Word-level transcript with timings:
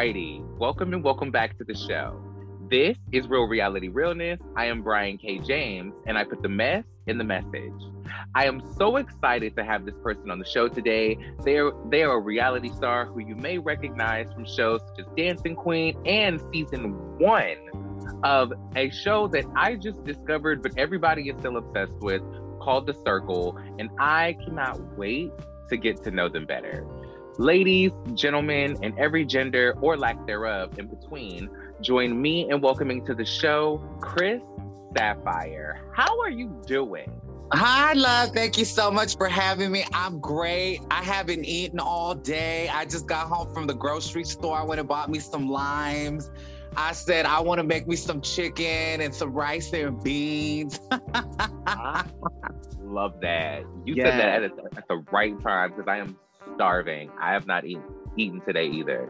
Alrighty, 0.00 0.42
welcome 0.56 0.94
and 0.94 1.04
welcome 1.04 1.30
back 1.30 1.58
to 1.58 1.64
the 1.64 1.74
show. 1.74 2.18
This 2.70 2.96
is 3.12 3.28
Real 3.28 3.42
Reality 3.42 3.88
Realness. 3.88 4.40
I 4.56 4.64
am 4.64 4.80
Brian 4.80 5.18
K. 5.18 5.40
James, 5.40 5.92
and 6.06 6.16
I 6.16 6.24
put 6.24 6.40
the 6.40 6.48
mess 6.48 6.84
in 7.06 7.18
the 7.18 7.24
message. 7.24 7.74
I 8.34 8.46
am 8.46 8.62
so 8.78 8.96
excited 8.96 9.54
to 9.56 9.62
have 9.62 9.84
this 9.84 9.94
person 10.02 10.30
on 10.30 10.38
the 10.38 10.46
show 10.46 10.68
today. 10.68 11.18
They're 11.44 11.72
they 11.90 12.02
are 12.02 12.16
a 12.16 12.18
reality 12.18 12.70
star 12.70 13.04
who 13.04 13.20
you 13.20 13.36
may 13.36 13.58
recognize 13.58 14.32
from 14.32 14.46
shows 14.46 14.80
such 14.88 15.00
as 15.00 15.06
Dancing 15.18 15.54
Queen 15.54 15.94
and 16.06 16.40
season 16.50 16.92
one 17.18 17.58
of 18.24 18.54
a 18.76 18.88
show 18.88 19.28
that 19.28 19.44
I 19.54 19.74
just 19.74 20.02
discovered, 20.04 20.62
but 20.62 20.78
everybody 20.78 21.28
is 21.28 21.36
still 21.40 21.58
obsessed 21.58 22.00
with, 22.00 22.22
called 22.62 22.86
The 22.86 22.94
Circle, 23.04 23.58
and 23.78 23.90
I 23.98 24.38
cannot 24.46 24.96
wait 24.96 25.30
to 25.68 25.76
get 25.76 26.02
to 26.04 26.10
know 26.10 26.30
them 26.30 26.46
better. 26.46 26.86
Ladies, 27.38 27.92
gentlemen, 28.14 28.76
and 28.82 28.98
every 28.98 29.24
gender 29.24 29.74
or 29.80 29.96
lack 29.96 30.26
thereof 30.26 30.78
in 30.78 30.88
between, 30.88 31.48
join 31.80 32.20
me 32.20 32.50
in 32.50 32.60
welcoming 32.60 33.04
to 33.06 33.14
the 33.14 33.24
show 33.24 33.82
Chris 34.00 34.42
Sapphire. 34.96 35.80
How 35.94 36.20
are 36.20 36.30
you 36.30 36.60
doing? 36.66 37.10
Hi, 37.52 37.94
love. 37.94 38.30
Thank 38.30 38.58
you 38.58 38.64
so 38.64 38.90
much 38.90 39.16
for 39.16 39.28
having 39.28 39.72
me. 39.72 39.84
I'm 39.92 40.20
great. 40.20 40.80
I 40.90 41.02
haven't 41.02 41.44
eaten 41.44 41.80
all 41.80 42.14
day. 42.14 42.68
I 42.68 42.84
just 42.84 43.06
got 43.06 43.26
home 43.26 43.52
from 43.54 43.66
the 43.66 43.74
grocery 43.74 44.24
store. 44.24 44.56
I 44.56 44.62
went 44.62 44.78
and 44.78 44.88
bought 44.88 45.08
me 45.08 45.18
some 45.18 45.48
limes. 45.48 46.30
I 46.76 46.92
said, 46.92 47.26
I 47.26 47.40
want 47.40 47.58
to 47.58 47.64
make 47.64 47.88
me 47.88 47.96
some 47.96 48.20
chicken 48.20 49.00
and 49.00 49.14
some 49.14 49.32
rice 49.32 49.72
and 49.72 50.00
beans. 50.02 50.78
love 52.80 53.20
that. 53.22 53.64
You 53.84 53.96
said 53.96 54.18
that 54.18 54.42
at, 54.44 54.52
at 54.76 54.88
the 54.88 55.04
right 55.10 55.40
time 55.42 55.70
because 55.70 55.88
I 55.88 55.96
am 55.96 56.16
starving. 56.60 57.10
I 57.18 57.32
have 57.32 57.46
not 57.46 57.64
eaten 57.64 57.82
eaten 58.18 58.42
today 58.42 58.66
either. 58.66 59.08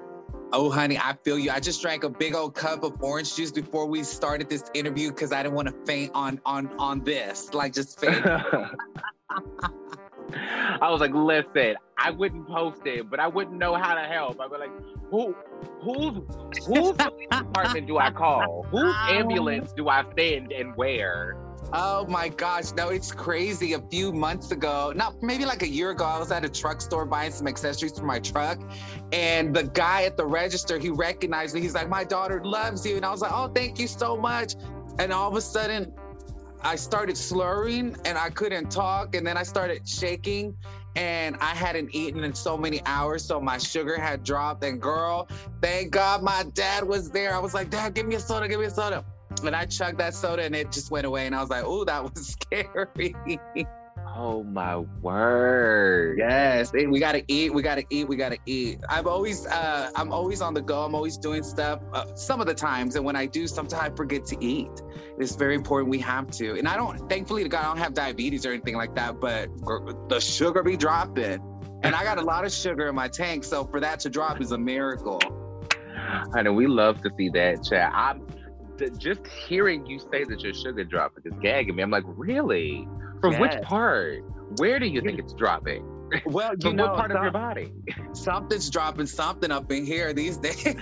Oh, 0.53 0.71
honey, 0.71 0.97
I 0.99 1.16
feel 1.25 1.37
you. 1.37 1.50
I 1.50 1.59
just 1.59 1.83
drank 1.83 2.05
a 2.05 2.09
big 2.09 2.33
old 2.33 2.55
cup 2.55 2.84
of 2.84 3.03
orange 3.03 3.34
juice 3.34 3.50
before 3.50 3.87
we 3.87 4.05
started 4.05 4.49
this 4.49 4.62
interview 4.72 5.11
because 5.11 5.33
I 5.33 5.43
didn't 5.43 5.56
want 5.56 5.66
to 5.66 5.75
faint 5.84 6.12
on 6.15 6.41
on 6.47 6.71
on 6.78 7.03
this. 7.03 7.53
Like 7.53 7.72
just 7.72 7.99
faint. 7.99 8.25
I 8.25 8.71
was 10.89 11.00
like, 11.00 11.12
listen, 11.12 11.75
I 11.99 12.12
wouldn't 12.12 12.47
post 12.47 12.87
it, 12.87 13.10
but 13.10 13.19
I 13.19 13.27
wouldn't 13.27 13.59
know 13.59 13.75
how 13.75 13.97
to 13.97 14.03
help. 14.03 14.41
I'd 14.41 14.49
be 14.49 14.59
like, 14.59 14.71
who, 15.10 15.34
whose, 15.81 16.22
whose 16.66 16.97
department 16.97 17.89
do 17.89 17.99
I 17.99 18.12
call? 18.12 18.65
Whose 18.71 18.94
ambulance 19.09 19.72
do 19.72 19.89
I 19.89 20.05
send 20.16 20.53
and 20.53 20.77
where? 20.77 21.37
Oh 21.72 22.04
my 22.06 22.28
gosh, 22.28 22.72
no, 22.72 22.88
it's 22.88 23.12
crazy. 23.12 23.75
A 23.75 23.81
few 23.81 24.12
months 24.12 24.50
ago, 24.50 24.93
not 24.97 25.22
maybe 25.22 25.44
like 25.44 25.62
a 25.62 25.69
year 25.69 25.91
ago, 25.91 26.04
I 26.04 26.19
was 26.19 26.32
at 26.32 26.44
a 26.44 26.48
truck 26.48 26.81
store 26.81 27.06
buying 27.06 27.31
some 27.31 27.47
accessories 27.47 27.97
for 27.97 28.04
my 28.04 28.19
truck. 28.19 28.59
And 29.12 29.54
the 29.54 29.65
guy 29.65 30.03
at 30.03 30.16
the 30.16 30.26
register, 30.26 30.78
he 30.78 30.91
recognized 30.91 31.54
me. 31.54 31.60
He's 31.60 31.75
like, 31.75 31.88
My 31.88 32.03
daughter 32.03 32.43
loves 32.44 32.84
you. 32.84 32.97
And 32.97 33.04
I 33.04 33.10
was 33.10 33.21
like, 33.21 33.32
Oh, 33.32 33.48
thank 33.48 33.78
you 33.78 33.87
so 33.87 34.16
much. 34.16 34.54
And 34.98 35.12
all 35.12 35.28
of 35.28 35.37
a 35.37 35.41
sudden, 35.41 35.93
I 36.62 36.76
started 36.76 37.16
slurring 37.16 37.97
and 38.04 38.19
I 38.19 38.31
couldn't 38.31 38.71
talk. 38.71 39.15
And 39.15 39.25
then 39.25 39.37
I 39.37 39.44
started 39.44 39.88
shaking 39.88 40.56
and 40.97 41.37
I 41.37 41.54
hadn't 41.54 41.94
eaten 41.94 42.25
in 42.25 42.34
so 42.34 42.56
many 42.56 42.82
hours, 42.84 43.25
so 43.25 43.41
my 43.41 43.59
sugar 43.59 43.97
had 43.97 44.25
dropped. 44.25 44.65
And 44.65 44.81
girl, 44.81 45.28
thank 45.62 45.92
God 45.92 46.22
my 46.22 46.44
dad 46.54 46.82
was 46.84 47.10
there. 47.10 47.34
I 47.34 47.38
was 47.38 47.54
like, 47.54 47.71
Dad, 47.71 47.94
give 47.94 48.06
me 48.06 48.16
a 48.16 48.21
soda, 48.21 48.48
give 48.48 48.59
me 48.59 48.66
a 48.66 48.71
soda. 48.71 49.04
And 49.44 49.56
I 49.56 49.64
chugged 49.64 49.98
that 49.98 50.14
soda 50.14 50.42
and 50.42 50.54
it 50.54 50.72
just 50.72 50.91
went 50.91 51.06
away. 51.06 51.26
And 51.26 51.34
I 51.34 51.41
was 51.41 51.50
like, 51.50 51.64
oh, 51.64 51.84
that 51.84 52.02
was 52.02 52.36
scary. 52.52 53.14
Oh 54.16 54.42
my 54.42 54.76
word. 54.76 56.18
Yes. 56.18 56.72
We 56.72 56.98
gotta 56.98 57.22
eat. 57.28 57.54
We 57.54 57.62
gotta 57.62 57.84
eat. 57.91 58.08
We 58.08 58.16
gotta 58.16 58.38
eat. 58.44 58.80
I've 58.88 59.06
always 59.06 59.46
uh 59.46 59.91
I'm 59.94 60.12
always 60.12 60.42
on 60.42 60.52
the 60.52 60.60
go. 60.60 60.82
I'm 60.82 60.94
always 60.94 61.16
doing 61.16 61.42
stuff 61.42 61.80
uh, 61.92 62.14
some 62.16 62.41
of 62.41 62.46
the 62.46 62.54
times. 62.54 62.96
And 62.96 63.04
when 63.04 63.16
I 63.16 63.26
do, 63.26 63.46
sometimes 63.46 63.92
I 63.92 63.94
forget 63.94 64.26
to 64.26 64.44
eat. 64.44 64.68
It's 65.18 65.36
very 65.36 65.54
important 65.54 65.91
we 65.91 66.00
have 66.00 66.30
to. 66.32 66.58
And 66.58 66.66
I 66.66 66.76
don't 66.76 67.08
thankfully 67.08 67.44
to 67.44 67.48
God 67.48 67.64
I 67.64 67.68
don't 67.68 67.78
have 67.78 67.94
diabetes 67.94 68.44
or 68.44 68.50
anything 68.50 68.76
like 68.76 68.94
that, 68.97 69.20
but 69.20 69.48
the 70.08 70.20
sugar 70.20 70.62
be 70.62 70.76
dropping. 70.76 71.41
And 71.82 71.94
I 71.94 72.02
got 72.02 72.18
a 72.18 72.22
lot 72.22 72.44
of 72.44 72.52
sugar 72.52 72.88
in 72.88 72.94
my 72.94 73.08
tank. 73.08 73.44
So 73.44 73.64
for 73.64 73.80
that 73.80 74.00
to 74.00 74.10
drop 74.10 74.41
is 74.41 74.52
a 74.52 74.58
miracle. 74.58 75.20
I 76.34 76.42
know 76.42 76.52
we 76.52 76.66
love 76.66 77.00
to 77.02 77.10
see 77.16 77.30
that, 77.30 77.64
chat. 77.64 77.92
I'm 77.94 78.26
just 78.98 79.26
hearing 79.26 79.86
you 79.86 79.98
say 79.98 80.24
that 80.24 80.41
your 80.41 80.54
sugar 80.54 80.84
dropping 80.84 81.24
is 81.24 81.38
gagging 81.41 81.76
me. 81.76 81.82
I'm 81.82 81.91
like, 81.91 82.04
really? 82.06 82.88
From 83.20 83.32
yes. 83.32 83.41
which 83.41 83.62
part? 83.62 84.24
Where 84.58 84.78
do 84.78 84.86
you 84.86 85.00
think 85.00 85.18
it's 85.18 85.32
dropping? 85.34 85.84
Well, 86.26 86.54
you 86.64 86.72
know, 86.72 86.88
what 86.88 86.96
part 86.96 87.12
of 87.12 87.22
your 87.22 87.30
body? 87.30 87.72
Something's 88.12 88.68
dropping 88.70 89.06
something 89.06 89.50
up 89.50 89.70
in 89.70 89.86
here 89.86 90.12
these 90.12 90.36
days, 90.36 90.64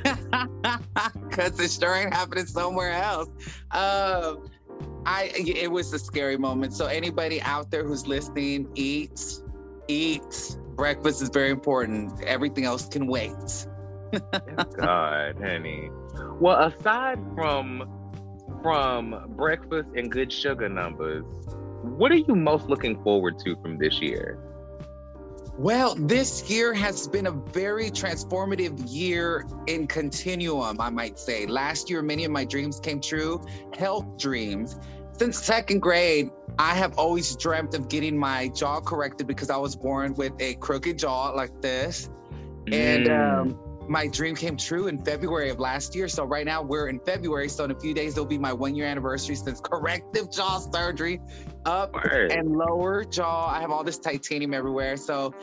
because 1.28 1.60
it 1.60 1.70
sure 1.70 1.94
ain't 1.94 2.14
happening 2.14 2.46
somewhere 2.46 2.92
else. 2.92 3.28
Uh, 3.70 4.36
I 5.06 5.30
it 5.36 5.70
was 5.70 5.92
a 5.92 5.98
scary 5.98 6.36
moment. 6.36 6.72
So 6.72 6.86
anybody 6.86 7.40
out 7.42 7.70
there 7.70 7.84
who's 7.84 8.06
listening, 8.06 8.68
eat, 8.74 9.42
eat. 9.88 10.56
Breakfast 10.76 11.22
is 11.22 11.28
very 11.30 11.50
important. 11.50 12.22
Everything 12.22 12.64
else 12.64 12.88
can 12.88 13.06
wait. 13.06 13.66
God, 14.78 15.36
honey. 15.40 15.90
Well, 16.40 16.58
aside 16.66 17.18
from 17.34 17.94
from 18.62 19.34
breakfast 19.36 19.88
and 19.94 20.10
good 20.10 20.32
sugar 20.32 20.68
numbers, 20.68 21.24
what 21.82 22.12
are 22.12 22.16
you 22.16 22.34
most 22.34 22.68
looking 22.68 23.02
forward 23.02 23.38
to 23.40 23.56
from 23.62 23.78
this 23.78 24.00
year? 24.00 24.38
Well, 25.58 25.96
this 25.96 26.48
year 26.48 26.72
has 26.74 27.08
been 27.08 27.26
a 27.26 27.32
very 27.32 27.90
transformative 27.90 28.80
year 28.86 29.44
in 29.66 29.88
continuum, 29.88 30.80
I 30.80 30.90
might 30.90 31.18
say. 31.18 31.46
Last 31.46 31.90
year, 31.90 32.00
many 32.00 32.24
of 32.24 32.30
my 32.30 32.44
dreams 32.44 32.78
came 32.78 33.00
true, 33.00 33.44
health 33.76 34.18
dreams. 34.18 34.78
Since 35.12 35.42
second 35.42 35.80
grade, 35.80 36.30
I 36.60 36.74
have 36.74 36.96
always 36.96 37.34
dreamt 37.34 37.74
of 37.74 37.88
getting 37.88 38.16
my 38.16 38.48
jaw 38.48 38.80
corrected 38.80 39.26
because 39.26 39.50
I 39.50 39.56
was 39.56 39.74
born 39.74 40.14
with 40.14 40.32
a 40.38 40.54
crooked 40.54 40.96
jaw 40.96 41.30
like 41.30 41.60
this. 41.60 42.08
Mm. 42.66 42.74
And 42.74 43.08
um, 43.08 43.67
my 43.88 44.06
dream 44.06 44.34
came 44.34 44.56
true 44.56 44.86
in 44.88 45.02
February 45.02 45.50
of 45.50 45.58
last 45.58 45.94
year. 45.94 46.08
So 46.08 46.24
right 46.24 46.44
now 46.44 46.62
we're 46.62 46.88
in 46.88 47.00
February. 47.00 47.48
So 47.48 47.64
in 47.64 47.70
a 47.70 47.78
few 47.78 47.94
days, 47.94 48.12
it'll 48.12 48.26
be 48.26 48.38
my 48.38 48.52
one 48.52 48.74
year 48.74 48.86
anniversary 48.86 49.34
since 49.34 49.60
corrective 49.64 50.30
jaw 50.30 50.58
surgery, 50.58 51.20
up 51.64 51.94
Word. 51.94 52.32
and 52.32 52.52
lower 52.56 53.04
jaw. 53.04 53.48
I 53.48 53.60
have 53.60 53.70
all 53.70 53.84
this 53.84 53.98
titanium 53.98 54.52
everywhere. 54.52 54.96
So 54.96 55.34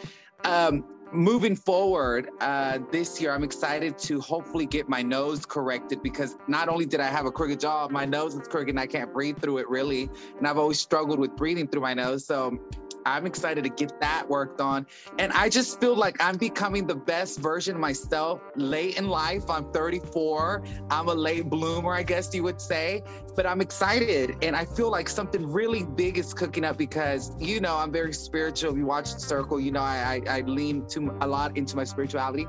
um, 0.44 0.86
moving 1.12 1.56
forward 1.56 2.30
uh, 2.40 2.80
this 2.92 3.20
year, 3.20 3.32
I'm 3.32 3.44
excited 3.44 3.98
to 4.00 4.20
hopefully 4.22 4.66
get 4.66 4.88
my 4.88 5.02
nose 5.02 5.46
corrected 5.46 6.04
because 6.04 6.38
not 6.48 6.70
only 6.70 6.86
did 6.86 7.00
I 7.00 7.08
have 7.08 7.26
a 7.26 7.32
crooked 7.32 7.60
jaw, 7.60 7.88
my 7.90 8.06
nose 8.06 8.36
is 8.36 8.48
crooked 8.48 8.70
and 8.70 8.80
I 8.80 8.88
can't 8.88 9.12
breathe 9.12 9.40
through 9.40 9.58
it 9.60 9.70
really. 9.70 10.10
And 10.38 10.48
I've 10.48 10.58
always 10.58 10.80
struggled 10.80 11.20
with 11.20 11.36
breathing 11.36 11.68
through 11.68 11.82
my 11.82 11.94
nose. 11.94 12.26
So 12.26 12.60
I'm 13.06 13.26
excited 13.26 13.64
to 13.64 13.70
get 13.70 14.00
that 14.02 14.28
worked 14.28 14.60
on. 14.60 14.88
And 15.20 15.32
I 15.34 15.50
just 15.50 15.80
feel 15.80 15.96
like 15.96 16.18
I'm 16.24 16.38
becoming 16.38 16.88
the 16.88 16.96
best 16.96 17.40
version 17.40 17.76
of 17.76 17.82
myself 17.82 18.42
late 18.56 18.98
in 18.98 19.08
life. 19.08 19.50
I'm 19.50 19.72
34. 19.72 20.64
I'm 20.90 21.08
a 21.10 21.14
late 21.14 21.50
bloomer, 21.50 21.94
I 21.94 22.04
guess 22.04 22.34
you 22.34 22.44
would 22.44 22.60
say. 22.60 23.04
But 23.36 23.46
I'm 23.46 23.62
excited. 23.62 24.38
And 24.42 24.56
I 24.56 24.66
feel 24.66 24.90
like 24.90 25.08
something 25.10 25.52
really 25.52 25.84
big 25.84 26.18
is 26.18 26.34
cooking 26.34 26.64
up 26.64 26.78
because, 26.78 27.32
you 27.40 27.60
know, 27.60 27.78
I'm 27.78 27.92
very 27.92 28.14
spiritual. 28.14 28.72
If 28.72 28.78
you 28.78 28.86
watch 28.86 29.14
the 29.14 29.20
circle, 29.20 29.60
you 29.60 29.72
know, 29.72 29.82
I, 29.82 30.22
I, 30.28 30.38
I 30.38 30.42
lean 30.42 30.88
to 30.88 31.16
a 31.22 31.28
lot 31.28 31.58
into 31.58 31.76
my 31.76 31.84
spirituality. 31.84 32.48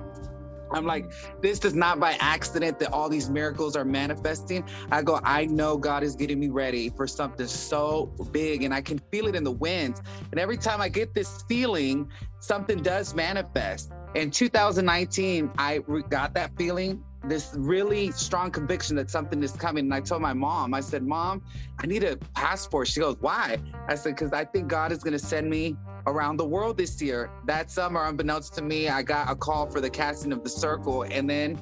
I'm 0.70 0.84
like, 0.84 1.12
this 1.40 1.64
is 1.64 1.74
not 1.74 2.00
by 2.00 2.16
accident 2.20 2.78
that 2.80 2.92
all 2.92 3.08
these 3.08 3.30
miracles 3.30 3.76
are 3.76 3.84
manifesting. 3.84 4.64
I 4.90 5.02
go, 5.02 5.20
I 5.22 5.46
know 5.46 5.76
God 5.76 6.02
is 6.02 6.16
getting 6.16 6.40
me 6.40 6.48
ready 6.48 6.88
for 6.90 7.06
something 7.06 7.46
so 7.46 8.12
big, 8.32 8.62
and 8.62 8.74
I 8.74 8.80
can 8.80 8.98
feel 9.10 9.26
it 9.26 9.34
in 9.34 9.44
the 9.44 9.52
winds. 9.52 10.02
And 10.30 10.40
every 10.40 10.56
time 10.56 10.80
I 10.80 10.88
get 10.88 11.14
this 11.14 11.42
feeling, 11.48 12.10
something 12.40 12.82
does 12.82 13.14
manifest. 13.14 13.92
In 14.14 14.30
2019, 14.30 15.50
I 15.58 15.80
got 16.08 16.34
that 16.34 16.56
feeling, 16.56 17.02
this 17.28 17.54
really 17.56 18.10
strong 18.12 18.50
conviction 18.50 18.96
that 18.96 19.10
something 19.10 19.42
is 19.42 19.52
coming. 19.52 19.86
And 19.86 19.94
I 19.94 20.00
told 20.00 20.22
my 20.22 20.32
mom, 20.32 20.74
I 20.74 20.80
said, 20.80 21.02
Mom, 21.02 21.42
I 21.78 21.86
need 21.86 22.04
a 22.04 22.16
passport. 22.34 22.88
She 22.88 23.00
goes, 23.00 23.16
Why? 23.20 23.58
I 23.88 23.94
said, 23.94 24.14
Because 24.14 24.32
I 24.32 24.44
think 24.44 24.68
God 24.68 24.92
is 24.92 25.02
going 25.02 25.12
to 25.12 25.18
send 25.18 25.48
me 25.50 25.76
around 26.06 26.36
the 26.36 26.46
world 26.46 26.76
this 26.76 27.00
year. 27.02 27.30
That 27.46 27.70
summer, 27.70 28.04
unbeknownst 28.04 28.54
to 28.54 28.62
me, 28.62 28.88
I 28.88 29.02
got 29.02 29.30
a 29.30 29.34
call 29.34 29.68
for 29.68 29.80
the 29.80 29.90
casting 29.90 30.32
of 30.32 30.42
The 30.44 30.50
Circle, 30.50 31.02
and 31.04 31.28
then, 31.28 31.60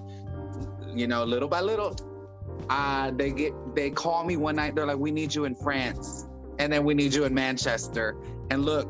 you 0.94 1.06
know, 1.06 1.24
little 1.24 1.48
by 1.48 1.60
little, 1.60 1.96
uh, 2.68 3.10
they 3.10 3.30
get 3.30 3.52
they 3.74 3.90
call 3.90 4.24
me 4.24 4.36
one 4.36 4.56
night. 4.56 4.74
They're 4.74 4.86
like, 4.86 4.98
"We 4.98 5.10
need 5.10 5.34
you 5.34 5.44
in 5.44 5.54
France, 5.54 6.26
and 6.58 6.72
then 6.72 6.84
we 6.84 6.94
need 6.94 7.14
you 7.14 7.24
in 7.24 7.34
Manchester." 7.34 8.16
And 8.50 8.64
look, 8.64 8.88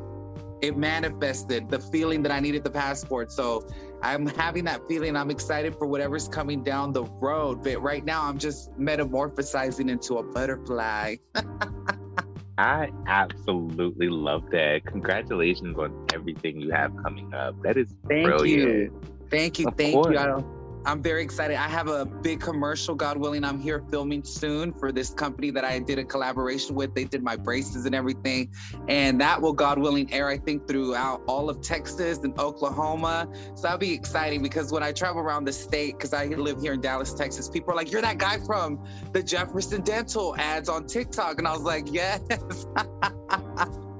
it 0.61 0.77
manifested 0.77 1.69
the 1.69 1.79
feeling 1.79 2.23
that 2.23 2.33
I 2.33 2.41
needed 2.41 2.65
the 2.65 2.71
passport. 2.71 3.33
So 3.33 3.67
I'm 4.05 4.27
having 4.27 4.65
that 4.67 4.87
feeling. 4.87 5.17
I'm 5.17 5.31
excited 5.31 5.77
for 5.77 5.87
whatever's 5.87 6.29
coming 6.29 6.63
down 6.63 6.93
the 6.93 7.05
road. 7.05 7.65
But 7.65 7.81
right 7.81 8.05
now, 8.05 8.25
I'm 8.25 8.37
just 8.37 8.71
metamorphosizing 8.79 9.91
into 9.91 10.19
a 10.19 10.23
butterfly. 10.23 11.17
I 12.59 12.91
absolutely 13.07 14.11
love 14.11 14.51
that. 14.51 14.85
Congratulations 14.85 15.79
on 15.79 16.07
everything 16.13 16.61
you 16.61 16.71
have 16.71 16.93
coming 17.03 17.33
up. 17.33 17.61
That 17.63 17.79
is 17.79 17.95
thank 18.07 18.27
brilliant. 18.27 18.93
you, 18.93 19.01
thank 19.31 19.59
you, 19.59 19.69
of 19.69 19.77
thank 19.77 19.95
course. 19.95 20.13
you. 20.13 20.64
I'm 20.87 21.03
very 21.03 21.23
excited. 21.23 21.57
I 21.57 21.69
have 21.69 21.89
a 21.89 22.05
big 22.05 22.41
commercial, 22.41 22.95
God 22.95 23.17
willing. 23.17 23.43
I'm 23.43 23.59
here 23.59 23.83
filming 23.91 24.23
soon 24.23 24.73
for 24.73 24.93
this 24.93 25.11
company 25.11 25.51
that 25.51 25.65
I 25.65 25.79
did 25.79 25.99
a 25.99 26.05
collaboration 26.05 26.75
with. 26.75 26.95
They 26.95 27.05
did 27.05 27.23
my 27.23 27.37
braces 27.37 27.87
and 27.87 27.95
everything. 27.95 28.51
And 28.89 29.19
that 29.21 29.41
will, 29.41 29.55
God 29.55 29.79
willing, 29.79 30.13
air, 30.13 30.29
I 30.29 30.37
think, 30.37 30.69
throughout 30.69 31.23
all 31.27 31.49
of 31.49 31.63
Texas 31.63 32.19
and 32.19 32.39
Oklahoma. 32.39 33.29
So 33.55 33.63
that'll 33.63 33.79
be 33.79 33.95
exciting 33.95 34.43
because 34.43 34.73
when 34.73 34.83
I 34.83 34.93
travel 34.93 35.23
around 35.23 35.45
the 35.45 35.53
state, 35.53 35.97
because 35.97 36.13
I 36.13 36.27
live 36.27 36.61
here 36.61 36.75
in 36.75 36.83
Dallas, 36.83 37.15
Texas, 37.15 37.49
people 37.49 37.73
are 37.73 37.77
like, 37.77 37.91
You're 37.91 38.03
that 38.03 38.19
guy 38.19 38.39
from 38.39 38.85
the 39.13 39.23
Jefferson 39.23 39.81
Dental 39.81 40.37
ads 40.37 40.69
on 40.69 40.87
TikTok. 40.87 41.39
And 41.39 41.49
I 41.49 41.53
was 41.53 41.63
like, 41.63 41.91
Yes. 41.91 42.21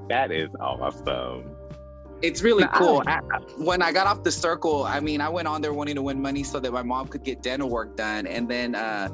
that 0.07 0.31
is 0.31 0.49
awesome 0.59 1.55
it's 2.25 2.41
really 2.41 2.65
cool. 2.73 3.03
I, 3.05 3.19
when 3.57 3.81
I 3.81 3.91
got 3.91 4.07
off 4.07 4.23
the 4.23 4.31
circle, 4.31 4.83
I 4.83 4.99
mean, 4.99 5.21
I 5.21 5.29
went 5.29 5.47
on 5.47 5.61
there 5.61 5.73
wanting 5.73 5.95
to 5.95 6.01
win 6.01 6.21
money 6.21 6.43
so 6.43 6.59
that 6.59 6.71
my 6.71 6.81
mom 6.81 7.07
could 7.07 7.23
get 7.23 7.43
dental 7.43 7.69
work 7.69 7.95
done. 7.95 8.25
And 8.25 8.49
then 8.49 8.73
uh, 8.73 9.09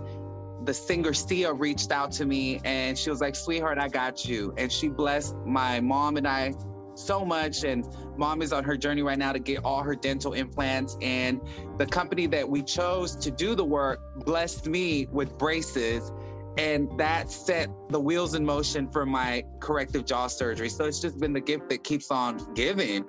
the 0.64 0.74
singer 0.74 1.14
Sia 1.14 1.52
reached 1.52 1.92
out 1.92 2.12
to 2.14 2.26
me 2.26 2.62
and 2.64 2.98
she 2.98 3.10
was 3.10 3.20
like, 3.20 3.36
sweetheart, 3.36 3.78
I 3.78 3.90
got 3.90 4.26
you. 4.26 4.54
And 4.58 4.72
she 4.72 4.88
blessed 4.88 5.36
my 5.46 5.82
mom 5.82 6.18
and 6.18 6.28
I 6.28 6.54
so 6.96 7.26
much. 7.26 7.64
And 7.64 7.86
mom 8.18 8.42
is 8.42 8.54
on 8.54 8.64
her 8.64 8.78
journey 8.78 9.02
right 9.02 9.20
now 9.20 9.34
to 9.34 9.40
get 9.40 9.66
all 9.66 9.84
her 9.84 9.96
dental 9.96 10.34
implants. 10.34 10.98
And 11.02 11.42
the 11.78 11.86
company 11.86 12.28
that 12.28 12.48
we 12.48 12.64
chose 12.64 13.16
to 13.18 13.32
do 13.32 13.56
the 13.56 13.66
work 13.66 14.00
blessed 14.24 14.68
me 14.68 15.08
with 15.12 15.38
braces 15.38 16.12
and 16.58 16.90
that 16.98 17.32
set 17.32 17.70
the 17.90 18.00
wheels 18.00 18.36
in 18.36 18.46
motion 18.46 18.90
for 18.90 19.06
my 19.06 19.44
corrective 19.60 20.06
jaw 20.06 20.28
surgery. 20.28 20.70
So 20.70 20.86
it's 20.86 21.00
just 21.00 21.20
been 21.20 21.34
the 21.34 21.42
gift 21.42 21.70
that 21.70 21.84
keeps 21.84 22.12
on 22.12 22.40
giving. 22.54 23.06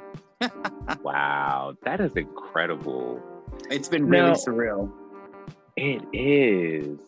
wow, 1.02 1.76
that 1.84 2.00
is 2.00 2.16
incredible. 2.16 3.20
It's 3.70 3.88
been 3.88 4.06
really 4.06 4.30
now, 4.30 4.34
surreal. 4.34 4.92
It 5.76 6.02
is. 6.12 6.98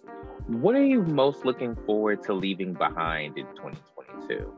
What 0.47 0.75
are 0.75 0.85
you 0.85 1.03
most 1.03 1.45
looking 1.45 1.77
forward 1.87 2.23
to 2.25 2.35
leaving 2.35 2.75
behind 2.75 3.39
in 3.39 3.47
2022? 3.57 4.53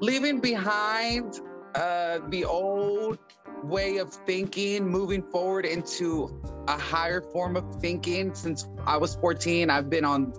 Leaving 0.00 0.40
behind 0.40 1.40
uh, 1.74 2.20
the 2.28 2.44
old 2.44 3.18
way 3.64 3.98
of 3.98 4.12
thinking, 4.12 4.86
moving 4.86 5.22
forward 5.22 5.64
into 5.64 6.40
a 6.68 6.78
higher 6.78 7.20
form 7.20 7.56
of 7.56 7.64
thinking. 7.80 8.34
Since 8.34 8.68
I 8.86 8.96
was 8.96 9.16
14, 9.16 9.70
I've 9.70 9.90
been 9.90 10.04
on, 10.04 10.32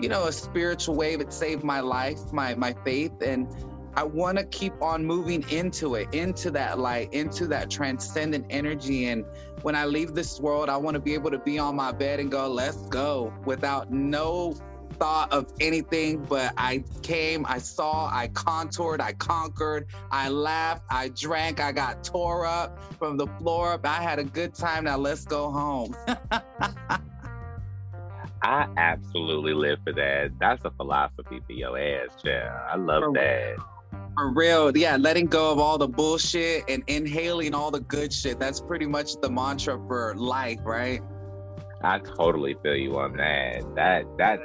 you 0.00 0.08
know, 0.08 0.26
a 0.26 0.32
spiritual 0.32 0.94
wave. 0.94 1.20
It 1.20 1.32
saved 1.32 1.64
my 1.64 1.80
life, 1.80 2.32
my 2.32 2.54
my 2.54 2.74
faith, 2.84 3.12
and 3.22 3.48
I 3.94 4.04
want 4.04 4.38
to 4.38 4.44
keep 4.44 4.80
on 4.80 5.04
moving 5.04 5.44
into 5.50 5.96
it, 5.96 6.14
into 6.14 6.50
that 6.52 6.78
light, 6.78 7.12
into 7.12 7.46
that 7.48 7.70
transcendent 7.70 8.46
energy. 8.48 9.06
And 9.06 9.26
when 9.60 9.74
I 9.74 9.84
leave 9.84 10.14
this 10.14 10.40
world, 10.40 10.70
I 10.70 10.78
want 10.78 10.94
to 10.94 11.00
be 11.00 11.12
able 11.12 11.30
to 11.30 11.38
be 11.38 11.58
on 11.58 11.76
my 11.76 11.92
bed 11.92 12.18
and 12.18 12.30
go, 12.30 12.48
let's 12.48 12.82
go, 12.88 13.32
without 13.44 13.90
no 13.90 14.54
thought 14.92 15.32
of 15.32 15.52
anything, 15.60 16.24
but 16.24 16.52
I 16.56 16.84
came, 17.02 17.44
I 17.46 17.58
saw, 17.58 18.08
I 18.12 18.28
contoured, 18.28 19.00
I 19.00 19.12
conquered, 19.12 19.86
I 20.10 20.28
laughed, 20.28 20.82
I 20.90 21.08
drank, 21.08 21.60
I 21.60 21.72
got 21.72 22.04
tore 22.04 22.46
up 22.46 22.78
from 22.98 23.16
the 23.16 23.26
floor 23.38 23.72
up. 23.72 23.86
I 23.86 24.02
had 24.02 24.18
a 24.18 24.24
good 24.24 24.54
time. 24.54 24.84
Now 24.84 24.96
let's 24.96 25.24
go 25.24 25.50
home. 25.50 25.96
I 28.44 28.66
absolutely 28.76 29.54
live 29.54 29.78
for 29.84 29.92
that. 29.92 30.32
That's 30.40 30.64
a 30.64 30.70
philosophy 30.70 31.40
for 31.46 31.52
your 31.52 31.78
ass, 31.78 32.10
yeah. 32.24 32.58
I 32.70 32.76
love 32.76 33.04
for 33.04 33.12
that. 33.14 33.56
For 34.16 34.32
real, 34.32 34.76
yeah, 34.76 34.96
letting 34.96 35.26
go 35.26 35.52
of 35.52 35.58
all 35.58 35.78
the 35.78 35.88
bullshit 35.88 36.64
and 36.68 36.82
inhaling 36.86 37.54
all 37.54 37.70
the 37.70 37.80
good 37.80 38.12
shit. 38.12 38.38
That's 38.38 38.60
pretty 38.60 38.86
much 38.86 39.20
the 39.20 39.30
mantra 39.30 39.80
for 39.86 40.14
life, 40.16 40.58
right? 40.64 41.00
I 41.82 41.98
totally 41.98 42.56
feel 42.62 42.76
you 42.76 42.98
on 42.98 43.16
that. 43.16 43.62
That 43.74 44.04
that 44.18 44.40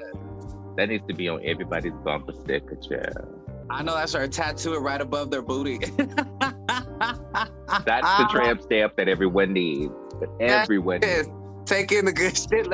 that 0.78 0.90
needs 0.90 1.06
to 1.08 1.14
be 1.14 1.28
on 1.28 1.44
everybody's 1.44 1.94
bumper 2.04 2.34
sticker, 2.34 2.76
child. 2.76 3.48
I 3.70 3.84
know 3.84 3.96
that's 3.96 4.16
our 4.16 4.28
tattoo 4.28 4.76
it 4.76 4.80
right 4.80 5.02
above 5.02 5.30
their 5.30 5.42
booty. 5.42 5.78
that's 5.80 5.98
the 7.86 8.28
tramp 8.32 8.62
stamp 8.62 8.96
that 8.96 9.10
everyone 9.10 9.52
needs. 9.54 9.92
Everyone 10.40 11.02
needs. 11.02 11.28
Take 11.66 11.92
in 11.92 12.06
the 12.06 12.14
good 12.14 12.38
shit. 12.38 12.66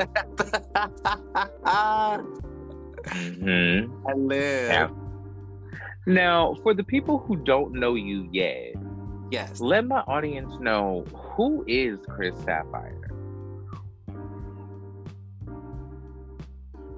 mm-hmm. 3.06 4.06
I 4.06 4.12
live. 4.12 4.68
Yeah. 4.68 4.88
Now, 6.06 6.56
for 6.62 6.74
the 6.74 6.84
people 6.84 7.18
who 7.18 7.36
don't 7.36 7.72
know 7.72 7.94
you 7.94 8.28
yet, 8.30 8.74
yes, 9.32 9.60
let 9.60 9.86
my 9.86 10.00
audience 10.00 10.54
know 10.60 11.04
who 11.12 11.64
is 11.66 11.98
Chris 12.08 12.36
Sapphire. 12.44 13.03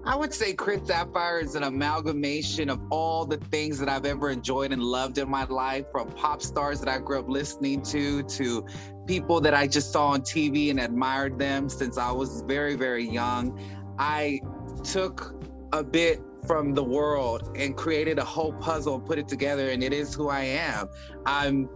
I 0.07 0.15
would 0.15 0.33
say 0.33 0.53
Chris 0.53 0.87
Sapphire 0.87 1.41
is 1.41 1.57
an 1.57 1.65
amalgamation 1.65 2.71
of 2.71 2.81
all 2.91 3.27
the 3.27 3.39
things 3.39 3.81
that 3.81 3.89
I've 3.89 4.07
ever 4.07 4.31
enjoyed 4.31 4.71
and 4.73 4.81
loved 4.81 5.19
in 5.19 5.29
my 5.29 5.45
life, 5.47 5.87
from 5.91 6.13
pop 6.13 6.41
stars 6.43 6.79
that 6.79 6.89
I 6.89 7.01
grew 7.01 7.19
up 7.19 7.29
listening 7.29 7.83
to, 7.83 8.23
to 8.23 8.65
people 9.07 9.41
that 9.41 9.53
I 9.53 9.67
just 9.67 9.91
saw 9.91 10.11
on 10.11 10.21
TV 10.21 10.71
and 10.71 10.79
admired 10.79 11.41
them 11.41 11.69
since 11.69 11.99
I 11.99 12.13
was 12.13 12.43
very, 12.43 12.77
very 12.77 13.05
young. 13.05 13.61
I 13.99 14.41
took 14.85 15.35
a 15.73 15.83
bit 15.83 16.23
from 16.47 16.75
the 16.75 16.85
world 16.85 17.51
and 17.57 17.77
created 17.77 18.21
a 18.21 18.25
whole 18.25 18.53
puzzle 18.53 18.95
and 18.95 19.05
put 19.05 19.19
it 19.19 19.27
together, 19.27 19.71
and 19.71 19.83
it 19.83 19.93
is 19.93 20.15
who 20.15 20.29
I 20.29 20.43
am. 20.43 20.89
I'm 21.27 21.69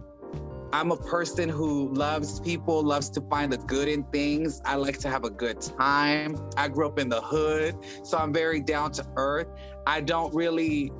I'm 0.73 0.91
a 0.91 0.97
person 0.97 1.49
who 1.49 1.93
loves 1.93 2.39
people, 2.39 2.81
loves 2.83 3.09
to 3.11 3.21
find 3.21 3.51
the 3.51 3.57
good 3.57 3.87
in 3.87 4.03
things. 4.05 4.61
I 4.65 4.75
like 4.75 4.99
to 4.99 5.09
have 5.09 5.25
a 5.25 5.29
good 5.29 5.59
time. 5.61 6.37
I 6.55 6.69
grew 6.69 6.87
up 6.87 6.97
in 6.97 7.09
the 7.09 7.21
hood, 7.21 7.75
so 8.03 8.17
I'm 8.17 8.31
very 8.31 8.61
down 8.61 8.91
to 8.93 9.05
earth. 9.17 9.47
I 9.85 10.01
don't 10.01 10.33
really 10.33 10.91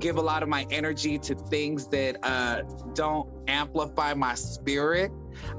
give 0.00 0.16
a 0.16 0.20
lot 0.20 0.42
of 0.42 0.48
my 0.48 0.66
energy 0.70 1.18
to 1.18 1.34
things 1.34 1.86
that 1.88 2.16
uh, 2.24 2.62
don't 2.94 3.28
amplify 3.46 4.14
my 4.14 4.34
spirit. 4.34 5.12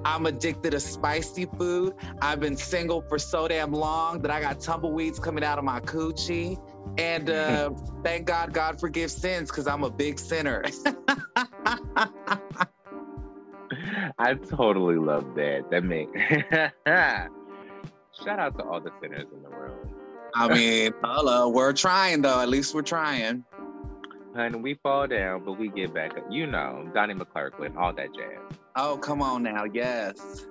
I'm 0.03 0.25
addicted 0.25 0.71
to 0.71 0.79
spicy 0.79 1.45
food. 1.57 1.93
I've 2.21 2.39
been 2.39 2.57
single 2.57 3.01
for 3.01 3.17
so 3.17 3.47
damn 3.47 3.71
long 3.71 4.21
that 4.23 4.31
I 4.31 4.41
got 4.41 4.59
tumbleweeds 4.59 5.19
coming 5.19 5.43
out 5.43 5.57
of 5.57 5.63
my 5.63 5.79
coochie. 5.79 6.57
And 6.97 7.29
uh, 7.29 7.71
thank 8.03 8.25
God, 8.25 8.53
God 8.53 8.79
forgives 8.79 9.15
sins 9.15 9.49
because 9.49 9.67
I'm 9.67 9.83
a 9.83 9.89
big 9.89 10.19
sinner. 10.19 10.63
I 14.19 14.33
totally 14.35 14.95
love 14.95 15.35
that. 15.35 15.69
That 15.71 15.83
makes 15.83 16.11
shout 18.23 18.39
out 18.39 18.57
to 18.57 18.65
all 18.65 18.79
the 18.79 18.91
sinners 19.01 19.27
in 19.33 19.43
the 19.43 19.49
world. 19.49 19.87
I 20.33 20.53
mean, 20.53 20.93
hello, 21.03 21.49
we're 21.49 21.73
trying 21.73 22.21
though. 22.21 22.41
At 22.41 22.49
least 22.49 22.73
we're 22.73 22.81
trying. 22.81 23.43
Honey, 24.35 24.59
we 24.59 24.73
fall 24.83 25.07
down, 25.07 25.45
but 25.45 25.53
we 25.53 25.69
get 25.69 25.93
back 25.93 26.17
up. 26.17 26.25
You 26.29 26.45
know, 26.45 26.89
Donnie 26.93 27.13
McClurkin, 27.13 27.77
all 27.77 27.93
that 27.93 28.13
jazz. 28.13 28.59
Oh, 28.75 28.97
come 28.97 29.21
on 29.21 29.43
now. 29.43 29.63
Yes. 29.63 30.45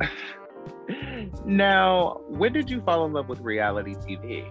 now, 1.44 2.22
when 2.28 2.54
did 2.54 2.70
you 2.70 2.80
fall 2.80 3.04
in 3.04 3.12
love 3.12 3.28
with 3.28 3.40
reality 3.40 3.94
TV? 3.94 4.50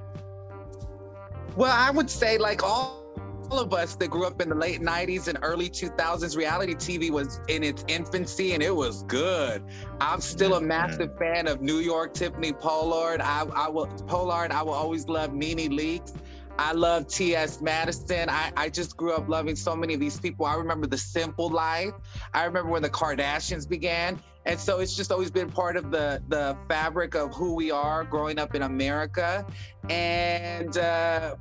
Well, 1.55 1.71
I 1.75 1.89
would 1.89 2.11
say, 2.11 2.37
like 2.37 2.61
all 2.63 3.02
all 3.49 3.59
of 3.59 3.73
us 3.73 3.95
that 3.95 4.09
grew 4.09 4.25
up 4.25 4.41
in 4.41 4.49
the 4.49 4.55
late 4.55 4.81
90s 4.81 5.27
and 5.27 5.37
early 5.41 5.69
2000s, 5.69 6.35
reality 6.35 6.75
TV 6.75 7.11
was 7.11 7.39
in 7.47 7.63
its 7.63 7.83
infancy 7.87 8.53
and 8.53 8.63
it 8.63 8.75
was 8.75 9.03
good. 9.03 9.63
I'm 9.99 10.21
still 10.21 10.55
a 10.55 10.61
massive 10.61 11.17
fan 11.17 11.47
of 11.47 11.61
New 11.61 11.77
York 11.77 12.13
Tiffany 12.13 12.53
Pollard. 12.53 13.21
I, 13.21 13.45
I 13.55 13.69
will 13.69 13.87
Pollard. 14.07 14.51
I 14.51 14.61
will 14.63 14.73
always 14.73 15.07
love 15.07 15.33
NeNe 15.33 15.69
Leakes. 15.71 16.13
I 16.57 16.71
love 16.73 17.07
T.S. 17.07 17.61
Madison. 17.61 18.29
I, 18.29 18.51
I 18.55 18.69
just 18.69 18.95
grew 18.95 19.13
up 19.13 19.27
loving 19.27 19.55
so 19.55 19.75
many 19.75 19.95
of 19.95 19.99
these 19.99 20.19
people. 20.19 20.45
I 20.45 20.55
remember 20.55 20.85
The 20.85 20.97
Simple 20.97 21.49
Life. 21.49 21.93
I 22.33 22.45
remember 22.45 22.69
when 22.71 22.83
the 22.83 22.89
Kardashians 22.89 23.67
began. 23.67 24.19
And 24.45 24.59
so 24.59 24.79
it's 24.79 24.95
just 24.95 25.11
always 25.11 25.31
been 25.31 25.49
part 25.49 25.77
of 25.77 25.89
the 25.89 26.21
the 26.27 26.57
fabric 26.67 27.15
of 27.15 27.33
who 27.33 27.55
we 27.55 27.71
are 27.71 28.03
growing 28.03 28.37
up 28.37 28.55
in 28.55 28.63
America. 28.63 29.45
And 29.89 30.77
uh, 30.77 31.35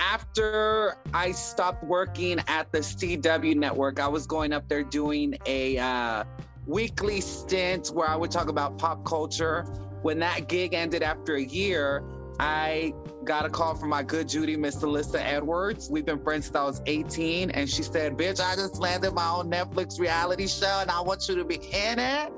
after 0.00 0.96
I 1.12 1.32
stopped 1.32 1.84
working 1.84 2.40
at 2.48 2.72
the 2.72 2.78
CW 2.78 3.54
network, 3.54 4.00
I 4.00 4.08
was 4.08 4.26
going 4.26 4.52
up 4.52 4.68
there 4.68 4.82
doing 4.82 5.36
a 5.46 5.78
uh, 5.78 6.24
weekly 6.66 7.20
stint 7.20 7.88
where 7.88 8.08
I 8.08 8.16
would 8.16 8.30
talk 8.30 8.48
about 8.48 8.78
pop 8.78 9.04
culture. 9.04 9.62
When 10.02 10.18
that 10.20 10.48
gig 10.48 10.72
ended 10.72 11.02
after 11.02 11.34
a 11.34 11.42
year, 11.42 12.02
I 12.40 12.94
got 13.24 13.44
a 13.44 13.50
call 13.50 13.74
from 13.74 13.90
my 13.90 14.02
good 14.02 14.26
Judy, 14.26 14.56
Miss 14.56 14.76
Alyssa 14.76 15.20
Edwards. 15.20 15.90
We've 15.90 16.06
been 16.06 16.22
friends 16.24 16.46
since 16.46 16.56
I 16.56 16.64
was 16.64 16.80
18. 16.86 17.50
And 17.50 17.68
she 17.68 17.82
said, 17.82 18.16
Bitch, 18.16 18.40
I 18.40 18.56
just 18.56 18.78
landed 18.78 19.12
my 19.12 19.28
own 19.28 19.50
Netflix 19.50 20.00
reality 20.00 20.48
show 20.48 20.78
and 20.80 20.90
I 20.90 21.02
want 21.02 21.28
you 21.28 21.36
to 21.36 21.44
be 21.44 21.56
in 21.56 21.98
it. 21.98 22.32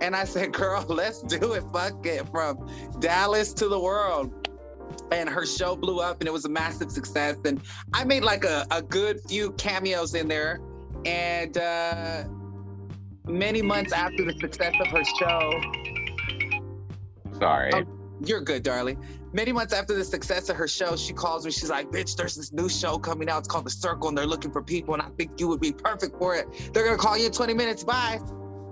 And 0.00 0.14
I 0.14 0.22
said, 0.22 0.52
Girl, 0.52 0.84
let's 0.88 1.22
do 1.22 1.54
it. 1.54 1.64
Fuck 1.72 2.06
it. 2.06 2.28
From 2.28 2.70
Dallas 3.00 3.52
to 3.54 3.68
the 3.68 3.80
world 3.80 4.47
and 5.12 5.28
her 5.28 5.46
show 5.46 5.76
blew 5.76 6.00
up 6.00 6.20
and 6.20 6.28
it 6.28 6.32
was 6.32 6.44
a 6.44 6.48
massive 6.48 6.90
success. 6.90 7.36
And 7.44 7.60
I 7.92 8.04
made 8.04 8.24
like 8.24 8.44
a, 8.44 8.66
a 8.70 8.82
good 8.82 9.20
few 9.28 9.52
cameos 9.52 10.14
in 10.14 10.28
there. 10.28 10.60
And 11.04 11.56
uh, 11.56 12.24
many 13.26 13.62
months 13.62 13.92
after 13.92 14.24
the 14.24 14.34
success 14.40 14.74
of 14.80 14.88
her 14.88 15.04
show, 15.18 15.60
sorry. 17.38 17.70
Oh, 17.74 17.84
you're 18.24 18.40
good, 18.40 18.62
darling. 18.62 19.02
Many 19.32 19.52
months 19.52 19.72
after 19.72 19.94
the 19.94 20.04
success 20.04 20.48
of 20.48 20.56
her 20.56 20.66
show, 20.66 20.96
she 20.96 21.12
calls 21.12 21.44
me. 21.44 21.52
She's 21.52 21.70
like, 21.70 21.90
Bitch, 21.90 22.16
there's 22.16 22.34
this 22.34 22.52
new 22.52 22.68
show 22.68 22.98
coming 22.98 23.28
out. 23.28 23.40
It's 23.40 23.48
called 23.48 23.66
The 23.66 23.70
Circle, 23.70 24.08
and 24.08 24.18
they're 24.18 24.26
looking 24.26 24.50
for 24.50 24.62
people. 24.62 24.94
And 24.94 25.02
I 25.02 25.08
think 25.10 25.38
you 25.38 25.48
would 25.48 25.60
be 25.60 25.72
perfect 25.72 26.18
for 26.18 26.34
it. 26.34 26.48
They're 26.72 26.84
going 26.84 26.96
to 26.96 27.02
call 27.02 27.16
you 27.16 27.26
in 27.26 27.32
20 27.32 27.54
minutes. 27.54 27.84
Bye. 27.84 28.20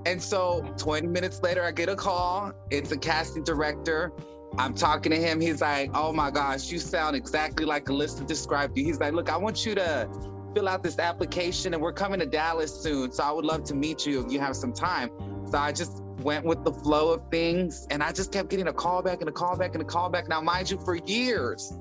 And 0.06 0.22
so 0.22 0.62
20 0.78 1.06
minutes 1.08 1.42
later, 1.42 1.62
I 1.62 1.72
get 1.72 1.88
a 1.88 1.96
call. 1.96 2.52
It's 2.70 2.90
a 2.92 2.96
casting 2.96 3.44
director 3.44 4.12
I'm 4.58 4.74
talking 4.74 5.12
to 5.12 5.18
him. 5.18 5.40
He's 5.40 5.60
like, 5.60 5.90
oh 5.94 6.12
my 6.12 6.30
gosh, 6.30 6.70
you 6.70 6.78
sound 6.78 7.14
exactly 7.14 7.66
like 7.66 7.86
Alyssa 7.86 8.26
described 8.26 8.76
you. 8.78 8.84
He's 8.84 8.98
like, 8.98 9.12
look, 9.12 9.30
I 9.30 9.36
want 9.36 9.66
you 9.66 9.74
to 9.74 10.08
fill 10.54 10.68
out 10.68 10.82
this 10.82 10.98
application 10.98 11.74
and 11.74 11.82
we're 11.82 11.92
coming 11.92 12.20
to 12.20 12.26
Dallas 12.26 12.74
soon. 12.74 13.12
So 13.12 13.22
I 13.22 13.30
would 13.32 13.44
love 13.44 13.64
to 13.64 13.74
meet 13.74 14.06
you 14.06 14.24
if 14.24 14.32
you 14.32 14.40
have 14.40 14.56
some 14.56 14.72
time. 14.72 15.10
So 15.50 15.58
I 15.58 15.72
just 15.72 16.02
went 16.22 16.44
with 16.46 16.64
the 16.64 16.72
flow 16.72 17.12
of 17.12 17.30
things 17.30 17.86
and 17.90 18.02
I 18.02 18.12
just 18.12 18.32
kept 18.32 18.48
getting 18.48 18.68
a 18.68 18.72
call 18.72 19.02
back 19.02 19.20
and 19.20 19.28
a 19.28 19.32
call 19.32 19.56
back 19.56 19.74
and 19.74 19.82
a 19.82 19.84
call 19.84 20.08
back. 20.08 20.28
Now, 20.28 20.40
mind 20.40 20.70
you, 20.70 20.78
for 20.78 20.96
years, 20.96 21.72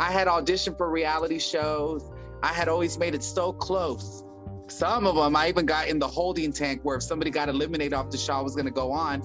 I 0.00 0.10
had 0.10 0.26
auditioned 0.26 0.78
for 0.78 0.90
reality 0.90 1.38
shows. 1.38 2.10
I 2.42 2.48
had 2.48 2.68
always 2.68 2.98
made 2.98 3.14
it 3.14 3.22
so 3.22 3.52
close. 3.52 4.24
Some 4.68 5.06
of 5.06 5.16
them 5.16 5.36
I 5.36 5.48
even 5.48 5.66
got 5.66 5.88
in 5.88 5.98
the 5.98 6.08
holding 6.08 6.52
tank 6.52 6.80
where 6.82 6.96
if 6.96 7.02
somebody 7.02 7.30
got 7.30 7.50
eliminated 7.50 7.92
off 7.92 8.10
the 8.10 8.16
show, 8.16 8.32
I 8.32 8.40
was 8.40 8.54
going 8.54 8.64
to 8.64 8.72
go 8.72 8.90
on. 8.90 9.22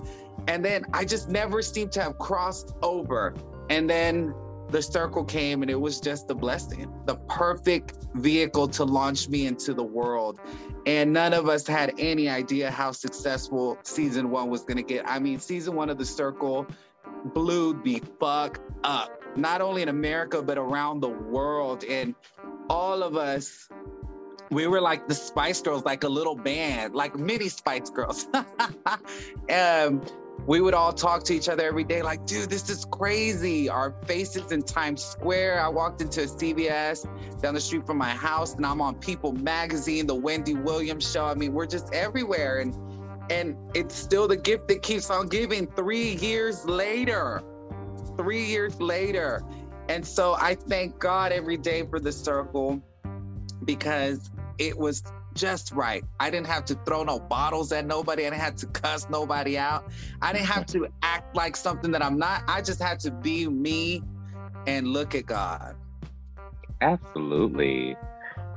And 0.47 0.63
then 0.63 0.85
I 0.93 1.05
just 1.05 1.29
never 1.29 1.61
seemed 1.61 1.91
to 1.93 2.01
have 2.01 2.17
crossed 2.17 2.73
over. 2.81 3.33
And 3.69 3.89
then 3.89 4.33
the 4.69 4.81
circle 4.81 5.23
came 5.23 5.61
and 5.61 5.71
it 5.71 5.79
was 5.79 5.99
just 5.99 6.29
a 6.29 6.35
blessing, 6.35 6.91
the 7.05 7.15
perfect 7.29 8.07
vehicle 8.15 8.67
to 8.67 8.83
launch 8.83 9.29
me 9.29 9.45
into 9.45 9.73
the 9.73 9.83
world. 9.83 10.39
And 10.85 11.11
none 11.11 11.33
of 11.33 11.49
us 11.49 11.67
had 11.67 11.93
any 11.97 12.29
idea 12.29 12.71
how 12.71 12.91
successful 12.91 13.77
season 13.83 14.29
one 14.29 14.49
was 14.49 14.61
going 14.61 14.77
to 14.77 14.83
get. 14.83 15.09
I 15.09 15.19
mean, 15.19 15.39
season 15.39 15.75
one 15.75 15.89
of 15.89 15.97
the 15.97 16.05
circle 16.05 16.65
blew 17.33 17.81
the 17.83 18.01
fuck 18.19 18.59
up, 18.83 19.11
not 19.35 19.61
only 19.61 19.81
in 19.81 19.89
America, 19.89 20.41
but 20.41 20.57
around 20.57 21.01
the 21.01 21.09
world. 21.09 21.83
And 21.83 22.15
all 22.69 23.03
of 23.03 23.15
us 23.15 23.69
we 24.49 24.67
were 24.67 24.81
like 24.81 25.07
the 25.07 25.15
Spice 25.15 25.61
Girls, 25.61 25.83
like 25.83 26.03
a 26.03 26.09
little 26.09 26.35
band, 26.35 26.95
like 26.95 27.17
mini 27.17 27.49
Spice 27.49 27.89
Girls. 27.89 28.27
um, 28.33 30.01
we 30.47 30.61
would 30.61 30.73
all 30.73 30.93
talk 30.93 31.23
to 31.23 31.33
each 31.33 31.49
other 31.49 31.63
every 31.63 31.83
day, 31.83 32.01
like, 32.01 32.25
dude, 32.25 32.49
this 32.49 32.69
is 32.69 32.85
crazy. 32.85 33.67
Our 33.67 33.93
faces 34.05 34.53
in 34.53 34.63
Times 34.63 35.03
Square. 35.03 35.61
I 35.61 35.67
walked 35.67 36.01
into 36.01 36.23
a 36.23 36.25
CVS 36.25 37.05
down 37.41 37.53
the 37.53 37.59
street 37.59 37.85
from 37.85 37.97
my 37.97 38.09
house, 38.09 38.55
and 38.55 38.65
I'm 38.65 38.81
on 38.81 38.95
People 38.95 39.33
Magazine, 39.33 40.07
the 40.07 40.15
Wendy 40.15 40.53
Williams 40.53 41.11
show. 41.11 41.25
I 41.25 41.33
mean, 41.33 41.53
we're 41.53 41.67
just 41.67 41.93
everywhere. 41.93 42.59
And 42.59 42.73
and 43.29 43.57
it's 43.73 43.93
still 43.93 44.25
the 44.25 44.37
gift 44.37 44.69
that 44.69 44.81
keeps 44.81 45.09
on 45.09 45.27
giving 45.27 45.67
three 45.67 46.15
years 46.15 46.63
later. 46.63 47.43
Three 48.15 48.45
years 48.45 48.79
later. 48.79 49.43
And 49.89 50.05
so 50.05 50.35
I 50.35 50.55
thank 50.55 50.97
God 50.97 51.33
every 51.33 51.57
day 51.57 51.85
for 51.85 51.99
the 51.99 52.11
circle 52.13 52.81
because 53.65 54.31
it 54.59 54.77
was 54.77 55.03
just 55.37 55.71
right. 55.71 56.03
I 56.19 56.29
didn't 56.29 56.47
have 56.47 56.65
to 56.65 56.75
throw 56.85 57.03
no 57.03 57.19
bottles 57.19 57.71
at 57.71 57.85
nobody. 57.85 58.25
I 58.25 58.29
didn't 58.31 58.41
have 58.41 58.55
to 58.57 58.65
cuss 58.81 59.07
nobody 59.09 59.57
out. 59.57 59.89
I 60.21 60.33
didn't 60.33 60.47
have 60.47 60.65
to 60.67 60.87
act 61.01 61.35
like 61.35 61.55
something 61.55 61.91
that 61.91 62.03
I'm 62.03 62.17
not. 62.17 62.43
I 62.47 62.61
just 62.61 62.81
had 62.81 62.99
to 63.01 63.11
be 63.11 63.47
me 63.47 64.01
and 64.65 64.87
look 64.87 65.15
at 65.15 65.25
God. 65.25 65.75
Absolutely. 66.81 67.95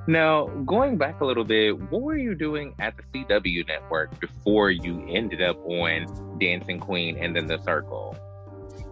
Now, 0.06 0.46
going 0.46 0.96
back 0.96 1.20
a 1.20 1.24
little 1.24 1.44
bit, 1.44 1.78
what 1.90 2.02
were 2.02 2.16
you 2.16 2.34
doing 2.34 2.74
at 2.78 2.94
the 2.96 3.02
CW 3.24 3.68
network 3.68 4.18
before 4.18 4.70
you 4.70 5.06
ended 5.08 5.42
up 5.42 5.56
on 5.64 6.38
Dancing 6.40 6.80
Queen 6.80 7.16
and 7.18 7.36
then 7.36 7.46
The 7.46 7.62
Circle? 7.62 8.16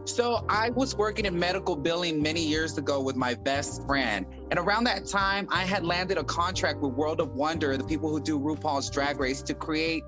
So 0.08 0.42
I 0.48 0.70
was 0.70 0.96
working 0.96 1.26
in 1.26 1.38
medical 1.38 1.76
billing 1.76 2.22
many 2.22 2.40
years 2.40 2.78
ago 2.78 3.00
with 3.00 3.14
my 3.14 3.34
best 3.34 3.86
friend. 3.86 4.24
And 4.50 4.58
around 4.58 4.84
that 4.84 5.06
time, 5.06 5.46
I 5.50 5.64
had 5.64 5.84
landed 5.84 6.16
a 6.16 6.24
contract 6.24 6.80
with 6.80 6.94
World 6.94 7.20
of 7.20 7.34
Wonder, 7.34 7.76
the 7.76 7.84
people 7.84 8.08
who 8.08 8.18
do 8.18 8.40
RuPaul's 8.40 8.88
Drag 8.90 9.20
Race, 9.20 9.42
to 9.42 9.54
create 9.54 10.02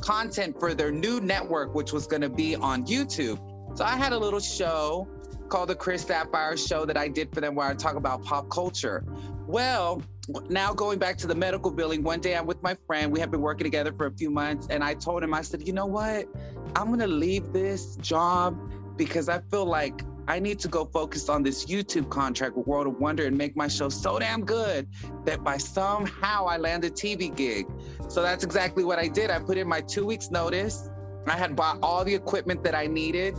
content 0.00 0.58
for 0.58 0.74
their 0.74 0.90
new 0.90 1.20
network, 1.20 1.72
which 1.74 1.92
was 1.92 2.06
going 2.06 2.22
to 2.22 2.28
be 2.28 2.56
on 2.56 2.84
YouTube. 2.84 3.38
So 3.76 3.84
I 3.84 3.96
had 3.96 4.12
a 4.12 4.18
little 4.18 4.40
show 4.40 5.08
called 5.48 5.68
the 5.68 5.76
Chris 5.76 6.02
Sapphire 6.02 6.56
Show 6.56 6.84
that 6.84 6.96
I 6.96 7.06
did 7.06 7.32
for 7.32 7.40
them 7.40 7.54
where 7.54 7.68
I 7.68 7.74
talk 7.74 7.94
about 7.94 8.24
pop 8.24 8.50
culture. 8.50 9.04
Well, 9.46 10.02
now 10.48 10.74
going 10.74 10.98
back 10.98 11.16
to 11.18 11.26
the 11.28 11.34
medical 11.34 11.70
billing, 11.70 12.02
one 12.02 12.20
day 12.20 12.34
I'm 12.34 12.46
with 12.46 12.62
my 12.62 12.76
friend. 12.86 13.12
We 13.12 13.20
have 13.20 13.30
been 13.30 13.42
working 13.42 13.64
together 13.64 13.92
for 13.92 14.06
a 14.06 14.12
few 14.12 14.30
months. 14.30 14.66
And 14.68 14.82
I 14.82 14.94
told 14.94 15.22
him, 15.22 15.32
I 15.32 15.42
said, 15.42 15.66
you 15.66 15.72
know 15.72 15.86
what? 15.86 16.26
I'm 16.74 16.88
going 16.88 16.98
to 17.00 17.06
leave 17.06 17.52
this 17.52 17.96
job 17.96 18.58
because 18.96 19.28
I 19.28 19.40
feel 19.50 19.66
like 19.66 20.02
I 20.26 20.38
need 20.38 20.58
to 20.60 20.68
go 20.68 20.86
focus 20.86 21.28
on 21.28 21.42
this 21.42 21.66
YouTube 21.66 22.08
contract 22.08 22.56
with 22.56 22.66
World 22.66 22.86
of 22.86 22.98
Wonder 22.98 23.26
and 23.26 23.36
make 23.36 23.56
my 23.56 23.68
show 23.68 23.88
so 23.88 24.18
damn 24.18 24.44
good 24.44 24.88
that 25.24 25.44
by 25.44 25.58
somehow 25.58 26.46
I 26.46 26.56
land 26.56 26.84
a 26.84 26.90
TV 26.90 27.34
gig. 27.34 27.66
So 28.08 28.22
that's 28.22 28.42
exactly 28.42 28.84
what 28.84 28.98
I 28.98 29.08
did. 29.08 29.30
I 29.30 29.38
put 29.38 29.58
in 29.58 29.68
my 29.68 29.82
two 29.82 30.06
weeks 30.06 30.30
notice. 30.30 30.88
I 31.26 31.36
had 31.36 31.54
bought 31.54 31.78
all 31.82 32.04
the 32.04 32.14
equipment 32.14 32.64
that 32.64 32.74
I 32.74 32.86
needed 32.86 33.36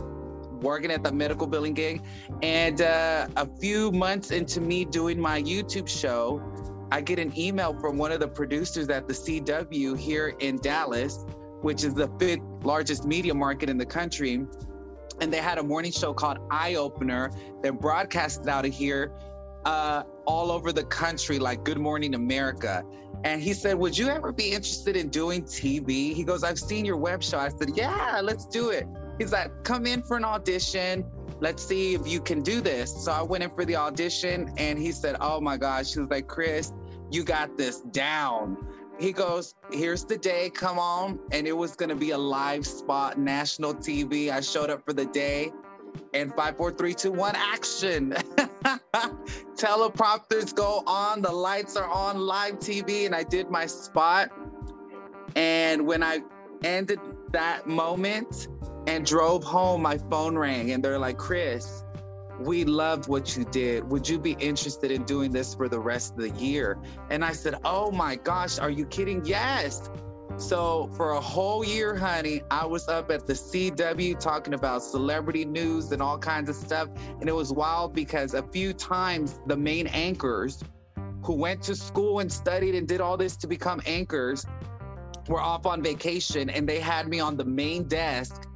working 0.62 0.90
at 0.90 1.02
the 1.02 1.12
medical 1.12 1.46
billing 1.46 1.74
gig. 1.74 2.02
And 2.42 2.80
uh, 2.80 3.28
a 3.36 3.46
few 3.60 3.92
months 3.92 4.30
into 4.30 4.60
me 4.60 4.84
doing 4.84 5.20
my 5.20 5.42
YouTube 5.42 5.88
show, 5.88 6.42
I 6.90 7.00
get 7.00 7.18
an 7.18 7.36
email 7.36 7.78
from 7.80 7.98
one 7.98 8.12
of 8.12 8.20
the 8.20 8.28
producers 8.28 8.88
at 8.88 9.08
the 9.08 9.14
CW 9.14 9.98
here 9.98 10.34
in 10.38 10.56
Dallas, 10.58 11.24
which 11.62 11.84
is 11.84 11.94
the 11.94 12.08
fifth 12.18 12.42
largest 12.62 13.04
media 13.04 13.34
market 13.34 13.68
in 13.68 13.76
the 13.76 13.86
country 13.86 14.46
and 15.20 15.32
they 15.32 15.38
had 15.38 15.58
a 15.58 15.62
morning 15.62 15.92
show 15.92 16.12
called 16.12 16.38
Eye 16.50 16.74
Opener 16.74 17.30
that 17.62 17.80
broadcasted 17.80 18.48
out 18.48 18.66
of 18.66 18.72
here 18.72 19.12
uh, 19.64 20.04
all 20.26 20.50
over 20.50 20.72
the 20.72 20.84
country, 20.84 21.38
like 21.38 21.64
Good 21.64 21.78
Morning 21.78 22.14
America. 22.14 22.84
And 23.24 23.42
he 23.42 23.52
said, 23.52 23.76
Would 23.76 23.96
you 23.96 24.08
ever 24.08 24.32
be 24.32 24.52
interested 24.52 24.96
in 24.96 25.08
doing 25.08 25.42
TV? 25.42 26.14
He 26.14 26.22
goes, 26.22 26.44
I've 26.44 26.58
seen 26.58 26.84
your 26.84 26.96
web 26.96 27.22
show. 27.22 27.38
I 27.38 27.48
said, 27.48 27.70
Yeah, 27.74 28.20
let's 28.22 28.46
do 28.46 28.70
it. 28.70 28.86
He's 29.18 29.32
like, 29.32 29.50
Come 29.64 29.86
in 29.86 30.02
for 30.02 30.16
an 30.16 30.24
audition. 30.24 31.04
Let's 31.40 31.62
see 31.62 31.94
if 31.94 32.06
you 32.06 32.20
can 32.20 32.42
do 32.42 32.60
this. 32.60 33.04
So 33.04 33.12
I 33.12 33.22
went 33.22 33.44
in 33.44 33.50
for 33.50 33.64
the 33.64 33.76
audition 33.76 34.52
and 34.56 34.78
he 34.78 34.92
said, 34.92 35.16
Oh 35.20 35.40
my 35.40 35.56
gosh. 35.56 35.94
He 35.94 36.00
was 36.00 36.10
like, 36.10 36.28
Chris, 36.28 36.72
you 37.10 37.24
got 37.24 37.56
this 37.56 37.80
down 37.80 38.56
he 38.98 39.12
goes, 39.12 39.54
Here's 39.70 40.04
the 40.04 40.16
day, 40.16 40.50
come 40.50 40.78
on. 40.78 41.18
And 41.32 41.46
it 41.46 41.56
was 41.56 41.76
going 41.76 41.88
to 41.88 41.96
be 41.96 42.10
a 42.10 42.18
live 42.18 42.66
spot, 42.66 43.18
national 43.18 43.74
TV. 43.74 44.30
I 44.30 44.40
showed 44.40 44.70
up 44.70 44.84
for 44.84 44.92
the 44.92 45.06
day 45.06 45.52
and 46.14 46.34
five, 46.34 46.56
four, 46.56 46.72
three, 46.72 46.94
two, 46.94 47.12
one, 47.12 47.34
action. 47.36 48.10
Teleprompters 49.54 50.54
go 50.54 50.82
on, 50.86 51.22
the 51.22 51.32
lights 51.32 51.76
are 51.76 51.88
on 51.88 52.18
live 52.18 52.54
TV, 52.58 53.06
and 53.06 53.14
I 53.14 53.22
did 53.22 53.50
my 53.50 53.66
spot. 53.66 54.30
And 55.34 55.86
when 55.86 56.02
I 56.02 56.20
ended 56.64 57.00
that 57.32 57.66
moment 57.66 58.48
and 58.86 59.04
drove 59.04 59.44
home, 59.44 59.82
my 59.82 59.98
phone 59.98 60.38
rang 60.38 60.70
and 60.72 60.82
they're 60.82 60.98
like, 60.98 61.18
Chris, 61.18 61.84
we 62.40 62.64
loved 62.64 63.08
what 63.08 63.36
you 63.36 63.44
did. 63.44 63.90
Would 63.90 64.08
you 64.08 64.18
be 64.18 64.32
interested 64.32 64.90
in 64.90 65.04
doing 65.04 65.32
this 65.32 65.54
for 65.54 65.68
the 65.68 65.78
rest 65.78 66.12
of 66.12 66.18
the 66.18 66.30
year? 66.30 66.78
And 67.10 67.24
I 67.24 67.32
said, 67.32 67.56
Oh 67.64 67.90
my 67.90 68.16
gosh, 68.16 68.58
are 68.58 68.70
you 68.70 68.86
kidding? 68.86 69.24
Yes. 69.24 69.88
So 70.38 70.90
for 70.94 71.12
a 71.12 71.20
whole 71.20 71.64
year, 71.64 71.96
honey, 71.96 72.42
I 72.50 72.66
was 72.66 72.88
up 72.88 73.10
at 73.10 73.26
the 73.26 73.32
CW 73.32 74.20
talking 74.20 74.52
about 74.52 74.82
celebrity 74.82 75.46
news 75.46 75.92
and 75.92 76.02
all 76.02 76.18
kinds 76.18 76.50
of 76.50 76.56
stuff. 76.56 76.88
And 77.20 77.28
it 77.28 77.34
was 77.34 77.52
wild 77.52 77.94
because 77.94 78.34
a 78.34 78.42
few 78.42 78.74
times 78.74 79.40
the 79.46 79.56
main 79.56 79.86
anchors 79.86 80.62
who 81.22 81.34
went 81.34 81.62
to 81.62 81.74
school 81.74 82.20
and 82.20 82.30
studied 82.30 82.74
and 82.74 82.86
did 82.86 83.00
all 83.00 83.16
this 83.16 83.36
to 83.36 83.46
become 83.46 83.80
anchors 83.86 84.44
were 85.26 85.40
off 85.40 85.64
on 85.64 85.82
vacation 85.82 86.50
and 86.50 86.68
they 86.68 86.80
had 86.80 87.08
me 87.08 87.18
on 87.18 87.36
the 87.36 87.44
main 87.44 87.84
desk 87.84 88.46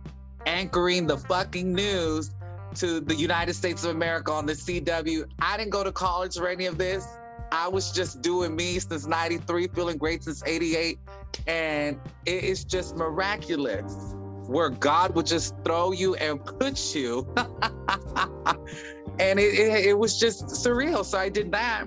anchoring 0.47 1.07
the 1.07 1.17
fucking 1.17 1.73
news 1.73 2.31
to 2.77 3.01
the 3.01 3.15
United 3.15 3.55
States 3.55 3.85
of 3.85 3.91
America 3.91 4.33
on 4.33 4.47
the 4.47 4.53
CW. 4.53 5.25
I 5.41 5.57
didn't 5.57 5.71
go 5.71 5.85
to 5.85 5.93
college 5.93 6.39
or 6.39 6.49
any 6.49 6.67
of 6.67 6.79
this. 6.79 7.07
I 7.53 7.69
was 7.69 7.91
just 7.91 8.23
doing 8.23 8.55
me 8.55 8.79
since 8.79 9.07
93, 9.07 9.69
feeling 9.69 9.99
great 9.99 10.23
since 10.23 10.43
88. 10.45 10.99
And 11.47 11.99
it 12.27 12.45
is 12.45 12.65
just 12.65 12.97
miraculous 12.97 14.15
where 14.47 14.71
God 14.71 15.15
would 15.15 15.27
just 15.27 15.55
throw 15.65 15.93
you 15.93 16.15
and 16.17 16.45
put 16.45 16.95
you. 16.95 17.27
and 17.37 19.39
it, 19.39 19.55
it, 19.55 19.87
it 19.87 19.99
was 19.99 20.19
just 20.19 20.47
surreal. 20.47 21.05
So 21.05 21.19
I 21.19 21.29
did 21.29 21.51
that. 21.53 21.87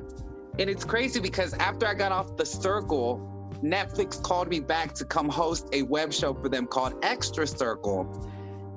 And 0.60 0.70
it's 0.70 0.86
crazy 0.86 1.20
because 1.20 1.54
after 1.56 1.88
I 1.88 1.94
got 1.94 2.12
off 2.12 2.38
the 2.38 2.46
circle, 2.46 3.30
Netflix 3.64 4.22
called 4.22 4.50
me 4.50 4.60
back 4.60 4.94
to 4.96 5.06
come 5.06 5.30
host 5.30 5.68
a 5.72 5.84
web 5.84 6.14
show 6.14 6.34
for 6.34 6.50
them 6.50 6.68
called 6.68 6.94
Extra 7.04 7.48
Circle. 7.48 8.30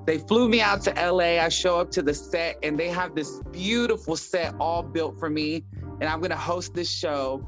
They 0.07 0.19
flew 0.19 0.49
me 0.49 0.61
out 0.61 0.83
to 0.83 0.91
LA. 0.93 1.43
I 1.43 1.49
show 1.49 1.81
up 1.81 1.91
to 1.93 2.03
the 2.03 2.15
set 2.15 2.59
and 2.63 2.79
they 2.79 2.89
have 2.89 3.15
this 3.15 3.41
beautiful 3.51 4.17
set 4.17 4.55
all 4.61 4.83
built 4.83 5.19
for 5.19 5.29
me. 5.29 5.65
And 6.01 6.05
I'm 6.05 6.21
going 6.21 6.31
to 6.31 6.37
host 6.37 6.75
this 6.75 6.91
show. 6.91 7.47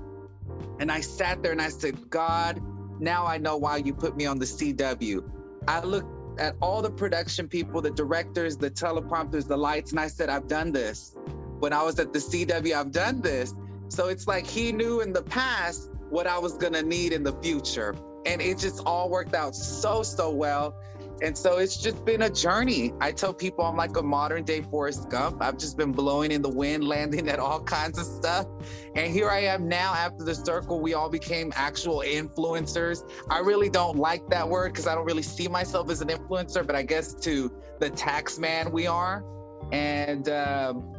And 0.80 0.90
I 0.90 1.00
sat 1.00 1.42
there 1.42 1.52
and 1.52 1.62
I 1.62 1.68
said, 1.68 2.10
God, 2.10 2.60
now 3.00 3.24
I 3.24 3.38
know 3.38 3.56
why 3.56 3.76
you 3.76 3.94
put 3.94 4.16
me 4.16 4.26
on 4.26 4.38
the 4.38 4.44
CW. 4.44 5.22
I 5.68 5.80
looked 5.80 6.40
at 6.40 6.56
all 6.60 6.82
the 6.82 6.90
production 6.90 7.48
people, 7.48 7.80
the 7.80 7.90
directors, 7.90 8.56
the 8.56 8.70
teleprompters, 8.70 9.46
the 9.46 9.56
lights, 9.56 9.92
and 9.92 10.00
I 10.00 10.08
said, 10.08 10.28
I've 10.28 10.48
done 10.48 10.72
this. 10.72 11.16
When 11.60 11.72
I 11.72 11.82
was 11.82 11.98
at 11.98 12.12
the 12.12 12.18
CW, 12.18 12.72
I've 12.74 12.92
done 12.92 13.20
this. 13.20 13.54
So 13.88 14.08
it's 14.08 14.26
like 14.26 14.46
he 14.46 14.72
knew 14.72 15.00
in 15.00 15.12
the 15.12 15.22
past 15.22 15.90
what 16.10 16.26
I 16.26 16.38
was 16.38 16.56
going 16.56 16.72
to 16.72 16.82
need 16.82 17.12
in 17.12 17.22
the 17.22 17.32
future. 17.34 17.94
And 18.26 18.40
it 18.40 18.58
just 18.58 18.82
all 18.84 19.08
worked 19.08 19.34
out 19.34 19.54
so, 19.54 20.02
so 20.02 20.30
well. 20.30 20.76
And 21.20 21.36
so 21.36 21.58
it's 21.58 21.76
just 21.76 22.04
been 22.04 22.22
a 22.22 22.30
journey. 22.30 22.92
I 23.00 23.10
tell 23.12 23.34
people 23.34 23.64
I'm 23.64 23.76
like 23.76 23.96
a 23.96 24.02
modern 24.02 24.44
day 24.44 24.60
Forrest 24.60 25.08
Gump. 25.10 25.42
I've 25.42 25.58
just 25.58 25.76
been 25.76 25.92
blowing 25.92 26.30
in 26.30 26.42
the 26.42 26.48
wind, 26.48 26.84
landing 26.88 27.28
at 27.28 27.38
all 27.38 27.60
kinds 27.60 27.98
of 27.98 28.06
stuff. 28.06 28.46
And 28.94 29.12
here 29.12 29.30
I 29.30 29.40
am 29.40 29.68
now 29.68 29.94
after 29.94 30.24
the 30.24 30.34
circle, 30.34 30.80
we 30.80 30.94
all 30.94 31.08
became 31.08 31.52
actual 31.56 32.02
influencers. 32.06 33.08
I 33.30 33.40
really 33.40 33.68
don't 33.68 33.96
like 33.96 34.28
that 34.28 34.48
word 34.48 34.72
because 34.72 34.86
I 34.86 34.94
don't 34.94 35.06
really 35.06 35.22
see 35.22 35.48
myself 35.48 35.90
as 35.90 36.00
an 36.00 36.08
influencer, 36.08 36.66
but 36.66 36.76
I 36.76 36.82
guess 36.82 37.14
to 37.14 37.52
the 37.80 37.90
tax 37.90 38.38
man 38.38 38.70
we 38.70 38.86
are. 38.86 39.24
And 39.72 40.28
um, 40.28 40.94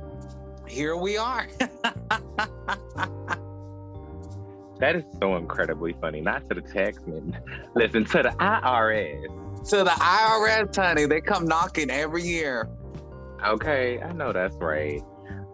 here 0.67 0.97
we 0.97 1.17
are. 1.17 1.47
that 4.79 4.95
is 4.95 5.03
so 5.19 5.37
incredibly 5.37 5.93
funny. 5.93 6.21
Not 6.21 6.47
to 6.49 6.55
the 6.55 6.61
tax 6.61 6.99
man. 7.07 7.37
Listen 7.75 8.05
to 8.05 8.23
the 8.23 8.29
IRS 8.39 9.48
to 9.65 9.83
the 9.83 9.91
IRS, 9.91 10.75
honey. 10.75 11.05
They 11.05 11.21
come 11.21 11.45
knocking 11.45 11.89
every 11.89 12.23
year. 12.23 12.69
Okay, 13.45 14.01
I 14.01 14.11
know 14.13 14.33
that's 14.33 14.55
right. 14.57 15.01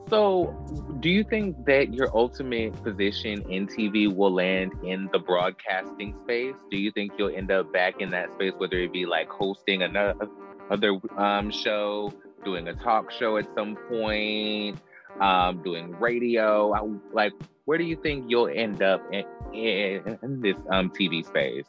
So, 0.07 0.55
do 0.99 1.09
you 1.09 1.23
think 1.23 1.65
that 1.65 1.91
your 1.91 2.15
ultimate 2.15 2.81
position 2.83 3.41
in 3.49 3.67
TV 3.67 4.13
will 4.13 4.31
land 4.31 4.71
in 4.83 5.09
the 5.11 5.17
broadcasting 5.17 6.15
space? 6.23 6.53
Do 6.69 6.77
you 6.77 6.91
think 6.91 7.13
you'll 7.17 7.35
end 7.35 7.51
up 7.51 7.73
back 7.73 7.99
in 7.99 8.11
that 8.11 8.31
space, 8.33 8.53
whether 8.57 8.77
it 8.77 8.93
be 8.93 9.07
like 9.07 9.27
hosting 9.29 9.81
another 9.81 10.27
other 10.69 10.99
um, 11.17 11.49
show, 11.49 12.13
doing 12.43 12.67
a 12.67 12.75
talk 12.75 13.11
show 13.11 13.37
at 13.37 13.47
some 13.55 13.75
point, 13.89 14.77
um, 15.19 15.63
doing 15.63 15.91
radio? 15.99 16.67
Like, 17.11 17.33
where 17.65 17.79
do 17.79 17.83
you 17.83 17.95
think 17.95 18.25
you'll 18.27 18.49
end 18.49 18.83
up 18.83 19.01
in, 19.11 19.25
in, 19.53 20.19
in 20.21 20.41
this 20.41 20.57
um, 20.69 20.91
TV 20.91 21.25
space? 21.25 21.65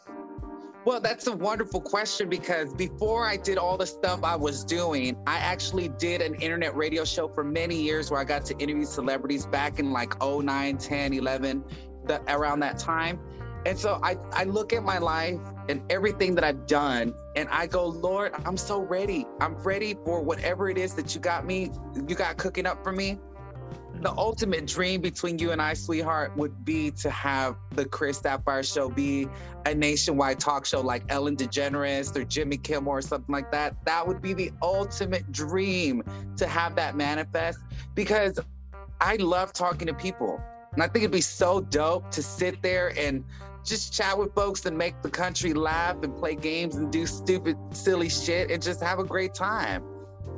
Well, 0.87 1.01
that's 1.01 1.27
a 1.27 1.33
wonderful 1.33 1.81
question 1.81 2.29
because 2.29 2.73
before 2.73 3.27
I 3.27 3.37
did 3.37 3.59
all 3.59 3.77
the 3.77 3.89
stuff 3.89 4.23
I 4.23 4.37
was 4.37 4.65
doing, 4.65 5.17
I 5.27 5.39
actually 5.39 5.89
did 5.89 6.23
an 6.23 6.37
internet 6.37 6.77
radio 6.77 7.05
show 7.05 7.27
for 7.27 7.43
many 7.43 7.75
years 7.75 8.09
where 8.09 8.21
I 8.21 8.25
got 8.25 8.45
to 8.45 8.59
interview 8.59 8.85
celebrities 8.85 9.47
back 9.47 9.81
in 9.81 9.91
like 9.91 10.15
09, 10.23 10.79
10, 10.79 11.13
11, 11.13 11.65
the, 12.05 12.23
around 12.33 12.61
that 12.61 12.79
time. 12.79 13.19
And 13.67 13.77
so 13.77 13.99
I, 14.05 14.17
I 14.31 14.45
look 14.45 14.73
at 14.73 14.85
my 14.85 14.99
life 14.99 15.41
and 15.69 15.83
everything 15.91 16.37
that 16.37 16.45
I've 16.45 16.69
done, 16.69 17.15
and 17.35 17.49
I 17.49 17.67
go, 17.67 17.87
Lord, 17.89 18.33
I'm 18.45 18.57
so 18.57 18.79
ready. 18.79 19.27
I'm 19.41 19.57
ready 19.57 19.97
for 20.05 20.23
whatever 20.23 20.71
it 20.71 20.79
is 20.79 20.95
that 20.95 21.17
you 21.17 21.21
got 21.21 21.45
me, 21.45 21.73
you 21.97 22.15
got 22.15 22.37
cooking 22.37 22.65
up 22.65 22.85
for 22.85 22.93
me 22.93 23.19
the 24.03 24.11
mm. 24.11 24.19
ultimate 24.19 24.67
dream 24.67 25.01
between 25.01 25.39
you 25.39 25.53
and 25.53 25.61
I, 25.61 25.75
sweetheart, 25.75 26.37
would 26.37 26.65
be 26.65 26.91
to 26.93 27.11
have 27.11 27.57
the 27.73 27.85
Chris 27.85 28.19
Sapphire 28.19 28.63
show 28.63 28.89
be 28.89 29.29
a 29.65 29.75
nationwide 29.75 30.39
talk 30.39 30.65
show 30.67 30.81
like 30.81 31.05
Ellen 31.09 31.37
DeGeneres 31.37 32.15
or 32.17 32.25
Jimmy 32.25 32.57
Kimmel 32.57 32.93
or 32.93 33.03
something 33.03 33.33
like 33.33 33.51
that. 33.53 33.77
That 33.85 34.07
would 34.07 34.23
be 34.23 34.33
the 34.33 34.53
ultimate 34.63 35.31
dream 35.33 36.03
to 36.37 36.47
have 36.47 36.77
that 36.77 36.97
manifest 36.97 37.59
because 37.95 38.39
I 39.01 39.17
love 39.17 39.53
talking 39.53 39.87
to 39.89 39.95
people. 39.95 40.41
And 40.73 40.83
I 40.83 40.87
think 40.89 41.05
it'd 41.05 41.11
be 41.11 41.21
so 41.21 41.61
dope 41.61 42.11
to 42.13 42.23
sit 42.23 42.61
there 42.63 42.93
and 42.99 43.25
just 43.65 43.93
chat 43.93 44.17
with 44.17 44.35
folks 44.35 44.65
and 44.67 44.77
make 44.77 45.01
the 45.03 45.11
country 45.11 45.53
laugh 45.53 45.97
and 46.03 46.17
play 46.17 46.35
games 46.35 46.77
and 46.77 46.93
do 46.93 47.07
stupid, 47.07 47.57
silly 47.73 48.09
shit 48.09 48.51
and 48.51 48.63
just 48.63 48.83
have 48.83 48.99
a 48.99 49.05
great 49.05 49.35
time. 49.35 49.83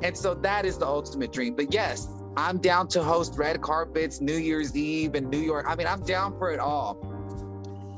And 0.01 0.17
so 0.17 0.33
that 0.33 0.65
is 0.65 0.77
the 0.77 0.87
ultimate 0.87 1.31
dream. 1.31 1.55
But 1.55 1.73
yes, 1.73 2.07
I'm 2.37 2.59
down 2.59 2.87
to 2.89 3.03
host 3.03 3.37
red 3.37 3.61
carpets, 3.61 4.21
New 4.21 4.37
Year's 4.37 4.75
Eve 4.75 5.15
in 5.15 5.29
New 5.29 5.39
York. 5.39 5.65
I 5.67 5.75
mean, 5.75 5.87
I'm 5.87 6.01
down 6.03 6.37
for 6.37 6.51
it 6.51 6.59
all. 6.59 6.95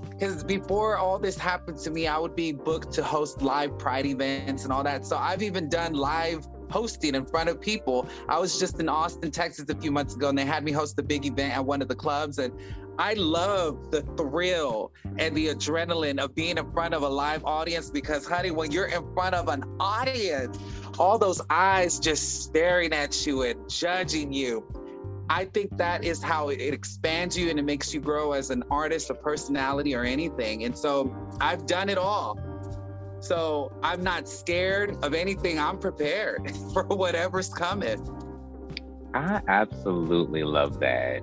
Because 0.10 0.44
before 0.44 0.98
all 0.98 1.17
this 1.17 1.38
happened 1.38 1.78
to 1.80 1.91
me, 1.91 2.08
I 2.08 2.17
would 2.17 2.36
be 2.36 2.52
booked 2.52 2.94
to 2.94 3.04
host 3.04 3.41
live 3.41 3.78
pride 3.80 4.06
events 4.06 4.63
and 4.63 4.72
all 4.72 4.84
that. 4.84 5.06
So 5.06 5.17
I've 5.17 5.41
even 5.41 5.67
done 5.67 5.94
live 5.94 6.48
hosting 6.72 7.16
in 7.16 7.26
front 7.26 7.50
of 7.50 7.62
people. 7.62 8.08
I 8.28 8.40
was 8.40 8.60
just 8.60 8.80
in 8.80 8.90
Austin, 8.90 9.32
Texas 9.32 9.70
a 9.70 9.76
few 9.76 9.92
months 9.92 10.16
ago, 10.16 10.30
and 10.30 10.38
they 10.38 10.46
had 10.46 10.64
me 10.64 10.72
host 10.72 10.98
a 11.00 11.04
big 11.04 11.26
event 11.26 11.56
at 11.56 11.66
one 11.66 11.82
of 11.82 11.88
the 11.88 11.96
clubs. 11.96 12.38
And 12.40 12.54
I 12.98 13.14
love 13.14 13.92
the 13.92 14.02
thrill 14.18 14.92
and 15.18 15.36
the 15.36 15.48
adrenaline 15.48 16.24
of 16.24 16.36
being 16.36 16.58
in 16.58 16.72
front 16.72 16.94
of 16.94 17.04
a 17.04 17.10
live 17.10 17.44
audience 17.46 17.90
because, 17.90 18.28
honey, 18.28 18.52
when 18.52 18.72
you're 18.72 18.88
in 18.88 19.14
front 19.14 19.36
of 19.36 19.48
an 19.48 19.64
audience, 19.80 20.58
all 21.00 21.18
those 21.18 21.42
eyes 21.50 22.00
just 22.00 22.44
staring 22.44 22.94
at 22.94 23.26
you 23.26 23.44
and 23.44 23.70
judging 23.70 24.32
you. 24.32 24.66
I 25.30 25.46
think 25.46 25.78
that 25.78 26.04
is 26.04 26.22
how 26.22 26.50
it 26.50 26.60
expands 26.60 27.38
you 27.38 27.50
and 27.50 27.58
it 27.58 27.64
makes 27.64 27.94
you 27.94 28.02
grow 28.02 28.34
as 28.34 28.50
an 28.50 28.64
artist, 28.70 29.10
a 29.10 29.14
personality, 29.14 29.96
or 29.96 30.04
anything. 30.04 30.66
And 30.66 30.78
so 30.78 31.16
I've 31.40 31.66
done 31.66 31.88
it 31.88 31.98
all. 31.98 32.38
So 33.22 33.72
I'm 33.84 34.04
not 34.04 34.28
scared 34.28 34.98
of 35.04 35.14
anything. 35.14 35.60
I'm 35.60 35.78
prepared 35.78 36.52
for 36.74 36.84
whatever's 36.84 37.50
coming. 37.50 38.00
I 39.14 39.42
absolutely 39.48 40.44
love 40.44 40.80
that. 40.80 41.22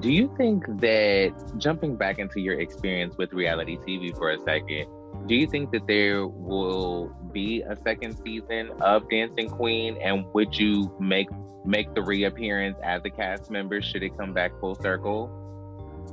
Do 0.00 0.10
you 0.10 0.32
think 0.36 0.64
that 0.80 1.32
jumping 1.58 1.96
back 1.96 2.18
into 2.18 2.40
your 2.40 2.60
experience 2.60 3.16
with 3.16 3.32
reality 3.32 3.76
TV 3.78 4.16
for 4.16 4.30
a 4.30 4.40
second, 4.40 4.86
do 5.26 5.34
you 5.34 5.46
think 5.46 5.70
that 5.72 5.86
there 5.86 6.26
will 6.26 7.14
be 7.32 7.62
a 7.62 7.76
second 7.84 8.16
season 8.24 8.70
of 8.80 9.08
Dancing 9.08 9.48
Queen? 9.48 9.98
And 10.02 10.24
would 10.34 10.56
you 10.56 10.94
make 11.00 11.28
make 11.64 11.94
the 11.94 12.02
reappearance 12.02 12.78
as 12.82 13.02
a 13.04 13.10
cast 13.10 13.50
member 13.50 13.82
should 13.82 14.02
it 14.02 14.16
come 14.16 14.32
back 14.32 14.52
full 14.60 14.74
circle? 14.76 15.30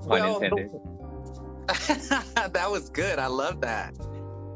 Well, 0.06 0.40
intended. 0.40 0.72
that 1.68 2.68
was 2.70 2.90
good. 2.90 3.20
I 3.20 3.28
love 3.28 3.62
that. 3.62 3.94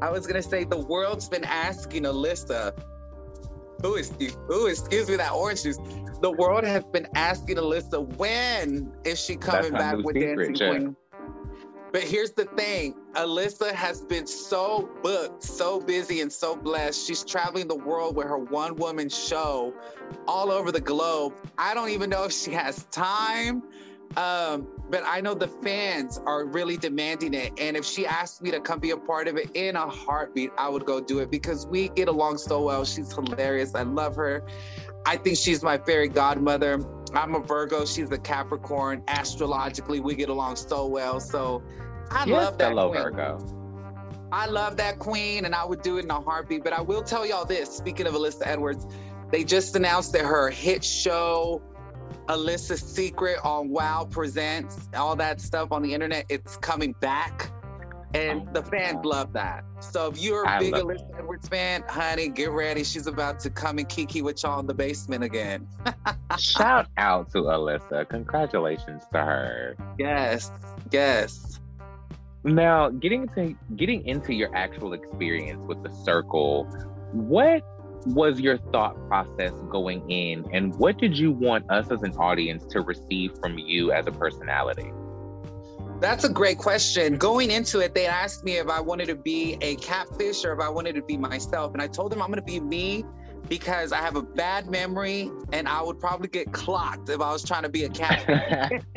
I 0.02 0.10
was 0.10 0.26
gonna 0.26 0.42
say 0.42 0.64
the 0.64 0.80
world's 0.80 1.28
been 1.28 1.44
asking 1.44 2.02
Alyssa. 2.02 2.76
who 3.82 3.94
is 3.94 4.12
ooh, 4.50 4.66
excuse 4.66 5.08
me, 5.08 5.14
that 5.14 5.30
orange 5.30 5.62
juice. 5.62 5.78
The 6.20 6.32
world 6.32 6.64
has 6.64 6.82
been 6.82 7.06
asking 7.14 7.56
Alyssa 7.56 8.04
when 8.16 8.92
is 9.04 9.24
she 9.24 9.36
coming 9.36 9.70
back 9.70 9.98
with 9.98 10.16
Dancing 10.16 10.56
Queen? 10.56 10.96
But 11.92 12.02
here's 12.02 12.32
the 12.32 12.46
thing 12.46 12.96
Alyssa 13.12 13.72
has 13.74 14.00
been 14.00 14.26
so 14.26 14.90
booked, 15.04 15.44
so 15.44 15.78
busy, 15.78 16.20
and 16.20 16.32
so 16.32 16.56
blessed. 16.56 17.06
She's 17.06 17.24
traveling 17.24 17.68
the 17.68 17.76
world 17.76 18.16
with 18.16 18.26
her 18.26 18.38
one 18.38 18.74
woman 18.74 19.08
show 19.08 19.72
all 20.26 20.50
over 20.50 20.72
the 20.72 20.80
globe. 20.80 21.32
I 21.58 21.74
don't 21.74 21.90
even 21.90 22.10
know 22.10 22.24
if 22.24 22.32
she 22.32 22.50
has 22.50 22.86
time. 22.86 23.62
Um, 24.16 24.66
but 24.92 25.02
I 25.06 25.22
know 25.22 25.32
the 25.32 25.48
fans 25.48 26.20
are 26.26 26.44
really 26.44 26.76
demanding 26.76 27.32
it. 27.32 27.54
And 27.58 27.78
if 27.78 27.84
she 27.84 28.06
asked 28.06 28.42
me 28.42 28.50
to 28.50 28.60
come 28.60 28.78
be 28.78 28.90
a 28.90 28.96
part 28.96 29.26
of 29.26 29.38
it 29.38 29.50
in 29.54 29.74
a 29.74 29.88
heartbeat, 29.88 30.50
I 30.58 30.68
would 30.68 30.84
go 30.84 31.00
do 31.00 31.20
it 31.20 31.30
because 31.30 31.66
we 31.66 31.88
get 31.88 32.08
along 32.08 32.36
so 32.36 32.62
well. 32.62 32.84
She's 32.84 33.10
hilarious. 33.10 33.74
I 33.74 33.84
love 33.84 34.14
her. 34.16 34.44
I 35.06 35.16
think 35.16 35.38
she's 35.38 35.62
my 35.62 35.78
fairy 35.78 36.08
godmother. 36.08 36.78
I'm 37.14 37.34
a 37.34 37.40
Virgo. 37.40 37.86
She's 37.86 38.10
a 38.10 38.18
Capricorn. 38.18 39.02
Astrologically, 39.08 40.00
we 40.00 40.14
get 40.14 40.28
along 40.28 40.56
so 40.56 40.86
well. 40.86 41.20
So 41.20 41.62
I 42.10 42.26
yes, 42.26 42.44
love 42.44 42.58
that. 42.58 42.68
Hello, 42.68 42.90
queen. 42.90 43.02
Virgo. 43.02 44.28
I 44.30 44.44
love 44.44 44.76
that 44.76 44.98
queen, 44.98 45.46
and 45.46 45.54
I 45.54 45.64
would 45.64 45.80
do 45.80 45.96
it 45.96 46.04
in 46.04 46.10
a 46.10 46.20
heartbeat. 46.20 46.64
But 46.64 46.74
I 46.74 46.82
will 46.82 47.02
tell 47.02 47.24
y'all 47.24 47.46
this: 47.46 47.70
speaking 47.70 48.06
of 48.06 48.12
Alyssa 48.12 48.42
Edwards, 48.44 48.86
they 49.30 49.42
just 49.42 49.74
announced 49.74 50.12
that 50.12 50.26
her 50.26 50.50
hit 50.50 50.84
show, 50.84 51.62
Alyssa's 52.32 52.80
Secret 52.80 53.36
on 53.44 53.68
Wow 53.68 54.08
Presents, 54.10 54.88
all 54.96 55.14
that 55.16 55.38
stuff 55.38 55.70
on 55.70 55.82
the 55.82 55.92
internet, 55.92 56.24
it's 56.30 56.56
coming 56.56 56.94
back. 57.00 57.50
And 58.14 58.42
oh, 58.48 58.52
the 58.52 58.62
fans 58.62 58.96
God. 58.96 59.06
love 59.06 59.32
that. 59.34 59.64
So 59.80 60.08
if 60.08 60.18
you're 60.18 60.44
a 60.44 60.48
I 60.48 60.58
big 60.58 60.74
Alyssa 60.74 61.10
it. 61.10 61.14
Edwards 61.18 61.48
fan, 61.48 61.82
honey, 61.88 62.28
get 62.28 62.50
ready. 62.50 62.84
She's 62.84 63.06
about 63.06 63.40
to 63.40 63.50
come 63.50 63.78
and 63.78 63.88
kiki 63.88 64.22
with 64.22 64.42
y'all 64.42 64.60
in 64.60 64.66
the 64.66 64.74
basement 64.74 65.24
again. 65.24 65.66
Shout 66.38 66.88
out 66.96 67.30
to 67.32 67.38
Alyssa. 67.38 68.08
Congratulations 68.08 69.02
to 69.12 69.18
her. 69.18 69.76
Yes, 69.98 70.50
yes. 70.90 71.60
Now, 72.44 72.88
getting 72.88 73.22
into 73.22 73.54
getting 73.76 74.06
into 74.06 74.34
your 74.34 74.54
actual 74.54 74.94
experience 74.94 75.60
with 75.66 75.82
the 75.82 75.90
circle, 76.04 76.64
what 77.12 77.62
was 78.06 78.40
your 78.40 78.58
thought 78.72 78.96
process 79.08 79.52
going 79.70 80.08
in 80.10 80.44
and 80.52 80.74
what 80.76 80.98
did 80.98 81.16
you 81.16 81.32
want 81.32 81.70
us 81.70 81.90
as 81.90 82.02
an 82.02 82.12
audience 82.16 82.64
to 82.66 82.80
receive 82.80 83.32
from 83.38 83.58
you 83.58 83.92
as 83.92 84.06
a 84.06 84.12
personality? 84.12 84.92
That's 86.00 86.24
a 86.24 86.28
great 86.28 86.58
question. 86.58 87.16
Going 87.16 87.52
into 87.52 87.78
it, 87.78 87.94
they 87.94 88.06
asked 88.06 88.42
me 88.42 88.56
if 88.56 88.68
I 88.68 88.80
wanted 88.80 89.06
to 89.06 89.14
be 89.14 89.56
a 89.60 89.76
catfish 89.76 90.44
or 90.44 90.52
if 90.52 90.58
I 90.58 90.68
wanted 90.68 90.96
to 90.96 91.02
be 91.02 91.16
myself. 91.16 91.74
And 91.74 91.80
I 91.80 91.86
told 91.86 92.10
them 92.10 92.20
I'm 92.20 92.26
going 92.26 92.40
to 92.40 92.42
be 92.42 92.58
me 92.58 93.04
because 93.48 93.92
I 93.92 93.98
have 93.98 94.16
a 94.16 94.22
bad 94.22 94.68
memory 94.68 95.30
and 95.52 95.68
I 95.68 95.80
would 95.80 96.00
probably 96.00 96.26
get 96.26 96.50
clocked 96.52 97.08
if 97.08 97.20
I 97.20 97.30
was 97.30 97.44
trying 97.44 97.62
to 97.62 97.68
be 97.68 97.84
a 97.84 97.88
catfish. 97.88 98.82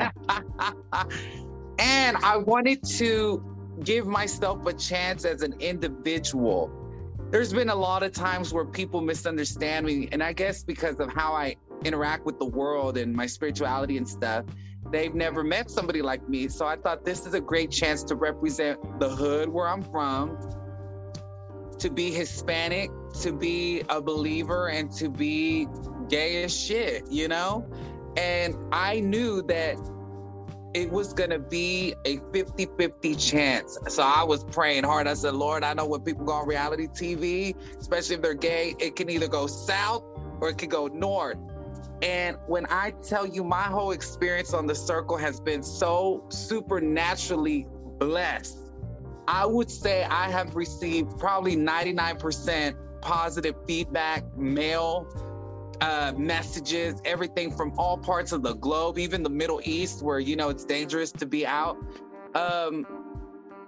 and 1.78 2.16
I 2.16 2.38
wanted 2.38 2.82
to 2.96 3.44
give 3.84 4.06
myself 4.06 4.66
a 4.66 4.72
chance 4.72 5.24
as 5.24 5.42
an 5.42 5.54
individual. 5.60 6.70
There's 7.30 7.52
been 7.52 7.70
a 7.70 7.74
lot 7.74 8.02
of 8.02 8.12
times 8.12 8.52
where 8.52 8.64
people 8.64 9.00
misunderstand 9.00 9.86
me. 9.86 10.08
And 10.12 10.22
I 10.22 10.32
guess 10.32 10.62
because 10.62 11.00
of 11.00 11.12
how 11.12 11.32
I 11.32 11.56
interact 11.84 12.24
with 12.24 12.38
the 12.38 12.46
world 12.46 12.96
and 12.96 13.14
my 13.14 13.26
spirituality 13.26 13.96
and 13.96 14.08
stuff 14.08 14.44
they've 14.90 15.14
never 15.14 15.42
met 15.42 15.70
somebody 15.70 16.02
like 16.02 16.28
me. 16.28 16.48
So 16.48 16.66
I 16.66 16.76
thought 16.76 17.04
this 17.04 17.26
is 17.26 17.34
a 17.34 17.40
great 17.40 17.70
chance 17.70 18.02
to 18.04 18.14
represent 18.14 19.00
the 19.00 19.08
hood 19.08 19.48
where 19.48 19.68
I'm 19.68 19.82
from, 19.82 20.38
to 21.78 21.90
be 21.90 22.10
Hispanic, 22.10 22.90
to 23.20 23.32
be 23.32 23.82
a 23.88 24.00
believer, 24.00 24.68
and 24.68 24.90
to 24.92 25.08
be 25.08 25.66
gay 26.08 26.44
as 26.44 26.56
shit, 26.56 27.10
you 27.10 27.28
know? 27.28 27.68
And 28.16 28.56
I 28.72 29.00
knew 29.00 29.42
that 29.42 29.76
it 30.76 30.90
was 30.90 31.14
going 31.14 31.30
to 31.30 31.38
be 31.38 31.94
a 32.04 32.20
50 32.34 32.66
50 32.78 33.14
chance. 33.16 33.78
So 33.88 34.02
I 34.02 34.22
was 34.22 34.44
praying 34.44 34.84
hard. 34.84 35.08
I 35.08 35.14
said, 35.14 35.32
Lord, 35.32 35.64
I 35.64 35.72
know 35.72 35.86
when 35.86 36.02
people 36.02 36.26
go 36.26 36.32
on 36.32 36.46
reality 36.46 36.86
TV, 36.88 37.56
especially 37.78 38.16
if 38.16 38.22
they're 38.22 38.34
gay, 38.34 38.74
it 38.78 38.94
can 38.94 39.08
either 39.08 39.26
go 39.26 39.46
south 39.46 40.04
or 40.38 40.50
it 40.50 40.58
can 40.58 40.68
go 40.68 40.88
north. 40.88 41.38
And 42.02 42.36
when 42.46 42.66
I 42.68 42.90
tell 43.02 43.26
you, 43.26 43.42
my 43.42 43.62
whole 43.62 43.92
experience 43.92 44.52
on 44.52 44.66
the 44.66 44.74
circle 44.74 45.16
has 45.16 45.40
been 45.40 45.62
so 45.62 46.22
supernaturally 46.28 47.66
blessed. 47.98 48.58
I 49.26 49.46
would 49.46 49.70
say 49.70 50.04
I 50.04 50.30
have 50.30 50.56
received 50.56 51.18
probably 51.18 51.56
99% 51.56 52.76
positive 53.00 53.54
feedback, 53.66 54.24
mail, 54.36 55.08
uh, 55.80 56.12
messages, 56.16 57.00
everything 57.04 57.50
from 57.50 57.72
all 57.78 57.98
parts 57.98 58.32
of 58.32 58.42
the 58.42 58.54
globe, 58.54 58.98
even 58.98 59.22
the 59.22 59.30
Middle 59.30 59.60
East, 59.64 60.02
where 60.02 60.18
you 60.18 60.36
know 60.36 60.48
it's 60.48 60.64
dangerous 60.64 61.12
to 61.12 61.26
be 61.26 61.46
out. 61.46 61.76
Um, 62.34 62.86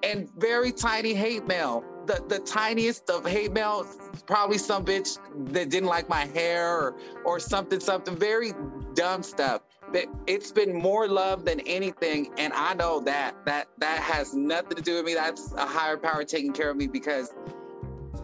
and 0.02 0.28
very 0.36 0.72
tiny 0.72 1.14
hate 1.14 1.46
mail 1.46 1.84
the, 2.08 2.24
the 2.26 2.38
tiniest 2.40 3.10
of 3.10 3.24
hate 3.24 3.52
mail, 3.52 3.86
probably 4.26 4.58
some 4.58 4.84
bitch 4.84 5.18
that 5.52 5.68
didn't 5.68 5.88
like 5.88 6.08
my 6.08 6.24
hair 6.24 6.74
or, 6.74 6.96
or 7.24 7.38
something, 7.38 7.78
something 7.78 8.16
very 8.16 8.52
dumb 8.94 9.22
stuff. 9.22 9.60
But 9.92 10.06
it's 10.26 10.50
been 10.50 10.74
more 10.74 11.06
love 11.06 11.44
than 11.44 11.60
anything. 11.60 12.32
And 12.38 12.52
I 12.54 12.74
know 12.74 13.00
that 13.00 13.36
that 13.44 13.68
that 13.78 14.00
has 14.00 14.34
nothing 14.34 14.76
to 14.76 14.82
do 14.82 14.96
with 14.96 15.04
me. 15.04 15.14
That's 15.14 15.52
a 15.52 15.66
higher 15.66 15.96
power 15.96 16.24
taking 16.24 16.52
care 16.52 16.70
of 16.70 16.76
me 16.76 16.86
because 16.86 17.34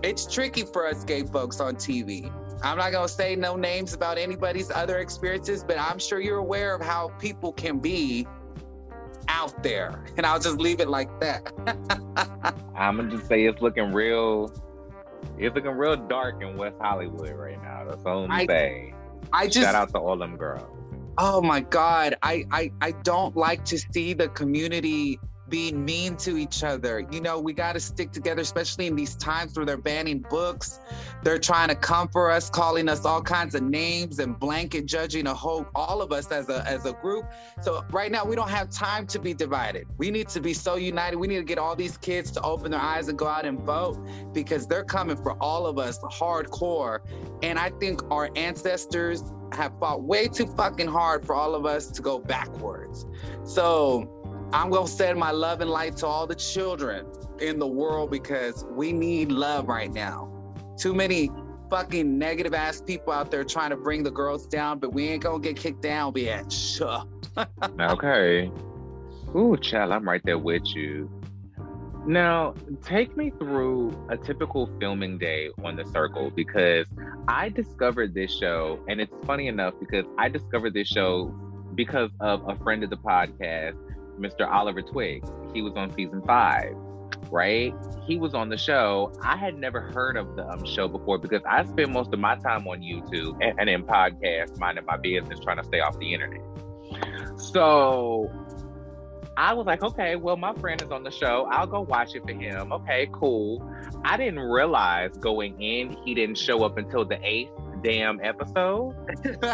it's 0.03 0.27
tricky 0.33 0.65
for 0.65 0.87
us 0.87 1.05
gay 1.05 1.23
folks 1.23 1.61
on 1.61 1.77
TV. 1.77 2.33
I'm 2.65 2.79
not 2.79 2.93
gonna 2.93 3.09
say 3.09 3.37
no 3.37 3.57
names 3.57 3.93
about 3.93 4.17
anybody's 4.17 4.71
other 4.71 4.99
experiences, 4.99 5.63
but 5.63 5.79
I'm 5.79 5.99
sure 5.99 6.19
you're 6.19 6.39
aware 6.39 6.75
of 6.75 6.81
how 6.81 7.09
people 7.19 7.53
can 7.53 7.79
be 7.79 8.27
out 9.29 9.63
there. 9.63 10.03
And 10.17 10.25
I'll 10.25 10.39
just 10.39 10.59
leave 10.59 10.81
it 10.81 10.89
like 10.89 11.21
that. 11.21 11.53
I'm 12.77 12.97
gonna 12.97 13.11
just 13.11 13.27
say 13.27 13.45
it's 13.45 13.61
looking 13.61 13.93
real. 13.93 14.51
It's 15.37 15.55
looking 15.55 15.73
real 15.73 15.97
dark 15.97 16.43
in 16.43 16.57
West 16.57 16.77
Hollywood 16.81 17.33
right 17.33 17.61
now. 17.63 17.85
That's 17.89 18.05
all 18.07 18.25
I'm 18.25 18.31
I, 18.31 18.47
say. 18.47 18.95
I 19.33 19.47
just 19.47 19.67
shout 19.67 19.75
out 19.75 19.91
to 19.91 19.99
all 19.99 20.17
them 20.17 20.37
girls. 20.37 20.65
Oh 21.19 21.43
my 21.43 21.61
God. 21.61 22.15
I, 22.23 22.45
I 22.51 22.71
I 22.81 22.93
don't 23.03 23.37
like 23.37 23.65
to 23.67 23.79
see 23.79 24.15
the 24.15 24.29
community 24.29 25.19
being 25.49 25.85
mean 25.85 26.17
to 26.17 26.37
each 26.37 26.63
other. 26.63 27.07
You 27.11 27.21
know, 27.21 27.39
we 27.39 27.53
got 27.53 27.75
to 27.75 27.81
stick 27.81 28.13
together, 28.13 28.43
especially 28.43 28.87
in 28.87 28.97
these 28.97 29.15
times 29.17 29.57
where 29.57 29.67
they're 29.67 29.77
banning 29.77 30.21
books. 30.21 30.81
They're 31.23 31.39
trying 31.39 31.69
to 31.69 31.75
come 31.75 32.09
for 32.09 32.31
us, 32.31 32.49
calling 32.51 32.89
us 32.89 33.05
all 33.05 33.23
kinds 33.23 33.55
of 33.55 33.63
names 33.63 34.19
and 34.19 34.39
blanket 34.39 34.87
judging 34.87 35.27
a 35.27 35.35
whole, 35.35 35.67
all 35.75 36.03
of 36.03 36.13
us 36.13 36.31
as 36.31 36.49
a 36.49 36.65
as 36.69 36.87
a 36.87 36.93
group. 36.93 37.27
So 37.63 37.85
right 37.91 38.11
now, 38.11 38.25
we 38.25 38.37
don't 38.37 38.51
have 38.51 38.71
time 38.71 39.07
to 39.09 39.19
be 39.19 39.35
divided. 39.35 39.87
We 39.99 40.11
need 40.11 40.29
to 40.29 40.41
be 40.41 40.55
so 40.55 40.77
united. 40.77 41.17
We 41.17 41.29
need 41.29 41.39
to 41.39 41.45
get 41.45 41.59
all 41.59 41.77
these 41.77 41.97
kids 41.97 42.31
to 42.33 42.43
open 42.43 42.71
their 42.71 42.81
eyes 42.81 43.09
and 43.09 43.19
go 43.19 43.27
out 43.27 43.45
and 43.45 43.59
vote 43.61 43.99
because 44.33 44.67
they're 44.67 44.85
coming 44.85 45.17
for 45.17 45.33
all 45.43 45.67
of 45.67 45.79
us 45.79 45.99
hardcore. 45.99 47.01
And 47.43 47.59
I 47.59 47.71
think 47.71 48.03
our 48.11 48.31
ancestors 48.37 49.23
have 49.53 49.79
fought 49.79 50.03
way 50.03 50.27
too 50.27 50.47
fucking 50.47 50.89
hard 50.89 51.25
for 51.25 51.35
all 51.35 51.55
of 51.55 51.67
us 51.67 51.91
to 51.93 52.03
go 52.03 52.19
backwards. 52.19 53.07
So 53.45 54.24
I'm 54.55 54.71
going 54.71 54.87
to 54.87 54.93
send 54.93 55.19
my 55.19 55.33
love 55.33 55.61
and 55.61 55.69
light 55.69 55.97
to 55.97 56.07
all 56.07 56.29
the 56.29 56.35
children 56.37 57.07
in 57.41 57.59
the 57.59 57.67
world 57.67 58.13
because 58.13 58.65
we 58.71 58.93
need 58.93 59.33
love 59.33 59.67
right 59.67 59.93
now. 59.93 60.31
Too 60.79 60.95
many 60.95 61.29
fucking 61.71 62.17
negative 62.17 62.55
ass 62.55 62.81
people 62.81 63.13
out 63.13 63.33
there 63.33 63.43
trying 63.43 63.71
to 63.71 63.77
bring 63.77 64.05
the 64.05 64.13
girls 64.13 64.47
down, 64.47 64.79
but 64.79 64.93
we 64.93 65.09
ain't 65.09 65.25
going 65.25 65.43
to 65.43 65.49
get 65.49 65.57
kicked 65.57 65.83
down, 65.83 66.13
bitch. 66.13 66.81
okay. 67.81 68.49
Ooh, 69.35 69.57
child, 69.57 69.91
I'm 69.91 70.09
right 70.09 70.23
there 70.25 70.39
with 70.39 70.63
you. 70.67 71.11
Now, 72.07 72.55
take 72.85 73.17
me 73.17 73.31
through 73.31 74.07
a 74.09 74.17
typical 74.17 74.71
filming 74.79 75.19
day 75.19 75.49
on 75.65 75.75
The 75.75 75.85
Circle 75.87 76.31
because 76.31 76.87
I 77.27 77.49
discovered 77.49 78.15
this 78.15 78.33
show, 78.33 78.79
and 78.87 79.01
it's 79.01 79.15
funny 79.27 79.49
enough 79.49 79.75
because 79.81 80.05
I 80.17 80.29
discovered 80.29 80.75
this 80.75 80.87
show 80.87 81.35
because 81.75 82.11
of 82.21 82.49
a 82.49 82.55
friend 82.63 82.85
of 82.85 82.91
the 82.91 82.99
podcast 82.99 83.75
Mr. 84.19 84.51
Oliver 84.51 84.83
Twixt. 84.83 85.33
He 85.53 85.63
was 85.63 85.75
on 85.77 85.93
season 85.95 86.23
five, 86.23 86.75
right? 87.31 87.75
He 88.07 88.17
was 88.17 88.35
on 88.35 88.49
the 88.49 88.57
show. 88.57 89.13
I 89.23 89.37
had 89.37 89.57
never 89.57 89.81
heard 89.81 90.17
of 90.17 90.37
the 90.37 90.49
um, 90.49 90.65
show 90.65 90.89
before 90.89 91.19
because 91.19 91.43
I 91.49 91.65
spend 91.65 91.93
most 91.93 92.13
of 92.13 92.21
my 92.21 92.37
time 92.37 92.67
on 92.67 92.81
YouTube 92.81 93.39
and, 93.41 93.59
and 93.59 93.69
in 93.69 93.85
podcasts, 93.85 94.59
minding 94.59 94.85
my 94.85 94.97
business, 94.97 95.41
trying 95.41 95.59
to 95.59 95.65
stay 95.65 95.81
off 95.81 95.99
the 95.99 96.13
internet. 96.13 96.43
So 97.37 98.31
I 99.37 99.53
was 99.55 99.67
like, 99.67 99.83
okay, 99.83 100.17
well, 100.17 100.37
my 100.37 100.55
friend 100.55 100.81
is 100.81 100.91
on 100.91 101.03
the 101.03 101.11
show. 101.11 101.49
I'll 101.51 101.67
go 101.67 101.81
watch 101.81 102.15
it 102.15 102.23
for 102.25 102.33
him. 102.33 102.73
Okay, 102.73 103.09
cool. 103.13 103.69
I 104.05 104.17
didn't 104.17 104.41
realize 104.41 105.11
going 105.19 105.61
in, 105.61 105.97
he 106.05 106.15
didn't 106.15 106.39
show 106.39 106.63
up 106.65 106.79
until 106.79 107.05
the 107.05 107.19
eighth 107.23 107.51
damn 107.83 108.21
episode. 108.21 108.95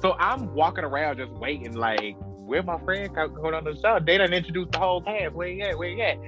so 0.00 0.12
I'm 0.18 0.54
walking 0.54 0.84
around 0.84 1.18
just 1.18 1.32
waiting, 1.32 1.74
like, 1.74 2.16
where 2.50 2.64
my 2.64 2.80
friend 2.80 3.14
going 3.14 3.54
on 3.54 3.62
the 3.62 3.78
show? 3.80 4.00
They 4.04 4.18
done 4.18 4.32
introduced 4.32 4.72
the 4.72 4.80
whole 4.80 5.00
cast. 5.00 5.34
Where 5.34 5.46
you 5.46 5.62
at? 5.62 5.78
Where 5.78 5.88
you 5.88 6.02
at? 6.02 6.18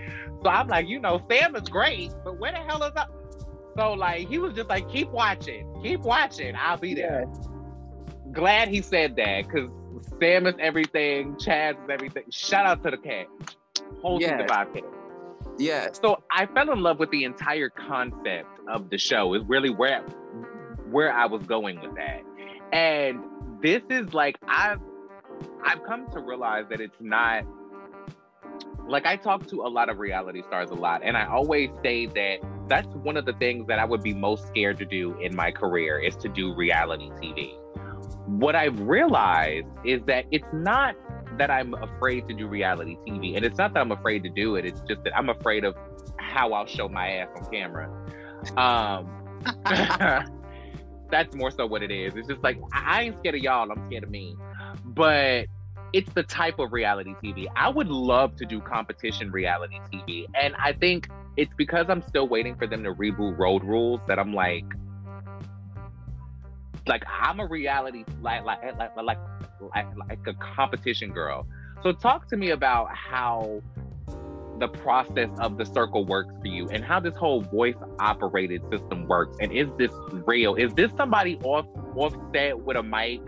So 0.44 0.48
I'm 0.48 0.68
like, 0.68 0.86
you 0.86 1.00
know, 1.00 1.20
Sam 1.28 1.56
is 1.56 1.68
great, 1.68 2.12
but 2.24 2.38
where 2.38 2.52
the 2.52 2.58
hell 2.58 2.80
is 2.84 2.94
that? 2.94 3.08
So 3.76 3.94
like 3.94 4.28
he 4.28 4.38
was 4.38 4.54
just 4.54 4.68
like, 4.68 4.88
keep 4.88 5.10
watching, 5.10 5.66
keep 5.82 6.00
watching. 6.00 6.54
I'll 6.54 6.76
be 6.76 6.94
there. 6.94 7.26
Glad 8.30 8.68
he 8.68 8.82
said 8.82 9.16
that 9.16 9.48
because 9.48 9.70
Sam 10.20 10.46
is 10.46 10.54
everything. 10.60 11.34
Chaz 11.34 11.72
is 11.72 11.90
everything. 11.90 12.22
Shout 12.30 12.66
out 12.66 12.84
to 12.84 12.92
the 12.92 12.98
cat. 12.98 13.26
Whole 14.00 14.20
yes. 14.20 14.48
five 14.48 14.72
cat. 14.72 14.84
Yes. 15.58 15.98
So 16.00 16.22
I 16.30 16.46
fell 16.46 16.70
in 16.70 16.82
love 16.82 17.00
with 17.00 17.10
the 17.10 17.24
entire 17.24 17.68
concept 17.68 18.48
of 18.68 18.90
the 18.90 18.98
show. 18.98 19.34
Is 19.34 19.42
really 19.48 19.70
where 19.70 20.02
where 20.88 21.12
I 21.12 21.26
was 21.26 21.42
going 21.42 21.80
with 21.80 21.96
that. 21.96 22.22
And 22.72 23.24
this 23.60 23.82
is 23.90 24.14
like 24.14 24.36
I've 24.46 24.78
I've 25.64 25.82
come 25.84 26.10
to 26.12 26.20
realize 26.20 26.64
that 26.70 26.80
it's 26.80 27.00
not 27.00 27.44
like 28.86 29.06
I 29.06 29.16
talk 29.16 29.46
to 29.48 29.62
a 29.62 29.68
lot 29.68 29.88
of 29.88 29.98
reality 29.98 30.42
stars 30.42 30.70
a 30.70 30.74
lot, 30.74 31.02
and 31.04 31.16
I 31.16 31.26
always 31.26 31.70
say 31.82 32.06
that 32.06 32.38
that's 32.68 32.88
one 32.88 33.16
of 33.16 33.24
the 33.24 33.32
things 33.34 33.66
that 33.68 33.78
I 33.78 33.84
would 33.84 34.02
be 34.02 34.14
most 34.14 34.46
scared 34.48 34.78
to 34.78 34.84
do 34.84 35.18
in 35.20 35.34
my 35.34 35.50
career 35.50 35.98
is 35.98 36.16
to 36.16 36.28
do 36.28 36.54
reality 36.54 37.10
TV. 37.10 37.54
What 38.26 38.54
I've 38.54 38.80
realized 38.80 39.66
is 39.84 40.02
that 40.06 40.26
it's 40.30 40.46
not 40.52 40.96
that 41.38 41.50
I'm 41.50 41.74
afraid 41.74 42.28
to 42.28 42.34
do 42.34 42.46
reality 42.46 42.96
TV, 43.06 43.36
and 43.36 43.44
it's 43.44 43.58
not 43.58 43.74
that 43.74 43.80
I'm 43.80 43.92
afraid 43.92 44.22
to 44.24 44.28
do 44.30 44.56
it. 44.56 44.64
It's 44.64 44.80
just 44.88 45.04
that 45.04 45.16
I'm 45.16 45.28
afraid 45.28 45.64
of 45.64 45.76
how 46.18 46.52
I'll 46.52 46.66
show 46.66 46.88
my 46.88 47.08
ass 47.08 47.28
on 47.36 47.50
camera. 47.50 47.88
Um, 48.56 50.28
that's 51.12 51.36
more 51.36 51.50
so 51.50 51.66
what 51.66 51.82
it 51.82 51.92
is. 51.92 52.14
It's 52.16 52.26
just 52.26 52.42
like 52.42 52.58
I 52.72 53.02
ain't 53.02 53.18
scared 53.20 53.36
of 53.36 53.42
y'all. 53.42 53.70
I'm 53.70 53.86
scared 53.86 54.04
of 54.04 54.10
me. 54.10 54.34
But 54.94 55.46
it's 55.92 56.10
the 56.12 56.22
type 56.22 56.58
of 56.58 56.72
reality 56.72 57.14
TV. 57.22 57.46
I 57.54 57.68
would 57.68 57.88
love 57.88 58.36
to 58.36 58.46
do 58.46 58.60
competition 58.60 59.30
reality 59.30 59.78
TV. 59.92 60.26
And 60.40 60.54
I 60.56 60.72
think 60.72 61.08
it's 61.36 61.52
because 61.56 61.86
I'm 61.88 62.02
still 62.02 62.28
waiting 62.28 62.56
for 62.56 62.66
them 62.66 62.82
to 62.84 62.92
reboot 62.92 63.38
Road 63.38 63.62
Rules 63.64 64.00
that 64.08 64.18
I'm 64.18 64.34
like, 64.34 64.64
like 66.86 67.04
I'm 67.08 67.40
a 67.40 67.46
reality 67.46 68.04
like 68.22 68.44
like 68.44 68.60
like 68.76 68.96
like 68.96 69.18
like, 69.74 69.86
like 70.08 70.26
a 70.26 70.34
competition 70.34 71.12
girl. 71.12 71.46
So 71.82 71.92
talk 71.92 72.28
to 72.28 72.36
me 72.36 72.50
about 72.50 72.94
how 72.96 73.62
the 74.58 74.68
process 74.68 75.30
of 75.38 75.58
the 75.58 75.64
circle 75.64 76.04
works 76.04 76.34
for 76.40 76.46
you 76.46 76.68
and 76.68 76.84
how 76.84 77.00
this 77.00 77.16
whole 77.16 77.40
voice 77.40 77.74
operated 77.98 78.62
system 78.70 79.08
works 79.08 79.36
and 79.40 79.50
is 79.50 79.68
this 79.78 79.90
real 80.26 80.54
is 80.54 80.72
this 80.74 80.90
somebody 80.96 81.36
off 81.42 81.66
offset 81.96 82.56
with 82.58 82.76
a 82.76 82.82
mic 82.82 83.20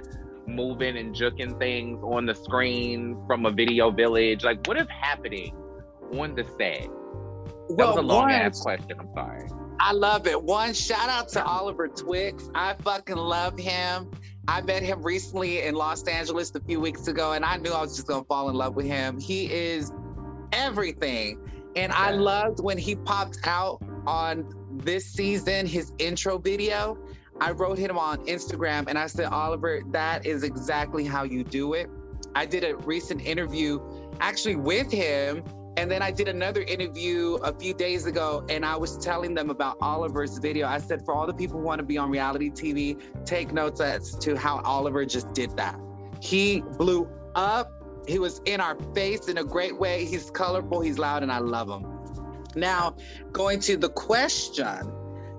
moving 0.47 0.97
and 0.97 1.15
juking 1.15 1.59
things 1.59 2.03
on 2.03 2.27
the 2.27 2.35
screen 2.35 3.17
from 3.27 3.47
a 3.47 3.51
video 3.51 3.91
village? 3.91 4.45
Like, 4.45 4.67
what 4.67 4.77
is 4.77 4.89
happening 4.89 5.55
on 6.13 6.35
the 6.35 6.45
set? 6.45 6.89
That 7.69 7.77
well, 7.77 7.89
was 7.95 7.97
a 7.99 8.03
long 8.03 8.31
ass 8.31 8.61
question. 8.61 8.99
I'm 8.99 9.09
sorry. 9.15 9.49
I 9.81 9.93
love 9.93 10.27
it. 10.27 10.41
One 10.41 10.73
shout 10.73 11.09
out 11.09 11.29
to 11.31 11.45
Oliver 11.45 11.89
Twixt. 11.89 12.51
I 12.55 12.75
fucking 12.83 13.17
love 13.17 13.59
him. 13.59 14.11
I 14.47 14.61
met 14.61 14.83
him 14.83 15.03
recently 15.03 15.63
in 15.63 15.75
Los 15.75 16.05
Angeles 16.05 16.55
a 16.55 16.61
few 16.61 16.79
weeks 16.81 17.09
ago, 17.09 17.33
and 17.33 17.45
I 17.45 17.57
knew 17.57 17.73
I 17.73 17.81
was 17.81 17.97
just 17.97 18.07
gonna 18.07 18.25
fall 18.25 18.51
in 18.51 18.57
love 18.57 18.77
with 18.77 18.87
him. 18.87 19.19
He 19.19 19.51
is 19.53 19.93
everything. 20.53 21.41
And 21.77 21.93
I 21.93 22.13
loved 22.13 22.61
when 22.63 22.79
he 22.79 22.95
popped 22.95 23.39
out 23.45 23.83
on 24.07 24.45
this 24.73 25.07
season, 25.07 25.67
his 25.67 25.93
intro 25.99 26.39
video. 26.39 26.97
I 27.41 27.51
wrote 27.51 27.79
him 27.79 27.99
on 27.99 28.25
Instagram 28.27 28.85
and 28.89 28.99
I 28.99 29.07
said, 29.07 29.27
Oliver, 29.27 29.83
that 29.91 30.25
is 30.25 30.43
exactly 30.43 31.05
how 31.05 31.25
you 31.25 31.45
do 31.45 31.75
it. 31.75 31.91
I 32.35 32.47
did 32.47 32.65
a 32.65 32.77
recent 32.77 33.27
interview 33.27 33.81
actually 34.21 34.57
with 34.57 34.91
him. 34.91 35.43
And 35.77 35.91
then 35.91 36.03
I 36.03 36.13
did 36.13 36.29
another 36.29 36.63
interview 36.63 37.35
a 37.43 37.53
few 37.53 37.75
days 37.75 38.07
ago 38.07 38.45
and 38.49 38.65
I 38.65 38.77
was 38.77 38.97
telling 38.99 39.35
them 39.35 39.51
about 39.51 39.77
Oliver's 39.81 40.39
video. 40.39 40.69
I 40.69 40.79
said, 40.79 41.05
for 41.05 41.13
all 41.13 41.27
the 41.27 41.35
people 41.35 41.59
who 41.59 41.65
want 41.65 41.81
to 41.81 41.85
be 41.85 41.99
on 41.99 42.11
reality 42.11 42.51
TV, 42.51 43.01
take 43.25 43.53
notes 43.53 43.81
as 43.81 44.15
to 44.19 44.37
how 44.37 44.61
Oliver 44.61 45.05
just 45.05 45.33
did 45.33 45.57
that. 45.57 45.79
He 46.21 46.61
blew 46.79 47.09
up. 47.35 47.73
He 48.07 48.21
was 48.21 48.41
in 48.45 48.61
our 48.61 48.77
face 48.95 49.29
in 49.29 49.39
a 49.39 49.45
great 49.45 49.77
way. 49.77 50.05
He's 50.05 50.31
colorful, 50.31 50.81
he's 50.81 50.99
loud, 50.99 51.23
and 51.23 51.33
I 51.33 51.39
love 51.39 51.69
him. 51.69 51.87
Now, 52.55 52.95
going 53.33 53.59
to 53.61 53.77
the 53.77 53.89
question 53.89 54.93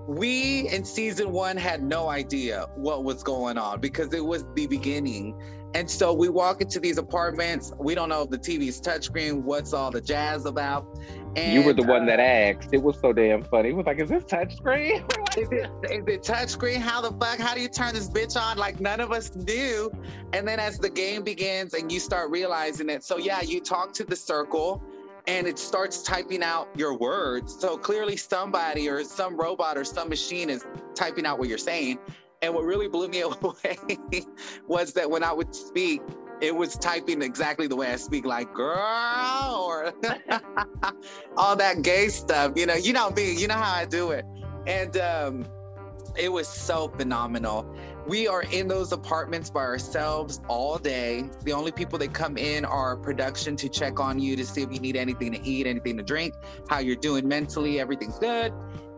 we 0.06 0.68
in 0.68 0.84
season 0.84 1.32
one 1.32 1.56
had 1.56 1.82
no 1.82 2.08
idea 2.08 2.66
what 2.76 3.04
was 3.04 3.22
going 3.22 3.58
on 3.58 3.80
because 3.80 4.12
it 4.14 4.24
was 4.24 4.44
the 4.54 4.66
beginning. 4.66 5.40
And 5.74 5.90
so 5.90 6.12
we 6.12 6.28
walk 6.28 6.62
into 6.62 6.80
these 6.80 6.96
apartments. 6.96 7.72
We 7.78 7.94
don't 7.94 8.08
know 8.08 8.22
if 8.22 8.30
the 8.30 8.38
TV's 8.38 8.80
touchscreen, 8.80 9.42
what's 9.42 9.72
all 9.72 9.90
the 9.90 10.00
jazz 10.00 10.46
about. 10.46 10.86
And, 11.34 11.52
you 11.52 11.62
were 11.62 11.74
the 11.74 11.82
one 11.82 12.06
that 12.06 12.18
uh, 12.18 12.22
asked. 12.22 12.70
It 12.72 12.82
was 12.82 12.98
so 12.98 13.12
damn 13.12 13.44
funny. 13.44 13.70
It 13.70 13.76
was 13.76 13.84
like, 13.84 14.00
is 14.00 14.08
this 14.08 14.24
touchscreen? 14.24 15.04
is, 15.36 15.48
it, 15.50 15.70
is 15.90 16.06
it 16.06 16.22
touchscreen? 16.22 16.78
How 16.78 17.02
the 17.02 17.10
fuck? 17.10 17.38
How 17.38 17.54
do 17.54 17.60
you 17.60 17.68
turn 17.68 17.92
this 17.92 18.08
bitch 18.08 18.40
on? 18.40 18.56
Like 18.56 18.80
none 18.80 19.00
of 19.00 19.12
us 19.12 19.34
knew. 19.34 19.92
And 20.32 20.48
then 20.48 20.60
as 20.60 20.78
the 20.78 20.88
game 20.88 21.24
begins 21.24 21.74
and 21.74 21.92
you 21.92 22.00
start 22.00 22.30
realizing 22.30 22.88
it. 22.88 23.04
So 23.04 23.18
yeah, 23.18 23.42
you 23.42 23.60
talk 23.60 23.92
to 23.94 24.04
the 24.04 24.16
circle 24.16 24.82
and 25.26 25.46
it 25.46 25.58
starts 25.58 26.02
typing 26.02 26.42
out 26.42 26.68
your 26.76 26.96
words. 26.96 27.56
So 27.58 27.76
clearly, 27.76 28.16
somebody 28.16 28.88
or 28.88 29.02
some 29.04 29.36
robot 29.36 29.76
or 29.76 29.84
some 29.84 30.08
machine 30.08 30.50
is 30.50 30.64
typing 30.94 31.26
out 31.26 31.38
what 31.38 31.48
you're 31.48 31.58
saying. 31.58 31.98
And 32.42 32.54
what 32.54 32.64
really 32.64 32.88
blew 32.88 33.08
me 33.08 33.20
away 33.42 33.78
was 34.68 34.92
that 34.92 35.10
when 35.10 35.24
I 35.24 35.32
would 35.32 35.54
speak, 35.54 36.02
it 36.40 36.54
was 36.54 36.76
typing 36.76 37.22
exactly 37.22 37.66
the 37.66 37.76
way 37.76 37.92
I 37.92 37.96
speak, 37.96 38.26
like 38.26 38.52
girl, 38.52 39.64
or 39.66 39.92
all 41.36 41.56
that 41.56 41.82
gay 41.82 42.08
stuff. 42.08 42.52
You 42.56 42.66
know, 42.66 42.74
you 42.74 42.92
know 42.92 43.10
me, 43.10 43.32
you 43.32 43.48
know 43.48 43.54
how 43.54 43.74
I 43.74 43.86
do 43.86 44.10
it. 44.10 44.24
And 44.66 44.96
um, 44.98 45.46
it 46.16 46.30
was 46.30 46.46
so 46.46 46.88
phenomenal. 46.88 47.66
We 48.06 48.28
are 48.28 48.42
in 48.42 48.68
those 48.68 48.92
apartments 48.92 49.50
by 49.50 49.62
ourselves 49.62 50.40
all 50.46 50.78
day. 50.78 51.28
The 51.42 51.52
only 51.52 51.72
people 51.72 51.98
that 51.98 52.14
come 52.14 52.36
in 52.36 52.64
are 52.64 52.96
production 52.96 53.56
to 53.56 53.68
check 53.68 53.98
on 53.98 54.20
you 54.20 54.36
to 54.36 54.46
see 54.46 54.62
if 54.62 54.72
you 54.72 54.78
need 54.78 54.96
anything 54.96 55.32
to 55.32 55.42
eat, 55.44 55.66
anything 55.66 55.96
to 55.96 56.04
drink, 56.04 56.34
how 56.68 56.78
you're 56.78 56.94
doing 56.94 57.26
mentally, 57.26 57.80
everything's 57.80 58.18
good. 58.20 58.52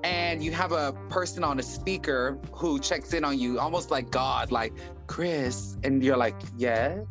And 0.05 0.44
you 0.44 0.53
have 0.53 0.73
a 0.73 0.92
person 1.09 1.42
on 1.42 1.59
a 1.59 1.62
speaker 1.62 2.38
who 2.53 2.79
checks 2.79 3.14
in 3.14 3.25
on 3.25 3.38
you 3.38 3.59
almost 3.59 3.90
like 3.90 4.11
God, 4.11 4.53
like, 4.53 4.75
Chris. 5.07 5.79
And 5.83 6.05
you're 6.05 6.18
like, 6.18 6.37
yes. 6.59 7.07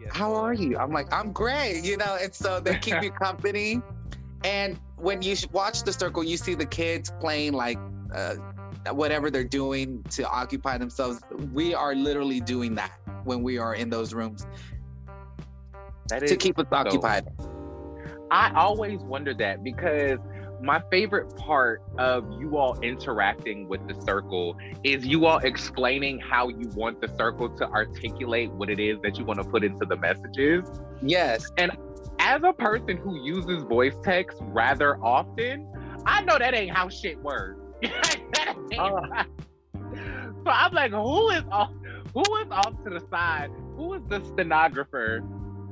yes. 0.00 0.10
How 0.12 0.34
are 0.34 0.54
you? 0.54 0.78
I'm 0.78 0.92
like, 0.92 1.12
I'm 1.12 1.32
great, 1.32 1.82
you 1.82 1.96
know? 1.96 2.16
And 2.20 2.32
so 2.32 2.60
they 2.60 2.78
keep 2.78 3.02
you 3.02 3.10
company. 3.26 3.82
And 4.44 4.78
when 4.96 5.20
you 5.20 5.34
watch 5.50 5.82
the 5.82 5.92
circle, 5.92 6.22
you 6.22 6.36
see 6.36 6.54
the 6.54 6.64
kids 6.64 7.12
playing 7.20 7.54
like 7.54 7.78
uh, 8.14 8.36
whatever 8.90 9.30
they're 9.30 9.44
doing 9.44 10.02
to 10.10 10.28
occupy 10.28 10.78
themselves. 10.78 11.20
We 11.52 11.74
are 11.74 11.94
literally 11.94 12.40
doing 12.40 12.74
that 12.76 12.92
when 13.24 13.42
we 13.42 13.58
are 13.58 13.74
in 13.74 13.90
those 13.90 14.14
rooms 14.14 14.46
that 16.08 16.26
to 16.26 16.36
keep 16.36 16.58
us 16.58 16.66
so, 16.70 16.76
occupied. 16.76 17.28
I 18.30 18.52
always 18.54 19.00
wonder 19.00 19.34
that 19.34 19.64
because 19.64 20.18
my 20.62 20.82
favorite 20.90 21.34
part 21.36 21.82
of 21.98 22.30
you 22.38 22.58
all 22.58 22.78
interacting 22.80 23.66
with 23.66 23.86
the 23.88 24.00
circle 24.02 24.56
is 24.84 25.06
you 25.06 25.26
all 25.26 25.38
explaining 25.38 26.18
how 26.18 26.48
you 26.48 26.68
want 26.74 27.00
the 27.00 27.08
circle 27.16 27.48
to 27.56 27.66
articulate 27.68 28.50
what 28.52 28.68
it 28.68 28.78
is 28.78 28.98
that 29.02 29.18
you 29.18 29.24
want 29.24 29.42
to 29.42 29.48
put 29.48 29.64
into 29.64 29.86
the 29.86 29.96
messages. 29.96 30.64
Yes. 31.02 31.50
And 31.56 31.72
as 32.18 32.42
a 32.44 32.52
person 32.52 32.98
who 32.98 33.24
uses 33.24 33.62
voice 33.64 33.94
text 34.04 34.36
rather 34.40 35.02
often, 35.02 35.66
I 36.04 36.22
know 36.22 36.38
that 36.38 36.54
ain't 36.54 36.76
how 36.76 36.88
shit 36.88 37.18
works. 37.22 37.59
Uh, 38.78 39.24
so 40.44 40.50
I'm 40.50 40.72
like, 40.72 40.92
who 40.92 41.28
is 41.30 41.42
off? 41.50 41.70
Who 42.14 42.20
is 42.36 42.46
off 42.50 42.72
to 42.84 42.90
the 42.90 43.04
side? 43.10 43.50
Who 43.76 43.94
is 43.94 44.02
the 44.08 44.24
stenographer 44.24 45.22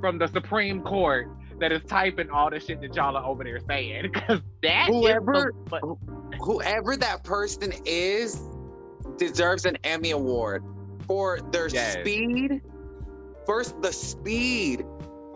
from 0.00 0.18
the 0.18 0.26
Supreme 0.26 0.82
Court 0.82 1.30
that 1.58 1.72
is 1.72 1.80
typing 1.86 2.28
all 2.28 2.50
the 2.50 2.60
shit 2.60 2.80
that 2.80 2.94
y'all 2.94 3.16
are 3.16 3.24
over 3.24 3.44
there 3.44 3.60
saying? 3.66 4.10
Because 4.12 4.40
that 4.62 4.88
whoever, 4.88 5.54
so, 5.70 5.98
whoever 6.40 6.96
that 6.96 7.24
person 7.24 7.72
is, 7.86 8.42
deserves 9.16 9.64
an 9.64 9.78
Emmy 9.84 10.10
award 10.10 10.62
for 11.06 11.40
their 11.50 11.68
yes. 11.68 11.94
speed. 11.94 12.60
First, 13.46 13.80
the 13.80 13.92
speed 13.92 14.84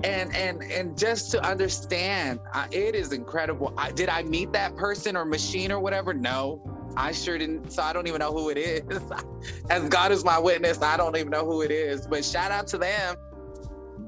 and 0.05 0.35
and 0.35 0.63
and 0.65 0.99
just 0.99 1.31
to 1.31 1.43
understand 1.45 2.41
uh, 2.55 2.67
it 2.71 2.95
is 2.95 3.13
incredible 3.13 3.73
I, 3.77 3.93
did 3.93 4.09
i 4.09 4.23
meet 4.23 4.53
that 4.53 4.77
person 4.77 5.17
or 5.17 5.25
machine 5.25 5.71
or 5.71 5.81
whatever 5.81 6.13
no 6.13 6.61
I 6.97 7.13
sure 7.13 7.39
didn't, 7.39 7.73
so 7.73 7.83
I 7.83 7.93
don't 7.93 8.07
even 8.07 8.19
know 8.19 8.33
who 8.33 8.51
it 8.51 8.59
is. 8.59 8.83
As 9.71 9.89
God 9.89 10.13
is 10.13 10.25
my 10.25 10.39
witness, 10.39 10.83
I 10.83 10.97
don't 10.97 11.17
even 11.17 11.31
know 11.31 11.45
who 11.45 11.63
it 11.63 11.71
is. 11.71 12.07
But 12.07 12.25
shout 12.25 12.51
out 12.51 12.67
to 12.69 12.79
them. 12.79 13.17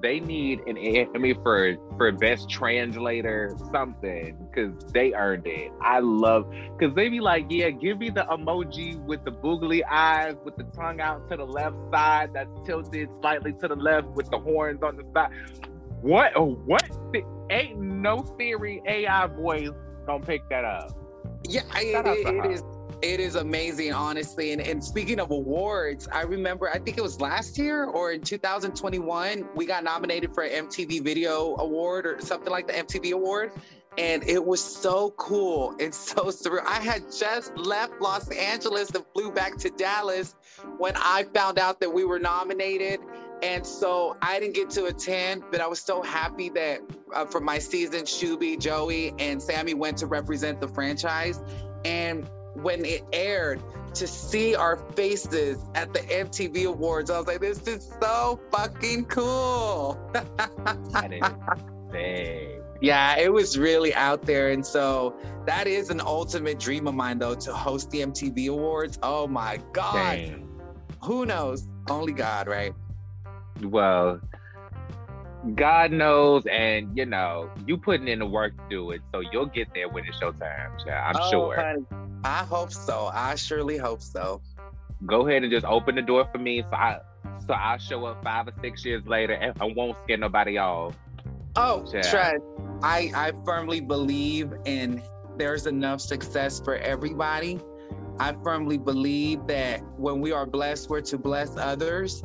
They 0.03 0.21
need 0.21 0.61
an 0.67 0.77
Emmy 0.77 1.33
for 1.33 1.77
for 1.97 2.13
best 2.13 2.51
translator 2.51 3.57
something 3.73 4.37
because 4.51 4.75
they 4.93 5.15
earned 5.15 5.47
it. 5.47 5.73
I 5.81 6.01
love 6.01 6.53
because 6.77 6.95
they 6.95 7.09
be 7.09 7.21
like, 7.21 7.47
yeah, 7.49 7.71
give 7.71 7.99
me 7.99 8.11
the 8.11 8.25
emoji 8.25 9.03
with 9.05 9.25
the 9.25 9.33
boogly 9.33 9.81
eyes 9.91 10.35
with 10.45 10.57
the 10.57 10.65
tongue 10.65 11.01
out 11.01 11.31
to 11.31 11.39
the 11.39 11.47
left 11.47 11.77
side 11.91 12.33
that's 12.35 12.51
tilted 12.67 13.09
slightly 13.23 13.55
to 13.55 13.69
the 13.69 13.77
left 13.77 14.09
with 14.09 14.31
the 14.31 14.39
horns 14.39 14.83
on 14.83 14.97
the 14.97 15.05
side. 15.15 15.31
What? 16.05 16.33
Oh, 16.37 16.53
what? 16.67 16.87
Ain't 17.51 17.81
no 17.81 18.27
Siri 18.37 18.83
AI 18.87 19.27
voice 19.29 19.71
gonna 20.07 20.23
pick 20.23 20.47
that 20.51 20.63
up. 20.63 20.95
Yeah, 21.49 21.63
it, 21.77 22.07
it, 22.07 22.45
it 22.45 22.51
is 22.51 22.63
It 23.01 23.21
is 23.21 23.37
amazing, 23.37 23.95
honestly. 23.95 24.53
And, 24.53 24.61
and 24.61 24.85
speaking 24.85 25.19
of 25.19 25.31
awards, 25.31 26.07
I 26.13 26.25
remember, 26.25 26.69
I 26.69 26.79
think 26.79 26.99
it 26.99 27.01
was 27.01 27.23
last 27.23 27.57
year 27.57 27.85
or 27.85 28.13
in 28.13 28.21
2021, 28.21 29.49
we 29.55 29.65
got 29.65 29.83
nominated 29.83 30.35
for 30.35 30.43
an 30.43 30.67
MTV 30.67 31.03
Video 31.03 31.57
Award 31.57 32.05
or 32.05 32.21
something 32.21 32.51
like 32.51 32.67
the 32.67 32.75
MTV 32.75 33.13
Award. 33.13 33.53
And 33.97 34.23
it 34.25 34.45
was 34.45 34.63
so 34.63 35.13
cool 35.13 35.75
and 35.81 35.95
so 35.95 36.25
surreal. 36.25 36.67
I 36.67 36.81
had 36.81 37.05
just 37.11 37.57
left 37.57 37.99
Los 38.03 38.29
Angeles 38.29 38.91
and 38.91 39.07
flew 39.15 39.33
back 39.33 39.57
to 39.57 39.71
Dallas 39.71 40.35
when 40.77 40.93
I 40.97 41.25
found 41.33 41.59
out 41.59 41.81
that 41.81 41.95
we 41.95 42.05
were 42.05 42.19
nominated. 42.19 43.01
And 43.45 43.67
so 43.67 44.17
I 44.23 44.41
didn't 44.41 44.55
get 44.55 44.71
to 44.71 44.87
attend, 44.87 45.45
but 45.51 45.61
I 45.61 45.67
was 45.67 45.79
so 45.79 46.01
happy 46.01 46.49
that 46.51 46.81
uh, 47.15 47.27
for 47.27 47.41
my 47.41 47.59
season, 47.59 48.05
Shuby, 48.05 48.59
Joey, 48.59 49.13
and 49.19 49.41
Sammie 49.41 49.75
went 49.75 49.99
to 49.99 50.07
represent 50.07 50.63
the 50.63 50.69
franchise. 50.69 51.43
And 51.85 52.27
when 52.55 52.87
it 52.87 53.03
aired, 53.13 53.61
to 53.95 54.07
see 54.07 54.57
our 54.57 54.77
faces 54.77 55.59
at 55.75 55.93
the 55.93 56.01
MTV 56.01 56.67
Awards, 56.67 57.11
I 57.11 57.19
was 57.19 57.27
like, 57.27 57.41
this 57.41 57.61
is 57.69 57.93
so 58.01 58.41
fucking 58.51 59.05
cool. 59.05 60.01
Yeah, 62.81 63.19
it 63.19 63.33
was 63.33 63.59
really 63.59 63.95
out 63.95 64.23
there. 64.23 64.51
And 64.51 64.65
so 64.65 65.15
that 65.47 65.67
is 65.67 65.91
an 65.91 66.01
ultimate 66.01 66.59
dream 66.59 66.89
of 66.89 66.95
mine, 66.95 67.19
though, 67.19 67.35
to 67.35 67.53
host 67.53 67.91
the 67.91 68.01
MTV 68.01 68.49
Awards. 68.49 68.99
Oh 69.03 69.27
my 69.29 69.61
God. 69.73 69.95
Dang. 69.95 70.49
Who 71.03 71.27
knows? 71.27 71.69
Only 71.89 72.15
God, 72.15 72.49
right? 72.49 72.73
Well, 73.63 74.21
God 75.55 75.93
knows, 75.93 76.45
and 76.51 76.97
you 76.97 77.07
know, 77.07 77.51
you 77.67 77.77
putting 77.77 78.09
in 78.09 78.19
the 78.19 78.27
work 78.27 78.57
to 78.57 78.63
do 78.69 78.91
it, 78.93 79.03
so 79.13 79.21
you'll 79.21 79.47
get 79.47 79.69
there 79.75 79.89
when 79.89 80.05
it's 80.07 80.21
your 80.21 80.33
time. 80.33 80.73
I'm 80.89 81.17
oh, 81.19 81.31
sure. 81.31 81.57
Honey, 81.57 81.85
I 82.25 82.39
hope 82.39 82.73
so. 82.73 83.11
I 83.13 83.35
surely 83.35 83.77
hope 83.77 84.01
so. 84.01 84.41
Go 85.07 85.27
ahead 85.27 85.43
and 85.43 85.53
just 85.53 85.67
open 85.67 85.97
the 85.97 86.03
door 86.03 86.27
for 86.33 86.39
me, 86.39 86.63
so 86.63 86.75
I 86.75 87.01
so 87.47 87.53
I'll 87.53 87.79
show 87.79 88.07
up 88.07 88.25
five 88.25 88.49
or 88.49 88.55
six 88.63 88.85
years 88.85 89.07
later, 89.07 89.35
and 89.35 89.55
I 89.61 89.67
won't 89.67 89.97
scare 90.05 90.17
nobody 90.17 90.57
off. 90.57 90.97
Oh, 91.57 91.85
Trent, 92.03 92.43
I 92.83 93.13
I 93.15 93.33
firmly 93.45 93.81
believe 93.81 94.53
in 94.65 95.03
there's 95.37 95.67
enough 95.67 96.01
success 96.01 96.61
for 96.61 96.77
everybody. 96.77 97.61
I 98.19 98.35
firmly 98.45 98.79
believe 98.79 99.47
that 99.49 99.83
when 99.99 100.21
we 100.21 100.33
are 100.33 100.47
blessed, 100.47 100.89
we're 100.89 101.01
to 101.03 101.19
bless 101.19 101.57
others. 101.57 102.23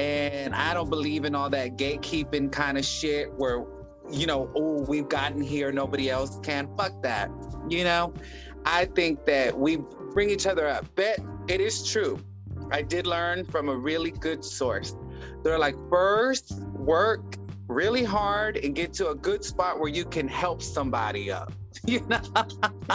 And 0.00 0.54
I 0.54 0.72
don't 0.72 0.88
believe 0.88 1.26
in 1.26 1.34
all 1.34 1.50
that 1.50 1.76
gatekeeping 1.76 2.50
kind 2.50 2.78
of 2.78 2.86
shit 2.86 3.30
where, 3.34 3.66
you 4.10 4.26
know, 4.26 4.50
oh, 4.56 4.82
we've 4.88 5.10
gotten 5.10 5.42
here, 5.42 5.70
nobody 5.72 6.08
else 6.08 6.40
can. 6.42 6.74
Fuck 6.74 7.02
that. 7.02 7.30
You 7.68 7.84
know, 7.84 8.14
I 8.64 8.86
think 8.86 9.26
that 9.26 9.58
we 9.58 9.76
bring 10.14 10.30
each 10.30 10.46
other 10.46 10.66
up. 10.66 10.86
But 10.94 11.18
it 11.48 11.60
is 11.60 11.86
true. 11.86 12.18
I 12.72 12.80
did 12.80 13.06
learn 13.06 13.44
from 13.44 13.68
a 13.68 13.76
really 13.76 14.10
good 14.10 14.42
source. 14.42 14.96
They're 15.44 15.58
like, 15.58 15.76
first, 15.90 16.58
work 16.72 17.36
really 17.68 18.02
hard 18.02 18.56
and 18.56 18.74
get 18.74 18.94
to 18.94 19.10
a 19.10 19.14
good 19.14 19.44
spot 19.44 19.80
where 19.80 19.90
you 19.90 20.06
can 20.06 20.28
help 20.28 20.62
somebody 20.62 21.30
up. 21.30 21.52
You 21.86 22.00
know, 22.08 22.20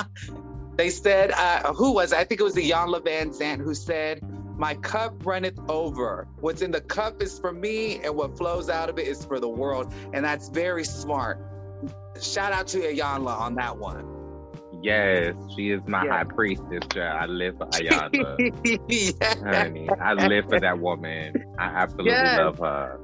they 0.75 0.89
said, 0.89 1.31
uh, 1.31 1.73
who 1.73 1.93
was 1.93 2.11
it? 2.11 2.17
I 2.17 2.23
think 2.23 2.41
it 2.41 2.43
was 2.43 2.55
Iyanla 2.55 3.01
Vanzant 3.01 3.61
who 3.61 3.73
said, 3.73 4.21
my 4.57 4.75
cup 4.75 5.25
runneth 5.25 5.59
over. 5.69 6.27
What's 6.39 6.61
in 6.61 6.71
the 6.71 6.81
cup 6.81 7.21
is 7.21 7.39
for 7.39 7.51
me, 7.51 7.99
and 8.03 8.15
what 8.15 8.37
flows 8.37 8.69
out 8.69 8.89
of 8.89 8.97
it 8.99 9.07
is 9.07 9.25
for 9.25 9.39
the 9.39 9.49
world. 9.49 9.93
And 10.13 10.23
that's 10.23 10.49
very 10.49 10.83
smart. 10.83 11.39
Shout 12.21 12.53
out 12.53 12.67
to 12.67 12.79
Iyanla 12.79 13.37
on 13.37 13.55
that 13.55 13.77
one. 13.77 14.11
Yes, 14.81 15.33
she 15.55 15.71
is 15.71 15.81
my 15.87 16.07
high 16.07 16.25
priestess. 16.25 16.83
I 16.95 17.25
live 17.25 17.57
for 17.57 17.65
Iyanla. 17.67 18.79
yes. 18.87 19.39
Honey, 19.41 19.89
I 19.99 20.13
live 20.13 20.45
for 20.45 20.59
that 20.59 20.79
woman. 20.79 21.43
I 21.57 21.65
absolutely 21.65 22.11
yes. 22.11 22.37
love 22.37 22.59
her. 22.59 22.99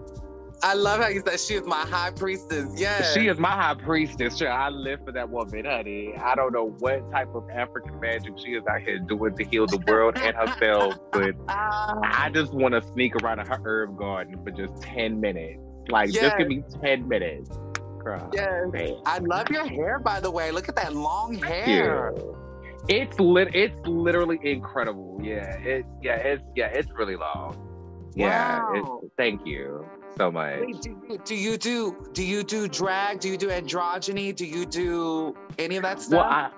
I 0.64 0.76
love 0.76 1.02
how 1.02 1.08
you 1.08 1.24
said 1.26 1.40
she 1.40 1.56
is 1.56 1.66
my 1.66 1.86
high 1.88 2.12
priestess. 2.12 2.72
Yes. 2.76 3.14
She 3.14 3.28
is 3.28 3.40
my 3.40 3.50
high 3.50 3.74
priestess. 3.74 4.38
Sure, 4.38 4.52
I 4.52 4.70
live 4.70 5.00
for 5.04 5.12
that 5.12 5.28
woman, 5.30 5.66
honey. 5.66 6.14
I 6.22 6.36
don't 6.36 6.54
know 6.54 6.76
what 6.80 7.10
type 7.12 7.34
of 7.34 7.50
African 7.50 8.00
magic 8.00 8.34
she 8.38 8.52
is 8.52 8.64
out 8.70 8.82
here 8.82 9.00
doing 9.00 9.36
to 9.38 9.44
heal 9.44 9.66
the 9.66 9.84
world 9.88 10.18
and 10.18 10.36
herself, 10.36 10.96
but 11.12 11.34
ah. 11.48 12.00
I 12.04 12.30
just 12.30 12.54
want 12.54 12.76
to 12.76 12.84
sneak 12.94 13.16
around 13.16 13.40
her 13.40 13.60
herb 13.66 13.98
garden 13.98 14.44
for 14.44 14.52
just 14.52 14.84
10 14.84 15.20
minutes. 15.20 15.60
Like, 15.90 16.14
yes. 16.14 16.22
just 16.22 16.38
give 16.38 16.48
me 16.48 16.64
10 16.84 17.08
minutes. 17.08 17.50
Yes. 18.34 18.70
I 19.06 19.20
love 19.20 19.50
your 19.50 19.68
hair, 19.68 20.00
by 20.00 20.20
the 20.20 20.30
way. 20.30 20.52
Look 20.52 20.70
at 20.70 20.76
that 20.76 20.96
long 20.96 21.36
hair. 21.36 22.14
It's 22.88 23.20
lit. 23.20 23.54
It's 23.54 23.76
literally 23.86 24.40
incredible. 24.44 25.20
Yeah. 25.22 25.56
It's 25.60 25.88
yeah. 26.02 26.16
It's 26.16 26.44
yeah. 26.56 26.66
It's 26.74 26.90
really 26.98 27.16
long. 27.16 27.56
Yeah. 28.16 28.64
Wow. 28.74 29.02
thank 29.18 29.46
you 29.46 29.86
so 30.16 30.32
much. 30.32 30.60
Wait, 30.62 30.82
do, 30.82 30.90
you, 30.90 31.18
do 31.26 31.36
you 31.36 31.58
do 31.58 32.10
do 32.14 32.24
you 32.24 32.44
do 32.44 32.68
drag? 32.68 33.20
Do 33.20 33.30
you 33.30 33.38
do 33.38 33.50
androgyny? 33.50 34.36
Do 34.36 34.46
you 34.46 34.66
do 34.66 35.36
any 35.58 35.78
of 35.78 35.84
that 35.84 36.02
stuff? 36.02 36.20
Well, 36.20 36.30
I, 36.30 36.50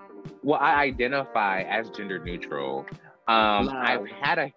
well, 0.43 0.59
I 0.59 0.83
identify 0.83 1.61
as 1.61 1.89
gender 1.89 2.19
neutral. 2.19 2.85
Um, 3.27 3.69
I've 3.69 4.07
had 4.07 4.39
a 4.39 4.51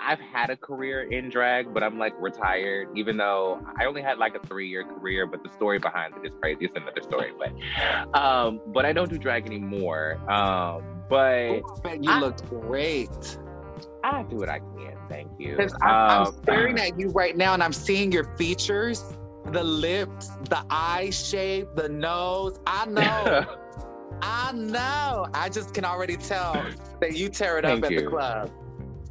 I've 0.00 0.20
had 0.20 0.50
a 0.50 0.56
career 0.56 1.02
in 1.02 1.28
drag, 1.28 1.74
but 1.74 1.82
I'm 1.82 1.98
like 1.98 2.14
retired, 2.20 2.88
even 2.96 3.16
though 3.16 3.60
I 3.78 3.84
only 3.84 4.00
had 4.00 4.18
like 4.18 4.34
a 4.34 4.46
three 4.46 4.68
year 4.68 4.84
career, 4.84 5.26
but 5.26 5.42
the 5.42 5.50
story 5.50 5.78
behind 5.78 6.14
it 6.16 6.26
is 6.26 6.32
crazy. 6.40 6.66
It's 6.66 6.76
another 6.76 7.02
story. 7.02 7.32
But 7.38 8.18
um, 8.18 8.60
but 8.68 8.86
I 8.86 8.92
don't 8.92 9.10
do 9.10 9.18
drag 9.18 9.46
anymore. 9.46 10.18
Um, 10.30 10.82
but 11.08 11.48
Ooh, 11.48 11.64
you 12.00 12.10
I, 12.10 12.20
look 12.20 12.48
great. 12.48 13.38
I 14.14 14.22
do 14.24 14.36
what 14.36 14.48
I 14.48 14.58
can. 14.58 14.96
Thank 15.08 15.30
you. 15.38 15.56
Because 15.56 15.74
I'm, 15.82 15.88
um, 15.88 16.26
I'm 16.26 16.32
staring 16.42 16.78
at 16.78 16.98
you 16.98 17.08
right 17.10 17.36
now 17.36 17.54
and 17.54 17.62
I'm 17.62 17.72
seeing 17.72 18.12
your 18.12 18.24
features, 18.36 19.04
the 19.46 19.62
lips, 19.62 20.28
the 20.48 20.64
eye 20.70 21.10
shape, 21.10 21.68
the 21.74 21.88
nose. 21.88 22.58
I 22.66 22.86
know. 22.86 23.56
I 24.20 24.52
know. 24.52 25.26
I 25.32 25.48
just 25.48 25.74
can 25.74 25.84
already 25.84 26.16
tell 26.16 26.64
that 27.00 27.16
you 27.16 27.28
tear 27.28 27.58
it 27.58 27.64
up 27.64 27.82
at 27.84 27.90
you. 27.90 28.02
the 28.02 28.06
club. 28.06 28.50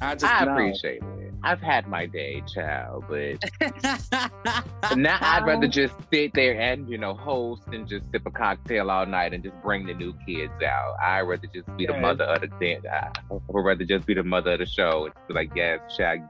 I 0.02 0.14
just 0.16 0.32
I 0.32 0.46
know. 0.46 0.52
appreciate 0.52 1.02
it. 1.02 1.17
I've 1.48 1.62
had 1.62 1.88
my 1.88 2.06
day, 2.06 2.44
child, 2.46 3.06
but 3.08 3.42
now 4.98 5.18
I'd 5.22 5.46
rather 5.46 5.68
oh. 5.68 5.70
just 5.70 5.94
sit 6.12 6.34
there 6.34 6.60
and 6.60 6.90
you 6.90 6.98
know 6.98 7.14
host 7.14 7.64
and 7.72 7.88
just 7.88 8.04
sip 8.12 8.24
a 8.26 8.32
cocktail 8.32 8.92
all 8.92 9.06
night 9.06 9.34
and 9.34 9.42
just 9.42 9.56
bring 9.64 9.86
the 9.86 9.94
new 9.94 10.14
kids 10.26 10.52
out. 10.62 10.98
I'd 11.02 11.22
rather 11.22 11.48
just 11.48 11.74
be 11.78 11.86
the 11.86 11.98
mother 11.98 12.26
of 12.26 12.42
the 12.42 12.48
dance. 12.48 12.86
I 12.92 13.12
would 13.30 13.62
rather 13.64 13.86
just 13.86 14.06
be 14.06 14.14
the 14.14 14.26
mother 14.26 14.52
of 14.52 14.60
the 14.60 14.66
show. 14.66 15.06
It's 15.06 15.16
like 15.30 15.52
yes, 15.56 15.80
child, 15.96 16.24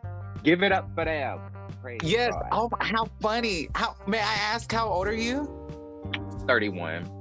give 0.43 0.62
it 0.62 0.71
up 0.71 0.88
for 0.93 1.06
them. 1.06 1.39
Praise 1.82 1.97
yes. 2.03 2.32
God. 2.34 2.49
Oh, 2.51 2.69
how 2.80 3.10
funny! 3.19 3.69
How 3.73 3.95
may 4.06 4.19
I 4.19 4.34
ask? 4.53 4.71
How 4.71 4.88
old 4.88 5.08
are 5.08 5.15
you? 5.15 5.49
Thirty-one. 6.45 7.16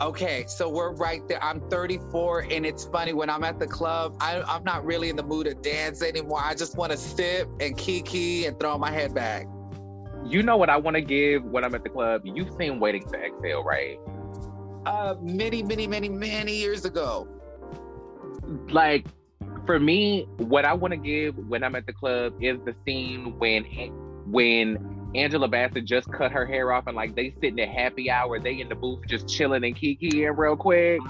Okay, 0.00 0.44
so 0.48 0.66
we're 0.66 0.92
right 0.94 1.20
there. 1.28 1.42
I'm 1.44 1.60
34, 1.68 2.46
and 2.50 2.64
it's 2.64 2.86
funny 2.86 3.12
when 3.12 3.28
I'm 3.28 3.44
at 3.44 3.58
the 3.58 3.66
club, 3.66 4.16
I, 4.18 4.42
am 4.56 4.64
not 4.64 4.82
really 4.86 5.10
in 5.10 5.16
the 5.16 5.22
mood 5.22 5.46
to 5.46 5.52
dance 5.52 6.00
anymore. 6.00 6.40
I 6.42 6.54
just 6.54 6.74
want 6.78 6.90
to 6.92 6.96
sip 6.96 7.50
and 7.60 7.76
kiki 7.76 8.46
and 8.46 8.58
throw 8.58 8.78
my 8.78 8.90
head 8.90 9.14
back. 9.14 9.46
You 10.24 10.42
know 10.42 10.56
what 10.56 10.70
I 10.70 10.78
want 10.78 10.94
to 10.94 11.02
give 11.02 11.44
when 11.44 11.64
I'm 11.64 11.74
at 11.74 11.82
the 11.82 11.90
club? 11.90 12.22
You've 12.24 12.48
seen 12.58 12.80
Waiting 12.80 13.02
to 13.08 13.18
Exhale, 13.18 13.62
right? 13.62 13.98
Uh, 14.86 15.16
many, 15.20 15.62
many, 15.62 15.86
many, 15.86 16.08
many 16.08 16.56
years 16.56 16.86
ago. 16.86 17.28
Like, 18.70 19.06
for 19.66 19.78
me, 19.78 20.26
what 20.38 20.64
I 20.64 20.72
want 20.72 20.92
to 20.92 20.98
give 20.98 21.36
when 21.36 21.62
I'm 21.62 21.74
at 21.74 21.84
the 21.84 21.92
club 21.92 22.34
is 22.40 22.56
the 22.64 22.74
scene 22.86 23.38
when 23.38 23.64
when 24.24 24.99
Angela 25.14 25.48
Bassett 25.48 25.84
just 25.84 26.10
cut 26.12 26.30
her 26.30 26.46
hair 26.46 26.72
off 26.72 26.86
and 26.86 26.96
like 26.96 27.14
they 27.16 27.34
sitting 27.40 27.60
at 27.60 27.68
happy 27.68 28.10
hour, 28.10 28.38
they 28.38 28.60
in 28.60 28.68
the 28.68 28.74
booth 28.74 29.00
just 29.06 29.28
chilling 29.28 29.64
and 29.64 29.76
kikiing 29.76 30.36
real 30.36 30.56
quick. 30.56 31.00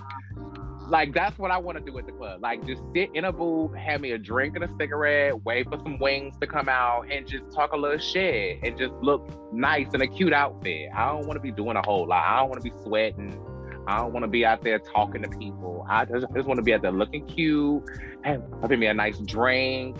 Like 0.88 1.12
that's 1.14 1.38
what 1.38 1.50
I 1.50 1.58
want 1.58 1.78
to 1.78 1.84
do 1.84 1.96
at 1.98 2.06
the 2.06 2.12
club. 2.12 2.42
Like 2.42 2.66
just 2.66 2.82
sit 2.94 3.10
in 3.14 3.26
a 3.26 3.32
booth, 3.32 3.74
have 3.74 4.00
me 4.00 4.12
a 4.12 4.18
drink 4.18 4.56
and 4.56 4.64
a 4.64 4.70
cigarette, 4.78 5.44
wait 5.44 5.68
for 5.68 5.78
some 5.78 5.98
wings 5.98 6.34
to 6.40 6.46
come 6.46 6.68
out, 6.68 7.06
and 7.10 7.28
just 7.28 7.44
talk 7.52 7.72
a 7.72 7.76
little 7.76 7.98
shit 7.98 8.58
and 8.62 8.76
just 8.76 8.94
look 8.94 9.30
nice 9.52 9.86
in 9.94 10.00
a 10.00 10.06
cute 10.06 10.32
outfit. 10.32 10.88
I 10.94 11.08
don't 11.08 11.26
want 11.26 11.34
to 11.34 11.40
be 11.40 11.52
doing 11.52 11.76
a 11.76 11.82
whole 11.82 12.08
lot. 12.08 12.26
I 12.26 12.40
don't 12.40 12.48
want 12.48 12.62
to 12.62 12.68
be 12.68 12.76
sweating. 12.82 13.38
I 13.86 13.98
don't 13.98 14.12
want 14.12 14.24
to 14.24 14.28
be 14.28 14.44
out 14.44 14.62
there 14.62 14.78
talking 14.78 15.22
to 15.22 15.28
people. 15.28 15.86
I 15.88 16.04
just, 16.06 16.26
just 16.34 16.46
want 16.46 16.58
to 16.58 16.62
be 16.62 16.72
out 16.72 16.82
there 16.82 16.92
looking 16.92 17.26
cute, 17.26 17.82
having 18.22 18.78
me 18.78 18.86
a 18.86 18.94
nice 18.94 19.18
drink, 19.18 19.96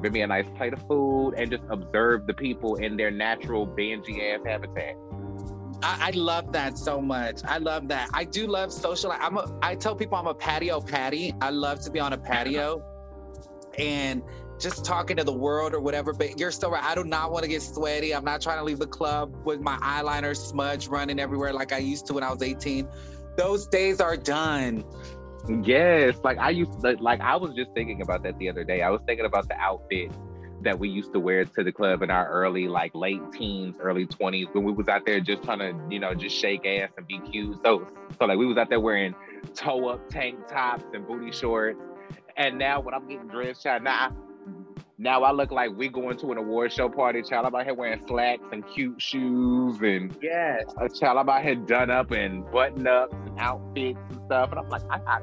bring 0.00 0.12
me 0.12 0.22
a 0.22 0.26
nice 0.26 0.46
plate 0.56 0.72
of 0.72 0.86
food, 0.86 1.34
and 1.36 1.50
just 1.50 1.64
observe 1.70 2.26
the 2.26 2.34
people 2.34 2.76
in 2.76 2.96
their 2.96 3.10
natural 3.10 3.66
bangy 3.66 4.34
ass 4.34 4.40
habitat. 4.44 4.96
I, 5.82 6.08
I, 6.08 6.10
love 6.16 6.52
that 6.52 6.76
so 6.76 7.00
much. 7.00 7.40
I 7.44 7.58
love 7.58 7.88
that. 7.88 8.08
I 8.12 8.24
do 8.24 8.46
love 8.46 8.72
social. 8.72 9.12
I'm 9.12 9.36
a, 9.36 9.58
I 9.62 9.76
tell 9.76 9.94
people 9.94 10.18
I'm 10.18 10.26
a 10.26 10.34
patio 10.34 10.80
patty. 10.80 11.32
I 11.40 11.50
love 11.50 11.80
to 11.82 11.90
be 11.90 12.00
on 12.00 12.12
a 12.12 12.18
patio 12.18 12.82
and 13.78 14.22
just 14.58 14.84
talking 14.84 15.16
to 15.16 15.24
the 15.24 15.32
world 15.32 15.74
or 15.74 15.80
whatever. 15.80 16.12
But 16.12 16.38
you're 16.38 16.50
still 16.50 16.70
right. 16.72 16.82
I 16.82 16.94
do 16.94 17.04
not 17.04 17.30
want 17.30 17.44
to 17.44 17.48
get 17.48 17.62
sweaty. 17.62 18.14
I'm 18.14 18.24
not 18.24 18.40
trying 18.40 18.58
to 18.58 18.64
leave 18.64 18.80
the 18.80 18.86
club 18.86 19.34
with 19.44 19.60
my 19.60 19.76
eyeliner 19.76 20.36
smudge 20.36 20.88
running 20.88 21.20
everywhere 21.20 21.52
like 21.52 21.72
I 21.72 21.78
used 21.78 22.06
to 22.06 22.14
when 22.14 22.24
I 22.24 22.32
was 22.32 22.42
18. 22.42 22.88
Those 23.36 23.68
days 23.68 24.00
are 24.00 24.16
done. 24.16 24.84
Yes, 25.48 26.18
like 26.24 26.38
I 26.38 26.50
used 26.50 26.80
to, 26.82 26.96
like 27.00 27.20
I 27.20 27.36
was 27.36 27.54
just 27.54 27.72
thinking 27.72 28.02
about 28.02 28.22
that 28.24 28.38
the 28.38 28.48
other 28.48 28.64
day. 28.64 28.82
I 28.82 28.90
was 28.90 29.00
thinking 29.06 29.24
about 29.24 29.48
the 29.48 29.56
outfits 29.56 30.14
that 30.62 30.78
we 30.78 30.88
used 30.88 31.12
to 31.12 31.20
wear 31.20 31.44
to 31.44 31.64
the 31.64 31.72
club 31.72 32.02
in 32.02 32.10
our 32.10 32.28
early, 32.28 32.68
like 32.68 32.94
late 32.94 33.20
teens, 33.32 33.76
early 33.80 34.06
twenties, 34.06 34.48
when 34.52 34.64
we 34.64 34.72
was 34.72 34.88
out 34.88 35.06
there 35.06 35.20
just 35.20 35.42
trying 35.44 35.60
to, 35.60 35.74
you 35.88 36.00
know, 36.00 36.14
just 36.14 36.36
shake 36.36 36.66
ass 36.66 36.90
and 36.96 37.06
be 37.06 37.18
cute. 37.20 37.56
So, 37.64 37.86
so 38.18 38.26
like 38.26 38.38
we 38.38 38.46
was 38.46 38.58
out 38.58 38.68
there 38.68 38.80
wearing 38.80 39.14
toe 39.54 39.88
up 39.88 40.08
tank 40.10 40.48
tops 40.48 40.84
and 40.92 41.06
booty 41.06 41.32
shorts. 41.32 41.80
And 42.36 42.58
now 42.58 42.80
when 42.80 42.94
I'm 42.94 43.08
getting 43.08 43.28
dressed, 43.28 43.62
child, 43.62 43.84
now 43.84 44.14
now 45.00 45.22
I 45.22 45.30
look 45.30 45.52
like 45.52 45.70
we 45.76 45.88
going 45.88 46.16
to 46.18 46.32
an 46.32 46.38
award 46.38 46.72
show 46.72 46.88
party, 46.88 47.22
child. 47.22 47.46
I'm 47.46 47.54
out 47.54 47.64
here 47.64 47.74
wearing 47.74 48.04
slacks 48.08 48.42
and 48.50 48.66
cute 48.66 49.00
shoes 49.00 49.80
and 49.80 50.16
yes, 50.20 50.64
a 50.76 50.88
child. 50.88 51.18
I'm 51.18 51.28
out 51.28 51.42
here 51.42 51.54
done 51.54 51.88
up 51.88 52.10
and 52.10 52.44
button 52.50 52.84
ups 52.84 53.14
and 53.24 53.38
outfits 53.38 54.00
and 54.10 54.20
stuff. 54.26 54.50
And 54.50 54.58
I'm 54.58 54.68
like, 54.68 54.82
I, 54.90 55.20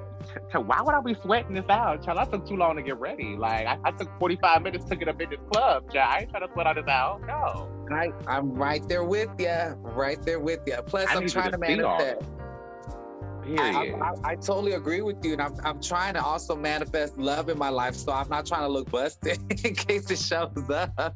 I, 0.54 0.58
why 0.60 0.82
would 0.82 0.94
I 0.94 1.02
be 1.02 1.14
sweating 1.22 1.56
this 1.56 1.66
out, 1.70 2.06
child? 2.06 2.20
I 2.20 2.26
took 2.26 2.48
too 2.48 2.56
long 2.56 2.78
to 2.78 2.82
get 2.82 2.98
ready. 3.00 3.36
Like 3.36 3.68
I, 3.68 3.78
I 3.84 3.92
took 3.92 4.10
45 4.18 4.62
minutes 4.62 4.86
to 4.86 4.96
get 4.96 5.10
up 5.10 5.20
in 5.20 5.30
this 5.30 5.40
club, 5.52 5.92
child. 5.92 6.10
I 6.10 6.20
ain't 6.22 6.30
trying 6.30 6.48
to 6.48 6.54
sweat 6.54 6.68
out 6.68 6.76
this 6.78 6.88
out. 6.88 7.22
No. 7.28 7.70
I, 7.92 8.12
I'm 8.28 8.54
right 8.54 8.88
there 8.88 9.04
with 9.04 9.30
you. 9.38 9.76
Right 9.82 10.22
there 10.24 10.40
with 10.40 10.62
you. 10.66 10.78
Plus, 10.86 11.10
I 11.10 11.16
am 11.16 11.28
trying 11.28 11.52
to 11.52 11.58
manifest. 11.58 12.24
I, 13.48 13.94
I, 14.02 14.32
I, 14.32 14.36
totally 14.36 14.74
agree 14.74 15.02
with 15.02 15.24
you, 15.24 15.34
and 15.34 15.42
I'm, 15.42 15.56
I'm 15.64 15.82
trying 15.82 16.16
to 16.16 16.24
also 16.24 16.56
manifest 16.56 17.18
love 17.18 17.50
in 17.50 17.58
my 17.58 17.70
life, 17.70 17.96
so 17.96 18.12
I'm 18.12 18.28
not 18.30 18.46
trying 18.46 18.62
to 18.62 18.68
look 18.68 18.90
busted 18.90 19.40
in 19.66 19.76
case 19.76 20.10
it 20.10 20.20
shows 20.20 20.70
up. 20.70 21.16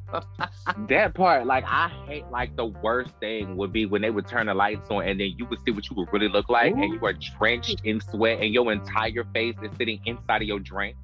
that 0.88 1.14
part, 1.14 1.46
like 1.46 1.64
I 1.66 1.88
hate, 2.06 2.26
like 2.30 2.56
the 2.56 2.66
worst 2.66 3.10
thing 3.20 3.56
would 3.56 3.72
be 3.72 3.86
when 3.86 4.02
they 4.02 4.10
would 4.10 4.28
turn 4.28 4.46
the 4.46 4.54
lights 4.54 4.90
on, 4.90 5.06
and 5.08 5.18
then 5.18 5.34
you 5.36 5.46
would 5.46 5.58
see 5.64 5.72
what 5.72 5.88
you 5.90 5.96
would 5.96 6.12
really 6.12 6.28
look 6.28 6.48
like, 6.48 6.72
Ooh. 6.72 6.82
and 6.82 6.94
you 6.94 7.04
are 7.04 7.14
drenched 7.14 7.82
in 7.84 8.00
sweat, 8.00 8.40
and 8.40 8.54
your 8.54 8.70
entire 8.72 9.24
face 9.34 9.56
is 9.62 9.70
sitting 9.76 10.00
inside 10.06 10.42
of 10.42 10.48
your 10.48 10.60
drink. 10.60 10.96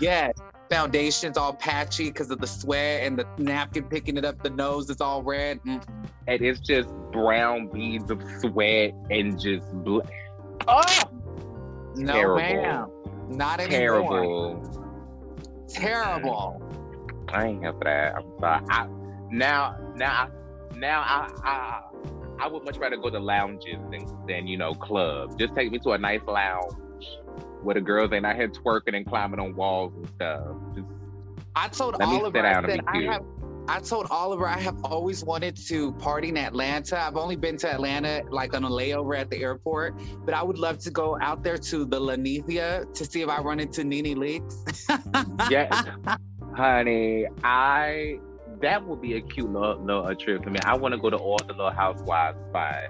Yes, 0.00 0.34
foundation's 0.70 1.36
all 1.36 1.52
patchy 1.52 2.04
because 2.04 2.30
of 2.30 2.38
the 2.40 2.46
sweat 2.46 3.02
and 3.02 3.18
the 3.18 3.26
napkin 3.36 3.84
picking 3.84 4.16
it 4.16 4.24
up. 4.24 4.42
The 4.42 4.50
nose 4.50 4.88
is 4.88 5.00
all 5.00 5.22
red. 5.22 5.62
Mm. 5.64 5.82
And 6.26 6.40
it's 6.40 6.60
just 6.60 6.88
brown 7.12 7.66
beads 7.68 8.10
of 8.10 8.22
sweat 8.40 8.94
and 9.10 9.38
just. 9.38 9.66
Oh, 10.68 11.02
no, 11.96 12.12
terrible. 12.12 12.36
ma'am. 12.36 12.90
Not 13.28 13.60
anymore. 13.60 13.78
Terrible. 13.78 14.72
Terrible. 15.68 16.62
I 17.28 17.46
ain't 17.46 17.62
here 17.62 17.72
for 17.72 17.84
that. 17.84 18.14
I'm 18.16 18.24
sorry. 18.40 18.64
I, 18.70 18.86
now, 19.30 19.76
now, 19.96 20.28
now, 20.76 21.00
I, 21.00 21.28
I, 21.44 21.80
I 22.40 22.48
would 22.48 22.64
much 22.64 22.76
rather 22.78 22.96
go 22.96 23.10
to 23.10 23.18
lounges 23.18 23.78
than, 23.90 24.06
than 24.26 24.46
you 24.46 24.58
know 24.58 24.74
clubs. 24.74 25.34
Just 25.36 25.54
take 25.54 25.72
me 25.72 25.78
to 25.80 25.90
a 25.92 25.98
nice 25.98 26.20
lounge 26.26 26.72
where 27.62 27.74
the 27.74 27.80
girls 27.80 28.12
ain't 28.12 28.26
out 28.26 28.36
here 28.36 28.48
twerking 28.48 28.96
and 28.96 29.06
climbing 29.06 29.40
on 29.40 29.54
walls 29.54 29.92
and 29.96 30.08
stuff. 30.08 30.56
Just 30.74 30.86
I 31.54 31.68
told 31.68 31.96
Oliver, 32.00 32.44
I 32.44 32.66
said 32.66 32.80
I 32.86 33.02
have 33.02 33.22
I 33.68 33.80
told 33.80 34.08
Oliver 34.10 34.46
I 34.46 34.58
have 34.58 34.84
always 34.84 35.24
wanted 35.24 35.56
to 35.68 35.92
party 35.92 36.28
in 36.28 36.36
Atlanta. 36.36 37.00
I've 37.00 37.16
only 37.16 37.36
been 37.36 37.56
to 37.58 37.72
Atlanta 37.72 38.22
like 38.30 38.54
on 38.54 38.64
a 38.64 38.70
layover 38.70 39.16
at 39.16 39.30
the 39.30 39.40
airport, 39.42 40.00
but 40.24 40.34
I 40.34 40.42
would 40.42 40.58
love 40.58 40.78
to 40.80 40.90
go 40.90 41.18
out 41.20 41.42
there 41.42 41.58
to 41.58 41.84
the 41.84 42.00
Linnethia 42.00 42.92
to 42.92 43.04
see 43.04 43.22
if 43.22 43.28
I 43.28 43.40
run 43.40 43.60
into 43.60 43.84
Nene 43.84 44.16
Leakes. 44.16 45.50
yes, 45.50 45.84
honey, 46.56 47.26
I 47.44 48.18
that 48.60 48.86
would 48.86 49.00
be 49.00 49.14
a 49.14 49.20
cute 49.20 49.52
little, 49.52 49.78
little 49.84 50.14
trip 50.14 50.44
for 50.44 50.50
me. 50.50 50.58
I 50.64 50.76
want 50.76 50.94
to 50.94 51.00
go 51.00 51.10
to 51.10 51.16
all 51.16 51.38
the 51.38 51.52
little 51.52 51.70
housewives 51.70 52.38
spots. 52.48 52.88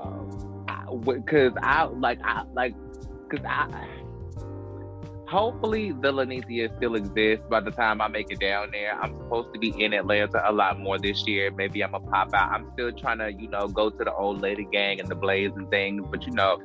Um, 0.00 1.00
because 1.00 1.52
I, 1.62 1.82
I 1.82 1.84
like 1.84 2.20
I 2.22 2.42
like 2.54 2.74
because 3.28 3.44
I 3.46 3.68
hopefully 5.28 5.92
the 5.92 6.12
Linnethia 6.12 6.74
still 6.76 6.94
exists 6.94 7.44
by 7.48 7.60
the 7.60 7.70
time 7.70 8.00
I 8.00 8.08
make 8.08 8.30
it 8.30 8.40
down 8.40 8.70
there. 8.72 8.98
I'm 9.00 9.16
supposed 9.18 9.52
to 9.54 9.58
be 9.58 9.70
in 9.82 9.92
Atlanta 9.92 10.42
a 10.44 10.52
lot 10.52 10.78
more 10.78 10.98
this 10.98 11.26
year. 11.26 11.50
Maybe 11.50 11.82
I'm 11.82 11.92
gonna 11.92 12.06
pop 12.06 12.34
out. 12.34 12.52
I'm 12.52 12.70
still 12.74 12.92
trying 12.92 13.18
to, 13.18 13.32
you 13.32 13.48
know, 13.48 13.68
go 13.68 13.90
to 13.90 14.04
the 14.04 14.12
old 14.12 14.40
lady 14.40 14.66
gang 14.70 15.00
and 15.00 15.08
the 15.08 15.14
blaze 15.14 15.52
and 15.56 15.70
things, 15.70 16.04
but 16.10 16.26
you 16.26 16.32
know, 16.32 16.58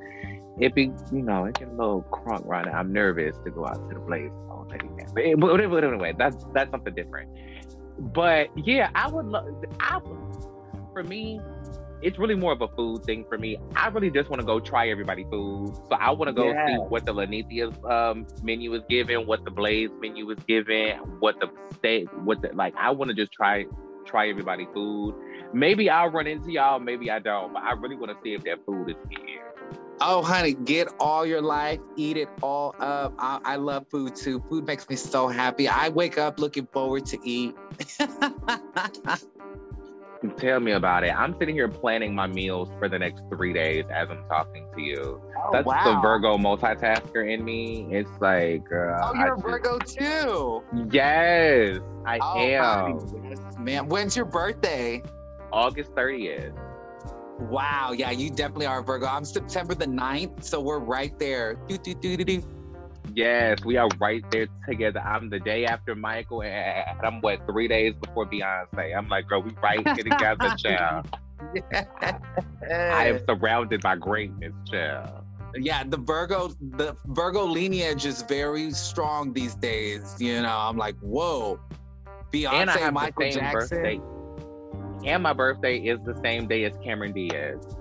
it 0.59 0.75
be, 0.75 0.91
you 1.11 1.21
know, 1.21 1.45
it 1.45 1.57
get 1.57 1.69
a 1.69 1.71
little 1.71 2.03
crunk 2.11 2.45
right 2.45 2.65
now. 2.65 2.73
I'm 2.73 2.91
nervous 2.91 3.37
to 3.45 3.51
go 3.51 3.65
out 3.65 3.87
to 3.89 3.93
the 3.93 4.01
blaze 4.01 4.31
old 4.51 4.69
lady 4.71 4.87
gang. 4.97 5.07
But, 5.13 5.23
it, 5.23 5.69
but 5.69 5.83
anyway, 5.83 6.13
that's 6.17 6.45
that's 6.53 6.71
something 6.71 6.93
different. 6.93 7.29
But 7.97 8.49
yeah, 8.57 8.89
I 8.95 9.09
would 9.09 9.25
love. 9.25 9.47
I 9.79 9.97
would, 9.97 10.45
for 10.93 11.03
me, 11.03 11.39
it's 12.01 12.17
really 12.17 12.35
more 12.35 12.51
of 12.53 12.61
a 12.61 12.67
food 12.69 13.03
thing 13.03 13.25
for 13.27 13.37
me. 13.37 13.57
I 13.75 13.87
really 13.89 14.09
just 14.09 14.29
want 14.29 14.39
to 14.39 14.45
go 14.45 14.59
try 14.59 14.89
everybody 14.89 15.25
food. 15.25 15.75
So 15.75 15.95
I 15.99 16.11
want 16.11 16.29
to 16.29 16.33
go 16.33 16.49
yeah. 16.49 16.67
see 16.67 16.75
what 16.75 17.05
the 17.05 17.13
Linnethia's 17.13 17.75
um, 17.85 18.25
menu 18.43 18.73
is 18.73 18.83
giving, 18.89 19.27
what 19.27 19.43
the 19.43 19.51
Blaze 19.51 19.89
menu 19.99 20.29
is 20.31 20.39
giving, 20.47 20.97
what 21.19 21.39
the 21.39 21.49
state, 21.75 22.11
what 22.23 22.41
the 22.41 22.49
like. 22.53 22.73
I 22.77 22.91
want 22.91 23.09
to 23.09 23.15
just 23.15 23.31
try 23.31 23.65
try 24.05 24.29
everybody 24.29 24.67
food. 24.73 25.13
Maybe 25.53 25.89
I'll 25.89 26.09
run 26.09 26.27
into 26.27 26.51
y'all, 26.51 26.79
maybe 26.79 27.11
I 27.11 27.19
don't, 27.19 27.53
but 27.53 27.63
I 27.63 27.73
really 27.73 27.95
want 27.95 28.11
to 28.11 28.17
see 28.23 28.33
if 28.33 28.43
that 28.43 28.65
food 28.65 28.89
is 28.89 28.95
here. 29.09 29.43
Oh, 30.01 30.21
honey, 30.23 30.53
get 30.53 30.87
all 30.99 31.25
your 31.25 31.41
life, 31.41 31.79
eat 31.97 32.15
it 32.15 32.29
all 32.41 32.73
up. 32.79 33.13
I, 33.19 33.39
I 33.43 33.55
love 33.57 33.85
food 33.89 34.15
too. 34.15 34.41
Food 34.49 34.65
makes 34.65 34.87
me 34.89 34.95
so 34.95 35.27
happy. 35.27 35.67
I 35.67 35.89
wake 35.89 36.17
up 36.17 36.39
looking 36.39 36.67
forward 36.67 37.05
to 37.07 37.19
eat. 37.23 37.53
Tell 40.37 40.59
me 40.59 40.73
about 40.73 41.05
it. 41.05 41.15
I'm 41.15 41.33
sitting 41.39 41.55
here 41.55 41.69
planning 41.69 42.13
my 42.13 42.27
meals 42.27 42.69
for 42.77 42.89
the 42.89 42.99
next 42.99 43.23
three 43.29 43.53
days 43.53 43.85
as 43.89 44.09
I'm 44.09 44.25
talking 44.27 44.67
to 44.75 44.81
you. 44.81 45.21
Oh, 45.37 45.49
That's 45.53 45.65
wow. 45.65 45.83
the 45.85 46.01
Virgo 46.01 46.37
multitasker 46.37 47.33
in 47.33 47.45
me. 47.45 47.87
It's 47.89 48.09
like, 48.19 48.65
girl. 48.65 48.99
Oh, 49.01 49.13
you're 49.13 49.35
a 49.35 49.37
Virgo 49.37 49.79
too. 49.79 50.61
Yes, 50.91 51.79
I 52.05 52.19
oh, 52.21 52.37
am. 52.37 53.29
Yes, 53.29 53.39
man, 53.57 53.87
when's 53.87 54.15
your 54.17 54.25
birthday? 54.25 55.01
August 55.53 55.91
30th. 55.91 56.53
Wow. 57.39 57.93
Yeah, 57.93 58.11
you 58.11 58.29
definitely 58.29 58.65
are 58.65 58.79
a 58.79 58.83
Virgo. 58.83 59.05
I'm 59.05 59.23
September 59.23 59.73
the 59.73 59.85
9th, 59.85 60.43
so 60.43 60.59
we're 60.59 60.79
right 60.79 61.17
there. 61.17 61.55
Do, 61.69 61.77
do, 61.77 61.93
do, 61.93 62.17
do, 62.17 62.25
do. 62.25 62.43
Yes, 63.15 63.63
we 63.63 63.77
are 63.77 63.89
right 63.99 64.23
there 64.31 64.47
together. 64.67 64.99
I'm 64.99 65.29
the 65.29 65.39
day 65.39 65.65
after 65.65 65.95
Michael, 65.95 66.43
and 66.43 66.99
I'm 67.03 67.21
what 67.21 67.45
three 67.45 67.67
days 67.67 67.93
before 68.01 68.25
Beyonce. 68.25 68.95
I'm 68.95 69.07
like, 69.07 69.27
girl, 69.27 69.41
we 69.41 69.51
right 69.61 69.85
here 69.87 70.03
together, 70.03 70.53
child. 70.57 71.07
I 72.69 73.07
am 73.07 73.19
surrounded 73.25 73.81
by 73.81 73.95
greatness, 73.95 74.53
child. 74.69 75.25
Yeah, 75.55 75.83
the 75.83 75.97
Virgo, 75.97 76.49
the 76.77 76.95
Virgo 77.07 77.45
lineage 77.45 78.05
is 78.05 78.21
very 78.23 78.71
strong 78.71 79.33
these 79.33 79.55
days. 79.55 80.15
You 80.19 80.41
know, 80.41 80.57
I'm 80.57 80.77
like, 80.77 80.95
whoa, 80.99 81.59
Beyonce, 82.31 82.53
and 82.53 82.69
I 82.69 82.77
have 82.77 82.93
Michael 82.93 83.31
Jackson. 83.31 83.81
Birthday. 83.81 84.01
And 85.05 85.23
my 85.23 85.33
birthday 85.33 85.77
is 85.77 85.99
the 86.05 86.19
same 86.21 86.47
day 86.47 86.65
as 86.65 86.73
Cameron 86.83 87.13
Diaz. 87.13 87.75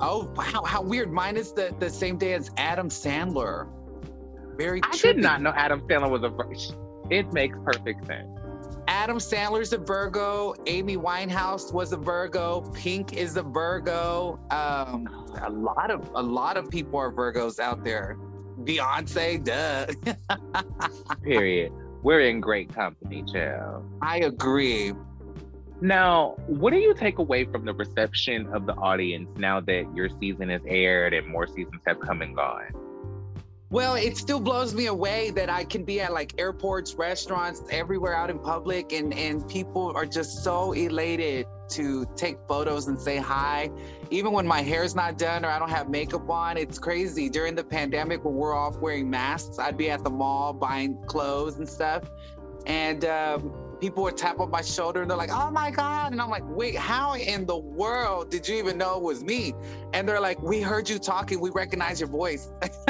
Oh 0.00 0.32
wow, 0.34 0.64
how 0.64 0.82
weird! 0.82 1.12
Mine 1.12 1.36
is 1.36 1.52
the 1.52 1.74
the 1.78 1.90
same 1.90 2.16
day 2.16 2.32
as 2.32 2.50
Adam 2.56 2.88
Sandler. 2.88 3.68
Very. 4.56 4.80
I 4.82 4.96
did 4.96 5.18
not 5.18 5.42
know 5.42 5.50
Adam 5.50 5.80
Sandler 5.88 6.10
was 6.10 6.22
a. 6.22 6.28
Virgo. 6.28 7.06
It 7.10 7.32
makes 7.32 7.58
perfect 7.64 8.06
sense. 8.06 8.28
Adam 8.88 9.18
Sandler's 9.18 9.72
a 9.72 9.78
Virgo. 9.78 10.54
Amy 10.66 10.96
Winehouse 10.96 11.72
was 11.72 11.92
a 11.92 11.96
Virgo. 11.96 12.60
Pink 12.72 13.14
is 13.14 13.36
a 13.36 13.42
Virgo. 13.42 14.38
Um, 14.50 15.08
a 15.42 15.50
lot 15.50 15.90
of 15.90 16.10
a 16.14 16.22
lot 16.22 16.56
of 16.56 16.70
people 16.70 16.98
are 16.98 17.12
Virgos 17.12 17.58
out 17.58 17.84
there. 17.84 18.16
Beyonce, 18.62 19.42
duh. 19.42 19.86
Period. 21.22 21.72
We're 22.02 22.20
in 22.20 22.40
great 22.40 22.72
company, 22.74 23.24
child. 23.30 23.84
I 24.02 24.18
agree. 24.18 24.92
Now, 25.80 26.36
what 26.46 26.72
do 26.72 26.78
you 26.78 26.94
take 26.94 27.18
away 27.18 27.44
from 27.44 27.64
the 27.64 27.74
reception 27.74 28.46
of 28.54 28.66
the 28.66 28.74
audience 28.74 29.28
now 29.36 29.60
that 29.60 29.84
your 29.94 30.08
season 30.20 30.48
has 30.50 30.62
aired 30.66 31.12
and 31.14 31.26
more 31.26 31.46
seasons 31.46 31.82
have 31.86 32.00
come 32.00 32.22
and 32.22 32.36
gone? 32.36 32.72
Well, 33.74 33.96
it 33.96 34.16
still 34.16 34.38
blows 34.38 34.72
me 34.72 34.86
away 34.86 35.30
that 35.30 35.50
I 35.50 35.64
can 35.64 35.82
be 35.82 36.00
at 36.00 36.12
like 36.12 36.32
airports, 36.38 36.94
restaurants, 36.94 37.60
everywhere 37.72 38.14
out 38.14 38.30
in 38.30 38.38
public, 38.38 38.92
and 38.92 39.12
and 39.12 39.48
people 39.48 39.92
are 39.96 40.06
just 40.06 40.44
so 40.44 40.74
elated 40.74 41.48
to 41.70 42.06
take 42.14 42.38
photos 42.46 42.86
and 42.86 42.96
say 42.96 43.16
hi. 43.16 43.72
Even 44.10 44.30
when 44.30 44.46
my 44.46 44.62
hair's 44.62 44.94
not 44.94 45.18
done 45.18 45.44
or 45.44 45.48
I 45.48 45.58
don't 45.58 45.70
have 45.70 45.88
makeup 45.88 46.30
on, 46.30 46.56
it's 46.56 46.78
crazy. 46.78 47.28
During 47.28 47.56
the 47.56 47.64
pandemic, 47.64 48.24
when 48.24 48.34
we're 48.34 48.54
off 48.54 48.76
wearing 48.76 49.10
masks, 49.10 49.58
I'd 49.58 49.76
be 49.76 49.90
at 49.90 50.04
the 50.04 50.10
mall 50.10 50.52
buying 50.52 50.96
clothes 51.06 51.58
and 51.58 51.68
stuff, 51.68 52.04
and 52.66 53.04
um, 53.04 53.52
people 53.84 54.02
would 54.02 54.16
tap 54.16 54.40
on 54.40 54.50
my 54.50 54.62
shoulder 54.62 55.02
and 55.02 55.10
they're 55.10 55.18
like, 55.18 55.30
oh 55.30 55.50
my 55.50 55.70
God. 55.70 56.12
And 56.12 56.22
I'm 56.22 56.30
like, 56.30 56.42
wait, 56.46 56.74
how 56.74 57.16
in 57.16 57.44
the 57.44 57.58
world 57.58 58.30
did 58.30 58.48
you 58.48 58.56
even 58.56 58.78
know 58.78 58.96
it 58.96 59.02
was 59.02 59.22
me? 59.22 59.52
And 59.92 60.08
they're 60.08 60.22
like, 60.22 60.40
we 60.40 60.62
heard 60.62 60.88
you 60.88 60.98
talking. 60.98 61.38
We 61.38 61.50
recognize 61.50 62.00
your 62.00 62.08
voice. 62.08 62.50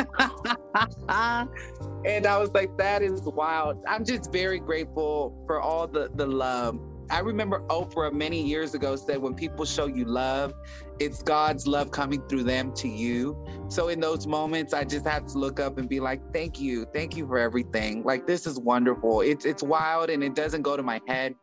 and 1.09 2.27
I 2.29 2.39
was 2.39 2.55
like, 2.55 2.79
that 2.79 3.03
is 3.03 3.23
wild. 3.23 3.83
I'm 3.89 4.05
just 4.05 4.31
very 4.31 4.61
grateful 4.61 5.37
for 5.49 5.61
all 5.61 5.89
the, 5.89 6.13
the 6.15 6.27
love 6.27 6.79
I 7.11 7.21
remember 7.21 7.61
Oprah 7.69 8.13
many 8.13 8.43
years 8.43 8.75
ago 8.75 8.97
said, 8.97 9.19
when 9.19 9.35
people 9.35 9.65
show 9.65 9.87
you 9.87 10.05
love, 10.05 10.55
it's 10.99 11.23
God's 11.23 11.67
love 11.67 11.91
coming 11.91 12.23
through 12.29 12.45
them 12.45 12.73
to 12.75 12.89
you. 12.89 13.37
So 13.69 13.89
in 13.89 14.01
those 14.01 14.27
moments, 14.27 14.73
I 14.73 14.85
just 14.85 15.07
have 15.07 15.27
to 15.27 15.39
look 15.39 15.61
up 15.61 15.79
and 15.79 15.89
be 15.89 16.01
like, 16.01 16.21
thank 16.33 16.61
you. 16.61 16.87
Thank 16.93 17.17
you 17.17 17.27
for 17.27 17.39
everything. 17.39 18.03
Like, 18.05 18.27
this 18.27 18.47
is 18.47 18.59
wonderful. 18.59 19.21
It's, 19.21 19.45
it's 19.45 19.63
wild 19.63 20.11
and 20.11 20.23
it 20.23 20.35
doesn't 20.35 20.63
go 20.63 20.77
to 20.77 20.83
my 20.83 21.01
head. 21.07 21.35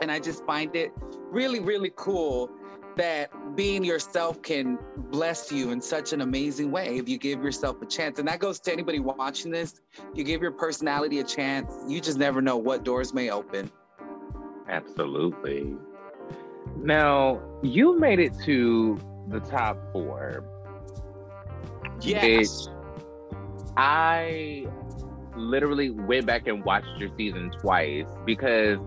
And 0.00 0.10
I 0.10 0.20
just 0.20 0.44
find 0.44 0.74
it 0.74 0.92
really, 1.30 1.60
really 1.60 1.92
cool 1.96 2.50
that 2.96 3.30
being 3.56 3.84
yourself 3.84 4.42
can 4.42 4.78
bless 4.96 5.52
you 5.52 5.70
in 5.70 5.80
such 5.80 6.12
an 6.12 6.20
amazing 6.20 6.70
way 6.70 6.98
if 6.98 7.08
you 7.08 7.16
give 7.16 7.42
yourself 7.42 7.80
a 7.80 7.86
chance. 7.86 8.18
And 8.18 8.26
that 8.26 8.40
goes 8.40 8.58
to 8.60 8.72
anybody 8.72 8.98
watching 8.98 9.52
this. 9.52 9.80
You 10.14 10.24
give 10.24 10.42
your 10.42 10.50
personality 10.50 11.20
a 11.20 11.24
chance, 11.24 11.72
you 11.86 12.00
just 12.00 12.18
never 12.18 12.42
know 12.42 12.56
what 12.56 12.84
doors 12.84 13.14
may 13.14 13.30
open. 13.30 13.70
Absolutely. 14.68 15.76
Now, 16.76 17.40
you 17.62 17.98
made 17.98 18.18
it 18.18 18.32
to 18.44 18.98
the 19.28 19.40
top 19.40 19.78
four. 19.92 20.44
Yes. 22.00 22.68
I 23.76 24.66
literally 25.36 25.90
went 25.90 26.26
back 26.26 26.46
and 26.46 26.64
watched 26.64 26.98
your 26.98 27.10
season 27.16 27.50
twice 27.60 28.06
because 28.24 28.78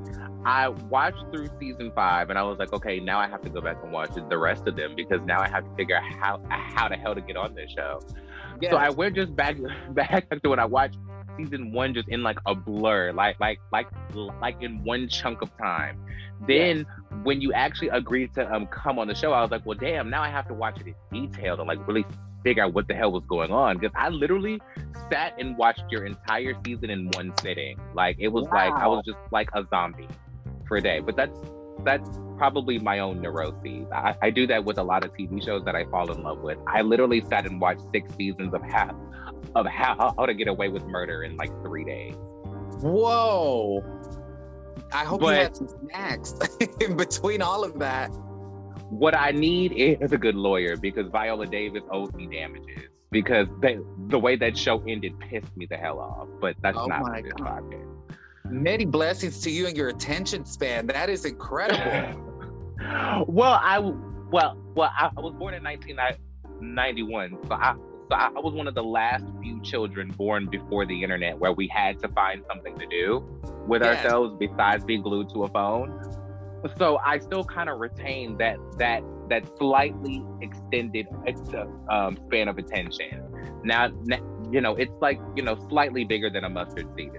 I 0.46 0.70
watched 0.70 1.24
through 1.32 1.50
season 1.60 1.92
five 1.94 2.30
and 2.30 2.38
I 2.38 2.44
was 2.44 2.58
like, 2.58 2.74
okay, 2.74 3.00
now 3.00 3.20
I 3.20 3.28
have 3.28 3.42
to 3.44 3.50
go 3.50 3.62
back 3.62 3.78
and 3.84 3.92
watch 3.92 4.12
the 4.16 4.38
rest 4.38 4.68
of 4.68 4.76
them 4.76 4.96
because 4.96 5.22
now 5.26 5.40
I 5.40 5.48
have 5.50 5.64
to 5.64 5.76
figure 5.76 5.96
out 5.96 6.04
how 6.04 6.42
how 6.50 6.90
the 6.90 6.96
hell 6.96 7.16
to 7.16 7.22
get 7.22 7.38
on 7.38 7.54
this 7.54 7.72
show. 7.72 8.02
Yes. 8.60 8.72
So 8.72 8.78
I 8.78 8.90
went 8.90 9.16
just 9.16 9.36
back 9.36 9.58
back 9.92 10.30
to 10.30 10.50
when 10.50 10.60
I 10.60 10.66
watched 10.66 10.98
season 11.38 11.72
one 11.72 11.94
just 11.94 12.10
in 12.10 12.24
like 12.24 12.38
a 12.46 12.56
blur, 12.56 13.12
like 13.12 13.40
like 13.40 13.60
like 13.72 13.88
like 14.42 14.62
in 14.62 14.84
one 14.84 15.08
chunk 15.08 15.42
of 15.42 15.56
time. 15.58 16.00
Then 16.48 16.78
yes. 16.78 16.86
when 17.24 17.42
you 17.42 17.54
actually 17.54 17.90
agreed 17.90 18.34
to 18.36 18.52
um 18.54 18.68
come 18.68 19.00
on 19.00 19.08
the 19.08 19.16
show, 19.16 19.32
I 19.34 19.42
was 19.42 19.52
like, 19.52 19.66
well, 19.66 19.78
damn, 19.78 20.10
now 20.10 20.22
I 20.22 20.30
have 20.30 20.48
to 20.48 20.54
watch 20.54 20.80
it 20.82 20.88
in 20.88 21.28
detail 21.28 21.58
to 21.58 21.64
like 21.64 21.86
really 21.88 22.06
figure 22.44 22.64
out 22.64 22.74
what 22.74 22.88
the 22.88 22.96
hell 22.96 23.12
was 23.12 23.24
going 23.28 23.52
on 23.52 23.78
because 23.78 23.94
I 23.96 24.10
literally 24.10 24.60
sat 25.12 25.36
and 25.38 25.58
watched 25.58 25.84
your 25.90 26.06
entire 26.06 26.54
season 26.66 26.90
in 26.90 27.10
one 27.12 27.34
sitting. 27.42 27.80
Like 27.94 28.18
it 28.20 28.30
was 28.30 28.46
wow. 28.46 28.56
like 28.56 28.74
I 28.74 28.88
was 28.88 29.04
just 29.06 29.20
like 29.32 29.50
a 29.54 29.66
zombie 29.70 30.08
for 30.68 30.78
a 30.78 30.82
day. 30.82 31.00
But 31.00 31.16
that's 31.16 31.38
that's 31.84 32.20
probably 32.38 32.80
my 32.80 33.00
own 33.00 33.22
neuroses. 33.22 33.86
I, 33.94 34.16
I, 34.22 34.30
do 34.32 34.48
that 34.48 34.66
with 34.66 34.80
a 34.80 34.84
lot 34.84 35.04
of 35.04 35.14
TV 35.14 35.44
shows 35.44 35.64
that 35.66 35.76
I 35.76 35.86
fall 35.86 36.12
in 36.12 36.24
love 36.24 36.40
with. 36.40 36.58
I 36.68 36.82
literally 36.82 37.22
sat 37.30 37.46
and 37.46 37.62
watched 37.62 37.84
six 37.94 38.14
seasons 38.16 38.54
of 38.54 38.64
how 38.64 38.96
of 39.56 39.66
how, 39.68 40.14
how 40.18 40.26
to 40.26 40.34
get 40.34 40.48
away 40.48 40.70
with 40.70 40.84
murder 40.86 41.24
in 41.24 41.38
like 41.38 41.52
three 41.64 41.84
days. 41.84 42.16
Whoa. 42.82 43.84
I 44.92 45.06
hope 45.06 45.22
but, 45.22 45.28
you 45.28 45.42
had 45.42 45.56
some 45.56 45.68
snacks 45.68 46.34
in 46.80 46.98
between 46.98 47.42
all 47.42 47.64
of 47.64 47.78
that. 47.80 48.08
What 48.90 49.16
I 49.16 49.32
need 49.32 49.74
is 49.74 50.12
a 50.12 50.18
good 50.18 50.36
lawyer 50.36 50.76
because 50.76 51.08
Viola 51.08 51.46
Davis 51.46 51.84
owes 51.92 52.12
me 52.14 52.28
damages 52.28 52.90
because 53.12 53.48
they, 53.62 53.78
the 54.08 54.20
way 54.20 54.36
that 54.38 54.58
show 54.58 54.82
ended 54.88 55.18
pissed 55.20 55.56
me 55.56 55.66
the 55.70 55.78
hell 55.78 56.00
off. 56.00 56.28
But 56.40 56.56
that's 56.62 56.78
oh 56.78 56.88
not 56.88 57.02
what 57.04 57.24
this 57.24 57.34
podcast. 57.34 58.01
Many 58.50 58.86
blessings 58.86 59.39
to 59.42 59.52
you 59.52 59.68
and 59.68 59.78
your 59.78 59.89
attention 59.89 60.46
span. 60.46 60.88
That 60.88 61.10
is 61.10 61.26
incredible. 61.26 62.46
well, 63.28 63.60
I 63.62 63.80
well 64.32 64.58
well 64.76 64.92
I, 64.98 65.10
was 65.16 65.34
born 65.38 65.54
in 65.54 65.64
1991, 65.64 67.38
so 67.48 67.54
I 67.54 67.76
so 68.10 68.16
I, 68.16 68.30
was 68.30 68.54
one 68.54 68.68
of 68.68 68.76
the 68.76 68.84
last 68.84 69.24
few 69.42 69.62
children 69.62 70.10
born 70.12 70.50
before 70.50 70.86
the 70.86 71.02
internet 71.02 71.38
where 71.38 71.54
we 71.54 71.68
had 71.68 72.00
to 72.00 72.10
find 72.10 72.44
something 72.48 72.78
to 72.78 72.86
do 72.88 73.26
with 73.68 73.84
yes. 73.84 74.04
ourselves 74.04 74.36
besides 74.38 74.84
being 74.84 75.02
glued 75.02 75.30
to 75.30 75.44
a 75.44 75.48
phone. 75.48 75.98
So 76.78 77.00
I 77.06 77.20
still 77.20 77.44
kind 77.44 77.70
of 77.70 77.80
retain 77.80 78.38
that 78.38 78.58
that 78.78 79.02
that 79.30 79.46
slightly 79.58 80.24
extended 80.42 81.08
um, 81.89 82.18
span 82.28 82.50
of 82.50 82.58
attention. 82.58 83.24
Now, 83.64 83.89
you 84.52 84.60
know, 84.60 84.76
it's 84.76 84.92
like 85.00 85.20
you 85.36 85.44
know 85.44 85.56
slightly 85.70 86.04
bigger 86.04 86.30
than 86.30 86.44
a 86.44 86.50
mustard 86.50 86.88
seed 86.98 87.12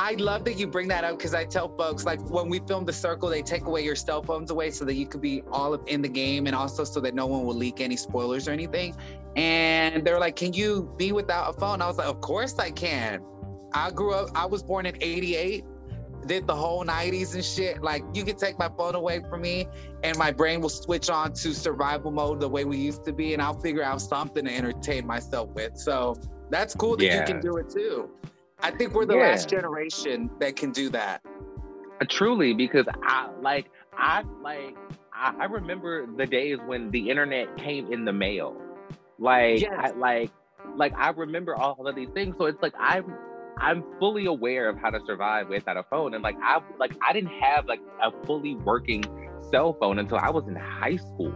I 0.00 0.12
love 0.12 0.44
that 0.44 0.54
you 0.54 0.68
bring 0.68 0.86
that 0.88 1.02
up 1.02 1.18
because 1.18 1.34
I 1.34 1.44
tell 1.44 1.68
folks 1.76 2.04
like 2.04 2.20
when 2.30 2.48
we 2.48 2.60
film 2.60 2.84
the 2.84 2.92
circle, 2.92 3.28
they 3.28 3.42
take 3.42 3.66
away 3.66 3.82
your 3.82 3.96
cell 3.96 4.22
phones 4.22 4.50
away 4.52 4.70
so 4.70 4.84
that 4.84 4.94
you 4.94 5.06
could 5.06 5.20
be 5.20 5.42
all 5.50 5.74
in 5.74 6.02
the 6.02 6.08
game 6.08 6.46
and 6.46 6.54
also 6.54 6.84
so 6.84 7.00
that 7.00 7.14
no 7.14 7.26
one 7.26 7.44
will 7.44 7.56
leak 7.56 7.80
any 7.80 7.96
spoilers 7.96 8.46
or 8.46 8.52
anything. 8.52 8.94
And 9.34 10.06
they're 10.06 10.20
like, 10.20 10.36
Can 10.36 10.52
you 10.52 10.92
be 10.96 11.10
without 11.10 11.50
a 11.50 11.58
phone? 11.58 11.82
I 11.82 11.88
was 11.88 11.98
like, 11.98 12.06
Of 12.06 12.20
course 12.20 12.58
I 12.60 12.70
can. 12.70 13.22
I 13.72 13.90
grew 13.90 14.14
up, 14.14 14.30
I 14.36 14.46
was 14.46 14.62
born 14.62 14.86
in 14.86 14.96
88, 15.00 15.64
did 16.26 16.46
the 16.46 16.54
whole 16.54 16.84
90s 16.84 17.34
and 17.34 17.44
shit. 17.44 17.82
Like, 17.82 18.04
you 18.14 18.24
can 18.24 18.36
take 18.36 18.56
my 18.56 18.68
phone 18.68 18.94
away 18.94 19.20
from 19.28 19.42
me 19.42 19.66
and 20.04 20.16
my 20.16 20.30
brain 20.30 20.60
will 20.60 20.68
switch 20.68 21.10
on 21.10 21.32
to 21.34 21.52
survival 21.52 22.12
mode 22.12 22.40
the 22.40 22.48
way 22.48 22.64
we 22.64 22.76
used 22.76 23.04
to 23.04 23.12
be, 23.12 23.32
and 23.32 23.42
I'll 23.42 23.60
figure 23.60 23.82
out 23.82 24.00
something 24.00 24.44
to 24.44 24.54
entertain 24.54 25.06
myself 25.06 25.50
with. 25.50 25.76
So 25.76 26.16
that's 26.50 26.74
cool 26.74 26.96
that 26.96 27.04
yeah. 27.04 27.20
you 27.20 27.26
can 27.26 27.40
do 27.40 27.56
it 27.56 27.68
too. 27.68 28.10
I 28.60 28.70
think 28.72 28.92
we're 28.92 29.06
the 29.06 29.16
yeah. 29.16 29.28
last 29.28 29.48
generation 29.48 30.30
that 30.40 30.56
can 30.56 30.72
do 30.72 30.90
that. 30.90 31.22
Uh, 32.00 32.04
truly, 32.08 32.54
because 32.54 32.86
I 33.02 33.28
like 33.40 33.70
I 33.96 34.24
like 34.42 34.76
I, 35.12 35.34
I, 35.40 35.44
remember 35.44 36.06
the 36.06 36.26
days 36.26 36.58
when 36.66 36.90
the 36.90 37.10
internet 37.10 37.56
came 37.56 37.92
in 37.92 38.04
the 38.04 38.12
mail. 38.12 38.56
Like 39.18 39.62
yes. 39.62 39.72
I, 39.76 39.90
like 39.90 40.30
like 40.76 40.92
I 40.96 41.10
remember 41.10 41.54
all 41.54 41.86
of 41.86 41.94
these 41.94 42.08
things. 42.10 42.36
So 42.38 42.46
it's 42.46 42.60
like 42.62 42.74
I'm 42.78 43.14
I'm 43.58 43.84
fully 43.98 44.26
aware 44.26 44.68
of 44.68 44.76
how 44.78 44.90
to 44.90 45.00
survive 45.06 45.48
without 45.48 45.76
a 45.76 45.84
phone. 45.84 46.14
And 46.14 46.22
like 46.22 46.36
I 46.42 46.60
like 46.78 46.96
I 47.06 47.12
didn't 47.12 47.32
have 47.40 47.66
like 47.66 47.80
a 48.02 48.10
fully 48.26 48.56
working 48.56 49.04
cell 49.50 49.76
phone 49.80 49.98
until 49.98 50.18
I 50.18 50.30
was 50.30 50.46
in 50.48 50.56
high 50.56 50.96
school. 50.96 51.34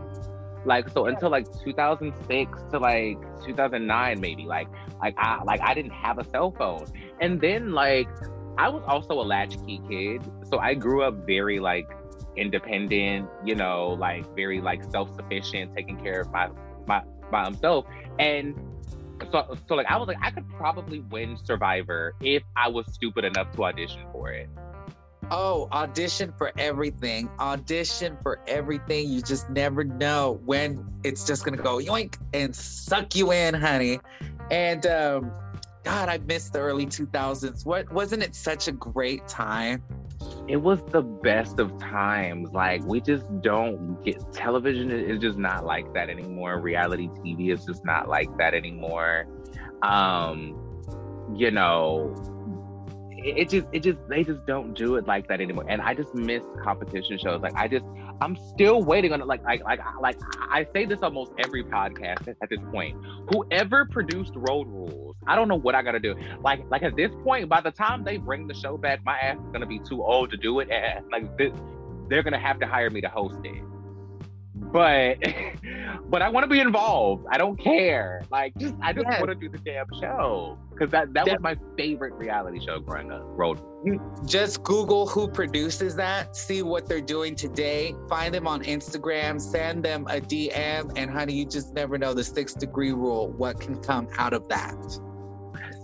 Like 0.64 0.88
so 0.90 1.06
until 1.06 1.30
like 1.30 1.46
2006 1.64 2.58
to 2.70 2.78
like 2.78 3.18
2009 3.44 4.20
maybe. 4.20 4.44
Like 4.44 4.68
like 5.00 5.14
I 5.18 5.42
like 5.42 5.60
I 5.60 5.74
didn't 5.74 5.92
have 5.92 6.18
a 6.18 6.24
cell 6.30 6.52
phone. 6.52 6.86
And 7.22 7.40
then 7.40 7.72
like 7.72 8.08
I 8.58 8.68
was 8.68 8.82
also 8.86 9.14
a 9.14 9.22
latchkey 9.22 9.80
kid. 9.88 10.22
So 10.50 10.58
I 10.58 10.74
grew 10.74 11.02
up 11.02 11.24
very 11.24 11.60
like 11.60 11.88
independent, 12.36 13.28
you 13.44 13.54
know, 13.54 13.96
like 13.98 14.26
very 14.34 14.60
like 14.60 14.82
self-sufficient, 14.90 15.74
taking 15.74 15.96
care 15.98 16.20
of 16.20 16.32
my 16.32 16.50
my 16.86 17.02
myself. 17.30 17.86
And 18.18 18.56
so 19.30 19.56
so 19.68 19.74
like 19.76 19.86
I 19.86 19.96
was 19.96 20.08
like 20.08 20.18
I 20.20 20.32
could 20.32 20.48
probably 20.50 20.98
win 20.98 21.38
Survivor 21.44 22.14
if 22.20 22.42
I 22.56 22.68
was 22.68 22.86
stupid 22.92 23.24
enough 23.24 23.52
to 23.52 23.64
audition 23.64 24.04
for 24.12 24.32
it. 24.32 24.48
Oh, 25.30 25.68
audition 25.70 26.34
for 26.36 26.52
everything. 26.58 27.30
Audition 27.38 28.18
for 28.22 28.40
everything. 28.48 29.08
You 29.08 29.22
just 29.22 29.48
never 29.48 29.84
know 29.84 30.40
when 30.44 30.84
it's 31.04 31.24
just 31.24 31.44
gonna 31.44 31.56
go 31.56 31.78
yoink 31.78 32.16
and 32.34 32.54
suck 32.54 33.14
you 33.14 33.32
in, 33.32 33.54
honey. 33.54 34.00
And 34.50 34.84
um, 34.86 35.32
God, 35.84 36.08
I 36.08 36.18
miss 36.18 36.48
the 36.50 36.60
early 36.60 36.86
2000s. 36.86 37.66
What 37.66 37.92
wasn't 37.92 38.22
it 38.22 38.34
such 38.34 38.68
a 38.68 38.72
great 38.72 39.26
time? 39.26 39.82
It 40.48 40.56
was 40.56 40.80
the 40.90 41.02
best 41.02 41.58
of 41.58 41.76
times. 41.78 42.50
Like 42.52 42.84
we 42.84 43.00
just 43.00 43.24
don't 43.40 44.02
get 44.04 44.32
television 44.32 44.90
is 44.90 45.20
just 45.20 45.38
not 45.38 45.64
like 45.64 45.92
that 45.94 46.08
anymore. 46.08 46.60
Reality 46.60 47.08
TV 47.08 47.52
is 47.52 47.64
just 47.64 47.84
not 47.84 48.08
like 48.08 48.36
that 48.38 48.54
anymore. 48.54 49.26
Um, 49.82 50.56
you 51.34 51.50
know, 51.50 52.14
it 53.24 53.48
just 53.48 53.66
it 53.72 53.80
just 53.80 53.98
they 54.08 54.24
just 54.24 54.44
don't 54.46 54.74
do 54.74 54.96
it 54.96 55.06
like 55.06 55.28
that 55.28 55.40
anymore 55.40 55.64
and 55.68 55.80
i 55.80 55.94
just 55.94 56.14
miss 56.14 56.42
competition 56.62 57.16
shows 57.18 57.40
like 57.40 57.54
i 57.54 57.68
just 57.68 57.84
i'm 58.22 58.36
still 58.54 58.82
waiting 58.82 59.12
on 59.12 59.20
it. 59.20 59.26
Like 59.26 59.42
like 59.44 59.62
like 59.64 59.80
like 60.00 60.16
i 60.50 60.66
say 60.72 60.84
this 60.86 61.00
almost 61.02 61.32
every 61.38 61.64
podcast 61.64 62.28
at, 62.28 62.48
this 62.48 62.60
point. 62.70 62.96
Whoever 63.32 63.86
produced 63.86 64.32
road 64.34 64.68
rules 64.68 65.16
i 65.26 65.34
don't 65.34 65.48
know 65.48 65.58
what 65.58 65.74
i 65.74 65.82
gotta 65.82 66.00
do. 66.00 66.14
Like 66.40 66.60
like 66.70 66.82
at 66.82 66.96
this 66.96 67.10
point 67.24 67.48
by 67.48 67.60
the 67.60 67.70
time 67.70 68.04
they 68.04 68.16
bring 68.16 68.46
the 68.46 68.54
show 68.54 68.76
back 68.76 69.04
my 69.04 69.18
ass 69.18 69.38
is 69.38 69.52
gonna 69.52 69.66
be 69.66 69.80
too 69.80 70.02
old 70.02 70.30
to 70.30 70.36
do 70.36 70.60
it. 70.60 70.70
And 70.70 71.04
like 71.10 71.36
this, 71.36 71.52
they're 72.08 72.22
gonna 72.22 72.38
have 72.38 72.58
to 72.60 72.66
hire 72.66 72.90
me 72.90 73.00
to 73.00 73.08
host 73.08 73.38
it 73.44 73.71
but 74.72 75.18
but 76.10 76.22
I 76.22 76.28
want 76.28 76.44
to 76.44 76.48
be 76.48 76.60
involved. 76.60 77.26
I 77.30 77.38
don't 77.38 77.56
care. 77.56 78.22
Like 78.30 78.56
just 78.56 78.74
I 78.80 78.92
just 78.92 79.06
yes. 79.08 79.20
want 79.20 79.30
to 79.30 79.34
do 79.34 79.48
the 79.48 79.58
damn 79.58 79.86
show 80.00 80.58
because 80.70 80.90
that 80.90 81.12
that 81.14 81.26
was 81.26 81.40
my 81.40 81.56
favorite 81.76 82.14
reality 82.14 82.64
show 82.64 82.80
growing 82.80 83.12
up. 83.12 83.22
Road. 83.24 83.60
Just 84.26 84.62
Google 84.62 85.06
who 85.06 85.28
produces 85.28 85.96
that. 85.96 86.36
See 86.36 86.62
what 86.62 86.86
they're 86.86 87.00
doing 87.00 87.34
today. 87.34 87.94
Find 88.08 88.32
them 88.32 88.46
on 88.46 88.62
Instagram. 88.62 89.40
Send 89.40 89.84
them 89.84 90.06
a 90.08 90.20
DM, 90.20 90.92
and 90.96 91.10
honey, 91.10 91.34
you 91.34 91.46
just 91.46 91.74
never 91.74 91.98
know 91.98 92.14
the 92.14 92.24
six 92.24 92.54
degree 92.54 92.92
rule. 92.92 93.28
What 93.32 93.60
can 93.60 93.76
come 93.82 94.08
out 94.18 94.32
of 94.32 94.48
that? 94.48 94.76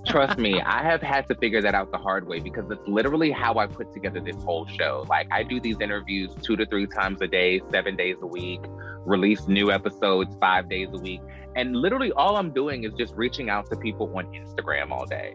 Trust 0.09 0.39
me, 0.39 0.61
I 0.67 0.83
have 0.83 1.03
had 1.03 1.29
to 1.29 1.35
figure 1.35 1.63
that 1.63 1.75
out 1.75 1.91
the 1.91 1.99
hard 1.99 2.27
way 2.27 2.41
because 2.41 2.71
it's 2.71 2.87
literally 2.89 3.31
how 3.31 3.59
I 3.59 3.67
put 3.67 3.93
together 3.93 4.21
this 4.21 4.43
whole 4.43 4.67
show. 4.67 5.05
Like, 5.09 5.29
I 5.31 5.43
do 5.43 5.61
these 5.61 5.81
interviews 5.81 6.31
two 6.43 6.57
to 6.57 6.67
three 6.67 6.87
times 6.87 7.21
a 7.21 7.27
day, 7.27 7.61
seven 7.71 7.97
days 7.97 8.17
a 8.23 8.27
week, 8.27 8.61
release 9.05 9.47
new 9.47 9.71
episodes 9.71 10.37
five 10.41 10.69
days 10.69 10.89
a 10.93 10.99
week. 10.99 11.21
And 11.57 11.77
literally, 11.77 12.13
all 12.13 12.37
I'm 12.37 12.53
doing 12.53 12.85
is 12.85 12.93
just 12.95 13.15
reaching 13.15 13.51
out 13.51 13.69
to 13.71 13.77
people 13.77 14.13
on 14.17 14.27
Instagram 14.27 14.91
all 14.91 15.07
day. 15.07 15.35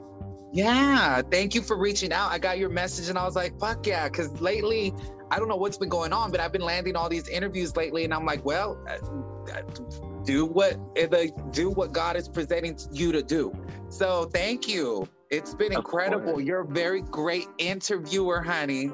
Yeah, 0.54 1.24
thank 1.32 1.56
you 1.56 1.64
for 1.64 1.76
reaching 1.78 2.14
out. 2.14 2.32
I 2.32 2.38
got 2.38 2.60
your 2.60 2.70
message 2.70 3.10
and 3.10 3.18
I 3.18 3.26
was 3.26 3.36
like, 3.36 3.60
fuck 3.60 3.88
yeah. 3.88 4.08
Cause 4.08 4.40
lately, 4.40 4.94
I 5.32 5.40
don't 5.40 5.48
know 5.48 5.56
what's 5.56 5.80
been 5.80 5.90
going 5.90 6.14
on, 6.14 6.30
but 6.30 6.40
I've 6.40 6.52
been 6.52 6.62
landing 6.62 6.96
all 6.96 7.10
these 7.10 7.28
interviews 7.28 7.76
lately. 7.76 8.04
And 8.04 8.14
I'm 8.14 8.24
like, 8.24 8.46
well, 8.46 8.78
uh, 8.88 9.52
uh, 9.52 10.13
do 10.24 10.46
what 10.46 10.80
uh, 10.98 11.26
do 11.52 11.70
what 11.70 11.92
God 11.92 12.16
is 12.16 12.28
presenting 12.28 12.78
you 12.92 13.12
to 13.12 13.22
do. 13.22 13.54
So 13.90 14.26
thank 14.26 14.68
you. 14.68 15.08
It's 15.30 15.54
been 15.54 15.74
incredible. 15.74 16.40
You're 16.40 16.62
a 16.62 16.68
very 16.68 17.02
great 17.02 17.48
interviewer, 17.58 18.42
honey. 18.42 18.92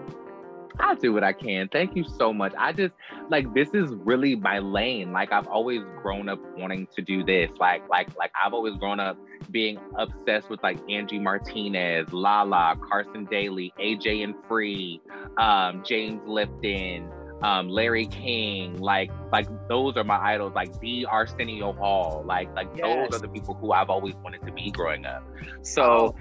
I'll 0.79 0.95
do 0.95 1.11
what 1.11 1.23
I 1.23 1.33
can. 1.33 1.67
Thank 1.67 1.95
you 1.95 2.05
so 2.17 2.31
much. 2.31 2.53
I 2.57 2.71
just 2.71 2.93
like 3.29 3.53
this 3.53 3.69
is 3.73 3.91
really 3.91 4.35
my 4.35 4.59
lane. 4.59 5.11
Like 5.11 5.31
I've 5.31 5.47
always 5.47 5.81
grown 6.01 6.29
up 6.29 6.39
wanting 6.57 6.87
to 6.95 7.01
do 7.01 7.23
this. 7.23 7.49
Like 7.59 7.87
like 7.89 8.15
like 8.17 8.31
I've 8.41 8.53
always 8.53 8.75
grown 8.77 8.99
up 8.99 9.17
being 9.51 9.77
obsessed 9.97 10.49
with 10.49 10.61
like 10.63 10.79
Angie 10.89 11.19
Martinez, 11.19 12.11
Lala, 12.13 12.75
Carson 12.89 13.25
Daly, 13.25 13.73
AJ 13.79 14.23
and 14.23 14.35
Free, 14.47 15.01
um, 15.37 15.83
James 15.85 16.21
Lipton, 16.25 17.09
um, 17.41 17.69
Larry 17.69 18.07
King. 18.07 18.79
Like 18.79 19.11
like 19.31 19.47
those 19.67 19.97
are 19.97 20.03
my 20.03 20.17
idols. 20.17 20.53
Like 20.55 20.79
the 20.79 21.05
Arsenio 21.05 21.73
Hall. 21.73 22.23
Like 22.25 22.53
like 22.55 22.69
yes. 22.75 23.11
those 23.11 23.19
are 23.19 23.21
the 23.21 23.29
people 23.29 23.53
who 23.55 23.71
I've 23.71 23.89
always 23.89 24.15
wanted 24.15 24.45
to 24.45 24.51
be 24.51 24.71
growing 24.71 25.05
up. 25.05 25.23
So. 25.61 25.83
Oh. 25.83 26.15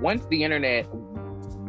Once 0.00 0.24
the 0.30 0.42
internet 0.42 0.86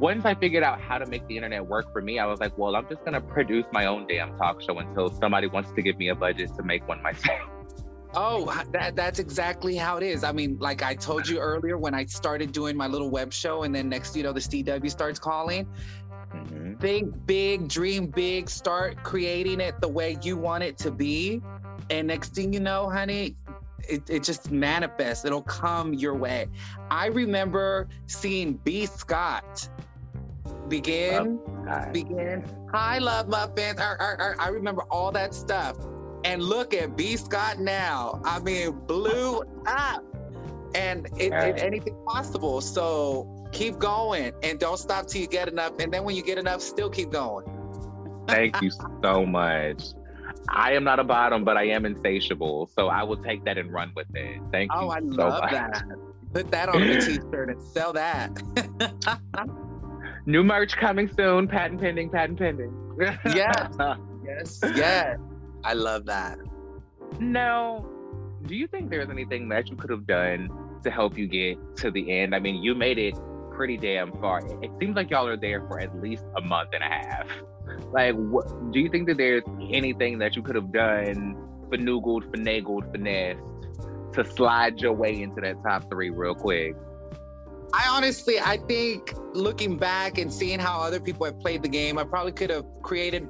once 0.04 0.26
I 0.26 0.36
figured 0.36 0.64
out 0.64 0.82
how 0.82 0.98
to 0.98 1.06
make 1.06 1.26
the 1.28 1.38
internet 1.38 1.66
work 1.66 1.92
for 1.94 2.02
me, 2.02 2.20
I 2.20 2.26
was 2.26 2.40
like, 2.40 2.58
well, 2.58 2.76
I'm 2.76 2.88
just 2.90 3.06
gonna 3.06 3.22
produce 3.22 3.66
my 3.72 3.86
own 3.86 4.08
damn 4.08 4.36
talk 4.38 4.62
show 4.62 4.80
until 4.80 5.10
somebody 5.10 5.48
wants 5.48 5.72
to 5.72 5.82
give 5.82 5.98
me 5.98 6.10
a 6.10 6.16
budget 6.16 6.50
to 6.58 6.64
make 6.64 6.88
one 6.88 7.02
myself. 7.02 7.40
Oh, 8.16 8.64
that 8.72 8.96
that's 8.96 9.18
exactly 9.18 9.76
how 9.76 9.98
it 9.98 10.04
is. 10.04 10.24
I 10.24 10.32
mean, 10.32 10.58
like 10.60 10.84
I 10.84 10.94
told 10.94 11.28
you 11.28 11.40
earlier 11.40 11.80
when 11.80 11.96
I 11.96 12.06
started 12.06 12.52
doing 12.52 12.78
my 12.78 12.86
little 12.86 13.10
web 13.10 13.34
show, 13.34 13.64
and 13.64 13.74
then 13.74 13.90
next, 13.90 14.16
you 14.16 14.22
know, 14.22 14.32
the 14.32 14.40
CW 14.40 14.88
starts 14.92 15.18
calling. 15.18 15.68
Mm-hmm. 16.34 16.76
Think 16.76 17.26
big, 17.26 17.68
dream 17.68 18.08
big, 18.08 18.50
start 18.50 19.04
creating 19.04 19.60
it 19.60 19.80
the 19.82 19.88
way 19.88 20.18
you 20.22 20.38
want 20.38 20.64
it 20.64 20.78
to 20.80 20.92
be. 20.92 21.42
And 21.90 22.08
next 22.08 22.34
thing 22.36 22.54
you 22.54 22.60
know, 22.60 22.90
honey, 22.90 23.36
it, 23.88 24.10
it 24.10 24.24
just 24.24 24.52
manifests. 24.52 25.26
It'll 25.26 25.42
come 25.42 25.94
your 25.94 26.16
way. 26.16 26.48
I 26.90 27.08
remember 27.08 27.88
seeing 28.08 28.54
B. 28.54 28.86
Scott 28.86 29.70
begin, 30.70 31.40
oh, 31.70 31.92
begin. 31.92 32.44
I 32.74 33.00
love 33.00 33.28
muffins. 33.28 33.80
I, 33.80 33.96
I, 34.00 34.34
I 34.40 34.48
remember 34.50 34.84
all 34.90 35.12
that 35.12 35.34
stuff. 35.34 35.78
And 36.24 36.42
look 36.42 36.74
at 36.74 36.96
B. 36.96 37.18
Scott 37.18 37.60
now. 37.60 38.22
I 38.24 38.40
mean, 38.40 38.72
blew 38.88 39.44
up. 39.68 40.04
And 40.74 41.06
it, 41.18 41.34
it, 41.34 41.62
anything 41.62 41.96
possible. 42.08 42.62
So 42.62 43.33
keep 43.54 43.78
going 43.78 44.34
and 44.44 44.60
don't 44.60 44.78
stop 44.78 45.08
till 45.08 45.22
you 45.22 45.28
get 45.28 45.48
enough. 45.48 45.74
And 45.80 45.94
then 45.94 46.04
when 46.04 46.16
you 46.16 46.24
get 46.24 46.38
enough, 46.38 46.62
still 46.62 46.90
keep 46.90 47.12
going. 47.12 47.46
Thank 48.28 48.62
you 48.62 48.72
so 49.02 49.26
much. 49.26 49.84
I 50.50 50.74
am 50.74 50.84
not 50.84 51.00
a 51.00 51.04
bottom, 51.04 51.44
but 51.44 51.58
I 51.58 51.68
am 51.68 51.86
insatiable. 51.86 52.70
So 52.76 52.88
I 52.88 53.04
will 53.04 53.18
take 53.18 53.46
that 53.46 53.58
and 53.58 53.72
run 53.72 53.92
with 53.96 54.08
it. 54.14 54.42
Thank 54.52 54.72
oh, 54.74 54.82
you. 54.82 54.88
Oh, 54.88 54.90
I 54.90 55.00
so 55.00 55.06
love 55.06 55.42
much. 55.42 55.52
that. 55.52 55.84
Put 56.34 56.52
that 56.52 56.70
on 56.70 56.82
a 56.82 57.02
t-shirt 57.06 57.50
and 57.50 57.62
sell 57.62 57.94
that. 57.94 58.32
New 60.26 60.44
merch 60.44 60.76
coming 60.76 61.10
soon. 61.16 61.48
Patent 61.48 61.80
pending. 61.80 62.10
Patent 62.10 62.40
pending. 62.40 62.74
yes. 63.26 63.76
Yes. 64.26 64.60
Yes. 64.76 65.18
I 65.64 65.74
love 65.74 66.06
that. 66.06 66.40
Now, 67.20 67.86
do 68.48 68.56
you 68.56 68.68
think 68.68 68.90
there's 68.90 69.10
anything 69.10 69.50
that 69.50 69.70
you 69.70 69.76
could 69.76 69.90
have 69.90 70.08
done 70.08 70.50
to 70.84 70.92
help 70.92 71.18
you 71.18 71.28
get 71.28 71.58
to 71.78 71.92
the 71.92 72.12
end? 72.12 72.34
I 72.34 72.40
mean, 72.40 72.64
you 72.64 72.74
made 72.76 72.98
it 72.98 73.16
pretty 73.54 73.78
damn 73.78 74.12
far. 74.20 74.40
It 74.62 74.72
seems 74.80 74.96
like 74.96 75.10
y'all 75.10 75.28
are 75.28 75.38
there 75.38 75.62
for 75.68 75.80
at 75.80 75.96
least 76.02 76.24
a 76.38 76.42
month 76.42 76.70
and 76.74 76.84
a 76.84 76.88
half. 76.88 77.28
Like, 77.92 78.16
do 78.72 78.80
you 78.80 78.90
think 78.90 79.08
that 79.08 79.18
there's 79.18 79.44
anything 79.72 80.20
that 80.20 80.36
you 80.36 80.42
could 80.42 80.56
have 80.56 80.72
done, 80.72 81.38
finagled, 81.70 82.30
finagled, 82.32 82.92
finessed 82.92 83.40
to 84.14 84.26
slide 84.26 84.80
your 84.82 84.94
way 84.94 85.22
into 85.22 85.42
that 85.42 85.62
top 85.64 85.90
three 85.90 86.10
real 86.10 86.36
quick? 86.36 86.76
I 87.74 87.88
honestly, 87.90 88.40
I 88.40 88.58
think 88.58 89.14
looking 89.34 89.78
back 89.78 90.20
and 90.20 90.32
seeing 90.32 90.60
how 90.60 90.80
other 90.82 91.00
people 91.00 91.26
have 91.26 91.40
played 91.40 91.64
the 91.64 91.70
game, 91.70 91.98
I 91.98 92.04
probably 92.04 92.32
could 92.32 92.52
have 92.52 92.66
created 92.84 93.28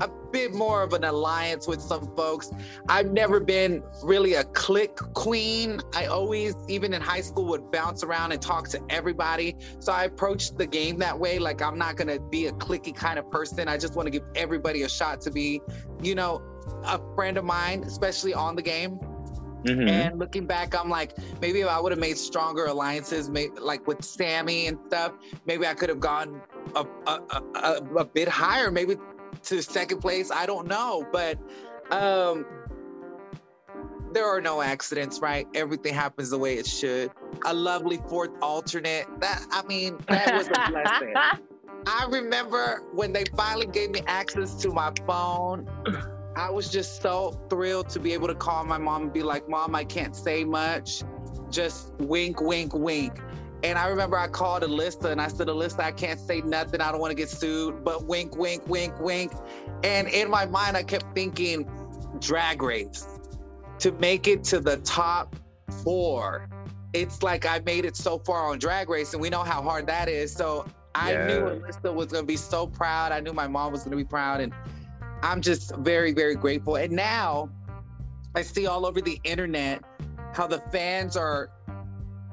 a 0.00 0.08
bit 0.32 0.52
more 0.52 0.82
of 0.82 0.92
an 0.92 1.04
alliance 1.04 1.66
with 1.66 1.80
some 1.80 2.14
folks. 2.16 2.50
I've 2.88 3.12
never 3.12 3.40
been 3.40 3.82
really 4.02 4.34
a 4.34 4.44
click 4.44 4.96
queen. 5.14 5.80
I 5.94 6.06
always, 6.06 6.54
even 6.68 6.92
in 6.92 7.00
high 7.00 7.20
school, 7.20 7.46
would 7.46 7.70
bounce 7.70 8.02
around 8.02 8.32
and 8.32 8.42
talk 8.42 8.68
to 8.70 8.80
everybody. 8.90 9.56
So 9.78 9.92
I 9.92 10.04
approached 10.04 10.58
the 10.58 10.66
game 10.66 10.98
that 10.98 11.18
way. 11.18 11.38
Like 11.38 11.62
I'm 11.62 11.78
not 11.78 11.96
gonna 11.96 12.18
be 12.18 12.46
a 12.46 12.52
clicky 12.52 12.94
kind 12.94 13.18
of 13.18 13.30
person. 13.30 13.68
I 13.68 13.78
just 13.78 13.94
want 13.94 14.06
to 14.06 14.10
give 14.10 14.24
everybody 14.34 14.82
a 14.82 14.88
shot 14.88 15.20
to 15.22 15.30
be, 15.30 15.60
you 16.02 16.14
know, 16.14 16.42
a 16.84 17.00
friend 17.14 17.36
of 17.36 17.44
mine, 17.44 17.84
especially 17.84 18.34
on 18.34 18.56
the 18.56 18.62
game. 18.62 18.98
Mm-hmm. 19.64 19.88
And 19.88 20.18
looking 20.18 20.46
back, 20.46 20.74
I'm 20.78 20.90
like, 20.90 21.16
maybe 21.40 21.62
if 21.62 21.68
I 21.68 21.80
would 21.80 21.90
have 21.90 21.98
made 21.98 22.18
stronger 22.18 22.66
alliances, 22.66 23.30
maybe 23.30 23.58
like 23.58 23.86
with 23.86 24.04
Sammie 24.04 24.66
and 24.66 24.78
stuff, 24.88 25.12
maybe 25.46 25.66
I 25.66 25.72
could 25.72 25.88
have 25.88 26.00
gone 26.00 26.42
a, 26.76 26.84
a, 27.06 27.42
a, 27.54 27.82
a, 27.96 28.04
bit 28.04 28.28
higher. 28.28 28.70
Maybe 28.70 28.96
to 29.44 29.62
second 29.62 30.00
place. 30.00 30.30
I 30.30 30.46
don't 30.46 30.66
know, 30.66 31.06
but 31.12 31.38
um, 31.90 32.46
there 34.12 34.26
are 34.26 34.40
no 34.40 34.62
accidents, 34.62 35.20
right? 35.20 35.46
Everything 35.54 35.92
happens 35.92 36.30
the 36.30 36.38
way 36.38 36.54
it 36.54 36.66
should. 36.66 37.10
A 37.44 37.52
lovely 37.52 38.00
fourth 38.08 38.30
alternate. 38.40 39.06
That 39.20 39.44
I 39.50 39.62
mean, 39.66 39.98
that 40.08 40.34
was 40.34 40.48
a 40.48 40.70
blessing. 40.70 41.14
I 41.86 42.06
remember 42.08 42.82
when 42.92 43.12
they 43.12 43.24
finally 43.36 43.66
gave 43.66 43.90
me 43.90 44.00
access 44.06 44.54
to 44.62 44.70
my 44.70 44.92
phone. 45.06 45.68
I 46.36 46.50
was 46.50 46.70
just 46.70 47.02
so 47.02 47.38
thrilled 47.50 47.90
to 47.90 48.00
be 48.00 48.12
able 48.12 48.28
to 48.28 48.34
call 48.34 48.64
my 48.64 48.78
mom 48.78 49.02
and 49.02 49.12
be 49.12 49.22
like, 49.22 49.48
"Mom, 49.48 49.74
I 49.74 49.84
can't 49.84 50.16
say 50.16 50.44
much. 50.44 51.02
Just 51.50 51.92
wink, 51.98 52.40
wink, 52.40 52.74
wink." 52.74 53.20
And 53.64 53.78
I 53.78 53.88
remember 53.88 54.18
I 54.18 54.28
called 54.28 54.62
Alyssa 54.62 55.10
and 55.10 55.22
I 55.22 55.28
said, 55.28 55.46
Alyssa, 55.46 55.80
I 55.80 55.90
can't 55.90 56.20
say 56.20 56.42
nothing. 56.42 56.82
I 56.82 56.92
don't 56.92 57.00
want 57.00 57.12
to 57.12 57.14
get 57.14 57.30
sued, 57.30 57.82
but 57.82 58.04
wink, 58.04 58.36
wink, 58.36 58.68
wink, 58.68 59.00
wink. 59.00 59.32
And 59.82 60.06
in 60.08 60.28
my 60.28 60.44
mind, 60.44 60.76
I 60.76 60.82
kept 60.82 61.14
thinking, 61.14 61.66
drag 62.20 62.62
race 62.62 63.08
to 63.78 63.90
make 63.92 64.28
it 64.28 64.44
to 64.44 64.60
the 64.60 64.76
top 64.78 65.34
four. 65.82 66.46
It's 66.92 67.22
like 67.22 67.46
I 67.46 67.60
made 67.60 67.86
it 67.86 67.96
so 67.96 68.18
far 68.18 68.50
on 68.50 68.58
drag 68.58 68.90
race, 68.90 69.14
and 69.14 69.22
we 69.22 69.30
know 69.30 69.42
how 69.42 69.62
hard 69.62 69.86
that 69.86 70.10
is. 70.10 70.30
So 70.30 70.66
I 70.94 71.12
yeah. 71.12 71.26
knew 71.26 71.40
Alyssa 71.40 71.94
was 71.94 72.08
going 72.08 72.24
to 72.24 72.26
be 72.26 72.36
so 72.36 72.66
proud. 72.66 73.12
I 73.12 73.20
knew 73.20 73.32
my 73.32 73.48
mom 73.48 73.72
was 73.72 73.80
going 73.80 73.92
to 73.92 73.96
be 73.96 74.04
proud. 74.04 74.42
And 74.42 74.52
I'm 75.22 75.40
just 75.40 75.74
very, 75.76 76.12
very 76.12 76.34
grateful. 76.34 76.76
And 76.76 76.92
now 76.92 77.48
I 78.34 78.42
see 78.42 78.66
all 78.66 78.84
over 78.84 79.00
the 79.00 79.18
internet 79.24 79.82
how 80.34 80.46
the 80.46 80.58
fans 80.70 81.16
are 81.16 81.48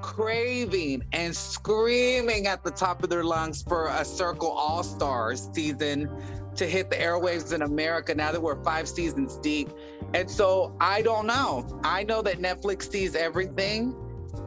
craving 0.02 1.04
and 1.14 1.36
screaming 1.36 2.48
at 2.48 2.64
the 2.64 2.72
top 2.72 3.04
of 3.04 3.10
their 3.10 3.24
lungs 3.24 3.62
for 3.62 3.88
a 3.88 4.04
Circle 4.04 4.50
All 4.50 4.84
Stars 4.84 5.50
season 5.54 6.10
to 6.56 6.66
hit 6.66 6.90
the 6.90 6.98
airwaves 6.98 7.54
in 7.54 7.62
America 7.62 8.14
now 8.14 8.32
that 8.32 8.42
we're 8.42 8.62
five 8.64 8.88
seasons 8.88 9.38
deep. 9.38 9.70
And 10.14 10.30
so 10.30 10.76
I 10.80 11.02
don't 11.02 11.26
know. 11.26 11.66
I 11.84 12.04
know 12.04 12.22
that 12.24 12.40
Netflix 12.40 12.92
sees 12.92 13.16
everything. 13.16 13.96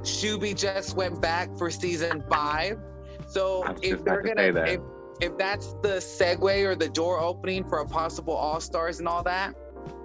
Shuby 0.02 0.56
just 0.56 0.96
went 0.96 1.20
back 1.20 1.56
for 1.56 1.70
season 1.70 2.22
five. 2.28 2.78
So 3.26 3.64
if 3.82 4.04
they're 4.04 4.22
gonna 4.22 4.52
to 4.52 4.72
if, 4.74 4.80
if 5.20 5.38
that's 5.38 5.72
the 5.82 5.96
segue 6.00 6.64
or 6.64 6.74
the 6.74 6.88
door 6.88 7.20
opening 7.20 7.64
for 7.68 7.78
a 7.78 7.86
possible 7.86 8.34
all 8.34 8.60
stars 8.60 8.98
and 8.98 9.08
all 9.08 9.22
that, 9.22 9.54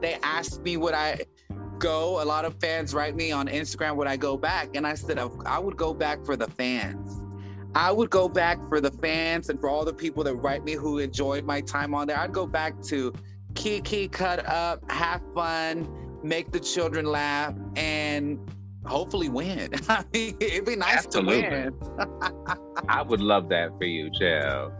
they 0.01 0.17
asked 0.23 0.61
me 0.61 0.77
what 0.77 0.93
I 0.93 1.25
go. 1.79 2.21
A 2.21 2.25
lot 2.25 2.45
of 2.45 2.55
fans 2.59 2.93
write 2.93 3.15
me 3.15 3.31
on 3.31 3.47
Instagram 3.47 3.95
would 3.95 4.07
I 4.07 4.17
go 4.17 4.37
back, 4.37 4.75
and 4.75 4.85
I 4.85 4.93
said 4.93 5.17
I 5.17 5.59
would 5.59 5.77
go 5.77 5.93
back 5.93 6.25
for 6.25 6.35
the 6.35 6.47
fans. 6.47 7.21
I 7.75 7.91
would 7.91 8.09
go 8.09 8.27
back 8.27 8.57
for 8.67 8.81
the 8.81 8.91
fans 8.91 9.49
and 9.49 9.59
for 9.59 9.69
all 9.69 9.85
the 9.85 9.93
people 9.93 10.23
that 10.23 10.35
write 10.35 10.63
me 10.63 10.73
who 10.73 10.97
enjoyed 10.97 11.45
my 11.45 11.61
time 11.61 11.93
on 11.93 12.07
there. 12.07 12.17
I'd 12.17 12.33
go 12.33 12.47
back 12.47 12.81
to 12.83 13.13
Kiki, 13.53 14.07
cut 14.07 14.45
up, 14.47 14.89
have 14.91 15.21
fun, 15.35 15.87
make 16.23 16.51
the 16.51 16.59
children 16.59 17.05
laugh, 17.05 17.53
and 17.75 18.39
hopefully 18.85 19.29
win. 19.29 19.69
I 19.89 20.03
mean, 20.13 20.35
it'd 20.39 20.65
be 20.65 20.75
nice 20.75 21.05
Absolutely. 21.05 21.41
to 21.41 21.71
win. 21.97 22.57
I 22.89 23.01
would 23.03 23.21
love 23.21 23.49
that 23.49 23.77
for 23.77 23.85
you, 23.85 24.09
Jill. 24.09 24.73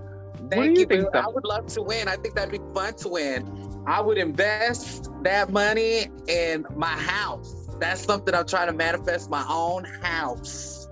Thank 0.50 0.78
you. 0.78 0.88
you 0.90 1.10
I 1.14 1.28
would 1.28 1.46
love 1.46 1.68
to 1.68 1.82
win. 1.82 2.08
I 2.08 2.16
think 2.16 2.36
that'd 2.36 2.52
be 2.52 2.74
fun 2.74 2.94
to 2.96 3.10
win. 3.10 3.84
I 3.86 4.02
would 4.02 4.18
invest 4.18 5.10
that 5.24 5.52
money 5.52 6.08
in 6.28 6.66
my 6.76 6.88
house. 6.88 7.68
That's 7.80 8.04
something 8.04 8.36
I'm 8.36 8.46
trying 8.46 8.68
to 8.68 8.74
manifest 8.74 9.30
my 9.30 9.46
own 9.50 9.86
house. 9.86 10.90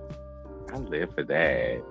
I 0.72 0.78
live 0.78 1.14
for 1.14 1.24
that. 1.24 1.82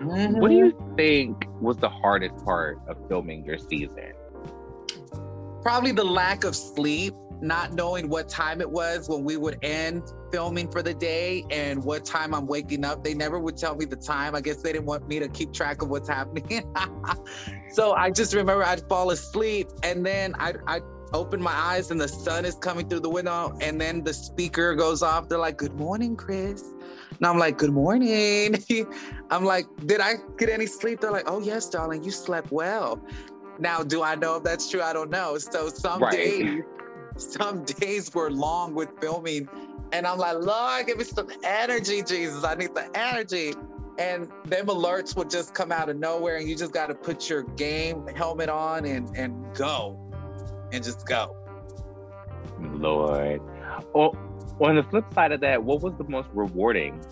Mm-hmm. 0.00 0.40
What 0.40 0.50
do 0.50 0.56
you 0.56 0.94
think 0.96 1.46
was 1.60 1.76
the 1.76 1.88
hardest 1.88 2.44
part 2.44 2.78
of 2.88 2.96
filming 3.08 3.44
your 3.44 3.58
season? 3.58 4.12
Probably 5.62 5.92
the 5.92 6.04
lack 6.04 6.44
of 6.44 6.56
sleep, 6.56 7.14
not 7.40 7.74
knowing 7.74 8.08
what 8.08 8.28
time 8.28 8.60
it 8.60 8.70
was 8.70 9.08
when 9.08 9.24
we 9.24 9.36
would 9.36 9.58
end 9.62 10.02
filming 10.36 10.70
for 10.70 10.82
the 10.82 10.92
day 10.92 11.46
and 11.50 11.82
what 11.82 12.04
time 12.04 12.34
I'm 12.34 12.46
waking 12.46 12.84
up. 12.84 13.02
They 13.02 13.14
never 13.14 13.38
would 13.38 13.56
tell 13.56 13.74
me 13.74 13.86
the 13.86 13.96
time. 13.96 14.34
I 14.34 14.42
guess 14.42 14.58
they 14.58 14.70
didn't 14.70 14.84
want 14.84 15.08
me 15.08 15.18
to 15.18 15.28
keep 15.28 15.50
track 15.50 15.80
of 15.80 15.88
what's 15.88 16.08
happening. 16.18 16.62
so 17.70 17.94
I 17.94 18.10
just 18.10 18.34
remember 18.34 18.62
I'd 18.62 18.86
fall 18.86 19.12
asleep 19.12 19.68
and 19.82 20.04
then 20.04 20.34
I'd, 20.38 20.58
I'd 20.66 20.82
open 21.14 21.40
my 21.40 21.54
eyes 21.54 21.90
and 21.90 21.98
the 21.98 22.06
sun 22.06 22.44
is 22.44 22.54
coming 22.56 22.86
through 22.86 23.00
the 23.00 23.08
window 23.08 23.56
and 23.62 23.80
then 23.80 24.04
the 24.04 24.12
speaker 24.12 24.74
goes 24.74 25.02
off. 25.02 25.26
They're 25.26 25.38
like, 25.38 25.56
Good 25.56 25.72
morning, 25.76 26.16
Chris. 26.16 26.74
And 27.16 27.26
I'm 27.26 27.38
like, 27.38 27.56
Good 27.56 27.72
morning. 27.72 28.62
I'm 29.30 29.46
like, 29.46 29.64
Did 29.86 30.02
I 30.02 30.16
get 30.36 30.50
any 30.50 30.66
sleep? 30.66 31.00
They're 31.00 31.12
like, 31.12 31.30
Oh, 31.30 31.40
yes, 31.40 31.70
darling, 31.70 32.04
you 32.04 32.10
slept 32.10 32.52
well. 32.52 33.00
Now, 33.58 33.82
do 33.82 34.02
I 34.02 34.16
know 34.16 34.36
if 34.36 34.42
that's 34.42 34.70
true? 34.70 34.82
I 34.82 34.92
don't 34.92 35.08
know. 35.08 35.38
So 35.38 35.70
some 35.70 36.02
right. 36.02 36.12
days, 36.12 36.62
some 37.16 37.64
days 37.64 38.14
were 38.14 38.30
long 38.30 38.74
with 38.74 38.90
filming. 39.00 39.48
And 39.96 40.06
I'm 40.06 40.18
like, 40.18 40.36
Lord, 40.36 40.86
give 40.86 40.98
me 40.98 41.04
some 41.04 41.30
energy, 41.42 42.02
Jesus. 42.02 42.44
I 42.44 42.54
need 42.54 42.74
the 42.74 42.86
energy. 42.94 43.54
And 43.98 44.28
them 44.44 44.66
alerts 44.66 45.16
would 45.16 45.30
just 45.30 45.54
come 45.54 45.72
out 45.72 45.88
of 45.88 45.96
nowhere, 45.96 46.36
and 46.36 46.46
you 46.46 46.54
just 46.54 46.72
got 46.72 46.88
to 46.88 46.94
put 46.94 47.30
your 47.30 47.44
game 47.44 48.06
helmet 48.08 48.50
on 48.50 48.84
and, 48.84 49.08
and 49.16 49.34
go 49.54 49.98
and 50.70 50.84
just 50.84 51.06
go. 51.06 51.34
Lord. 52.60 53.40
Well, 53.94 54.14
on 54.60 54.76
the 54.76 54.82
flip 54.82 55.06
side 55.14 55.32
of 55.32 55.40
that, 55.40 55.64
what 55.64 55.80
was 55.80 55.94
the 55.96 56.04
most 56.04 56.28
rewarding 56.34 57.02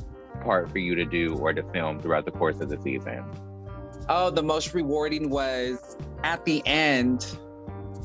part 0.42 0.70
for 0.70 0.78
you 0.78 0.94
to 0.94 1.06
do 1.06 1.36
or 1.36 1.54
to 1.54 1.62
film 1.72 2.00
throughout 2.00 2.26
the 2.26 2.32
course 2.32 2.60
of 2.60 2.68
the 2.68 2.78
season? 2.82 3.24
Oh, 4.10 4.28
the 4.28 4.42
most 4.42 4.74
rewarding 4.74 5.30
was 5.30 5.96
at 6.22 6.44
the 6.44 6.62
end 6.66 7.22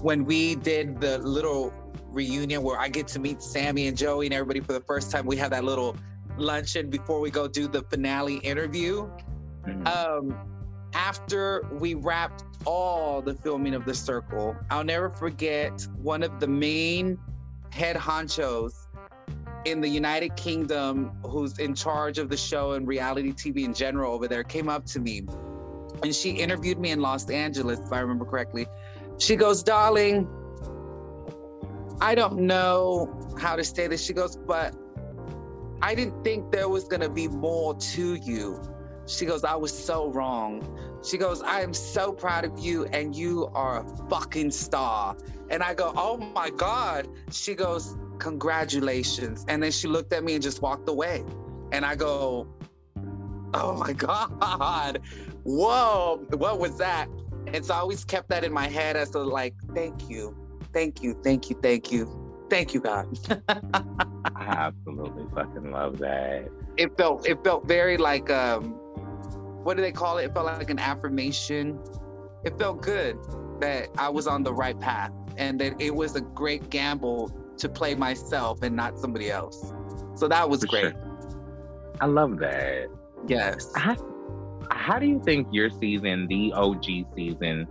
when 0.02 0.24
we 0.24 0.56
did 0.56 1.02
the 1.02 1.18
little 1.18 1.74
reunion 2.12 2.64
where 2.64 2.80
I 2.80 2.90
get 2.90 3.08
to 3.10 3.20
meet 3.20 3.42
Sammie 3.42 3.88
and 3.88 3.98
Joey 3.98 4.28
and 4.28 4.34
everybody 4.34 4.60
for 4.60 4.74
the 4.74 4.82
first 4.82 5.12
time. 5.12 5.26
We 5.26 5.38
have 5.38 5.52
that 5.52 5.64
little 5.64 5.96
luncheon 6.38 6.90
before 6.90 7.20
we 7.20 7.30
go 7.30 7.48
do 7.48 7.68
the 7.68 7.84
finale 7.84 8.38
interview. 8.38 9.10
Mm-hmm. 9.66 9.88
Um, 9.88 10.38
after 10.94 11.68
we 11.72 11.94
wrapped 11.94 12.44
all 12.66 13.22
the 13.22 13.36
filming 13.36 13.74
of 13.76 13.86
The 13.86 13.94
Circle, 13.94 14.56
I'll 14.72 14.84
never 14.84 15.10
forget 15.10 15.86
one 16.02 16.24
of 16.24 16.40
the 16.40 16.48
main 16.48 17.18
head 17.72 17.96
honchos 17.96 18.88
in 19.66 19.82
the 19.82 19.88
United 19.88 20.36
Kingdom 20.36 21.12
who's 21.24 21.60
in 21.60 21.76
charge 21.76 22.18
of 22.18 22.30
the 22.30 22.38
show 22.38 22.74
and 22.74 22.88
reality 22.88 23.32
TV 23.32 23.66
in 23.66 23.74
general 23.74 24.14
over 24.14 24.28
there 24.28 24.44
came 24.44 24.70
up 24.70 24.86
to 24.86 25.00
me 25.00 25.28
and 26.04 26.16
she 26.16 26.32
interviewed 26.32 26.80
me 26.80 26.92
in 26.92 27.02
Los 27.02 27.30
Angeles, 27.30 27.80
if 27.80 27.92
I 27.92 28.00
remember 28.00 28.26
correctly. 28.26 28.68
She 29.18 29.36
goes, 29.36 29.64
Darling, 29.64 30.28
I 32.02 32.16
don't 32.16 32.40
know 32.40 33.30
how 33.40 33.56
to 33.56 33.64
say 33.64 33.88
this. 33.88 34.04
She 34.04 34.14
goes, 34.14 34.36
but 34.36 34.76
I 35.82 35.96
didn't 35.96 36.24
think 36.24 36.52
there 36.52 36.70
was 36.70 36.86
going 36.86 37.02
to 37.02 37.10
be 37.10 37.28
more 37.28 37.76
to 37.76 38.16
you. 38.16 38.62
She 39.06 39.26
goes, 39.26 39.44
I 39.44 39.56
was 39.56 39.78
so 39.78 40.10
wrong. 40.12 40.78
She 41.04 41.18
goes, 41.18 41.42
I 41.42 41.62
am 41.62 41.74
so 41.74 42.12
proud 42.12 42.46
of 42.46 42.60
you 42.60 42.86
and 42.86 43.16
you 43.16 43.50
are 43.54 43.82
a 43.82 44.10
fucking 44.10 44.52
star. 44.52 45.16
And 45.50 45.64
I 45.64 45.74
go, 45.74 45.94
Oh 45.96 46.18
my 46.18 46.50
God. 46.50 47.08
She 47.32 47.56
goes, 47.56 47.98
Congratulations. 48.20 49.46
And 49.48 49.64
then 49.64 49.72
she 49.72 49.88
looked 49.88 50.14
at 50.14 50.24
me 50.24 50.36
and 50.36 50.44
just 50.44 50.62
walked 50.62 50.88
away. 50.88 51.24
And 51.72 51.86
I 51.86 51.96
go, 51.96 52.48
Oh 53.54 53.74
my 53.74 53.94
God. 53.94 55.02
Whoa, 55.44 56.26
what 56.32 56.60
was 56.60 56.78
that? 56.78 57.08
And 57.48 57.66
so 57.66 57.74
I 57.74 57.78
always 57.78 58.06
kept 58.06 58.30
that 58.30 58.44
in 58.44 58.54
my 58.54 58.68
head 58.68 58.96
as 58.96 59.16
a 59.16 59.20
like, 59.20 59.56
thank 59.74 60.10
you, 60.10 60.36
thank 60.74 61.02
you, 61.02 61.20
thank 61.24 61.50
you, 61.50 61.58
thank 61.62 61.92
you, 61.92 62.46
thank 62.50 62.74
you, 62.74 62.82
God. 62.82 63.08
I 63.48 64.46
absolutely 64.46 65.26
fucking 65.34 65.72
love 65.72 66.00
that. 66.00 66.50
It 66.78 66.98
felt 66.98 67.28
it 67.28 67.44
felt 67.44 67.68
very 67.68 67.98
like 67.98 68.30
um 68.30 68.76
what 69.64 69.76
do 69.76 69.84
they 69.84 69.92
call 69.92 70.18
it? 70.18 70.26
It 70.26 70.34
felt 70.34 70.46
like 70.46 70.70
an 70.70 70.80
affirmation. 70.80 71.80
It 72.44 72.58
felt 72.58 72.82
good 72.82 73.18
that 73.60 73.90
I 73.98 74.10
was 74.10 74.26
on 74.26 74.44
the 74.44 74.54
right 74.54 74.80
path 74.80 75.12
and 75.38 75.60
that 75.60 75.80
it 75.80 75.94
was 75.94 76.16
a 76.16 76.22
great 76.22 76.70
gamble 76.70 77.32
to 77.58 77.70
play 77.70 77.94
myself 77.96 78.62
and 78.62 78.76
not 78.76 78.98
somebody 78.98 79.30
else. 79.30 79.74
So 80.16 80.28
that 80.28 80.50
was 80.50 80.62
For 80.62 80.68
great. 80.68 80.82
Sure. 80.94 80.94
I 82.00 82.06
love 82.06 82.40
that. 82.40 82.88
Yes. 83.28 83.72
How, 83.76 83.96
how 84.72 85.00
do 85.00 85.06
you 85.06 85.22
think 85.26 85.48
your 85.52 85.70
season, 85.70 86.28
the 86.28 86.54
OG 86.54 86.86
season, 87.16 87.68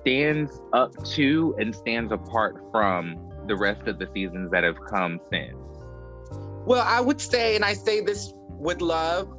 stands 0.00 0.60
up 0.72 0.92
to 1.04 1.54
and 1.58 1.74
stands 1.74 2.12
apart 2.12 2.62
from 2.70 3.16
the 3.46 3.56
rest 3.56 3.86
of 3.88 3.98
the 3.98 4.08
seasons 4.14 4.50
that 4.50 4.64
have 4.64 4.76
come 4.90 5.20
since? 5.32 5.56
Well, 6.66 6.84
I 6.86 7.00
would 7.00 7.20
say, 7.20 7.56
and 7.56 7.64
I 7.64 7.72
say 7.72 8.00
this 8.00 8.32
with 8.50 8.80
love, 8.80 9.34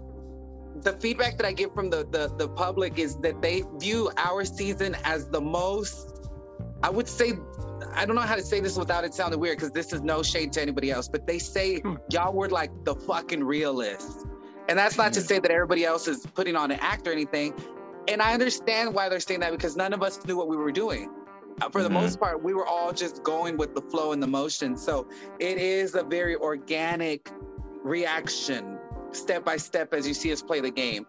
the 0.82 0.94
feedback 0.94 1.38
that 1.38 1.46
I 1.46 1.52
get 1.52 1.74
from 1.74 1.90
the, 1.90 2.08
the, 2.10 2.34
the 2.38 2.48
public 2.50 2.98
is 2.98 3.18
that 3.18 3.42
they 3.42 3.64
view 3.78 4.12
our 4.18 4.46
season 4.46 4.96
as 5.04 5.28
the 5.28 5.42
most, 5.42 6.30
I 6.84 6.90
would 6.90 7.08
say, 7.08 7.34
I 7.94 8.06
don't 8.06 8.16
know 8.16 8.22
how 8.22 8.36
to 8.36 8.42
say 8.42 8.60
this 8.60 8.78
without 8.78 9.04
it 9.04 9.14
sounding 9.14 9.40
weird 9.40 9.58
because 9.58 9.72
this 9.72 9.94
is 9.94 10.02
no 10.02 10.24
shade 10.24 10.54
to 10.54 10.62
anybody 10.62 10.92
else, 10.92 11.08
but 11.08 11.28
they 11.28 11.40
say 11.40 11.80
hmm. 11.80 11.96
y'all 12.12 12.34
were 12.34 12.50
like 12.50 12.72
the 12.86 12.96
fucking 12.96 13.44
realists. 13.44 14.26
And 14.68 14.78
that's 14.78 14.98
not 14.98 15.14
to 15.14 15.22
say 15.22 15.40
that 15.40 15.50
everybody 15.50 15.84
else 15.84 16.08
is 16.08 16.26
putting 16.36 16.56
on 16.56 16.72
an 16.72 16.80
act 16.82 17.08
or 17.08 17.12
anything. 17.12 17.54
And 18.10 18.24
I 18.24 18.34
understand 18.34 18.94
why 18.94 19.08
they're 19.08 19.20
saying 19.20 19.42
that 19.42 19.52
because 19.52 19.78
none 19.78 19.94
of 19.94 20.02
us 20.02 20.26
knew 20.26 20.36
what 20.36 20.48
we 20.48 20.58
were 20.58 20.72
doing. 20.72 21.12
Uh, 21.62 21.70
for 21.70 21.84
the 21.84 21.90
mm-hmm. 21.90 21.98
most 21.98 22.20
part, 22.20 22.42
we 22.42 22.54
were 22.54 22.66
all 22.66 22.92
just 22.92 23.24
going 23.24 23.56
with 23.56 23.76
the 23.76 23.82
flow 23.82 24.14
and 24.14 24.24
the 24.24 24.28
motion. 24.28 24.76
So 24.76 25.08
it 25.40 25.58
is 25.58 25.94
a 25.94 26.04
very 26.04 26.36
organic 26.36 27.30
reaction, 27.84 28.78
step 29.12 29.46
by 29.46 29.58
step, 29.58 29.94
as 29.94 30.08
you 30.08 30.14
see 30.14 30.32
us 30.32 30.42
play 30.42 30.60
the 30.60 30.72
game. 30.72 31.06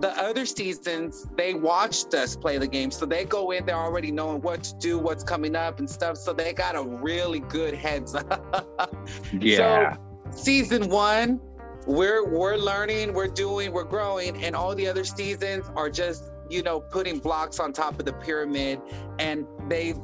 The 0.00 0.10
other 0.18 0.46
seasons, 0.46 1.28
they 1.36 1.54
watched 1.54 2.14
us 2.14 2.34
play 2.34 2.58
the 2.58 2.66
game. 2.66 2.90
So 2.90 3.06
they 3.06 3.24
go 3.24 3.50
in, 3.50 3.66
they're 3.66 3.76
already 3.76 4.10
knowing 4.10 4.40
what 4.40 4.64
to 4.64 4.74
do, 4.78 4.98
what's 4.98 5.22
coming 5.22 5.54
up 5.54 5.78
and 5.78 5.88
stuff. 5.88 6.16
So 6.16 6.32
they 6.32 6.52
got 6.52 6.74
a 6.74 6.82
really 6.82 7.40
good 7.40 7.74
heads 7.74 8.14
up. 8.14 8.90
yeah. 9.38 9.94
So 9.94 10.00
season 10.30 10.88
one, 10.88 11.38
we're 11.86 12.26
we're 12.26 12.56
learning, 12.56 13.12
we're 13.12 13.28
doing, 13.28 13.72
we're 13.72 13.84
growing, 13.84 14.42
and 14.42 14.56
all 14.56 14.74
the 14.74 14.86
other 14.86 15.04
seasons 15.04 15.70
are 15.76 15.90
just 15.90 16.31
you 16.52 16.62
know 16.62 16.80
putting 16.80 17.18
blocks 17.18 17.58
on 17.58 17.72
top 17.72 17.98
of 17.98 18.04
the 18.04 18.12
pyramid, 18.12 18.80
and 19.18 19.46
they 19.68 19.94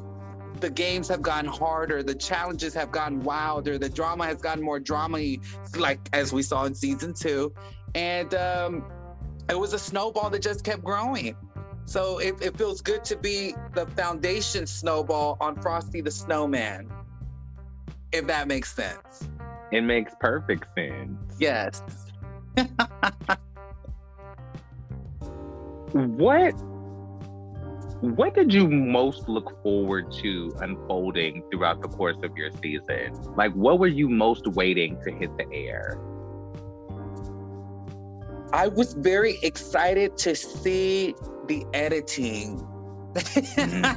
the 0.59 0.69
games 0.69 1.07
have 1.07 1.21
gotten 1.21 1.49
harder, 1.49 2.03
the 2.03 2.15
challenges 2.15 2.73
have 2.73 2.91
gotten 2.91 3.21
wilder, 3.23 3.77
the 3.77 3.87
drama 3.89 4.25
has 4.25 4.37
gotten 4.41 4.63
more 4.63 4.79
drama 4.79 5.19
like 5.77 5.99
as 6.11 6.33
we 6.33 6.41
saw 6.41 6.65
in 6.65 6.75
season 6.75 7.13
two, 7.13 7.53
and 7.95 8.33
um, 8.33 8.83
it 9.49 9.57
was 9.57 9.73
a 9.73 9.79
snowball 9.79 10.29
that 10.29 10.41
just 10.41 10.63
kept 10.63 10.83
growing. 10.83 11.35
So 11.85 12.19
it, 12.19 12.35
it 12.39 12.55
feels 12.55 12.81
good 12.81 13.03
to 13.05 13.15
be 13.15 13.55
the 13.73 13.87
foundation 13.87 14.67
snowball 14.67 15.37
on 15.41 15.59
Frosty 15.59 16.01
the 16.01 16.11
Snowman, 16.11 16.91
if 18.11 18.27
that 18.27 18.47
makes 18.47 18.75
sense. 18.75 19.27
It 19.71 19.81
makes 19.81 20.13
perfect 20.19 20.67
sense. 20.75 21.17
Yes. 21.39 21.81
what 25.93 26.51
what 28.01 28.33
did 28.33 28.53
you 28.53 28.67
most 28.69 29.27
look 29.27 29.61
forward 29.61 30.09
to 30.13 30.55
unfolding 30.61 31.43
throughout 31.51 31.81
the 31.81 31.89
course 31.89 32.15
of 32.23 32.37
your 32.37 32.49
season? 32.61 33.13
Like 33.35 33.51
what 33.53 33.79
were 33.79 33.87
you 33.87 34.07
most 34.07 34.47
waiting 34.47 34.97
to 35.03 35.11
hit 35.11 35.35
the 35.37 35.45
air? 35.53 35.99
I 38.53 38.67
was 38.67 38.93
very 38.93 39.37
excited 39.43 40.17
to 40.19 40.35
see 40.35 41.13
the 41.47 41.65
editing. 41.73 42.65
Mm-hmm. 43.13 43.89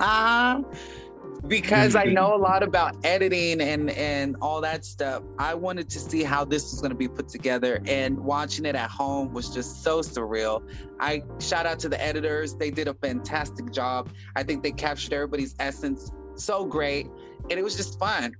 because 1.46 1.94
I 1.94 2.06
mm-hmm. 2.06 2.14
know 2.14 2.34
a 2.34 2.38
lot 2.38 2.62
about 2.62 2.96
editing 3.04 3.60
and 3.60 3.90
and 3.90 4.36
all 4.40 4.60
that 4.62 4.84
stuff. 4.84 5.22
I 5.38 5.54
wanted 5.54 5.90
to 5.90 5.98
see 5.98 6.22
how 6.22 6.44
this 6.44 6.70
was 6.70 6.80
going 6.80 6.90
to 6.90 6.96
be 6.96 7.08
put 7.08 7.28
together, 7.28 7.82
and 7.86 8.18
watching 8.18 8.64
it 8.64 8.74
at 8.74 8.90
home 8.90 9.32
was 9.32 9.52
just 9.52 9.82
so 9.82 10.00
surreal. 10.00 10.62
I 11.00 11.22
shout 11.40 11.66
out 11.66 11.78
to 11.80 11.88
the 11.88 12.02
editors; 12.02 12.54
they 12.54 12.70
did 12.70 12.88
a 12.88 12.94
fantastic 12.94 13.72
job. 13.72 14.10
I 14.36 14.42
think 14.42 14.62
they 14.62 14.72
captured 14.72 15.12
everybody's 15.12 15.54
essence 15.58 16.10
so 16.34 16.64
great, 16.64 17.08
and 17.50 17.52
it 17.52 17.62
was 17.62 17.76
just 17.76 17.98
fun. 17.98 18.34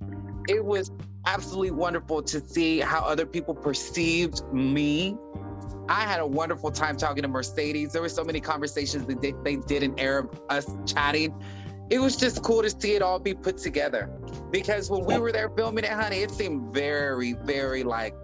It 0.49 0.65
was 0.65 0.91
absolutely 1.27 1.71
wonderful 1.71 2.23
to 2.23 2.41
see 2.41 2.81
how 2.81 3.01
other 3.01 3.27
people 3.27 3.55
perceived 3.55 4.43
me 4.53 5.17
I 5.89 6.03
had 6.03 6.21
a 6.21 6.27
wonderful 6.27 6.71
time 6.71 6.97
talking 6.97 7.23
to 7.23 7.29
Mercedes. 7.29 7.93
There 7.93 8.01
were 8.01 8.09
so 8.09 8.25
many 8.25 8.41
conversations 8.41 9.07
that 9.07 9.21
they, 9.21 9.35
they 9.45 9.57
did 9.57 9.83
in 9.83 9.99
air 9.99 10.19
of 10.19 10.41
us 10.49 10.67
chatting 10.87 11.35
it 11.91 11.99
was 11.99 12.17
just 12.17 12.43
cool 12.43 12.63
to 12.63 12.71
see 12.71 12.95
it 12.95 13.03
all 13.03 13.19
be 13.19 13.35
put 13.35 13.59
together. 13.59 14.11
Because 14.51 14.91
when 14.91 15.05
we 15.05 15.19
were 15.19 15.33
there 15.33 15.51
filming 15.51 15.85
it, 15.85 15.91
honey, 15.91 16.19
it 16.19 16.31
seemed 16.31 16.73
very, 16.73 17.33
very 17.33 17.83
like 17.83 18.15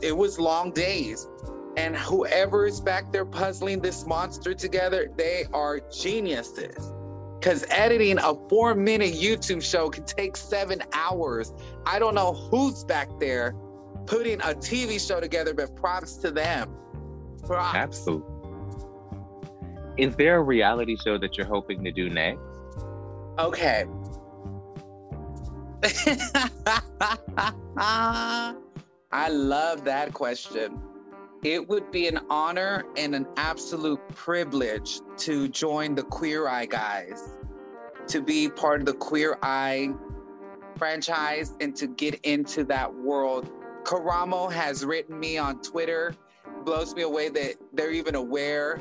it 0.00 0.16
was 0.16 0.38
long 0.38 0.70
days. 0.72 1.26
And 1.76 1.96
whoever 1.96 2.66
is 2.66 2.80
back 2.80 3.10
there 3.10 3.24
puzzling 3.24 3.80
this 3.80 4.06
monster 4.06 4.54
together, 4.54 5.10
they 5.16 5.44
are 5.52 5.80
geniuses. 5.80 6.92
Because 7.40 7.66
editing 7.68 8.18
a 8.18 8.34
four 8.48 8.74
minute 8.74 9.14
YouTube 9.14 9.62
show 9.62 9.90
can 9.90 10.04
take 10.04 10.36
seven 10.36 10.82
hours. 10.92 11.52
I 11.84 11.98
don't 11.98 12.14
know 12.14 12.32
who's 12.32 12.84
back 12.84 13.08
there 13.18 13.54
putting 14.06 14.40
a 14.40 14.54
TV 14.54 15.04
show 15.04 15.20
together, 15.20 15.52
but 15.52 15.74
props 15.74 16.16
to 16.18 16.30
them. 16.30 16.74
Props. 17.44 17.76
Absolutely. 17.76 18.30
Is 19.96 20.16
there 20.16 20.36
a 20.36 20.42
reality 20.42 20.96
show 20.96 21.18
that 21.18 21.36
you're 21.36 21.46
hoping 21.46 21.84
to 21.84 21.92
do 21.92 22.08
next? 22.08 22.40
Okay. 23.38 23.84
I 29.12 29.28
love 29.28 29.84
that 29.84 30.14
question. 30.14 30.80
It 31.42 31.68
would 31.68 31.90
be 31.90 32.06
an 32.08 32.20
honor 32.30 32.84
and 32.96 33.14
an 33.14 33.26
absolute 33.36 34.00
privilege 34.14 35.00
to 35.18 35.48
join 35.48 35.94
the 35.94 36.04
Queer 36.04 36.48
Eye 36.48 36.66
guys, 36.66 37.22
to 38.08 38.22
be 38.22 38.48
part 38.48 38.80
of 38.80 38.86
the 38.86 38.94
Queer 38.94 39.36
Eye 39.42 39.90
franchise 40.76 41.52
and 41.60 41.74
to 41.76 41.86
get 41.86 42.14
into 42.22 42.64
that 42.64 42.94
world. 42.94 43.50
Karamo 43.82 44.50
has 44.50 44.84
written 44.84 45.18
me 45.18 45.36
on 45.38 45.60
Twitter, 45.60 46.14
blows 46.64 46.94
me 46.94 47.02
away 47.02 47.28
that 47.28 47.56
they're 47.72 47.92
even 47.92 48.14
aware 48.14 48.80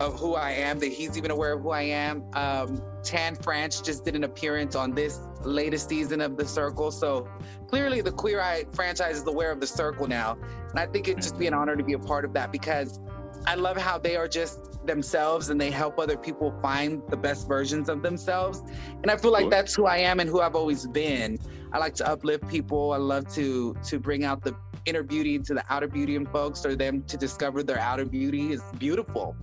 of 0.00 0.18
who 0.18 0.34
I 0.34 0.52
am, 0.52 0.78
that 0.78 0.92
he's 0.92 1.18
even 1.18 1.30
aware 1.30 1.52
of 1.52 1.62
who 1.62 1.70
I 1.70 1.82
am. 1.82 2.24
Um, 2.32 2.80
Tan 3.08 3.34
France 3.34 3.80
just 3.80 4.04
did 4.04 4.14
an 4.14 4.24
appearance 4.24 4.76
on 4.76 4.94
this 4.94 5.20
latest 5.42 5.88
season 5.88 6.20
of 6.20 6.36
The 6.36 6.46
Circle. 6.46 6.90
So 6.90 7.26
clearly 7.66 8.02
the 8.02 8.12
Queer 8.12 8.38
Eye 8.38 8.66
franchise 8.74 9.16
is 9.16 9.26
aware 9.26 9.50
of 9.50 9.60
The 9.60 9.66
Circle 9.66 10.06
now. 10.08 10.36
And 10.68 10.78
I 10.78 10.84
think 10.84 11.08
it'd 11.08 11.22
just 11.22 11.38
be 11.38 11.46
an 11.46 11.54
mm-hmm. 11.54 11.62
honor 11.62 11.76
to 11.76 11.82
be 11.82 11.94
a 11.94 11.98
part 11.98 12.26
of 12.26 12.34
that 12.34 12.52
because 12.52 13.00
I 13.46 13.54
love 13.54 13.78
how 13.78 13.96
they 13.96 14.16
are 14.16 14.28
just 14.28 14.84
themselves 14.84 15.48
and 15.48 15.58
they 15.58 15.70
help 15.70 15.98
other 15.98 16.18
people 16.18 16.54
find 16.60 17.00
the 17.08 17.16
best 17.16 17.48
versions 17.48 17.88
of 17.88 18.02
themselves. 18.02 18.62
And 19.02 19.10
I 19.10 19.16
feel 19.16 19.32
like 19.32 19.48
that's 19.48 19.74
who 19.74 19.86
I 19.86 19.96
am 19.96 20.20
and 20.20 20.28
who 20.28 20.42
I've 20.42 20.54
always 20.54 20.86
been. 20.86 21.38
I 21.72 21.78
like 21.78 21.94
to 21.94 22.06
uplift 22.06 22.46
people. 22.46 22.92
I 22.92 22.98
love 22.98 23.26
to 23.36 23.74
to 23.84 23.98
bring 23.98 24.24
out 24.24 24.44
the 24.44 24.54
inner 24.84 25.02
beauty 25.02 25.34
into 25.34 25.54
the 25.54 25.64
outer 25.70 25.88
beauty 25.88 26.14
in 26.14 26.26
folks 26.26 26.66
or 26.66 26.76
them 26.76 27.04
to 27.04 27.16
discover 27.16 27.62
their 27.62 27.78
outer 27.78 28.04
beauty 28.04 28.52
is 28.52 28.62
beautiful. 28.78 29.34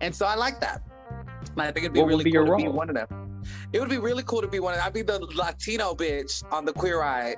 And 0.00 0.14
so 0.14 0.26
I 0.26 0.36
like 0.36 0.60
that. 0.60 0.82
I 1.56 1.64
think 1.72 1.78
it'd 1.78 1.92
be 1.92 2.00
What 2.00 2.08
really 2.08 2.24
be 2.24 2.32
cool 2.32 2.46
to 2.46 2.56
be 2.56 2.68
one 2.68 2.88
of 2.88 2.94
them. 2.96 3.42
It 3.72 3.80
would 3.80 3.88
be 3.88 3.98
really 3.98 4.22
cool 4.24 4.40
to 4.42 4.48
be 4.48 4.60
one 4.60 4.74
of 4.74 4.78
them. 4.78 4.86
I'd 4.86 4.92
be 4.92 5.02
the 5.02 5.18
Latino 5.34 5.94
bitch 5.94 6.42
on 6.52 6.64
the 6.64 6.72
Queer 6.72 7.02
Eye 7.02 7.34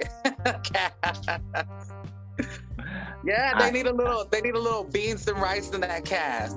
cast. 0.65 1.29
Yeah, 3.25 3.57
they 3.59 3.67
I- 3.67 3.71
need 3.71 3.87
a 3.87 3.93
little. 3.93 4.25
They 4.31 4.41
need 4.41 4.55
a 4.55 4.59
little 4.59 4.85
beans 4.85 5.29
and 5.29 5.41
rice 5.41 5.71
in 5.71 5.81
that 5.83 6.05
cast. 6.05 6.57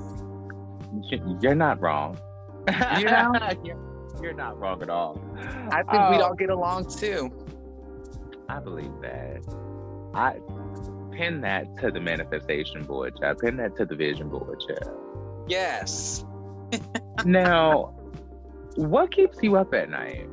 You- 1.04 1.38
You're 1.42 1.56
not 1.56 1.80
wrong. 1.80 2.18
You 2.98 3.06
know? 3.06 3.34
you're, 3.64 3.78
you're 4.22 4.34
not 4.34 4.60
wrong 4.60 4.82
at 4.82 4.90
all. 4.90 5.22
I 5.72 5.84
think 5.84 5.92
we'd 5.92 6.22
Oh, 6.22 6.24
all 6.24 6.32
um, 6.32 6.36
get 6.38 6.50
along 6.50 6.90
too. 6.90 7.32
I 8.50 8.60
believe 8.60 8.92
that. 9.02 9.44
I 10.16 10.40
pin 11.16 11.42
that 11.42 11.78
to 11.82 11.92
the 11.92 12.00
manifestation 12.00 12.84
board, 12.84 13.16
child. 13.22 13.40
Pin 13.40 13.58
that 13.58 13.76
to 13.78 13.86
the 13.86 13.96
vision 13.96 14.30
board, 14.30 14.60
child. 14.68 14.98
Yes. 15.48 16.26
Now, 17.26 17.94
what 18.76 19.12
keeps 19.12 19.38
you 19.42 19.56
up 19.56 19.74
at 19.74 19.90
night? 19.90 20.28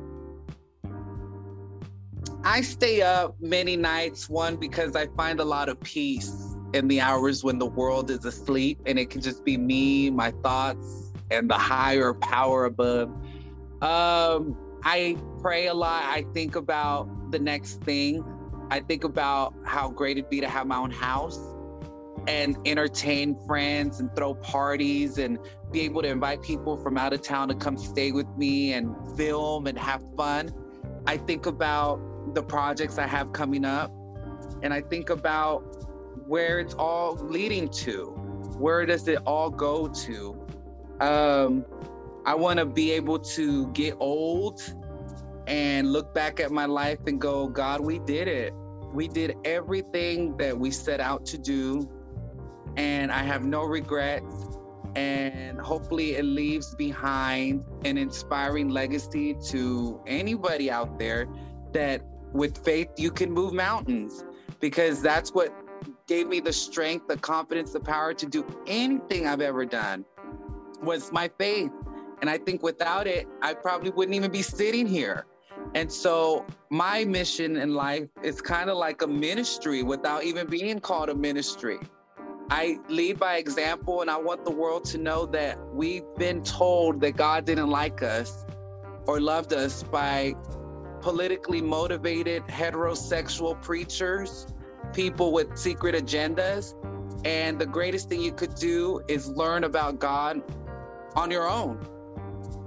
I 2.43 2.61
stay 2.61 3.01
up 3.01 3.35
many 3.39 3.77
nights, 3.77 4.29
one, 4.29 4.57
because 4.57 4.95
I 4.95 5.07
find 5.15 5.39
a 5.39 5.45
lot 5.45 5.69
of 5.69 5.79
peace 5.79 6.55
in 6.73 6.87
the 6.87 6.99
hours 6.99 7.43
when 7.43 7.57
the 7.57 7.65
world 7.65 8.09
is 8.09 8.25
asleep 8.25 8.79
and 8.85 8.99
it 8.99 9.09
can 9.09 9.21
just 9.21 9.45
be 9.45 9.57
me, 9.57 10.09
my 10.09 10.31
thoughts, 10.43 11.13
and 11.31 11.49
the 11.49 11.57
higher 11.57 12.13
power 12.13 12.65
above. 12.65 13.09
Um, 13.81 14.57
I 14.83 15.17
pray 15.39 15.67
a 15.67 15.73
lot. 15.73 16.03
I 16.03 16.25
think 16.33 16.55
about 16.55 17.31
the 17.31 17.39
next 17.39 17.81
thing. 17.81 18.23
I 18.69 18.81
think 18.81 19.03
about 19.03 19.53
how 19.63 19.89
great 19.89 20.17
it'd 20.17 20.29
be 20.29 20.41
to 20.41 20.49
have 20.49 20.67
my 20.67 20.77
own 20.77 20.91
house 20.91 21.39
and 22.27 22.57
entertain 22.65 23.35
friends 23.45 23.99
and 23.99 24.15
throw 24.15 24.33
parties 24.35 25.17
and 25.17 25.37
be 25.71 25.81
able 25.81 26.01
to 26.01 26.07
invite 26.07 26.41
people 26.41 26.77
from 26.77 26.97
out 26.97 27.13
of 27.13 27.21
town 27.21 27.47
to 27.49 27.55
come 27.55 27.77
stay 27.77 28.11
with 28.11 28.27
me 28.37 28.73
and 28.73 28.95
film 29.17 29.67
and 29.67 29.77
have 29.77 30.03
fun. 30.15 30.49
I 31.05 31.17
think 31.17 31.45
about 31.45 31.99
the 32.33 32.43
projects 32.43 32.97
I 32.97 33.07
have 33.07 33.33
coming 33.33 33.65
up 33.65 33.91
and 34.61 34.73
I 34.73 34.81
think 34.81 35.09
about 35.09 35.59
where 36.27 36.59
it's 36.59 36.73
all 36.75 37.15
leading 37.15 37.67
to. 37.69 38.05
Where 38.57 38.85
does 38.85 39.07
it 39.07 39.19
all 39.25 39.49
go 39.49 39.87
to? 39.87 40.47
Um, 40.99 41.65
I 42.25 42.35
want 42.35 42.59
to 42.59 42.65
be 42.65 42.91
able 42.91 43.19
to 43.19 43.67
get 43.73 43.95
old 43.99 44.61
and 45.47 45.91
look 45.91 46.13
back 46.13 46.39
at 46.39 46.51
my 46.51 46.65
life 46.65 46.99
and 47.07 47.19
go, 47.19 47.47
God, 47.47 47.81
we 47.81 47.99
did 47.99 48.27
it. 48.27 48.53
We 48.93 49.07
did 49.07 49.35
everything 49.43 50.37
that 50.37 50.57
we 50.57 50.71
set 50.71 51.01
out 51.01 51.25
to 51.27 51.37
do. 51.37 51.89
And 52.77 53.11
I 53.11 53.23
have 53.23 53.43
no 53.43 53.63
regrets. 53.63 54.57
And 54.95 55.59
hopefully, 55.59 56.15
it 56.15 56.23
leaves 56.23 56.75
behind 56.75 57.63
an 57.83 57.97
inspiring 57.97 58.69
legacy 58.69 59.35
to 59.47 59.99
anybody 60.05 60.69
out 60.69 60.99
there 60.99 61.27
that 61.73 62.03
with 62.31 62.63
faith 62.63 62.89
you 62.97 63.11
can 63.11 63.31
move 63.31 63.53
mountains 63.53 64.23
because 64.59 65.01
that's 65.01 65.31
what 65.31 65.53
gave 66.07 66.27
me 66.27 66.39
the 66.39 66.53
strength, 66.53 67.07
the 67.07 67.17
confidence, 67.17 67.71
the 67.71 67.79
power 67.79 68.13
to 68.13 68.25
do 68.25 68.45
anything 68.67 69.27
I've 69.27 69.41
ever 69.41 69.65
done 69.65 70.05
was 70.81 71.11
my 71.11 71.29
faith. 71.37 71.71
And 72.21 72.29
I 72.29 72.37
think 72.37 72.63
without 72.63 73.07
it, 73.07 73.27
I 73.41 73.53
probably 73.53 73.89
wouldn't 73.91 74.15
even 74.15 74.31
be 74.31 74.41
sitting 74.41 74.87
here. 74.87 75.25
And 75.75 75.91
so 75.91 76.45
my 76.69 77.05
mission 77.05 77.57
in 77.57 77.73
life 77.73 78.07
is 78.21 78.41
kind 78.41 78.69
of 78.69 78.77
like 78.77 79.01
a 79.01 79.07
ministry 79.07 79.83
without 79.83 80.23
even 80.23 80.47
being 80.47 80.79
called 80.79 81.09
a 81.09 81.15
ministry. 81.15 81.79
I 82.49 82.79
lead 82.89 83.19
by 83.19 83.37
example, 83.37 84.01
and 84.01 84.09
I 84.09 84.17
want 84.17 84.45
the 84.45 84.51
world 84.51 84.85
to 84.85 84.97
know 84.97 85.25
that 85.27 85.57
we've 85.73 86.03
been 86.17 86.43
told 86.43 87.01
that 87.01 87.15
God 87.15 87.45
didn't 87.45 87.69
like 87.69 88.03
us 88.03 88.45
or 89.05 89.19
loved 89.19 89.53
us 89.53 89.83
by 89.83 90.35
politically 91.01 91.61
motivated 91.61 92.43
heterosexual 92.47 93.61
preachers, 93.61 94.47
people 94.93 95.31
with 95.31 95.57
secret 95.57 95.95
agendas. 95.95 96.73
And 97.25 97.59
the 97.59 97.65
greatest 97.65 98.09
thing 98.09 98.21
you 98.21 98.33
could 98.33 98.55
do 98.55 99.01
is 99.07 99.29
learn 99.29 99.63
about 99.63 99.99
God 99.99 100.41
on 101.15 101.31
your 101.31 101.49
own. 101.49 101.79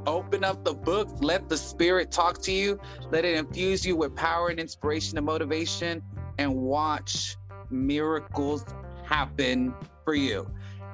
Open 0.06 0.44
up 0.44 0.64
the 0.64 0.74
book, 0.74 1.08
let 1.20 1.48
the 1.48 1.56
Spirit 1.56 2.10
talk 2.10 2.40
to 2.42 2.52
you, 2.52 2.78
let 3.10 3.24
it 3.24 3.34
infuse 3.36 3.84
you 3.84 3.96
with 3.96 4.14
power 4.14 4.48
and 4.48 4.60
inspiration 4.60 5.18
and 5.18 5.26
motivation, 5.26 6.02
and 6.38 6.54
watch 6.54 7.36
miracles 7.70 8.64
happen 9.06 9.74
for 10.04 10.14
you. 10.14 10.50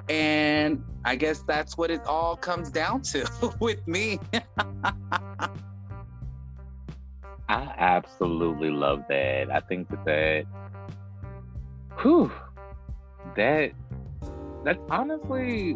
And 0.09 0.83
I 1.05 1.15
guess 1.15 1.43
that's 1.47 1.77
what 1.77 1.91
it 1.91 2.05
all 2.05 2.35
comes 2.35 2.69
down 2.69 3.01
to 3.03 3.25
with 3.59 3.87
me. 3.87 4.19
I 7.49 7.73
absolutely 7.77 8.69
love 8.69 9.03
that. 9.09 9.51
I 9.51 9.59
think 9.61 9.89
that 9.89 10.05
that, 10.05 10.45
whew, 12.01 12.31
that, 13.35 13.71
that's 14.63 14.79
honestly 14.89 15.73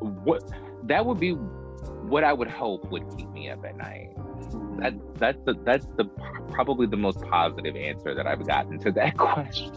what 0.00 0.42
that 0.84 1.04
would 1.04 1.20
be 1.20 1.32
what 1.32 2.24
I 2.24 2.32
would 2.32 2.48
hope 2.48 2.90
would 2.90 3.04
keep 3.16 3.30
me 3.30 3.50
up 3.50 3.64
at 3.64 3.76
night. 3.76 4.10
That 4.78 4.94
that's 5.16 5.38
the 5.44 5.54
that's 5.64 5.86
the 5.96 6.04
probably 6.50 6.86
the 6.86 6.96
most 6.96 7.20
positive 7.22 7.76
answer 7.76 8.14
that 8.14 8.26
I've 8.26 8.46
gotten 8.46 8.78
to 8.80 8.92
that 8.92 9.16
question. 9.18 9.72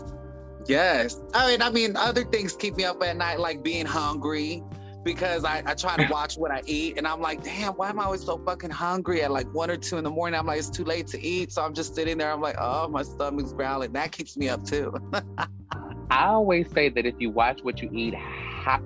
Yes. 0.68 1.20
I 1.34 1.48
mean, 1.48 1.62
I 1.62 1.70
mean, 1.70 1.96
other 1.96 2.24
things 2.24 2.56
keep 2.56 2.76
me 2.76 2.84
up 2.84 3.02
at 3.04 3.18
night, 3.18 3.40
like 3.40 3.64
being 3.64 3.86
hungry, 3.86 4.64
because 5.04 5.44
I, 5.44 5.62
I 5.66 5.74
try 5.74 5.98
to 5.98 6.12
watch 6.12 6.36
what 6.36 6.52
I 6.52 6.62
eat, 6.66 6.98
and 6.98 7.08
I'm 7.08 7.22
like, 7.22 7.44
damn, 7.44 7.74
why 7.74 7.90
am 7.90 8.00
I 8.00 8.06
always 8.06 8.24
so 8.24 8.38
fucking 8.38 8.70
hungry 8.70 9.22
at 9.22 9.32
like 9.32 9.52
one 9.54 9.70
or 9.70 9.78
two 9.78 9.98
in 9.98 10.04
the 10.04 10.10
morning? 10.10 10.40
I'm 10.40 10.46
like, 10.46 10.60
it's 10.60 10.70
too 10.70 10.86
late 10.86 11.08
to 11.08 11.22
eat, 11.22 11.52
so 11.52 11.64
I'm 11.64 11.74
just 11.74 11.96
sitting 11.96 12.18
there. 12.18 12.32
I'm 12.32 12.42
like, 12.42 12.56
oh, 12.60 12.88
my 12.88 13.04
stomach's 13.04 13.54
growling. 13.54 13.92
That 13.94 14.12
keeps 14.12 14.38
me 14.38 14.50
up 14.50 14.64
too. 14.64 14.94
I 16.10 16.28
always 16.28 16.72
say 16.72 16.90
that 16.90 17.06
if 17.06 17.16
you 17.20 17.30
watch 17.30 17.62
what 17.64 17.82
you 17.82 17.90
eat, 17.92 18.14
how 18.16 18.82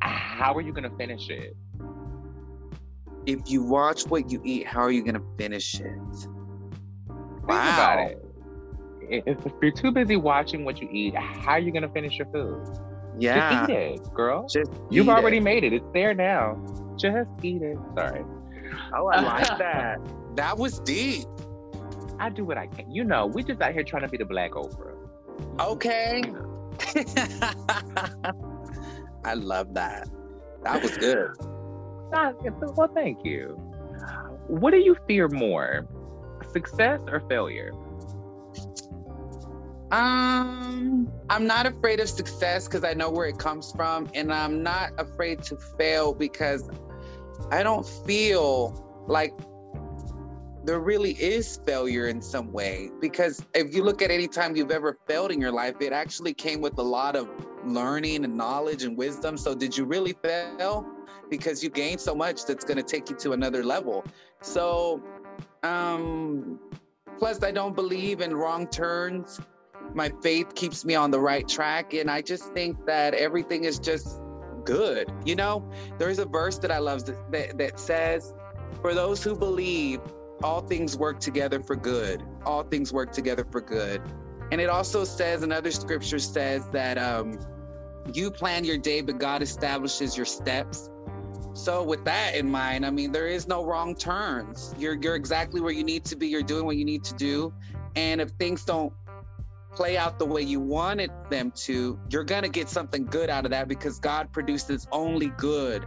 how 0.00 0.54
are 0.54 0.60
you 0.62 0.72
gonna 0.72 0.96
finish 0.96 1.28
it? 1.28 1.54
if 3.26 3.50
you 3.50 3.62
watch 3.62 4.06
what 4.06 4.30
you 4.30 4.40
eat, 4.44 4.66
how 4.66 4.80
are 4.80 4.90
you 4.90 5.04
gonna 5.04 5.22
finish 5.36 5.80
it? 5.80 5.84
Think 5.84 7.46
about 7.46 8.10
it. 8.10 8.24
If, 9.10 9.44
if 9.44 9.52
you're 9.60 9.72
too 9.72 9.90
busy 9.90 10.16
watching 10.16 10.64
what 10.64 10.80
you 10.80 10.88
eat, 10.90 11.14
how 11.16 11.52
are 11.52 11.58
you 11.58 11.72
gonna 11.72 11.88
finish 11.88 12.16
your 12.16 12.28
food? 12.32 12.64
Yeah. 13.18 13.66
Just 13.66 13.70
eat 13.70 13.74
it, 13.74 14.14
girl. 14.14 14.46
Just 14.48 14.70
You've 14.90 15.08
already 15.08 15.38
it. 15.38 15.42
made 15.42 15.64
it. 15.64 15.72
It's 15.72 15.86
there 15.92 16.14
now. 16.14 16.58
Just 16.96 17.28
eat 17.42 17.62
it. 17.62 17.76
Sorry. 17.96 18.24
Oh, 18.94 19.08
I 19.08 19.20
like 19.20 19.58
that. 19.58 19.98
That 20.36 20.56
was 20.56 20.78
deep. 20.80 21.26
I 22.18 22.28
do 22.28 22.44
what 22.44 22.56
I 22.58 22.66
can. 22.66 22.90
You 22.90 23.04
know, 23.04 23.26
we 23.26 23.42
just 23.42 23.60
out 23.60 23.72
here 23.72 23.82
trying 23.82 24.02
to 24.02 24.08
be 24.08 24.16
the 24.16 24.24
black 24.24 24.52
Oprah. 24.52 24.96
Okay. 25.58 26.22
I 29.24 29.34
love 29.34 29.74
that. 29.74 30.08
That 30.62 30.82
was 30.82 30.96
good. 30.96 31.30
well, 32.76 32.90
thank 32.94 33.24
you. 33.24 33.56
What 34.46 34.72
do 34.72 34.78
you 34.78 34.96
fear 35.06 35.28
more, 35.28 35.86
success 36.52 37.00
or 37.08 37.20
failure? 37.28 37.72
Um, 39.90 41.10
I'm 41.28 41.46
not 41.46 41.66
afraid 41.66 41.98
of 41.98 42.08
success 42.08 42.68
because 42.68 42.84
I 42.84 42.94
know 42.94 43.10
where 43.10 43.26
it 43.26 43.38
comes 43.38 43.72
from, 43.72 44.08
and 44.14 44.32
I'm 44.32 44.62
not 44.62 44.92
afraid 44.98 45.42
to 45.44 45.56
fail 45.56 46.14
because 46.14 46.70
I 47.50 47.64
don't 47.64 47.86
feel 48.06 49.04
like 49.08 49.32
there 50.62 50.78
really 50.78 51.12
is 51.12 51.58
failure 51.66 52.06
in 52.06 52.22
some 52.22 52.52
way. 52.52 52.90
Because 53.00 53.44
if 53.54 53.74
you 53.74 53.82
look 53.82 54.00
at 54.00 54.12
any 54.12 54.28
time 54.28 54.54
you've 54.54 54.70
ever 54.70 54.96
failed 55.08 55.32
in 55.32 55.40
your 55.40 55.50
life, 55.50 55.76
it 55.80 55.92
actually 55.92 56.34
came 56.34 56.60
with 56.60 56.78
a 56.78 56.82
lot 56.82 57.16
of 57.16 57.28
learning 57.64 58.24
and 58.24 58.36
knowledge 58.36 58.84
and 58.84 58.96
wisdom. 58.96 59.36
So, 59.36 59.56
did 59.56 59.76
you 59.76 59.84
really 59.84 60.14
fail? 60.22 60.86
Because 61.28 61.64
you 61.64 61.70
gained 61.70 62.00
so 62.00 62.14
much 62.14 62.44
that's 62.44 62.64
going 62.64 62.76
to 62.76 62.82
take 62.82 63.10
you 63.10 63.16
to 63.16 63.32
another 63.32 63.64
level. 63.64 64.04
So, 64.40 65.02
um, 65.64 66.60
plus, 67.18 67.42
I 67.42 67.50
don't 67.50 67.74
believe 67.74 68.20
in 68.20 68.36
wrong 68.36 68.68
turns 68.68 69.40
my 69.94 70.12
faith 70.22 70.54
keeps 70.54 70.84
me 70.84 70.94
on 70.94 71.10
the 71.10 71.20
right 71.20 71.46
track. 71.46 71.94
And 71.94 72.10
I 72.10 72.22
just 72.22 72.52
think 72.52 72.84
that 72.86 73.14
everything 73.14 73.64
is 73.64 73.78
just 73.78 74.20
good. 74.64 75.10
You 75.24 75.36
know, 75.36 75.68
there's 75.98 76.18
a 76.18 76.24
verse 76.24 76.58
that 76.58 76.70
I 76.70 76.78
love 76.78 77.04
that, 77.06 77.58
that, 77.58 77.78
says, 77.78 78.34
For 78.82 78.94
those 78.94 79.22
who 79.22 79.34
believe, 79.34 80.00
all 80.42 80.60
things 80.60 80.96
work 80.96 81.20
together 81.20 81.60
for 81.60 81.76
good. 81.76 82.22
All 82.44 82.62
things 82.62 82.92
work 82.92 83.12
together 83.12 83.46
for 83.50 83.60
good. 83.60 84.02
And 84.50 84.60
it 84.60 84.68
also 84.68 85.04
says, 85.04 85.42
another 85.42 85.70
scripture 85.70 86.18
says 86.18 86.68
that 86.70 86.98
um, 86.98 87.38
you 88.12 88.30
plan 88.30 88.64
your 88.64 88.78
day, 88.78 89.00
but 89.00 89.18
God 89.18 89.42
establishes 89.42 90.16
your 90.16 90.26
steps. 90.26 90.90
So 91.52 91.82
with 91.82 92.04
that 92.04 92.34
in 92.34 92.50
mind, 92.50 92.86
I 92.86 92.90
mean, 92.90 93.12
there 93.12 93.28
is 93.28 93.46
no 93.46 93.64
wrong 93.64 93.94
turns. 93.94 94.74
You're 94.78 94.94
you're 94.94 95.16
exactly 95.16 95.60
where 95.60 95.72
you 95.72 95.84
need 95.84 96.04
to 96.06 96.16
be. 96.16 96.28
You're 96.28 96.42
doing 96.42 96.64
what 96.64 96.76
you 96.76 96.84
need 96.84 97.04
to 97.04 97.14
do. 97.14 97.52
And 97.96 98.20
if 98.20 98.30
things 98.30 98.64
don't 98.64 98.92
play 99.74 99.96
out 99.96 100.18
the 100.18 100.24
way 100.24 100.42
you 100.42 100.60
wanted 100.60 101.10
them 101.30 101.50
to, 101.52 101.98
you're 102.10 102.24
going 102.24 102.42
to 102.42 102.48
get 102.48 102.68
something 102.68 103.04
good 103.06 103.30
out 103.30 103.44
of 103.44 103.50
that 103.50 103.68
because 103.68 103.98
God 103.98 104.32
produces 104.32 104.86
only 104.92 105.28
good 105.30 105.86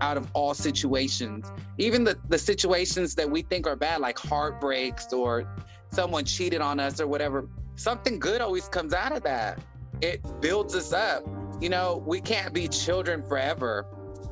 out 0.00 0.16
of 0.16 0.28
all 0.34 0.54
situations. 0.54 1.50
Even 1.78 2.04
the, 2.04 2.18
the 2.28 2.38
situations 2.38 3.14
that 3.14 3.30
we 3.30 3.42
think 3.42 3.66
are 3.66 3.76
bad, 3.76 4.00
like 4.00 4.18
heartbreaks 4.18 5.12
or 5.12 5.46
someone 5.90 6.24
cheated 6.24 6.60
on 6.60 6.80
us 6.80 7.00
or 7.00 7.06
whatever, 7.06 7.48
something 7.76 8.18
good 8.18 8.40
always 8.40 8.68
comes 8.68 8.92
out 8.92 9.12
of 9.12 9.22
that. 9.22 9.60
It 10.00 10.20
builds 10.40 10.74
us 10.74 10.92
up. 10.92 11.24
You 11.60 11.68
know, 11.68 12.02
we 12.04 12.20
can't 12.20 12.52
be 12.52 12.66
children 12.66 13.22
forever 13.22 13.86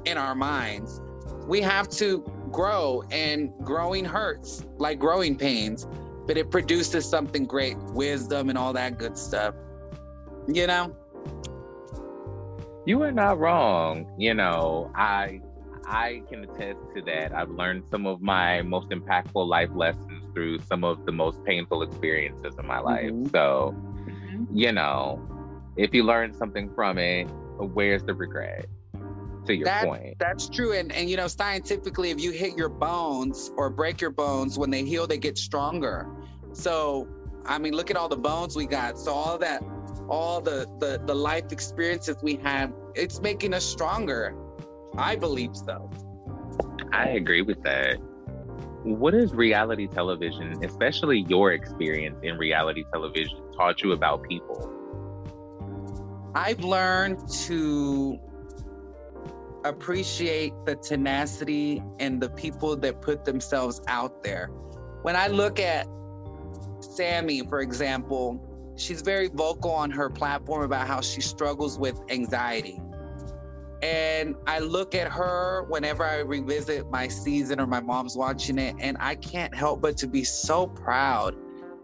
in 0.05 0.19
our 0.19 0.35
minds. 0.35 1.01
We 1.47 1.61
have 1.61 1.89
to 1.91 2.25
grow, 2.51 3.05
and 3.11 3.53
growing 3.63 4.05
hurts 4.05 4.65
like 4.79 4.99
growing 4.99 5.37
pains 5.37 5.87
but 6.31 6.39
it 6.39 6.49
produces 6.49 7.05
something 7.05 7.45
great 7.45 7.77
wisdom 7.93 8.51
and 8.51 8.57
all 8.57 8.73
that 8.73 8.99
good 8.99 9.19
stuff 9.19 9.53
you 10.47 10.65
know 10.65 10.95
you 12.87 13.03
are 13.03 13.11
not 13.11 13.37
wrong 13.41 14.07
you 14.17 14.33
know 14.33 14.89
i 14.95 15.41
i 15.87 16.23
can 16.29 16.45
attest 16.45 16.79
to 16.95 17.03
that 17.03 17.35
i've 17.35 17.51
learned 17.51 17.83
some 17.91 18.07
of 18.07 18.23
my 18.23 18.63
most 18.63 18.91
impactful 18.91 19.45
life 19.45 19.71
lessons 19.75 20.23
through 20.33 20.57
some 20.61 20.85
of 20.85 21.05
the 21.05 21.11
most 21.11 21.43
painful 21.43 21.83
experiences 21.83 22.55
in 22.61 22.65
my 22.65 22.79
life 22.79 23.11
mm-hmm. 23.11 23.27
so 23.31 23.75
mm-hmm. 23.75 24.45
you 24.57 24.71
know 24.71 25.21
if 25.77 25.93
you 25.93 26.05
learn 26.05 26.33
something 26.33 26.73
from 26.77 26.97
it 26.97 27.25
where's 27.59 28.05
the 28.05 28.15
regret 28.15 28.67
to 29.47 29.55
your 29.55 29.65
that, 29.67 29.85
point. 29.85 30.19
That's 30.19 30.49
true. 30.49 30.73
And 30.73 30.93
and 30.93 31.09
you 31.09 31.17
know, 31.17 31.29
scientifically, 31.29 32.11
if 32.11 32.21
you 32.21 32.31
hit 32.31 32.57
your 32.57 32.69
bones 32.69 33.51
or 33.57 33.71
break 33.71 34.01
your 34.01 34.11
bones, 34.11 34.59
when 34.59 34.71
they 34.71 34.85
heal, 34.85 35.07
they 35.07 35.19
get 35.19 35.39
stronger. 35.39 36.09
So 36.53 37.09
I 37.47 37.59
mean, 37.59 37.73
look 37.73 37.91
at 37.91 37.97
all 37.97 38.09
the 38.09 38.17
bones 38.17 38.57
we 38.57 38.67
got. 38.67 38.99
So 38.99 39.13
all 39.13 39.39
that, 39.39 39.63
all 40.09 40.41
the 40.41 40.67
the 40.79 41.03
the 41.05 41.15
life 41.15 41.53
experiences 41.53 42.17
we 42.23 42.37
have, 42.37 42.73
it's 42.95 43.21
making 43.21 43.55
us 43.55 43.65
stronger. 43.65 44.35
I 44.97 45.17
believe 45.17 45.57
so. 45.57 45.91
I 46.93 47.09
agree 47.11 47.43
with 47.43 47.63
that. 47.63 47.97
What 48.83 49.15
has 49.15 49.35
reality 49.35 49.87
television, 49.87 50.65
especially 50.65 51.25
your 51.29 51.53
experience 51.53 52.19
in 52.23 52.39
reality 52.39 52.85
television, 52.93 53.39
taught 53.57 53.83
you 53.83 53.93
about 53.93 54.23
people? 54.23 54.73
I've 56.35 56.61
learned 56.61 57.29
to 57.47 58.19
appreciate 59.65 60.55
the 60.65 60.77
tenacity 60.77 61.83
and 61.99 62.21
the 62.21 62.31
people 62.31 62.77
that 62.77 63.03
put 63.03 63.25
themselves 63.25 63.83
out 63.87 64.23
there. 64.23 64.47
When 65.03 65.17
I 65.17 65.27
look 65.27 65.61
at 65.61 65.87
Sammie, 67.01 67.41
for 67.49 67.61
example, 67.61 68.39
she's 68.77 69.01
very 69.01 69.29
vocal 69.29 69.71
on 69.71 69.91
her 69.91 70.11
platform 70.11 70.65
about 70.65 70.87
how 70.87 71.01
she 71.01 71.23
struggles 71.23 71.79
with 71.79 71.99
anxiety. 72.11 72.79
And 73.83 74.35
I 74.47 74.59
look 74.59 74.95
at 74.95 75.11
her 75.11 75.65
whenever 75.71 76.05
I 76.05 76.19
revisit 76.19 76.91
my 76.91 77.09
season 77.09 77.59
or 77.59 77.67
my 77.67 77.81
mom's 77.81 78.19
watching 78.19 78.59
it, 78.59 78.77
and 78.81 78.99
I 79.01 79.15
can't 79.15 79.55
help 79.55 79.81
but 79.81 79.97
to 79.97 80.07
be 80.07 80.25
so 80.25 80.67
proud 80.67 81.35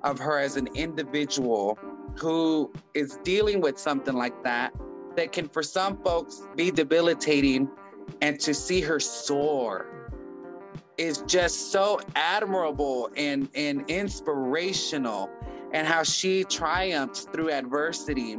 of 0.02 0.18
her 0.18 0.38
as 0.38 0.58
an 0.58 0.68
individual 0.74 1.78
who 2.18 2.70
is 2.92 3.18
dealing 3.24 3.62
with 3.62 3.78
something 3.78 4.14
like 4.14 4.44
that 4.44 4.74
that 5.16 5.32
can 5.32 5.48
for 5.48 5.62
some 5.62 5.96
folks 6.02 6.42
be 6.56 6.70
debilitating 6.70 7.70
and 8.20 8.38
to 8.40 8.52
see 8.52 8.82
her 8.82 9.00
soar 9.00 9.95
is 10.99 11.18
just 11.26 11.72
so 11.72 12.01
admirable 12.14 13.11
and, 13.16 13.49
and 13.55 13.84
inspirational 13.88 15.30
and 15.72 15.86
how 15.86 16.03
she 16.03 16.44
triumphs 16.44 17.26
through 17.32 17.51
adversity 17.51 18.38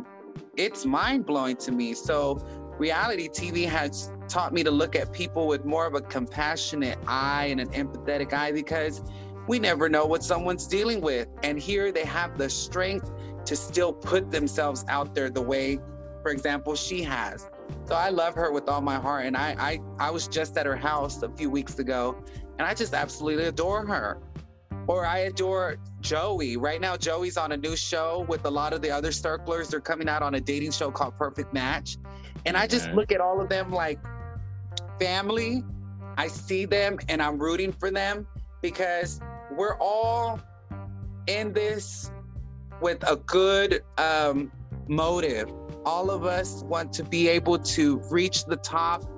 it's 0.55 0.85
mind-blowing 0.85 1.55
to 1.55 1.71
me 1.71 1.93
so 1.93 2.39
reality 2.79 3.27
tv 3.27 3.67
has 3.67 4.11
taught 4.27 4.53
me 4.53 4.63
to 4.63 4.71
look 4.71 4.95
at 4.95 5.11
people 5.13 5.45
with 5.45 5.65
more 5.65 5.85
of 5.85 5.93
a 5.93 6.01
compassionate 6.01 6.97
eye 7.07 7.47
and 7.51 7.59
an 7.59 7.69
empathetic 7.69 8.33
eye 8.33 8.51
because 8.51 9.03
we 9.47 9.59
never 9.59 9.87
know 9.87 10.05
what 10.05 10.23
someone's 10.23 10.65
dealing 10.67 10.99
with 10.99 11.27
and 11.43 11.59
here 11.59 11.91
they 11.91 12.05
have 12.05 12.37
the 12.37 12.49
strength 12.49 13.11
to 13.45 13.55
still 13.55 13.93
put 13.93 14.31
themselves 14.31 14.83
out 14.89 15.13
there 15.13 15.29
the 15.29 15.41
way 15.41 15.79
for 16.27 16.31
example, 16.31 16.75
she 16.75 17.03
has. 17.03 17.47
So 17.85 17.95
I 17.95 18.09
love 18.09 18.35
her 18.35 18.51
with 18.51 18.67
all 18.67 18.81
my 18.81 18.95
heart. 18.95 19.25
And 19.25 19.37
I, 19.37 19.55
I, 19.57 19.79
I 19.97 20.11
was 20.11 20.27
just 20.27 20.57
at 20.57 20.65
her 20.65 20.75
house 20.75 21.23
a 21.23 21.29
few 21.29 21.49
weeks 21.49 21.79
ago, 21.79 22.21
and 22.57 22.67
I 22.67 22.73
just 22.73 22.93
absolutely 22.93 23.45
adore 23.45 23.85
her. 23.85 24.19
Or 24.87 25.05
I 25.05 25.19
adore 25.19 25.77
Joey. 25.99 26.55
Right 26.55 26.79
now, 26.79 26.95
Joey's 26.95 27.35
on 27.35 27.51
a 27.51 27.57
new 27.57 27.75
show 27.75 28.25
with 28.29 28.45
a 28.45 28.49
lot 28.49 28.71
of 28.71 28.81
the 28.81 28.89
other 28.89 29.11
circlers. 29.11 29.67
They're 29.67 29.81
coming 29.81 30.07
out 30.07 30.23
on 30.23 30.35
a 30.35 30.39
dating 30.39 30.71
show 30.71 30.91
called 30.91 31.17
Perfect 31.17 31.53
Match. 31.53 31.97
And 32.45 32.55
I 32.55 32.67
just 32.67 32.89
look 32.91 33.11
at 33.11 33.19
all 33.19 33.41
of 33.41 33.49
them 33.49 33.71
like 33.71 33.99
family. 34.97 35.63
I 36.17 36.27
see 36.27 36.65
them 36.65 36.99
and 37.09 37.21
I'm 37.21 37.37
rooting 37.37 37.73
for 37.73 37.91
them 37.91 38.25
because 38.61 39.19
we're 39.51 39.77
all 39.79 40.39
in 41.27 41.51
this 41.51 42.09
with 42.81 43.03
a 43.09 43.17
good 43.17 43.83
um, 43.97 44.51
motive 44.87 45.51
all 45.87 46.11
of 46.11 46.25
us 46.25 46.63
want 46.63 46.91
to 46.91 47.01
be 47.01 47.29
able 47.29 47.57
to 47.57 48.01
reach 48.11 48.43
the 48.43 48.57
top 48.57 49.09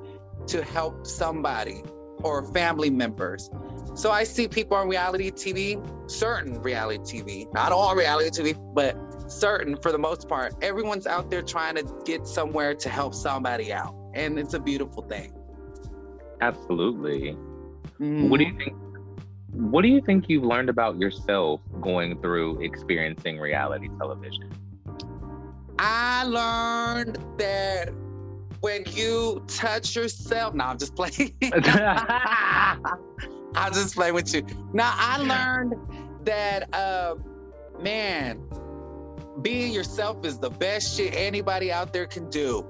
to 0.46 0.64
help 0.64 1.08
somebody 1.08 1.82
or 2.24 2.51
family 2.53 2.89
members. 2.89 3.49
So 3.95 4.11
I 4.11 4.24
see 4.24 4.47
people 4.47 4.78
on 4.78 4.88
reality 4.88 5.32
TV, 5.32 5.82
certain 6.09 6.61
reality 6.61 7.22
TV, 7.22 7.53
not 7.53 7.72
all 7.72 7.95
reality 7.95 8.30
TV, 8.30 8.74
but 8.74 8.97
certain 9.32 9.76
for 9.78 9.91
the 9.91 9.97
most 9.97 10.28
part. 10.28 10.53
Everyone's 10.61 11.07
out 11.07 11.30
there 11.30 11.41
trying 11.41 11.76
to 11.76 11.84
get 12.05 12.28
somewhere 12.28 12.74
to 12.76 12.89
help 12.89 13.13
somebody 13.13 13.74
out. 13.74 13.95
And 14.13 14.39
it's 14.39 14.53
a 14.53 14.59
beautiful 14.59 15.03
thing. 15.03 15.34
Absolutely. 16.41 17.38
Mm. 17.99 18.30
What 18.30 18.38
do 18.39 18.45
you 18.45 18.57
think? 18.57 18.74
What 19.51 19.82
do 19.82 19.88
you 19.88 19.99
think 20.01 20.30
you've 20.30 20.43
learned 20.43 20.70
about 20.70 20.97
yourself 20.99 21.59
going 21.82 22.22
through 22.22 22.61
experiencing 22.61 23.39
reality 23.39 23.89
television? 23.97 24.51
I 25.80 26.24
learned 26.26 27.17
that 27.38 27.89
when 28.62 28.84
you 28.88 29.43
touch 29.47 29.95
yourself, 29.95 30.53
now 30.53 30.70
I'm 30.70 30.78
just 30.78 30.95
playing. 30.95 31.34
I'll 33.55 33.72
just 33.72 33.95
play 33.95 34.12
with 34.12 34.34
you. 34.34 34.45
Now 34.74 34.93
I 34.95 35.18
learned 35.18 35.76
that 36.26 36.74
uh, 36.74 37.16
man, 37.80 38.41
being 39.41 39.72
yourself 39.72 40.26
is 40.26 40.38
the 40.39 40.49
best 40.49 40.97
shit 40.97 41.14
anybody 41.16 41.72
out 41.72 41.93
there 41.93 42.05
can 42.05 42.30
do. 42.30 42.66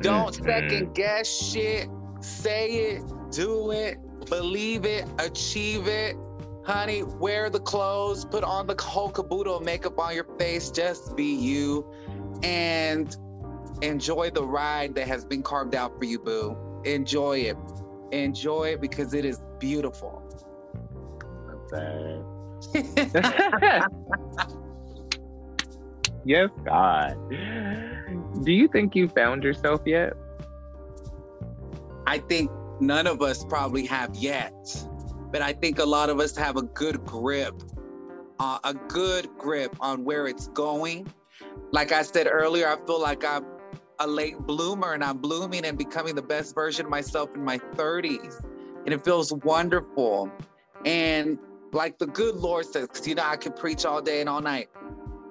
Don't 0.00 0.34
mm-hmm. 0.34 0.44
second 0.44 0.94
guess 0.94 1.28
shit. 1.28 1.88
Say 2.20 2.70
it, 2.70 3.02
do 3.30 3.70
it, 3.70 3.98
believe 4.28 4.84
it, 4.84 5.06
achieve 5.18 5.86
it. 5.86 6.16
Honey, 6.64 7.02
wear 7.02 7.50
the 7.50 7.60
clothes, 7.60 8.24
put 8.24 8.42
on 8.42 8.66
the 8.66 8.74
whole 8.80 9.10
caboodle 9.10 9.60
makeup 9.60 9.98
on 9.98 10.14
your 10.14 10.24
face. 10.38 10.70
Just 10.70 11.14
be 11.14 11.34
you 11.34 11.86
and 12.42 13.16
enjoy 13.82 14.30
the 14.30 14.44
ride 14.44 14.94
that 14.94 15.08
has 15.08 15.24
been 15.24 15.42
carved 15.42 15.74
out 15.74 15.98
for 15.98 16.04
you, 16.04 16.18
boo. 16.18 16.56
Enjoy 16.84 17.38
it. 17.38 17.56
enjoy 18.12 18.74
it 18.74 18.80
because 18.80 19.14
it 19.14 19.24
is 19.24 19.40
beautiful. 19.58 20.22
yes, 26.24 26.50
God. 26.64 27.16
Do 28.44 28.52
you 28.52 28.68
think 28.68 28.94
you 28.94 29.08
found 29.08 29.42
yourself 29.42 29.80
yet? 29.84 30.12
I 32.06 32.18
think 32.18 32.50
none 32.80 33.06
of 33.06 33.22
us 33.22 33.44
probably 33.44 33.86
have 33.86 34.14
yet, 34.14 34.54
but 35.32 35.42
I 35.42 35.52
think 35.52 35.78
a 35.78 35.84
lot 35.84 36.10
of 36.10 36.20
us 36.20 36.36
have 36.36 36.56
a 36.56 36.62
good 36.62 37.04
grip, 37.04 37.54
uh, 38.38 38.58
a 38.62 38.74
good 38.74 39.28
grip 39.38 39.74
on 39.80 40.04
where 40.04 40.26
it's 40.26 40.48
going. 40.48 41.06
Like 41.72 41.92
I 41.92 42.02
said 42.02 42.28
earlier, 42.30 42.68
I 42.68 42.76
feel 42.86 43.00
like 43.00 43.24
I'm 43.24 43.44
a 44.00 44.06
late 44.06 44.38
bloomer 44.38 44.92
and 44.92 45.04
I'm 45.04 45.18
blooming 45.18 45.64
and 45.64 45.78
becoming 45.78 46.14
the 46.14 46.22
best 46.22 46.54
version 46.54 46.86
of 46.86 46.90
myself 46.90 47.30
in 47.34 47.44
my 47.44 47.58
30s. 47.58 48.42
And 48.84 48.92
it 48.92 49.04
feels 49.04 49.32
wonderful. 49.32 50.30
And 50.84 51.38
like 51.72 51.98
the 51.98 52.06
good 52.06 52.36
Lord 52.36 52.66
says, 52.66 52.88
because 52.88 53.06
you 53.06 53.14
know, 53.14 53.24
I 53.24 53.36
could 53.36 53.56
preach 53.56 53.84
all 53.84 54.02
day 54.02 54.20
and 54.20 54.28
all 54.28 54.40
night. 54.40 54.68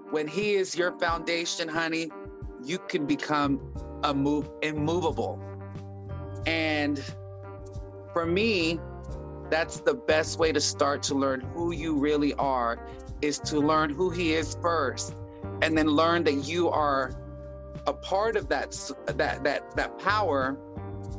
When 0.09 0.28
He 0.28 0.53
is 0.53 0.76
your 0.76 0.97
foundation, 0.99 1.68
honey, 1.68 2.11
you 2.64 2.80
can 2.80 3.05
become 3.05 3.59
a 4.03 4.14
move 4.14 4.49
immovable. 4.61 5.39
And 6.45 7.01
for 8.14 8.26
me, 8.26 8.80
that's 9.49 9.82
the 9.82 9.93
best 9.93 10.39
way 10.39 10.51
to 10.51 10.59
start 10.59 11.03
to 11.03 11.16
learn 11.16 11.41
who 11.53 11.72
you 11.74 11.97
really 11.97 12.34
are 12.36 12.80
is 13.22 13.39
to 13.39 13.59
learn 13.59 13.89
who 13.89 14.09
he 14.09 14.34
is 14.34 14.57
first 14.61 15.16
and 15.61 15.78
then 15.78 15.88
learn 15.88 16.24
that 16.24 16.34
you 16.45 16.70
are 16.70 17.14
a 17.88 17.93
part 17.93 18.36
of 18.36 18.47
that 18.49 18.71
that 19.05 19.43
that 19.43 19.76
that 19.76 19.99
power 19.99 20.57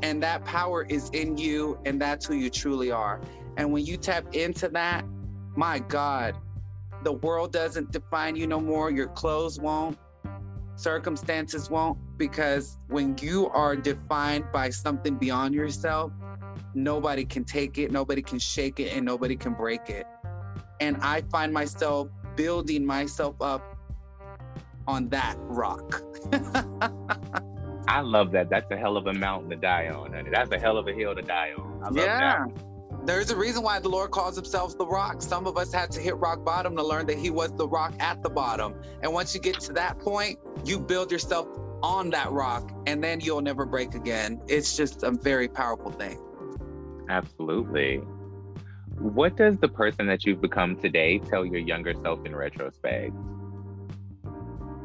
and 0.03 0.23
that 0.23 0.45
power 0.45 0.85
is 0.89 1.11
in 1.11 1.37
you 1.37 1.79
and 1.85 2.01
that's 2.01 2.27
who 2.27 2.35
you 2.35 2.51
truly 2.51 2.91
are. 2.91 3.21
And 3.57 3.73
when 3.73 3.85
you 3.85 3.97
tap 3.97 4.35
into 4.35 4.69
that 4.71 5.05
my 5.57 5.79
god 5.79 6.37
the 7.03 7.13
world 7.13 7.53
doesn't 7.53 7.93
define 7.93 8.35
you 8.35 8.47
no 8.47 8.61
more 8.61 8.91
your 8.91 9.07
clothes 9.09 9.61
won't 9.61 9.97
circumstances 10.75 11.71
won't 11.71 11.97
because 12.19 12.79
when 12.89 13.17
you 13.21 13.49
are 13.51 13.77
defined 13.77 14.45
by 14.53 14.69
something 14.69 15.17
beyond 15.17 15.55
yourself 15.55 16.11
nobody 16.75 17.25
can 17.25 17.45
take 17.45 17.79
it 17.79 17.93
nobody 17.93 18.23
can 18.23 18.39
shake 18.39 18.81
it 18.81 18.93
and 18.97 19.05
nobody 19.05 19.37
can 19.37 19.55
break 19.55 19.89
it. 19.89 20.07
And 20.81 20.97
i 21.03 21.21
find 21.31 21.53
myself 21.53 22.09
building 22.35 22.85
myself 22.85 23.37
up 23.41 23.74
on 24.87 25.09
that 25.09 25.37
rock 25.39 26.03
i 27.89 28.01
love 28.01 28.31
that 28.33 28.49
that's 28.51 28.71
a 28.71 28.77
hell 28.77 28.97
of 28.97 29.07
a 29.07 29.13
mountain 29.13 29.51
to 29.51 29.57
die 29.57 29.89
on 29.89 30.13
honey. 30.13 30.31
that's 30.31 30.51
a 30.53 30.59
hell 30.59 30.79
of 30.79 30.87
a 30.89 30.93
hill 30.93 31.15
to 31.15 31.23
die 31.23 31.51
on 31.57 31.95
yeah 31.95 32.45
that. 32.47 32.65
There's 33.07 33.31
a 33.31 33.37
reason 33.37 33.63
why 33.63 33.81
the 33.81 33.89
Lord 33.91 34.13
calls 34.13 34.35
himself 34.35 34.79
the 34.79 34.87
rock. 34.87 35.21
Some 35.21 35.47
of 35.47 35.59
us 35.59 35.71
had 35.71 35.91
to 35.91 36.01
hit 36.01 36.17
rock 36.17 36.43
bottom 36.43 36.75
to 36.77 36.83
learn 36.83 37.05
that 37.09 37.19
he 37.19 37.29
was 37.29 37.53
the 37.53 37.69
rock 37.69 37.93
at 38.01 38.23
the 38.23 38.31
bottom. 38.31 38.75
And 39.03 39.13
once 39.13 39.35
you 39.35 39.43
get 39.43 39.61
to 39.61 39.75
that 39.75 39.99
point, 39.99 40.39
you 40.65 40.81
build 40.81 41.13
yourself 41.13 41.47
on 41.83 42.09
that 42.11 42.33
rock 42.33 42.73
and 42.87 43.05
then 43.05 43.21
you'll 43.21 43.43
never 43.43 43.67
break 43.67 43.95
again. 43.95 44.41
It's 44.49 44.75
just 44.75 45.03
a 45.03 45.11
very 45.11 45.49
powerful 45.49 45.93
thing. 45.93 46.19
Absolutely. 47.11 47.99
What 48.99 49.37
does 49.37 49.59
the 49.59 49.69
person 49.69 50.07
that 50.07 50.25
you've 50.25 50.41
become 50.41 50.77
today 50.77 51.19
tell 51.19 51.45
your 51.45 51.61
younger 51.61 51.93
self 52.03 52.25
in 52.25 52.35
retrospect? 52.35 53.13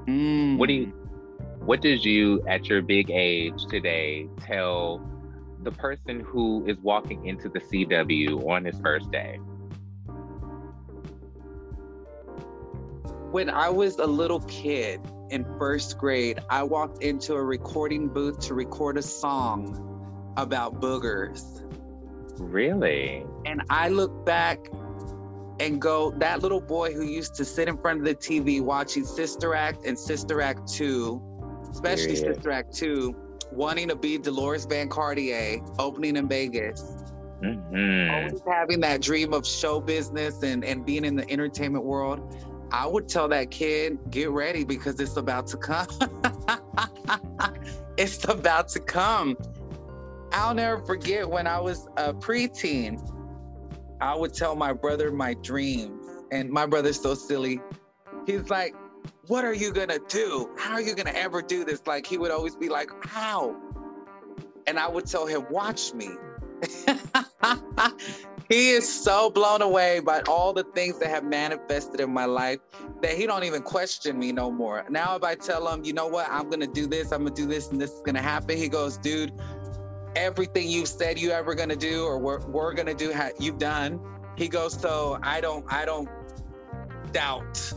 Mm. 0.10 0.58
What 0.58 0.68
do 0.68 0.74
you 0.74 0.86
what 1.60 1.82
does 1.82 2.04
you 2.04 2.44
at 2.48 2.68
your 2.68 2.82
big 2.82 3.12
age 3.12 3.66
today 3.68 4.28
tell 4.42 5.08
the 5.62 5.72
person 5.72 6.22
who 6.22 6.66
is 6.66 6.78
walking 6.80 7.28
into 7.28 7.48
the 7.48 7.60
CW 7.60 8.50
on 8.50 8.66
his 8.66 8.80
first 8.80 9.12
day? 9.12 9.36
When 13.32 13.52
I 13.52 13.70
was 13.70 14.00
a 14.00 14.08
little 14.08 14.40
kid 14.42 15.00
in 15.30 15.46
first 15.60 16.00
grade, 16.00 16.40
I 16.50 16.64
walked 16.64 17.04
into 17.04 17.36
a 17.36 17.44
recording 17.44 18.08
booth 18.08 18.40
to 18.48 18.56
record 18.56 18.98
a 18.98 19.04
song 19.04 20.34
about 20.38 20.82
boogers. 20.82 21.64
Really? 22.40 23.24
And 23.46 23.62
I 23.70 23.90
look 23.90 24.26
back 24.26 24.72
and 25.60 25.82
go, 25.82 26.12
that 26.18 26.42
little 26.42 26.62
boy 26.62 26.94
who 26.94 27.04
used 27.04 27.36
to 27.36 27.46
sit 27.46 27.68
in 27.68 27.78
front 27.78 28.00
of 28.00 28.06
the 28.06 28.16
TV 28.16 28.62
watching 28.62 29.06
Sister 29.06 29.56
Act 29.56 29.86
and 29.86 29.98
Sister 29.98 30.42
Act 30.42 30.72
2, 30.72 31.22
especially 31.72 32.16
Period. 32.16 32.36
Sister 32.36 32.52
Act 32.52 32.76
2 32.76 33.16
wanting 33.52 33.88
to 33.88 33.96
be 33.96 34.18
Deloris 34.18 34.70
Van 34.70 34.90
Cartier, 34.90 35.60
opening 35.80 36.18
in 36.18 36.28
Vegas. 36.28 36.98
Mm-hmm. 37.44 38.14
Always 38.14 38.42
having 38.48 38.80
that 38.82 39.02
dream 39.02 39.34
of 39.34 39.48
show 39.48 39.80
business 39.80 40.44
and, 40.44 40.64
and 40.64 40.86
being 40.86 41.06
in 41.06 41.16
the 41.16 41.30
entertainment 41.32 41.84
world. 41.84 42.38
I 42.72 42.86
would 42.86 43.10
tell 43.10 43.28
that 43.30 43.50
kid, 43.50 43.98
get 44.12 44.30
ready 44.30 44.64
because 44.64 45.00
it's 45.00 45.18
about 45.18 45.48
to 45.48 45.58
come. 45.58 45.88
it's 47.98 48.24
about 48.26 48.68
to 48.70 48.80
come. 48.80 49.36
I'll 50.32 50.54
never 50.54 50.80
forget 50.84 51.28
when 51.28 51.48
I 51.48 51.60
was 51.60 51.88
a 51.98 52.14
preteen, 52.14 53.02
I 54.02 54.16
would 54.16 54.34
tell 54.34 54.56
my 54.56 54.74
brother 54.74 55.12
my 55.12 55.34
dreams. 55.36 56.08
And 56.32 56.50
my 56.50 56.66
brother's 56.66 57.02
so 57.02 57.16
silly. 57.16 57.60
He's 58.26 58.50
like, 58.50 58.76
what 59.28 59.44
are 59.44 59.54
you 59.54 59.72
gonna 59.72 60.00
do? 60.08 60.50
How 60.58 60.74
are 60.74 60.82
you 60.82 60.96
gonna 60.96 61.12
ever 61.12 61.42
do 61.42 61.64
this? 61.64 61.82
Like 61.86 62.06
he 62.06 62.18
would 62.18 62.32
always 62.32 62.56
be 62.56 62.70
like, 62.70 62.92
how? 63.06 63.56
And 64.68 64.80
I 64.80 64.88
would 64.88 65.06
tell 65.06 65.26
him, 65.26 65.46
watch 65.50 65.94
me. 65.94 66.10
he 68.50 68.72
is 68.72 68.88
so 68.88 69.30
blown 69.30 69.62
away 69.62 70.00
by 70.02 70.22
all 70.28 70.54
the 70.54 70.64
things 70.76 71.00
that 71.00 71.10
have 71.10 71.24
manifested 71.24 72.00
in 72.00 72.12
my 72.12 72.26
life 72.26 72.60
that 73.02 73.14
he 73.14 73.26
don't 73.26 73.44
even 73.44 73.62
question 73.62 74.20
me 74.20 74.32
no 74.32 74.52
more. 74.52 74.86
Now 74.90 75.16
if 75.16 75.24
I 75.24 75.36
tell 75.36 75.68
him, 75.68 75.84
you 75.84 75.94
know 75.94 76.08
what, 76.08 76.28
I'm 76.30 76.50
gonna 76.50 76.68
do 76.68 76.86
this, 76.86 77.12
I'm 77.12 77.24
gonna 77.24 77.36
do 77.36 77.46
this, 77.46 77.70
and 77.70 77.80
this 77.80 77.92
is 77.92 78.02
gonna 78.02 78.22
happen, 78.22 78.58
he 78.58 78.68
goes, 78.68 78.98
dude, 78.98 79.32
everything 80.16 80.68
you've 80.70 80.88
said 80.88 81.20
you 81.20 81.32
ever 81.32 81.56
gonna 81.56 81.76
do 81.76 82.06
or 82.06 82.18
we're, 82.18 82.40
we're 82.48 82.74
gonna 82.74 82.94
do, 82.94 83.14
you've 83.40 83.58
done. 83.58 84.00
He 84.36 84.48
goes, 84.48 84.74
so 84.80 85.20
I 85.22 85.42
don't, 85.42 85.66
I 85.72 85.86
don't 85.86 86.10
doubt 87.12 87.74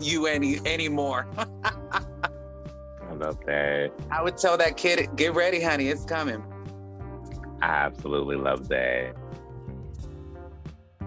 you 0.00 0.26
any 0.26 0.58
anymore. 0.66 1.26
I 1.38 3.12
love 3.14 3.38
that. 3.46 3.92
I 4.10 4.22
would 4.22 4.36
tell 4.36 4.56
that 4.56 4.76
kid, 4.76 5.08
get 5.16 5.34
ready, 5.34 5.60
honey, 5.60 5.88
it's 5.88 6.04
coming. 6.04 6.42
I 7.60 7.66
absolutely 7.66 8.36
love 8.36 8.68
that. 8.68 9.14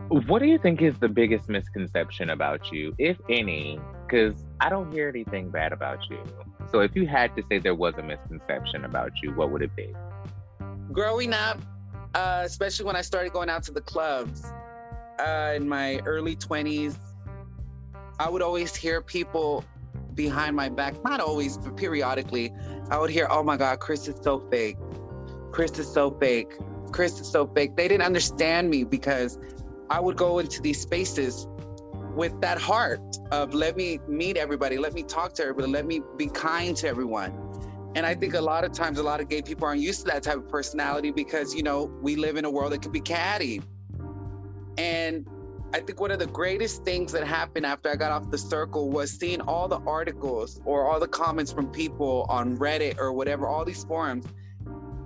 What 0.10 0.40
do 0.40 0.46
you 0.46 0.60
think 0.60 0.82
is 0.82 0.98
the 1.00 1.10
biggest 1.10 1.50
misconception 1.50 2.30
about 2.30 2.72
you, 2.72 2.94
if 3.00 3.18
any? 3.30 3.80
Because 4.06 4.36
I 4.60 4.70
don't 4.70 4.92
hear 4.94 5.10
anything 5.10 5.50
bad 5.50 5.74
about 5.74 6.00
you. 6.10 6.20
So 6.72 6.82
if 6.82 6.96
you 6.96 7.08
had 7.08 7.36
to 7.36 7.44
say 7.50 7.58
there 7.58 7.74
was 7.74 7.96
a 7.98 8.04
misconception 8.04 8.86
about 8.86 9.12
you, 9.24 9.32
what 9.34 9.50
would 9.50 9.64
it 9.64 9.76
be? 9.76 9.94
Growing 10.94 11.34
up, 11.34 11.60
uh, 12.14 12.44
especially 12.46 12.86
when 12.86 12.96
I 12.96 13.02
started 13.02 13.34
going 13.34 13.50
out 13.50 13.64
to 13.64 13.72
the 13.72 13.82
clubs 13.82 14.46
uh, 15.20 15.54
in 15.56 15.68
my 15.68 15.98
early 16.06 16.36
20s, 16.36 16.96
I 18.20 18.30
would 18.30 18.44
always 18.44 18.76
hear 18.76 19.02
people 19.02 19.66
behind 20.14 20.56
my 20.56 20.70
back, 20.70 21.04
not 21.04 21.20
always, 21.20 21.58
but 21.58 21.76
periodically, 21.76 22.54
I 22.92 23.00
would 23.00 23.10
hear, 23.10 23.28
oh 23.32 23.42
my 23.42 23.58
God, 23.58 23.80
Chris 23.80 24.08
is 24.08 24.20
so 24.22 24.40
fake. 24.52 24.78
Chris 25.52 25.80
is 25.80 25.92
so 25.92 26.12
fake. 26.12 26.54
Chris 26.92 27.20
is 27.20 27.28
so 27.28 27.48
fake. 27.48 27.76
They 27.76 27.88
didn't 27.88 28.04
understand 28.04 28.70
me 28.70 28.84
because 28.84 29.40
I 29.90 30.00
would 30.00 30.16
go 30.16 30.38
into 30.38 30.62
these 30.62 30.80
spaces 30.80 31.48
with 32.16 32.40
that 32.42 32.60
heart 32.60 33.02
of 33.32 33.56
let 33.56 33.76
me 33.76 34.00
meet 34.08 34.38
everybody, 34.38 34.78
let 34.78 34.94
me 34.94 35.02
talk 35.02 35.34
to 35.34 35.42
everybody, 35.42 35.72
let 35.72 35.88
me 35.88 36.02
be 36.18 36.28
kind 36.28 36.78
to 36.78 36.88
everyone. 36.88 37.43
And 37.96 38.06
I 38.06 38.16
think 38.16 38.34
a 38.34 38.42
lot 38.42 38.64
of 38.64 38.72
times, 38.72 38.98
a 38.98 39.04
lot 39.04 39.22
of 39.22 39.30
gay 39.30 39.42
people 39.42 39.68
aren't 39.68 39.82
used 39.82 40.02
to 40.02 40.06
that 40.12 40.24
type 40.24 40.38
of 40.38 40.50
personality 40.50 41.12
because, 41.12 41.54
you 41.54 41.62
know, 41.62 41.92
we 42.02 42.16
live 42.16 42.38
in 42.38 42.46
a 42.46 42.50
world 42.50 42.72
that 42.72 42.82
can 42.82 42.92
be 42.92 43.02
catty. 43.02 43.62
And 44.78 45.28
I 45.74 45.80
think 45.80 46.00
one 46.00 46.12
of 46.12 46.20
the 46.20 46.28
greatest 46.28 46.84
things 46.84 47.12
that 47.12 47.26
happened 47.26 47.66
after 47.66 47.90
I 47.90 47.96
got 47.96 48.12
off 48.12 48.30
the 48.32 48.38
circle 48.38 48.90
was 48.90 49.12
seeing 49.12 49.42
all 49.42 49.68
the 49.68 49.80
articles 49.80 50.62
or 50.66 50.88
all 50.90 51.00
the 51.00 51.08
comments 51.08 51.52
from 51.52 51.72
people 51.72 52.26
on 52.30 52.58
Reddit 52.58 53.00
or 53.00 53.14
whatever, 53.14 53.48
all 53.48 53.66
these 53.66 53.84
forums, 53.84 54.26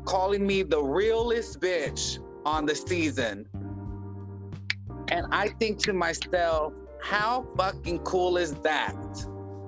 calling 0.05 0.47
me 0.47 0.64
the 0.64 0.81
realest 0.81 1.59
bitch 1.59 2.19
on 2.45 2.65
the 2.65 2.76
season. 2.76 3.45
And 5.09 5.27
I 5.31 5.49
think 5.49 5.80
to 5.84 5.93
myself, 5.93 6.73
how 7.01 7.47
fucking 7.57 7.99
cool 7.99 8.38
is 8.38 8.53
that? 8.55 8.95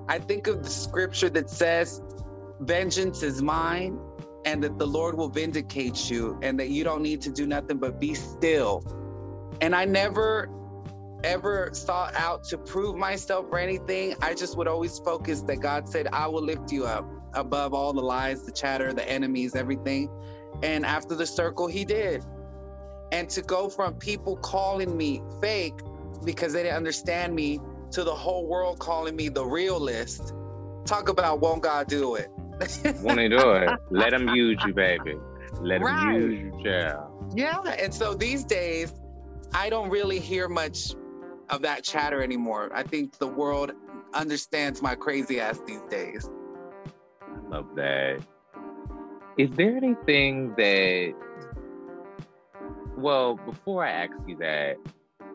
I 0.08 0.18
think 0.18 0.46
of 0.48 0.62
the 0.62 0.70
scripture 0.70 1.30
that 1.30 1.48
says, 1.48 2.02
Vengeance 2.60 3.22
is 3.22 3.42
mine, 3.42 3.98
and 4.44 4.62
that 4.62 4.78
the 4.78 4.86
Lord 4.86 5.16
will 5.16 5.28
vindicate 5.28 6.10
you, 6.10 6.38
and 6.42 6.58
that 6.60 6.68
you 6.68 6.84
don't 6.84 7.02
need 7.02 7.20
to 7.22 7.30
do 7.30 7.46
nothing 7.46 7.78
but 7.78 7.98
be 7.98 8.14
still. 8.14 8.84
And 9.60 9.74
I 9.74 9.84
never 9.84 10.48
ever 11.24 11.70
sought 11.72 12.14
out 12.14 12.44
to 12.44 12.58
prove 12.58 12.96
myself 12.96 13.46
or 13.50 13.58
anything. 13.58 14.14
I 14.22 14.34
just 14.34 14.56
would 14.56 14.68
always 14.68 14.98
focus 15.00 15.42
that 15.42 15.60
God 15.60 15.88
said, 15.88 16.08
I 16.12 16.26
will 16.26 16.42
lift 16.42 16.72
you 16.72 16.86
up 16.86 17.06
above 17.34 17.74
all 17.74 17.92
the 17.92 18.02
lies, 18.02 18.44
the 18.44 18.52
chatter, 18.52 18.92
the 18.92 19.08
enemies, 19.08 19.54
everything. 19.54 20.10
And 20.62 20.84
after 20.84 21.14
the 21.14 21.26
circle, 21.26 21.66
He 21.66 21.84
did. 21.84 22.24
And 23.12 23.28
to 23.30 23.42
go 23.42 23.68
from 23.68 23.94
people 23.94 24.36
calling 24.36 24.96
me 24.96 25.22
fake 25.40 25.80
because 26.24 26.52
they 26.52 26.62
didn't 26.62 26.76
understand 26.76 27.34
me 27.34 27.60
to 27.92 28.04
the 28.04 28.14
whole 28.14 28.46
world 28.46 28.78
calling 28.78 29.16
me 29.16 29.28
the 29.28 29.44
realist. 29.44 30.32
Talk 30.84 31.08
about 31.08 31.40
won't 31.40 31.62
God 31.62 31.88
do 31.88 32.14
it? 32.14 32.30
Won't 33.02 33.20
he 33.20 33.28
do 33.28 33.52
it? 33.52 33.70
Let 33.90 34.10
them 34.10 34.28
use 34.28 34.62
you, 34.66 34.74
baby. 34.74 35.16
Let 35.60 35.82
right. 35.82 36.14
him 36.14 36.30
use 36.30 36.40
you, 36.40 36.64
child. 36.64 37.32
Yeah. 37.34 37.60
And 37.78 37.92
so 37.92 38.14
these 38.14 38.44
days, 38.44 38.94
I 39.54 39.68
don't 39.70 39.90
really 39.90 40.20
hear 40.20 40.48
much 40.48 40.94
of 41.48 41.62
that 41.62 41.82
chatter 41.82 42.22
anymore. 42.22 42.70
I 42.74 42.82
think 42.82 43.18
the 43.18 43.26
world 43.26 43.72
understands 44.14 44.82
my 44.82 44.94
crazy 44.94 45.40
ass 45.40 45.60
these 45.66 45.82
days. 45.90 46.28
I 47.22 47.48
love 47.48 47.66
that. 47.76 48.20
Is 49.38 49.50
there 49.52 49.76
anything 49.76 50.54
that, 50.56 51.14
well, 52.96 53.36
before 53.36 53.84
I 53.84 53.90
ask 53.90 54.12
you 54.26 54.36
that, 54.36 54.76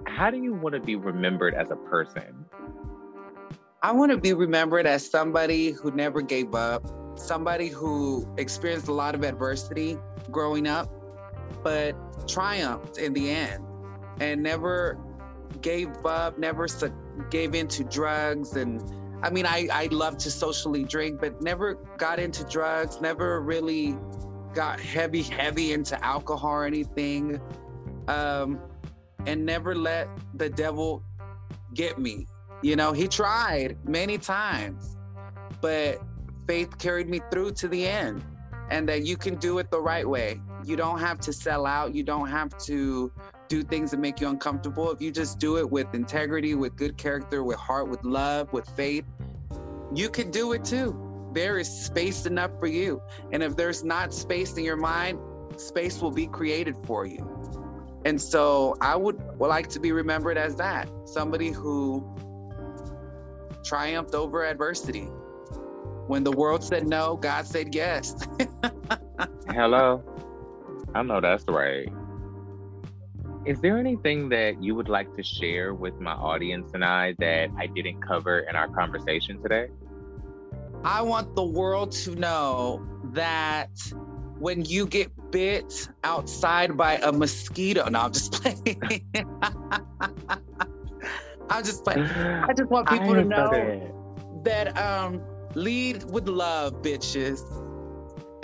how 0.06 0.30
do 0.30 0.38
you 0.38 0.54
want 0.54 0.76
to 0.76 0.80
be 0.80 0.96
remembered 0.96 1.54
as 1.56 1.72
a 1.72 1.76
person? 1.76 2.46
I 3.82 3.92
want 3.92 4.12
to 4.12 4.18
be 4.18 4.34
remembered 4.34 4.86
as 4.86 5.08
somebody 5.08 5.72
who 5.72 5.92
never 5.92 6.22
gave 6.22 6.56
up, 6.56 6.86
somebody 7.16 7.68
who 7.68 8.28
experienced 8.38 8.88
a 8.88 8.94
lot 8.94 9.16
of 9.16 9.24
adversity 9.24 9.98
growing 10.32 10.68
up, 10.68 10.92
but 11.64 11.96
triumphed 12.28 12.98
in 12.98 13.14
the 13.14 13.30
end 13.30 13.64
and 14.20 14.42
never 14.42 14.98
gave 15.62 15.90
up, 16.06 16.38
never 16.38 16.68
su- 16.68 16.94
gave 17.30 17.56
into 17.56 17.84
drugs. 17.84 18.56
And 18.56 18.82
I 19.24 19.30
mean, 19.30 19.46
I, 19.46 19.68
I 19.72 19.88
love 19.92 20.18
to 20.20 20.32
socially 20.32 20.84
drink, 20.84 21.20
but 21.20 21.42
never 21.42 21.76
got 21.98 22.20
into 22.20 22.44
drugs, 22.44 23.02
never 23.02 23.42
really 23.42 23.98
got 24.54 24.80
heavy, 24.80 25.22
heavy 25.22 25.74
into 25.74 26.04
alcohol 26.04 26.52
or 26.52 26.66
anything. 26.66 27.42
Um, 28.08 28.60
and 29.26 29.46
never 29.46 29.76
let 29.76 30.08
the 30.36 30.50
devil 30.50 31.04
get 31.74 31.98
me. 31.98 32.28
You 32.62 32.76
know, 32.76 32.94
he 32.94 33.08
tried 33.08 33.78
many 33.88 34.18
times, 34.18 34.98
but 35.62 36.02
faith 36.48 36.78
carried 36.78 37.10
me 37.10 37.22
through 37.32 37.52
to 37.52 37.68
the 37.68 37.86
end. 37.88 38.24
And 38.72 38.90
that 38.90 39.06
you 39.06 39.16
can 39.16 39.36
do 39.36 39.60
it 39.60 39.70
the 39.70 39.80
right 39.80 40.10
way. 40.10 40.42
You 40.64 40.76
don't 40.76 40.98
have 40.98 41.20
to 41.20 41.32
sell 41.32 41.68
out. 41.68 41.94
You 41.94 42.02
don't 42.02 42.28
have 42.28 42.58
to 42.66 43.12
do 43.48 43.62
things 43.62 43.92
that 43.92 44.00
make 44.00 44.20
you 44.20 44.28
uncomfortable. 44.28 44.90
If 44.90 45.02
you 45.02 45.12
just 45.12 45.38
do 45.38 45.58
it 45.58 45.70
with 45.70 45.94
integrity, 45.94 46.56
with 46.56 46.76
good 46.76 46.98
character, 46.98 47.44
with 47.44 47.58
heart, 47.58 47.90
with 47.90 48.04
love, 48.04 48.52
with 48.54 48.68
faith, 48.70 49.06
you 49.94 50.10
can 50.10 50.32
do 50.32 50.54
it 50.54 50.66
too. 50.66 51.00
There 51.32 51.60
is 51.60 51.70
space 51.70 52.26
enough 52.26 52.52
for 52.60 52.66
you. 52.66 53.04
And 53.32 53.44
if 53.44 53.56
there's 53.56 53.84
not 53.84 54.12
space 54.12 54.58
in 54.58 54.64
your 54.64 54.78
mind, 54.78 55.20
space 55.58 56.02
will 56.02 56.10
be 56.10 56.26
created 56.26 56.76
for 56.86 57.06
you. 57.06 57.30
And 58.04 58.20
so 58.20 58.78
I 58.82 58.96
would, 58.96 59.22
would 59.38 59.48
like 59.48 59.68
to 59.70 59.80
be 59.80 59.92
remembered 59.92 60.38
as 60.38 60.56
that 60.56 60.90
somebody 61.06 61.52
who 61.52 62.04
triumphed 63.64 64.16
over 64.16 64.44
adversity. 64.44 65.10
When 66.08 66.24
the 66.24 66.32
world 66.32 66.64
said 66.64 66.88
no, 66.88 67.18
God 67.18 67.46
said 67.46 67.74
yes. 67.74 68.16
Hello. 69.50 70.04
I 70.94 71.02
know 71.02 71.20
that's 71.20 71.46
right. 71.48 71.88
Is 73.46 73.60
there 73.62 73.78
anything 73.78 74.30
that 74.30 74.62
you 74.64 74.76
would 74.76 74.90
like 74.90 75.16
to 75.18 75.24
share 75.24 75.74
with 75.74 76.00
my 76.00 76.14
audience 76.14 76.72
and 76.74 76.84
I 76.84 77.16
that 77.20 77.50
I 77.58 77.68
didn't 77.68 78.02
cover 78.02 78.40
in 78.40 78.56
our 78.56 78.68
conversation 78.68 79.42
today? 79.42 79.68
I 80.84 81.02
want 81.02 81.36
the 81.36 81.44
world 81.44 81.92
to 82.04 82.16
know 82.16 82.86
that 83.14 83.70
when 84.40 84.66
you 84.66 84.86
get 84.86 85.12
bit 85.32 85.90
outside 86.06 86.78
by 86.78 86.96
a 86.98 87.12
mosquito. 87.12 87.90
No, 87.90 88.00
I'm 88.00 88.14
just 88.14 88.32
playing. 88.32 88.78
I'm 91.50 91.64
just 91.64 91.84
playing. 91.84 92.06
I 92.08 92.54
just 92.56 92.70
want 92.70 92.88
people 92.94 93.16
to 93.16 93.26
know 93.26 94.42
that 94.44 94.78
um, 94.78 95.22
lead 95.56 96.04
with 96.10 96.28
love, 96.28 96.82
bitches. 96.82 97.42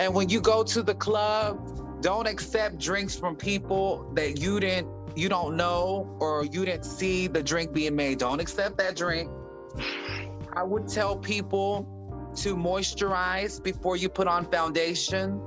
And 0.00 0.14
when 0.14 0.28
you 0.28 0.40
go 0.40 0.64
to 0.64 0.82
the 0.82 0.94
club, 0.94 2.02
don't 2.02 2.26
accept 2.26 2.78
drinks 2.78 3.16
from 3.16 3.36
people 3.36 4.10
that 4.14 4.40
you 4.40 4.58
didn't 4.58 4.88
you 5.14 5.28
don't 5.28 5.56
know 5.56 6.16
or 6.20 6.46
you 6.46 6.64
didn't 6.64 6.84
see 6.84 7.26
the 7.26 7.42
drink 7.42 7.72
being 7.72 7.94
made. 7.94 8.18
Don't 8.18 8.40
accept 8.40 8.78
that 8.78 8.96
drink. 8.96 9.30
I 10.54 10.62
would 10.62 10.88
tell 10.88 11.16
people 11.16 11.86
to 12.36 12.56
moisturize 12.56 13.62
before 13.62 13.96
you 13.96 14.08
put 14.08 14.26
on 14.26 14.50
foundation 14.50 15.40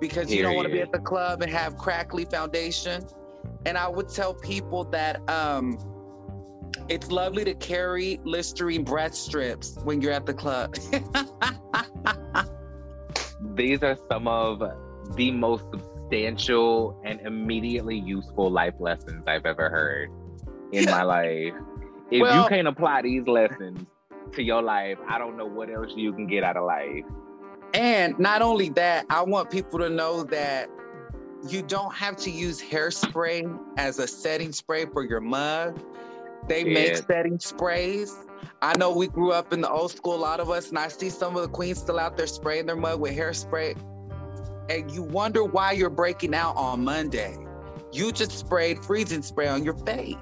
because 0.00 0.32
you 0.32 0.42
don't 0.42 0.56
want 0.56 0.66
to 0.66 0.72
be 0.72 0.80
at 0.80 0.92
the 0.92 0.98
club 0.98 1.42
and 1.42 1.50
have 1.50 1.76
crackly 1.76 2.24
foundation. 2.24 3.04
And 3.66 3.78
I 3.78 3.88
would 3.88 4.08
tell 4.08 4.34
people 4.34 4.84
that 4.84 5.28
um, 5.30 5.78
it's 6.88 7.10
lovely 7.10 7.44
to 7.44 7.54
carry 7.54 8.20
Listerine 8.24 8.84
breath 8.84 9.14
strips 9.14 9.78
when 9.84 10.00
you're 10.00 10.12
at 10.12 10.26
the 10.26 10.34
club. 10.34 10.74
These 13.54 13.82
are 13.82 13.96
some 14.10 14.28
of 14.28 14.62
the 15.16 15.30
most 15.30 15.64
substantial 15.70 17.00
and 17.04 17.20
immediately 17.20 17.98
useful 17.98 18.50
life 18.50 18.74
lessons 18.78 19.24
I've 19.26 19.46
ever 19.46 19.68
heard 19.68 20.10
in 20.72 20.84
my 20.86 21.02
life. 21.02 21.54
If 22.10 22.20
well, 22.20 22.42
you 22.42 22.48
can't 22.48 22.68
apply 22.68 23.02
these 23.02 23.26
lessons 23.26 23.86
to 24.32 24.42
your 24.42 24.62
life, 24.62 24.98
I 25.08 25.18
don't 25.18 25.36
know 25.36 25.46
what 25.46 25.70
else 25.70 25.92
you 25.96 26.12
can 26.12 26.26
get 26.26 26.44
out 26.44 26.56
of 26.56 26.64
life. 26.64 27.04
And 27.72 28.18
not 28.18 28.42
only 28.42 28.68
that, 28.70 29.06
I 29.10 29.22
want 29.22 29.50
people 29.50 29.78
to 29.80 29.88
know 29.88 30.22
that 30.24 30.68
you 31.48 31.62
don't 31.62 31.94
have 31.94 32.16
to 32.18 32.30
use 32.30 32.62
hairspray 32.62 33.58
as 33.76 33.98
a 33.98 34.06
setting 34.06 34.52
spray 34.52 34.86
for 34.86 35.04
your 35.04 35.20
mug. 35.20 35.78
They 36.48 36.64
yeah. 36.64 36.74
make 36.74 36.96
setting 36.96 37.38
sprays. 37.38 38.16
I 38.62 38.76
know 38.78 38.94
we 38.94 39.08
grew 39.08 39.32
up 39.32 39.52
in 39.52 39.60
the 39.60 39.70
old 39.70 39.90
school, 39.90 40.14
a 40.14 40.16
lot 40.16 40.40
of 40.40 40.50
us, 40.50 40.70
and 40.70 40.78
I 40.78 40.88
see 40.88 41.10
some 41.10 41.36
of 41.36 41.42
the 41.42 41.48
queens 41.48 41.78
still 41.78 41.98
out 41.98 42.16
there 42.16 42.26
spraying 42.26 42.66
their 42.66 42.76
mug 42.76 43.00
with 43.00 43.16
hairspray. 43.16 43.76
And 44.70 44.90
you 44.90 45.02
wonder 45.02 45.44
why 45.44 45.72
you're 45.72 45.90
breaking 45.90 46.34
out 46.34 46.56
on 46.56 46.84
Monday. 46.84 47.36
You 47.92 48.10
just 48.12 48.32
sprayed 48.32 48.84
freezing 48.84 49.22
spray 49.22 49.48
on 49.48 49.64
your 49.64 49.74
face. 49.74 50.16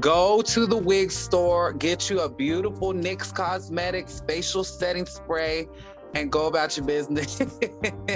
Go 0.00 0.42
to 0.42 0.66
the 0.66 0.76
wig 0.76 1.10
store, 1.10 1.72
get 1.72 2.08
you 2.08 2.20
a 2.20 2.28
beautiful 2.28 2.92
NYX 2.92 3.34
Cosmetics 3.34 4.22
facial 4.26 4.64
setting 4.64 5.06
spray 5.06 5.66
and 6.14 6.30
go 6.30 6.46
about 6.46 6.76
your 6.76 6.86
business. 6.86 7.42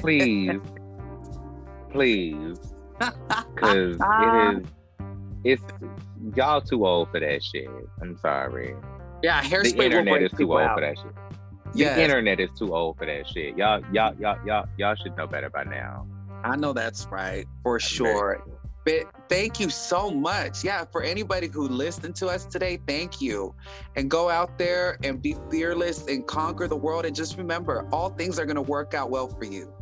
please, 0.01 0.61
please, 1.91 2.59
because 2.99 3.97
it 4.01 4.57
is. 4.57 4.67
It's 5.45 5.63
y'all 6.35 6.61
too 6.61 6.87
old 6.87 7.11
for 7.11 7.21
that 7.21 7.43
shit. 7.43 7.69
I'm 8.01 8.17
sorry. 8.19 8.75
Yeah, 9.23 9.41
hairspray. 9.43 9.77
The 9.77 9.85
internet 9.85 10.23
is 10.23 10.33
too 10.33 10.53
old 10.53 10.63
out. 10.63 10.77
for 10.77 10.81
that 10.81 10.97
shit. 10.99 11.13
Yes. 11.75 11.97
The 11.97 12.03
internet 12.03 12.41
is 12.41 12.51
too 12.59 12.75
old 12.75 12.99
for 12.99 13.07
that 13.07 13.27
shit. 13.29 13.57
Y'all, 13.57 13.83
y'all, 13.93 14.15
y'all, 14.21 14.39
y'all, 14.47 14.67
y'all 14.77 14.95
should 14.95 15.17
know 15.17 15.27
better 15.27 15.49
by 15.49 15.65
now. 15.65 16.07
I 16.45 16.57
know 16.57 16.73
that's 16.73 17.07
right 17.07 17.47
for 17.63 17.79
sure. 17.81 18.45
But 18.85 19.05
thank 19.29 19.61
you 19.61 19.71
so 19.71 20.11
much. 20.11 20.65
Yeah, 20.65 20.85
for 20.91 21.03
anybody 21.03 21.47
who 21.47 21.69
listened 21.69 22.17
to 22.17 22.27
us 22.27 22.45
today, 22.45 22.81
thank 22.87 23.21
you. 23.21 23.55
And 23.95 24.11
go 24.11 24.29
out 24.29 24.59
there 24.59 24.99
and 25.05 25.23
be 25.23 25.37
fearless 25.51 26.07
and 26.09 26.27
conquer 26.27 26.67
the 26.67 26.77
world. 26.77 27.07
And 27.07 27.15
just 27.15 27.39
remember, 27.39 27.89
all 27.93 28.11
things 28.11 28.41
are 28.41 28.45
going 28.45 28.57
to 28.57 28.63
work 28.63 28.93
out 28.93 29.09
well 29.09 29.29
for 29.29 29.45
you. 29.45 29.73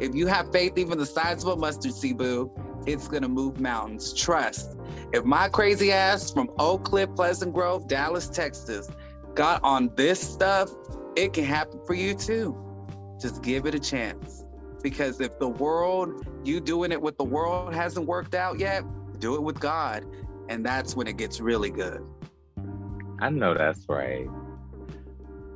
If 0.00 0.14
you 0.14 0.26
have 0.26 0.50
faith, 0.50 0.78
even 0.78 0.96
the 0.96 1.04
size 1.04 1.44
of 1.44 1.50
a 1.50 1.56
mustard 1.56 1.92
seed, 1.92 2.16
boo, 2.16 2.50
it's 2.86 3.08
going 3.08 3.22
to 3.22 3.28
move 3.28 3.60
mountains. 3.60 4.12
Trust. 4.12 4.76
If 5.12 5.24
my 5.24 5.48
crazy 5.48 5.92
ass 5.92 6.30
from 6.32 6.50
Oak 6.58 6.84
Cliff, 6.84 7.10
Pleasant 7.14 7.52
Grove, 7.52 7.88
Dallas, 7.88 8.28
Texas 8.28 8.88
got 9.34 9.62
on 9.62 9.90
this 9.96 10.20
stuff, 10.20 10.70
it 11.16 11.32
can 11.32 11.44
happen 11.44 11.80
for 11.86 11.94
you 11.94 12.14
too. 12.14 12.56
Just 13.20 13.42
give 13.42 13.66
it 13.66 13.74
a 13.74 13.78
chance. 13.78 14.44
Because 14.82 15.20
if 15.20 15.38
the 15.38 15.48
world, 15.48 16.26
you 16.44 16.60
doing 16.60 16.90
it 16.90 17.00
with 17.00 17.18
the 17.18 17.24
world 17.24 17.74
hasn't 17.74 18.06
worked 18.06 18.34
out 18.34 18.58
yet, 18.58 18.82
do 19.18 19.34
it 19.34 19.42
with 19.42 19.60
God. 19.60 20.06
And 20.48 20.64
that's 20.64 20.96
when 20.96 21.06
it 21.06 21.16
gets 21.16 21.40
really 21.40 21.70
good. 21.70 22.04
I 23.20 23.28
know 23.28 23.54
that's 23.54 23.86
right. 23.88 24.26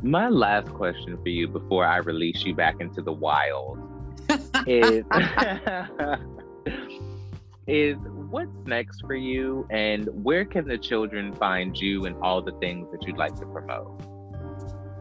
My 0.02 0.28
last 0.28 0.68
question 0.74 1.16
for 1.22 1.30
you 1.30 1.48
before 1.48 1.86
I 1.86 1.96
release 1.98 2.44
you 2.44 2.54
back 2.54 2.76
into 2.80 3.00
the 3.00 3.12
wild 3.12 3.78
is 4.66 5.04
is 7.66 7.96
what's 8.30 8.50
next 8.66 9.00
for 9.02 9.14
you 9.14 9.66
and 9.70 10.08
where 10.22 10.44
can 10.44 10.66
the 10.66 10.78
children 10.78 11.32
find 11.34 11.76
you 11.76 12.04
and 12.04 12.16
all 12.22 12.42
the 12.42 12.52
things 12.60 12.90
that 12.92 13.06
you'd 13.06 13.16
like 13.16 13.34
to 13.36 13.46
promote? 13.46 14.00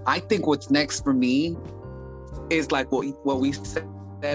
I 0.06 0.19
think 0.19 0.48
what's 0.48 0.69
next 0.69 1.03
for 1.03 1.14
me 1.14 1.57
is 2.49 2.72
like 2.72 2.91
what 2.91 3.06
what 3.26 3.40
we 3.40 3.52
said 3.52 3.88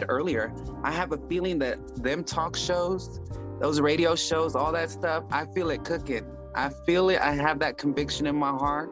earlier, 0.09 0.53
I 0.83 0.93
have 0.93 1.13
a 1.13 1.19
feeling 1.29 1.59
that 1.61 2.03
them 2.03 2.25
talk 2.25 2.57
shows, 2.57 3.21
those 3.61 3.81
radio 3.81 4.15
shows, 4.15 4.55
all 4.55 4.73
that 4.73 4.91
stuff, 4.91 5.25
I 5.31 5.47
feel 5.47 5.71
it 5.71 5.85
cooking. 5.85 6.27
I 6.55 6.71
feel 6.87 7.09
it. 7.11 7.21
I 7.21 7.33
have 7.35 7.59
that 7.61 7.79
conviction 7.79 8.27
in 8.27 8.37
my 8.37 8.51
heart. 8.51 8.91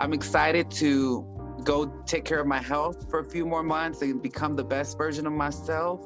I'm 0.00 0.12
excited 0.12 0.70
to 0.72 1.26
go 1.64 1.86
take 2.06 2.24
care 2.24 2.40
of 2.40 2.46
my 2.46 2.60
health 2.60 3.10
for 3.10 3.20
a 3.20 3.24
few 3.24 3.44
more 3.44 3.62
months 3.62 4.02
and 4.02 4.22
become 4.22 4.56
the 4.56 4.64
best 4.64 4.96
version 4.96 5.26
of 5.26 5.32
myself. 5.32 6.00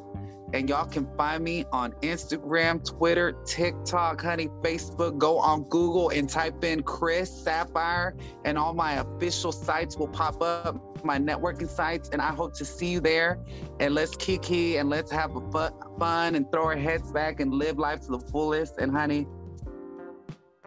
And 0.53 0.69
y'all 0.69 0.87
can 0.87 1.07
find 1.17 1.45
me 1.45 1.65
on 1.73 1.93
Instagram, 2.03 2.85
Twitter, 2.85 3.33
TikTok, 3.45 4.21
honey, 4.21 4.49
Facebook. 4.63 5.17
Go 5.17 5.39
on 5.39 5.63
Google 5.65 6.11
and 6.11 6.29
type 6.29 6.65
in 6.65 6.83
Chris 6.83 7.31
Sapphire, 7.31 8.17
and 8.45 8.59
all 8.59 8.75
my 8.75 8.95
official 8.95 9.53
sites 9.53 9.97
will 9.97 10.09
pop 10.09 10.43
up, 10.43 11.05
my 11.05 11.19
networking 11.19 11.69
sites. 11.69 12.09
And 12.13 12.21
I 12.21 12.33
hope 12.33 12.55
to 12.55 12.65
see 12.65 12.89
you 12.89 13.01
there. 13.01 13.39
And 13.79 13.95
let's 13.95 14.17
kiki 14.17 14.79
and 14.79 14.91
let's 14.91 15.13
have 15.13 15.37
a 15.37 15.73
fun 15.99 16.35
and 16.35 16.51
throw 16.51 16.65
our 16.65 16.77
heads 16.77 17.13
back 17.13 17.41
and 17.41 17.55
live 17.55 17.79
life 17.79 18.01
to 18.03 18.09
the 18.09 18.21
fullest. 18.21 18.79
And 18.79 18.91
honey, 18.91 19.27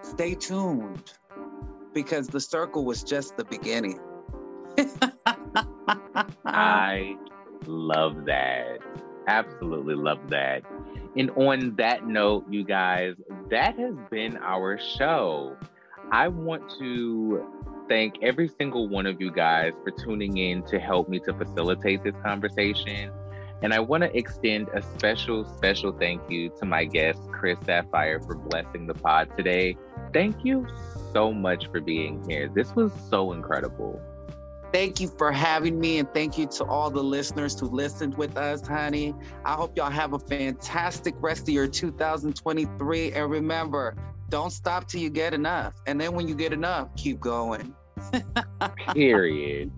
stay 0.02 0.36
tuned 0.36 1.12
because 1.94 2.28
the 2.28 2.40
circle 2.40 2.86
was 2.86 3.04
just 3.04 3.36
the 3.38 3.46
beginning. 3.46 4.00
I 6.46 7.16
love 7.68 8.26
that. 8.26 8.80
Absolutely 9.28 9.96
love 9.96 10.30
that. 10.30 10.64
And 11.16 11.30
on 11.32 11.76
that 11.76 12.08
note, 12.08 12.46
you 12.50 12.64
guys, 12.64 13.16
that 13.50 13.78
has 13.78 13.96
been 14.10 14.38
our 14.38 14.80
show. 14.80 15.56
I 16.12 16.28
want 16.28 16.70
to 16.80 17.46
thank 17.88 18.16
every 18.22 18.48
single 18.48 18.88
one 18.88 19.06
of 19.06 19.22
you 19.22 19.32
guys 19.32 19.74
for 19.84 19.92
tuning 19.92 20.38
in 20.38 20.64
to 20.64 20.80
help 20.80 21.10
me 21.10 21.20
to 21.20 21.34
facilitate 21.34 22.04
this 22.04 22.16
conversation. 22.24 23.12
And 23.62 23.74
I 23.74 23.80
want 23.80 24.04
to 24.04 24.16
extend 24.18 24.68
a 24.74 24.82
special, 24.82 25.46
special 25.46 25.94
thank 25.94 26.22
you 26.30 26.50
to 26.60 26.66
my 26.66 26.84
guest, 26.84 27.20
Chris 27.32 27.58
Sapphire, 27.66 28.20
for 28.20 28.36
blessing 28.36 28.88
the 28.88 28.94
pod 28.94 29.30
today. 29.38 29.78
Thank 30.12 30.44
you 30.44 30.68
so 31.14 31.32
much 31.32 31.68
for 31.72 31.80
being 31.80 32.28
here. 32.28 32.50
This 32.50 32.76
was 32.76 32.92
so 33.10 33.32
incredible. 33.32 34.02
Thank 34.74 35.00
you 35.00 35.08
for 35.08 35.32
having 35.32 35.80
me, 35.80 36.00
and 36.00 36.12
thank 36.16 36.36
you 36.36 36.48
to 36.48 36.66
all 36.66 36.90
the 36.90 37.04
listeners 37.04 37.60
who 37.60 37.68
listened 37.68 38.18
with 38.18 38.36
us, 38.38 38.66
honey. 38.66 39.14
I 39.46 39.54
hope 39.54 39.78
y'all 39.78 39.92
have 39.92 40.14
a 40.14 40.20
fantastic 40.20 41.14
rest 41.20 41.44
of 41.44 41.54
your 41.54 41.68
2023. 41.68 43.12
And 43.12 43.30
remember, 43.30 43.96
don't 44.30 44.50
stop 44.50 44.88
till 44.88 45.00
you 45.00 45.12
get 45.12 45.36
enough. 45.36 45.76
And 45.86 46.02
then 46.02 46.16
when 46.16 46.28
you 46.28 46.34
get 46.34 46.54
enough, 46.54 46.90
keep 46.96 47.20
going. 47.20 47.76
Period. 48.94 49.72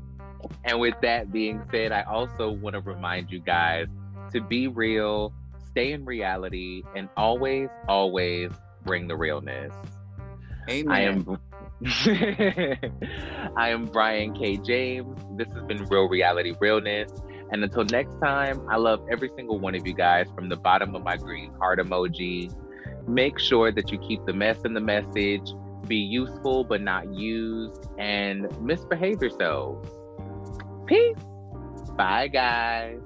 And 0.63 0.79
with 0.79 0.95
that 1.01 1.29
being 1.29 1.61
said, 1.71 1.91
I 1.91 2.03
also 2.03 2.51
want 2.51 2.75
to 2.75 2.79
remind 2.79 3.29
you 3.31 3.41
guys 3.41 3.87
to 4.31 4.39
be 4.39 4.69
real, 4.69 5.33
stay 5.71 5.91
in 5.91 6.05
reality, 6.05 6.83
and 6.95 7.09
always, 7.17 7.67
always 7.89 8.49
bring 8.85 9.09
the 9.09 9.17
realness. 9.17 9.73
Amen. 10.69 10.89
I 10.89 11.01
am 11.01 11.37
I 11.85 12.77
am 13.57 13.85
Brian 13.85 14.33
K. 14.33 14.57
James. 14.57 15.19
This 15.37 15.47
has 15.53 15.63
been 15.65 15.83
Real 15.85 16.07
Reality 16.07 16.53
Realness. 16.59 17.11
And 17.51 17.63
until 17.63 17.83
next 17.85 18.15
time, 18.21 18.61
I 18.69 18.77
love 18.77 19.05
every 19.11 19.29
single 19.35 19.59
one 19.59 19.75
of 19.75 19.85
you 19.85 19.93
guys 19.93 20.27
from 20.33 20.47
the 20.47 20.55
bottom 20.55 20.95
of 20.95 21.03
my 21.03 21.17
green 21.17 21.53
heart 21.55 21.79
emoji. 21.79 22.53
Make 23.07 23.39
sure 23.39 23.71
that 23.71 23.91
you 23.91 23.99
keep 23.99 24.25
the 24.25 24.33
mess 24.33 24.59
in 24.63 24.73
the 24.73 24.79
message, 24.79 25.51
be 25.87 25.97
useful 25.97 26.63
but 26.63 26.81
not 26.81 27.13
used, 27.13 27.87
and 27.99 28.47
misbehave 28.61 29.21
yourselves. 29.21 29.89
Peace. 30.87 31.17
Bye, 31.97 32.29
guys. 32.29 33.01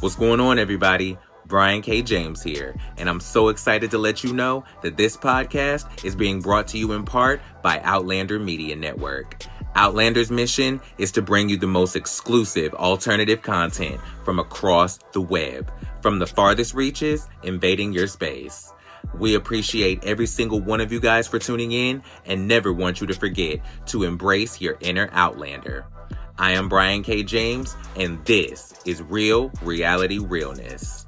What's 0.00 0.16
going 0.16 0.40
on, 0.40 0.58
everybody? 0.58 1.18
Brian 1.46 1.82
K. 1.82 2.02
James 2.02 2.42
here, 2.42 2.74
and 2.96 3.08
I'm 3.08 3.20
so 3.20 3.48
excited 3.48 3.90
to 3.90 3.98
let 3.98 4.24
you 4.24 4.32
know 4.32 4.64
that 4.82 4.96
this 4.96 5.16
podcast 5.16 6.04
is 6.04 6.16
being 6.16 6.40
brought 6.40 6.66
to 6.68 6.78
you 6.78 6.92
in 6.92 7.04
part 7.04 7.40
by 7.62 7.80
Outlander 7.80 8.38
Media 8.38 8.74
Network. 8.74 9.44
Outlander's 9.76 10.30
mission 10.30 10.80
is 10.98 11.12
to 11.12 11.22
bring 11.22 11.48
you 11.48 11.56
the 11.56 11.66
most 11.66 11.96
exclusive 11.96 12.74
alternative 12.74 13.42
content 13.42 14.00
from 14.24 14.38
across 14.38 14.98
the 15.12 15.20
web, 15.20 15.70
from 16.02 16.18
the 16.18 16.26
farthest 16.26 16.74
reaches 16.74 17.28
invading 17.42 17.92
your 17.92 18.06
space. 18.06 18.72
We 19.14 19.34
appreciate 19.34 20.04
every 20.04 20.26
single 20.26 20.60
one 20.60 20.80
of 20.80 20.92
you 20.92 21.00
guys 21.00 21.28
for 21.28 21.38
tuning 21.38 21.72
in 21.72 22.02
and 22.26 22.46
never 22.46 22.72
want 22.72 23.00
you 23.00 23.06
to 23.06 23.14
forget 23.14 23.60
to 23.86 24.04
embrace 24.04 24.60
your 24.60 24.76
inner 24.80 25.08
Outlander. 25.12 25.86
I 26.38 26.52
am 26.52 26.68
Brian 26.68 27.02
K. 27.02 27.22
James, 27.22 27.76
and 27.96 28.24
this 28.24 28.72
is 28.86 29.02
Real 29.02 29.50
Reality 29.62 30.18
Realness. 30.18 31.06